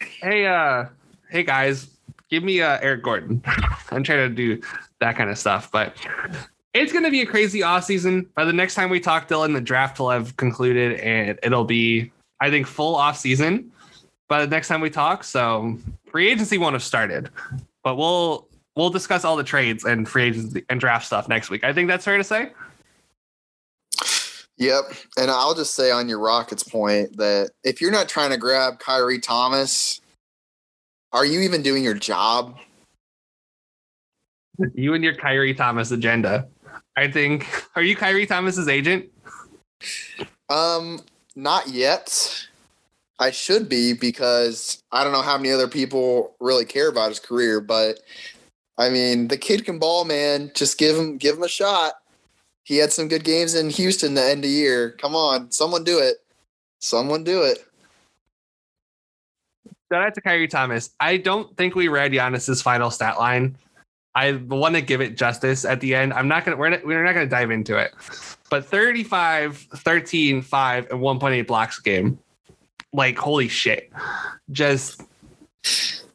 hey, 0.00 0.46
uh, 0.46 0.86
hey 1.30 1.44
guys, 1.44 1.96
give 2.28 2.42
me 2.42 2.60
uh, 2.60 2.80
Eric 2.82 3.04
Gordon. 3.04 3.40
I'm 3.90 4.02
trying 4.02 4.28
to 4.28 4.34
do 4.34 4.60
that 4.98 5.16
kind 5.16 5.30
of 5.30 5.38
stuff, 5.38 5.70
but 5.70 5.94
it's 6.74 6.92
going 6.92 7.04
to 7.04 7.10
be 7.12 7.22
a 7.22 7.26
crazy 7.26 7.62
off 7.62 7.84
season. 7.84 8.28
By 8.34 8.44
the 8.44 8.52
next 8.52 8.74
time 8.74 8.90
we 8.90 8.98
talk, 8.98 9.28
Dylan, 9.28 9.54
the 9.54 9.60
draft 9.60 10.00
will 10.00 10.10
have 10.10 10.36
concluded 10.36 10.98
and 10.98 11.38
it'll 11.44 11.64
be 11.64 12.10
I 12.40 12.50
think 12.50 12.66
full 12.66 12.96
off 12.96 13.18
season 13.18 13.70
by 14.28 14.44
the 14.44 14.50
next 14.50 14.68
time 14.68 14.80
we 14.80 14.90
talk. 14.90 15.24
So 15.24 15.76
free 16.10 16.30
agency 16.30 16.58
won't 16.58 16.74
have 16.74 16.82
started, 16.82 17.30
but 17.84 17.96
we'll 17.96 18.48
we'll 18.76 18.90
discuss 18.90 19.24
all 19.24 19.36
the 19.36 19.44
trades 19.44 19.84
and 19.84 20.08
free 20.08 20.24
agency 20.24 20.64
and 20.68 20.80
draft 20.80 21.06
stuff 21.06 21.28
next 21.28 21.50
week. 21.50 21.64
I 21.64 21.72
think 21.72 21.88
that's 21.88 22.04
fair 22.04 22.16
to 22.16 22.24
say. 22.24 22.52
Yep. 24.56 24.92
And 25.16 25.30
I'll 25.30 25.54
just 25.54 25.74
say 25.74 25.90
on 25.90 26.08
your 26.08 26.18
Rockets 26.18 26.62
point 26.62 27.16
that 27.16 27.50
if 27.64 27.80
you're 27.80 27.90
not 27.90 28.10
trying 28.10 28.30
to 28.30 28.36
grab 28.36 28.78
Khyri 28.78 29.20
Thomas, 29.20 30.02
are 31.12 31.24
you 31.24 31.40
even 31.40 31.62
doing 31.62 31.82
your 31.82 31.94
job? 31.94 32.58
You 34.74 34.92
and 34.92 35.02
your 35.02 35.14
Khyri 35.14 35.56
Thomas 35.56 35.90
agenda. 35.90 36.46
I 36.96 37.10
think. 37.10 37.48
Are 37.74 37.82
you 37.82 37.96
Khyri 37.96 38.28
Thomas's 38.28 38.68
agent? 38.68 39.06
Um, 40.50 41.00
not 41.36 41.68
yet. 41.68 42.46
I 43.18 43.30
should 43.30 43.68
be 43.68 43.92
because 43.92 44.82
I 44.90 45.04
don't 45.04 45.12
know 45.12 45.22
how 45.22 45.36
many 45.36 45.52
other 45.52 45.68
people 45.68 46.34
really 46.40 46.64
care 46.64 46.88
about 46.88 47.10
his 47.10 47.20
career, 47.20 47.60
but 47.60 48.00
I 48.78 48.88
mean, 48.88 49.28
the 49.28 49.36
kid 49.36 49.66
can 49.66 49.78
ball, 49.78 50.06
man. 50.06 50.50
Just 50.54 50.78
give 50.78 50.96
him 50.96 51.18
give 51.18 51.36
him 51.36 51.42
a 51.42 51.48
shot. 51.48 51.94
He 52.64 52.78
had 52.78 52.92
some 52.92 53.08
good 53.08 53.24
games 53.24 53.54
in 53.54 53.68
Houston 53.68 54.14
the 54.14 54.24
end 54.24 54.44
of 54.44 54.50
year. 54.50 54.92
Come 54.92 55.14
on, 55.14 55.50
someone 55.50 55.84
do 55.84 55.98
it. 55.98 56.16
Someone 56.78 57.24
do 57.24 57.42
it. 57.42 57.58
Shout 59.92 60.02
out 60.02 60.14
to 60.14 60.20
Khyri 60.22 60.48
Thomas. 60.48 60.90
I 61.00 61.16
don't 61.16 61.54
think 61.56 61.74
we 61.74 61.88
read 61.88 62.12
Giannis's 62.12 62.62
final 62.62 62.90
stat 62.90 63.18
line. 63.18 63.56
I 64.14 64.32
want 64.32 64.74
to 64.74 64.80
give 64.80 65.00
it 65.00 65.16
justice 65.16 65.64
at 65.64 65.80
the 65.80 65.94
end. 65.94 66.12
I'm 66.12 66.28
not 66.28 66.44
gonna 66.44 66.56
we're 66.56 66.70
not, 66.70 66.84
we're 66.84 67.04
not 67.04 67.12
gonna 67.14 67.26
dive 67.26 67.50
into 67.50 67.76
it. 67.76 67.92
But 68.50 68.64
35, 68.64 69.56
13, 69.56 70.42
5, 70.42 70.90
and 70.90 71.00
1.8 71.00 71.46
blocks 71.46 71.78
a 71.78 71.82
game. 71.82 72.18
Like 72.92 73.16
holy 73.16 73.48
shit. 73.48 73.92
Just 74.50 75.02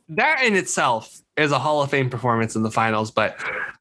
that 0.09 0.43
in 0.43 0.55
itself 0.55 1.21
is 1.37 1.51
a 1.51 1.59
Hall 1.59 1.81
of 1.81 1.89
Fame 1.89 2.09
performance 2.09 2.55
in 2.55 2.63
the 2.63 2.71
finals. 2.71 3.11
But 3.11 3.37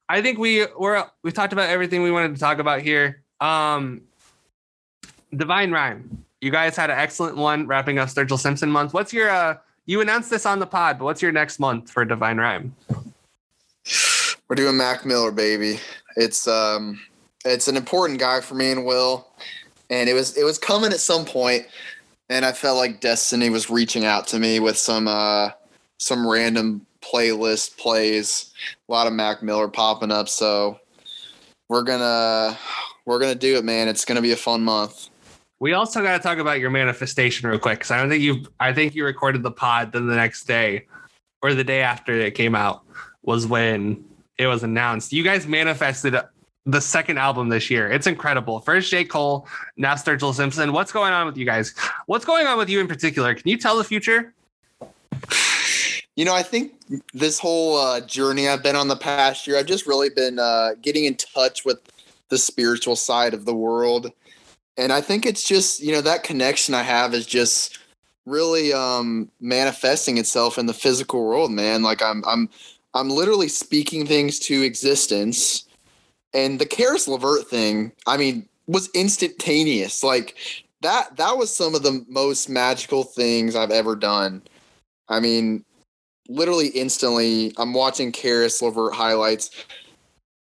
I 0.09 0.23
think 0.23 0.39
we 0.39 0.67
we're 0.79 1.05
we 1.23 1.33
talked 1.33 1.53
about 1.53 1.69
everything 1.69 2.03
we 2.03 2.13
wanted 2.13 2.35
to 2.35 2.41
talk 2.41 2.59
about 2.59 2.83
here. 2.83 3.23
Um 3.41 4.03
Divine 5.35 5.73
Rhyme. 5.73 6.25
You 6.41 6.53
guys 6.53 6.77
had 6.77 6.91
an 6.91 6.99
excellent 6.99 7.37
one 7.37 7.67
wrapping 7.67 7.99
up 7.99 8.09
Sturgill 8.09 8.39
Simpson 8.39 8.71
month. 8.71 8.95
What's 8.95 9.13
your 9.13 9.29
uh 9.29 9.57
you 9.87 10.01
announced 10.01 10.31
this 10.31 10.47
on 10.47 10.61
the 10.61 10.67
pod, 10.67 10.99
but 10.99 11.05
what's 11.05 11.21
your 11.21 11.33
next 11.33 11.59
month 11.59 11.91
for 11.91 12.05
Divine 12.05 12.39
Rhyme? 12.39 12.75
We're 14.55 14.67
doing 14.67 14.77
Mac 14.77 15.05
Miller, 15.05 15.33
baby. 15.33 15.81
It's 16.15 16.47
um 16.47 17.01
it's 17.45 17.67
an 17.67 17.77
important 17.77 18.21
guy 18.21 18.41
for 18.41 18.55
me 18.55 18.71
and 18.71 18.87
Will. 18.87 19.27
And 19.91 20.09
it 20.09 20.13
was 20.13 20.37
it 20.37 20.45
was 20.45 20.59
coming 20.59 20.93
at 20.93 21.01
some 21.01 21.25
point, 21.25 21.67
and 22.29 22.45
I 22.45 22.53
felt 22.53 22.79
like 22.79 23.01
destiny 23.01 23.51
was 23.51 23.69
reaching 23.69 24.05
out 24.05 24.29
to 24.29 24.39
me 24.39 24.61
with 24.61 24.77
some 24.77 25.09
uh 25.09 25.51
some 25.99 26.25
random 26.25 26.87
playlist 27.01 27.77
plays, 27.79 28.53
a 28.89 28.93
lot 28.93 29.09
of 29.09 29.13
Mac 29.13 29.43
Miller 29.43 29.67
popping 29.67 30.13
up. 30.13 30.29
So 30.29 30.79
we're 31.69 31.83
gonna 31.83 32.57
we're 33.07 33.19
gonna 33.19 33.35
do 33.35 33.57
it, 33.57 33.65
man. 33.65 33.89
It's 33.89 34.05
gonna 34.05 34.23
be 34.23 34.31
a 34.31 34.37
fun 34.37 34.63
month. 34.63 35.11
We 35.59 35.73
also 35.73 36.01
got 36.01 36.17
to 36.17 36.23
talk 36.23 36.39
about 36.39 36.61
your 36.61 36.71
manifestation 36.71 37.49
real 37.49 37.59
quick 37.59 37.81
because 37.81 37.91
I 37.91 37.99
don't 37.99 38.09
think 38.09 38.23
you. 38.23 38.47
I 38.61 38.73
think 38.73 38.95
you 38.95 39.05
recorded 39.05 39.43
the 39.43 39.51
pod. 39.51 39.91
Then 39.91 40.07
the 40.07 40.15
next 40.15 40.45
day, 40.45 40.87
or 41.43 41.55
the 41.55 41.65
day 41.65 41.83
after 41.83 42.13
it 42.13 42.37
came 42.37 42.55
out, 42.55 42.85
was 43.25 43.49
when 43.49 44.05
it 44.39 44.47
was 44.47 44.63
announced. 44.63 45.13
You 45.13 45.23
guys 45.23 45.47
manifested 45.47 46.17
the 46.67 46.81
second 46.81 47.19
album 47.19 47.49
this 47.49 47.71
year. 47.71 47.91
It's 47.91 48.07
incredible. 48.07 48.61
First 48.61 48.91
J 48.91 49.05
Cole, 49.05 49.47
now 49.77 49.95
Sturgill 49.95 50.35
Simpson. 50.35 50.73
What's 50.73 50.93
going 50.93 51.13
on 51.13 51.27
with 51.27 51.37
you 51.37 51.45
guys? 51.45 51.75
What's 52.07 52.25
going 52.25 52.47
on 52.47 52.57
with 52.59 52.69
you 52.69 52.81
in 52.81 52.89
particular? 52.89 53.35
Can 53.35 53.49
you 53.49 53.59
tell 53.59 53.77
the 53.77 53.85
future? 53.85 54.33
You 56.17 56.25
know, 56.25 56.35
I 56.35 56.43
think 56.43 56.75
this 57.13 57.39
whole 57.39 57.77
uh, 57.77 58.01
journey 58.01 58.49
I've 58.49 58.63
been 58.63 58.77
on 58.77 58.89
the 58.89 58.97
past 58.97 59.47
year, 59.47 59.59
I've 59.59 59.67
just 59.67 59.87
really 59.87 60.11
been 60.11 60.39
uh, 60.39 60.71
getting 60.81 61.05
in 61.05 61.17
touch 61.17 61.65
with 61.65 61.79
the 62.29 62.39
spiritual 62.39 62.97
side 62.97 63.35
of 63.35 63.45
the 63.45 63.55
world. 63.55 64.13
And 64.77 64.93
I 64.93 65.01
think 65.01 65.27
it's 65.27 65.45
just, 65.45 65.81
you 65.81 65.93
know, 65.93 66.01
that 66.01 66.23
connection 66.23 66.75
I 66.75 66.83
have 66.83 67.15
is 67.15 67.27
just 67.27 67.79
really 68.27 68.73
um, 68.73 69.31
manifesting 69.41 70.19
itself 70.19 70.57
in 70.57 70.67
the 70.67 70.73
physical 70.73 71.25
world, 71.25 71.51
man. 71.51 71.83
Like 71.83 72.03
I'm, 72.03 72.25
I'm, 72.27 72.49
I'm 72.95 73.11
literally 73.11 73.49
speaking 73.49 74.07
things 74.07 74.39
to 74.41 74.63
existence. 74.63 75.67
And 76.33 76.59
the 76.59 76.67
Caris 76.67 77.07
LeVert 77.09 77.49
thing, 77.49 77.93
I 78.07 78.17
mean, 78.17 78.49
was 78.67 78.89
instantaneous. 78.95 80.03
Like 80.03 80.37
that, 80.81 81.17
that 81.17 81.37
was 81.37 81.55
some 81.55 81.75
of 81.75 81.83
the 81.83 82.05
most 82.09 82.49
magical 82.49 83.03
things 83.03 83.57
I've 83.57 83.71
ever 83.71 83.97
done. 83.97 84.43
I 85.09 85.21
mean, 85.21 85.65
literally 86.29 86.69
instantly, 86.69 87.53
I'm 87.57 87.73
watching 87.73 88.13
Caris 88.13 88.63
LeVert 88.63 88.95
highlights. 88.95 89.51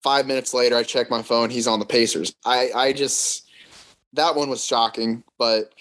Five 0.03 0.27
minutes 0.27 0.53
later, 0.53 0.77
I 0.77 0.83
check 0.83 1.11
my 1.11 1.23
phone. 1.23 1.51
He's 1.51 1.67
on 1.67 1.79
the 1.79 1.87
Pacers. 1.87 2.35
I, 2.45 2.71
I 2.75 2.93
just 2.93 3.49
that 4.15 4.35
one 4.35 4.51
was 4.51 4.65
shocking. 4.65 5.23
But 5.39 5.73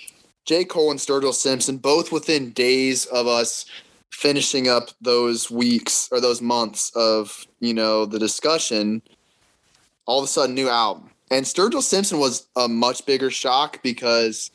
J. 0.45 0.63
Cole 0.65 0.91
and 0.91 0.99
Sturgill 0.99 1.33
Simpson, 1.33 1.77
both 1.77 2.11
within 2.11 2.51
days 2.51 3.05
of 3.07 3.27
us 3.27 3.65
finishing 4.11 4.67
up 4.67 4.89
those 5.01 5.49
weeks 5.49 6.09
or 6.11 6.19
those 6.19 6.41
months 6.41 6.91
of 6.95 7.45
you 7.59 7.73
know 7.73 8.05
the 8.05 8.19
discussion, 8.19 9.01
all 10.05 10.19
of 10.19 10.25
a 10.25 10.27
sudden 10.27 10.55
new 10.55 10.69
album. 10.69 11.09
And 11.29 11.45
Sturgill 11.45 11.81
Simpson 11.81 12.19
was 12.19 12.47
a 12.55 12.67
much 12.67 13.05
bigger 13.05 13.31
shock 13.31 13.81
because 13.83 14.51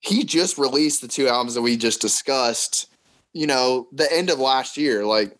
he 0.00 0.24
just 0.24 0.58
released 0.58 1.00
the 1.00 1.08
two 1.08 1.28
albums 1.28 1.54
that 1.54 1.62
we 1.62 1.76
just 1.76 2.00
discussed 2.00 2.92
you 3.32 3.46
know, 3.46 3.88
the 3.92 4.10
end 4.12 4.30
of 4.30 4.38
last 4.38 4.76
year. 4.76 5.04
Like, 5.04 5.36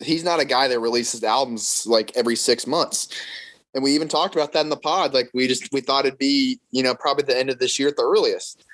he's 0.00 0.24
not 0.24 0.40
a 0.40 0.44
guy 0.44 0.68
that 0.68 0.80
releases 0.80 1.24
albums 1.24 1.86
like 1.86 2.16
every 2.16 2.36
six 2.36 2.66
months. 2.66 3.08
And 3.74 3.82
we 3.82 3.92
even 3.92 4.08
talked 4.08 4.34
about 4.34 4.52
that 4.52 4.64
in 4.64 4.70
the 4.70 4.76
pod. 4.76 5.12
Like, 5.12 5.30
we 5.34 5.48
just, 5.48 5.72
we 5.72 5.80
thought 5.80 6.06
it'd 6.06 6.18
be, 6.18 6.60
you 6.70 6.82
know, 6.82 6.94
probably 6.94 7.24
the 7.24 7.38
end 7.38 7.50
of 7.50 7.58
this 7.58 7.78
year 7.78 7.88
at 7.88 7.96
the 7.96 8.04
earliest. 8.04 8.64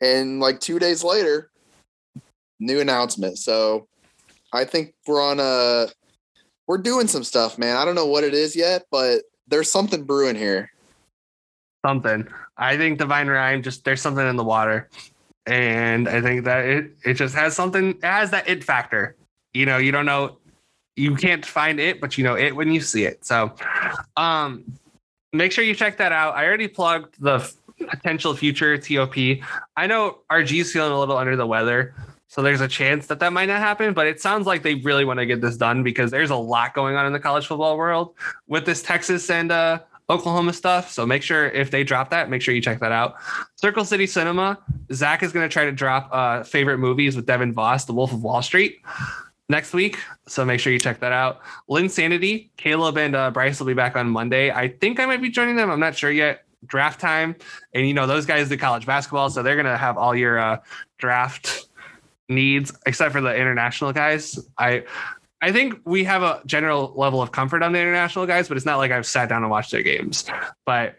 And 0.00 0.40
like 0.40 0.60
two 0.60 0.78
days 0.78 1.04
later, 1.04 1.50
new 2.60 2.80
announcement. 2.80 3.38
So 3.38 3.88
I 4.52 4.64
think 4.64 4.94
we're 5.06 5.22
on 5.22 5.40
a, 5.40 5.88
we're 6.66 6.78
doing 6.78 7.06
some 7.06 7.24
stuff, 7.24 7.58
man. 7.58 7.76
I 7.76 7.84
don't 7.84 7.94
know 7.94 8.06
what 8.06 8.24
it 8.24 8.34
is 8.34 8.56
yet, 8.56 8.84
but 8.90 9.22
there's 9.48 9.70
something 9.70 10.04
brewing 10.04 10.36
here. 10.36 10.70
Something. 11.84 12.26
I 12.56 12.76
think 12.76 12.98
Divine 12.98 13.28
Rhyme 13.28 13.62
just, 13.62 13.84
there's 13.84 14.00
something 14.00 14.26
in 14.26 14.36
the 14.36 14.44
water 14.44 14.88
and 15.46 16.08
I 16.08 16.20
think 16.20 16.44
that 16.44 16.64
it 16.64 16.90
it 17.04 17.14
just 17.14 17.34
has 17.34 17.54
something. 17.54 17.90
It 17.90 18.04
has 18.04 18.30
that 18.30 18.48
it 18.48 18.64
factor. 18.64 19.16
You 19.52 19.66
know, 19.66 19.78
you 19.78 19.92
don't 19.92 20.06
know, 20.06 20.38
you 20.96 21.14
can't 21.14 21.44
find 21.44 21.78
it, 21.78 22.00
but 22.00 22.16
you 22.16 22.24
know 22.24 22.36
it 22.36 22.56
when 22.56 22.72
you 22.72 22.80
see 22.80 23.04
it. 23.04 23.24
So, 23.24 23.52
um, 24.16 24.64
make 25.32 25.52
sure 25.52 25.64
you 25.64 25.74
check 25.74 25.98
that 25.98 26.12
out. 26.12 26.34
I 26.34 26.46
already 26.46 26.68
plugged 26.68 27.20
the 27.20 27.50
potential 27.78 28.34
future 28.34 28.78
TOP. 28.78 29.16
I 29.76 29.86
know 29.86 30.18
RG's 30.30 30.72
feeling 30.72 30.92
a 30.92 30.98
little 30.98 31.16
under 31.16 31.36
the 31.36 31.46
weather. 31.46 31.94
So 32.34 32.42
there's 32.42 32.60
a 32.60 32.66
chance 32.66 33.06
that 33.06 33.20
that 33.20 33.32
might 33.32 33.46
not 33.46 33.60
happen, 33.60 33.94
but 33.94 34.08
it 34.08 34.20
sounds 34.20 34.44
like 34.44 34.64
they 34.64 34.74
really 34.74 35.04
want 35.04 35.20
to 35.20 35.24
get 35.24 35.40
this 35.40 35.56
done 35.56 35.84
because 35.84 36.10
there's 36.10 36.30
a 36.30 36.36
lot 36.36 36.74
going 36.74 36.96
on 36.96 37.06
in 37.06 37.12
the 37.12 37.20
college 37.20 37.46
football 37.46 37.76
world 37.76 38.16
with 38.48 38.66
this 38.66 38.82
Texas 38.82 39.30
and 39.30 39.52
uh, 39.52 39.78
Oklahoma 40.10 40.52
stuff. 40.52 40.90
So 40.90 41.06
make 41.06 41.22
sure 41.22 41.46
if 41.50 41.70
they 41.70 41.84
drop 41.84 42.10
that, 42.10 42.28
make 42.28 42.42
sure 42.42 42.52
you 42.52 42.60
check 42.60 42.80
that 42.80 42.90
out. 42.90 43.14
Circle 43.54 43.84
City 43.84 44.08
Cinema. 44.08 44.58
Zach 44.92 45.22
is 45.22 45.30
going 45.30 45.48
to 45.48 45.52
try 45.52 45.64
to 45.64 45.70
drop 45.70 46.08
uh, 46.10 46.42
favorite 46.42 46.78
movies 46.78 47.14
with 47.14 47.24
Devin 47.24 47.52
Voss, 47.52 47.84
The 47.84 47.92
Wolf 47.92 48.12
of 48.12 48.24
Wall 48.24 48.42
Street, 48.42 48.80
next 49.48 49.72
week. 49.72 49.98
So 50.26 50.44
make 50.44 50.58
sure 50.58 50.72
you 50.72 50.80
check 50.80 50.98
that 50.98 51.12
out. 51.12 51.40
Lynn 51.68 51.88
Sanity, 51.88 52.50
Caleb 52.56 52.98
and 52.98 53.14
uh, 53.14 53.30
Bryce 53.30 53.60
will 53.60 53.68
be 53.68 53.74
back 53.74 53.94
on 53.94 54.10
Monday. 54.10 54.50
I 54.50 54.70
think 54.70 54.98
I 54.98 55.06
might 55.06 55.22
be 55.22 55.30
joining 55.30 55.54
them. 55.54 55.70
I'm 55.70 55.78
not 55.78 55.94
sure 55.94 56.10
yet. 56.10 56.40
Draft 56.66 56.98
time, 56.98 57.36
and 57.74 57.86
you 57.86 57.92
know 57.92 58.06
those 58.06 58.24
guys 58.24 58.48
do 58.48 58.56
college 58.56 58.86
basketball, 58.86 59.28
so 59.28 59.42
they're 59.42 59.54
gonna 59.54 59.76
have 59.76 59.98
all 59.98 60.16
your 60.16 60.38
uh, 60.38 60.60
draft 60.96 61.66
needs, 62.28 62.72
except 62.86 63.12
for 63.12 63.20
the 63.20 63.34
international 63.34 63.92
guys. 63.92 64.38
I 64.58 64.84
I 65.40 65.52
think 65.52 65.78
we 65.84 66.04
have 66.04 66.22
a 66.22 66.40
general 66.46 66.94
level 66.96 67.20
of 67.20 67.32
comfort 67.32 67.62
on 67.62 67.72
the 67.72 67.78
international 67.78 68.26
guys, 68.26 68.48
but 68.48 68.56
it's 68.56 68.64
not 68.64 68.78
like 68.78 68.90
I've 68.90 69.06
sat 69.06 69.28
down 69.28 69.42
and 69.42 69.50
watched 69.50 69.72
their 69.72 69.82
games. 69.82 70.24
But 70.64 70.96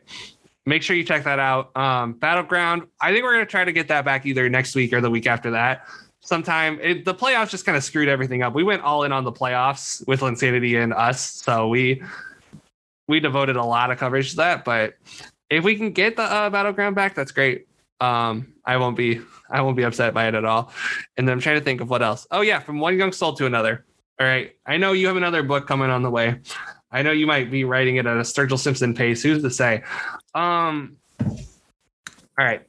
make 0.66 0.84
sure 0.84 0.96
you 0.96 1.04
check 1.04 1.24
that 1.24 1.40
out. 1.40 1.76
Um, 1.76 2.14
Battleground, 2.14 2.84
I 3.02 3.12
think 3.12 3.24
we're 3.24 3.34
gonna 3.34 3.46
try 3.46 3.64
to 3.64 3.72
get 3.72 3.88
that 3.88 4.06
back 4.06 4.26
either 4.26 4.48
next 4.50 4.76
week 4.76 4.94
or 4.94 5.02
the 5.02 5.10
week 5.10 5.26
after 5.26 5.52
that. 5.52 5.88
Sometime 6.22 6.80
it, 6.82 7.06
the 7.06 7.14
playoffs 7.14 7.50
just 7.50 7.66
kind 7.66 7.78
of 7.78 7.84
screwed 7.84 8.08
everything 8.08 8.42
up. 8.42 8.54
We 8.54 8.64
went 8.64 8.82
all 8.82 9.04
in 9.04 9.12
on 9.12 9.24
the 9.24 9.32
playoffs 9.32 10.06
with 10.08 10.22
Insanity 10.22 10.76
and 10.76 10.94
us, 10.94 11.22
so 11.22 11.68
we 11.68 12.02
we 13.08 13.20
devoted 13.20 13.56
a 13.56 13.64
lot 13.64 13.92
of 13.92 13.98
coverage 13.98 14.32
to 14.32 14.36
that. 14.38 14.66
But 14.66 14.96
if 15.50 15.64
we 15.64 15.76
can 15.76 15.92
get 15.92 16.16
the 16.16 16.24
uh, 16.24 16.50
battleground 16.50 16.96
back, 16.96 17.16
that's 17.16 17.32
great. 17.32 17.68
Um, 18.02 18.54
I 18.66 18.78
won't 18.78 18.98
be 18.98 19.22
I 19.50 19.62
won't 19.62 19.78
be 19.78 19.84
upset 19.84 20.14
by 20.14 20.28
it 20.28 20.36
at 20.36 20.46
all. 20.46 20.72
And 21.18 21.28
then 21.28 21.34
I'm 21.34 21.40
trying 21.40 21.58
to 21.58 21.64
think 21.64 21.82
of 21.82 21.90
what 21.90 22.02
else. 22.02 22.28
Oh 22.32 22.42
yeah, 22.42 22.60
from 22.60 22.80
one 22.80 22.98
young 22.98 23.12
soul 23.12 23.34
to 23.34 23.46
another. 23.46 23.86
All 24.20 24.28
right. 24.28 24.56
I 24.66 24.78
know 24.78 24.94
you 24.94 25.08
have 25.08 25.18
another 25.18 25.44
book 25.44 25.68
coming 25.68 25.90
on 25.90 26.02
the 26.02 26.10
way. 26.10 26.40
I 26.92 27.02
know 27.02 27.12
you 27.12 27.28
might 27.28 27.52
be 27.52 27.64
writing 27.64 27.98
it 27.98 28.06
at 28.06 28.18
a 28.18 28.22
Sturgill 28.22 28.60
Simpson 28.60 28.94
pace. 28.94 29.22
Who's 29.22 29.42
to 29.44 29.50
say? 29.50 29.84
Um 30.34 30.98
all 32.38 32.46
right. 32.46 32.62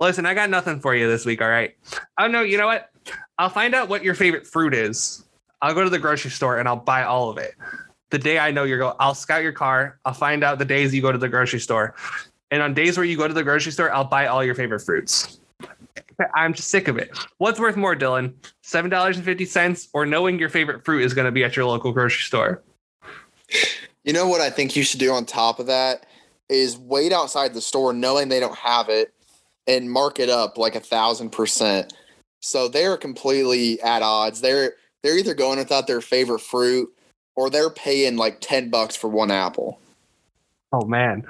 Listen, 0.00 0.26
I 0.26 0.34
got 0.34 0.50
nothing 0.50 0.80
for 0.80 0.94
you 0.94 1.08
this 1.08 1.24
week. 1.24 1.40
All 1.40 1.48
right. 1.48 1.74
Oh 2.18 2.26
no, 2.26 2.42
you 2.42 2.58
know 2.58 2.66
what? 2.66 2.90
I'll 3.38 3.48
find 3.48 3.74
out 3.74 3.88
what 3.88 4.04
your 4.04 4.14
favorite 4.14 4.46
fruit 4.46 4.74
is. 4.74 5.24
I'll 5.62 5.74
go 5.74 5.82
to 5.82 5.90
the 5.90 5.98
grocery 5.98 6.30
store 6.30 6.58
and 6.58 6.68
I'll 6.68 6.76
buy 6.76 7.04
all 7.04 7.30
of 7.30 7.38
it 7.38 7.54
the 8.10 8.18
day 8.18 8.38
I 8.38 8.50
know 8.50 8.64
you're 8.64 8.78
going, 8.78 8.94
I'll 8.98 9.14
scout 9.14 9.42
your 9.42 9.52
car. 9.52 9.98
I'll 10.04 10.14
find 10.14 10.42
out 10.42 10.58
the 10.58 10.64
days 10.64 10.94
you 10.94 11.02
go 11.02 11.12
to 11.12 11.18
the 11.18 11.28
grocery 11.28 11.60
store. 11.60 11.94
And 12.50 12.62
on 12.62 12.74
days 12.74 12.96
where 12.96 13.04
you 13.04 13.16
go 13.16 13.28
to 13.28 13.34
the 13.34 13.42
grocery 13.42 13.72
store, 13.72 13.92
I'll 13.92 14.04
buy 14.04 14.26
all 14.26 14.44
your 14.44 14.54
favorite 14.54 14.80
fruits. 14.80 15.40
I'm 16.34 16.54
just 16.54 16.70
sick 16.70 16.88
of 16.88 16.96
it. 16.96 17.16
What's 17.38 17.60
worth 17.60 17.76
more, 17.76 17.94
Dylan? 17.94 18.32
$7.50 18.64 19.88
or 19.92 20.06
knowing 20.06 20.38
your 20.38 20.48
favorite 20.48 20.84
fruit 20.84 21.04
is 21.04 21.14
going 21.14 21.26
to 21.26 21.32
be 21.32 21.44
at 21.44 21.54
your 21.54 21.66
local 21.66 21.92
grocery 21.92 22.22
store? 22.22 22.62
You 24.04 24.12
know 24.12 24.26
what 24.26 24.40
I 24.40 24.50
think 24.50 24.74
you 24.74 24.82
should 24.82 25.00
do 25.00 25.12
on 25.12 25.26
top 25.26 25.58
of 25.58 25.66
that 25.66 26.06
is 26.48 26.78
wait 26.78 27.12
outside 27.12 27.54
the 27.54 27.60
store 27.60 27.92
knowing 27.92 28.28
they 28.28 28.40
don't 28.40 28.56
have 28.56 28.88
it 28.88 29.12
and 29.66 29.90
mark 29.90 30.18
it 30.18 30.30
up 30.30 30.56
like 30.58 30.74
a 30.74 30.80
thousand 30.80 31.30
percent. 31.30 31.92
So 32.40 32.68
they're 32.68 32.96
completely 32.96 33.80
at 33.82 34.02
odds. 34.02 34.40
They're 34.40 34.72
they're 35.02 35.18
either 35.18 35.34
going 35.34 35.58
without 35.58 35.86
their 35.86 36.00
favorite 36.00 36.40
fruit 36.40 36.92
or 37.36 37.50
they're 37.50 37.70
paying 37.70 38.16
like 38.16 38.38
10 38.40 38.70
bucks 38.70 38.96
for 38.96 39.08
one 39.08 39.30
apple. 39.30 39.78
Oh 40.72 40.84
man. 40.84 41.24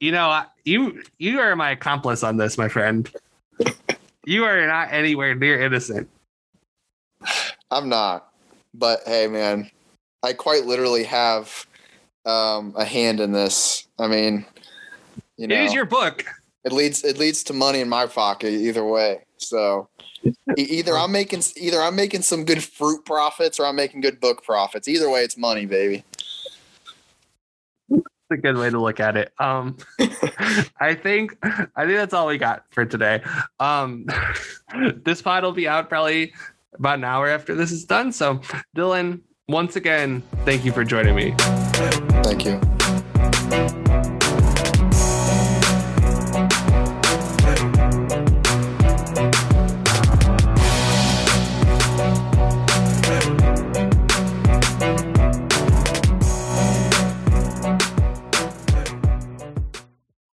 You 0.00 0.12
know, 0.12 0.42
you 0.64 1.02
you 1.18 1.40
are 1.40 1.56
my 1.56 1.70
accomplice 1.70 2.22
on 2.22 2.36
this, 2.36 2.56
my 2.56 2.68
friend. 2.68 3.10
you 4.24 4.44
are 4.44 4.66
not 4.66 4.92
anywhere 4.92 5.34
near 5.34 5.60
innocent. 5.60 6.08
I'm 7.70 7.88
not. 7.88 8.32
But 8.74 9.00
hey 9.06 9.26
man, 9.26 9.70
I 10.22 10.32
quite 10.32 10.66
literally 10.66 11.04
have 11.04 11.66
um, 12.24 12.74
a 12.76 12.84
hand 12.84 13.20
in 13.20 13.32
this. 13.32 13.88
I 13.98 14.06
mean, 14.06 14.46
you 15.36 15.48
know, 15.48 15.54
it 15.54 15.64
is 15.64 15.74
your 15.74 15.86
book. 15.86 16.24
It 16.64 16.72
leads 16.72 17.04
it 17.04 17.18
leads 17.18 17.42
to 17.44 17.52
money 17.52 17.80
in 17.80 17.88
my 17.88 18.06
pocket 18.06 18.52
either 18.52 18.84
way. 18.84 19.24
So 19.38 19.88
either 20.56 20.96
I'm 20.96 21.12
making 21.12 21.42
either 21.56 21.80
I'm 21.80 21.96
making 21.96 22.22
some 22.22 22.44
good 22.44 22.62
fruit 22.62 23.04
profits 23.04 23.58
or 23.58 23.66
I'm 23.66 23.76
making 23.76 24.00
good 24.00 24.20
book 24.20 24.44
profits. 24.44 24.88
Either 24.88 25.10
way, 25.10 25.22
it's 25.22 25.36
money, 25.36 25.66
baby 25.66 26.04
a 28.30 28.36
good 28.36 28.56
way 28.56 28.70
to 28.70 28.80
look 28.80 29.00
at 29.00 29.16
it. 29.16 29.32
Um, 29.38 29.76
I 30.80 30.94
think 30.94 31.36
I 31.42 31.84
think 31.84 31.96
that's 31.96 32.14
all 32.14 32.26
we 32.26 32.38
got 32.38 32.64
for 32.70 32.84
today. 32.84 33.22
Um, 33.60 34.06
this 35.04 35.22
pod 35.22 35.44
will 35.44 35.52
be 35.52 35.68
out 35.68 35.88
probably 35.88 36.32
about 36.74 36.98
an 36.98 37.04
hour 37.04 37.28
after 37.28 37.54
this 37.54 37.72
is 37.72 37.84
done. 37.84 38.12
So, 38.12 38.40
Dylan, 38.76 39.20
once 39.48 39.76
again, 39.76 40.22
thank 40.44 40.64
you 40.64 40.72
for 40.72 40.84
joining 40.84 41.14
me. 41.14 41.34
Thank 42.22 42.44
you. 42.44 43.84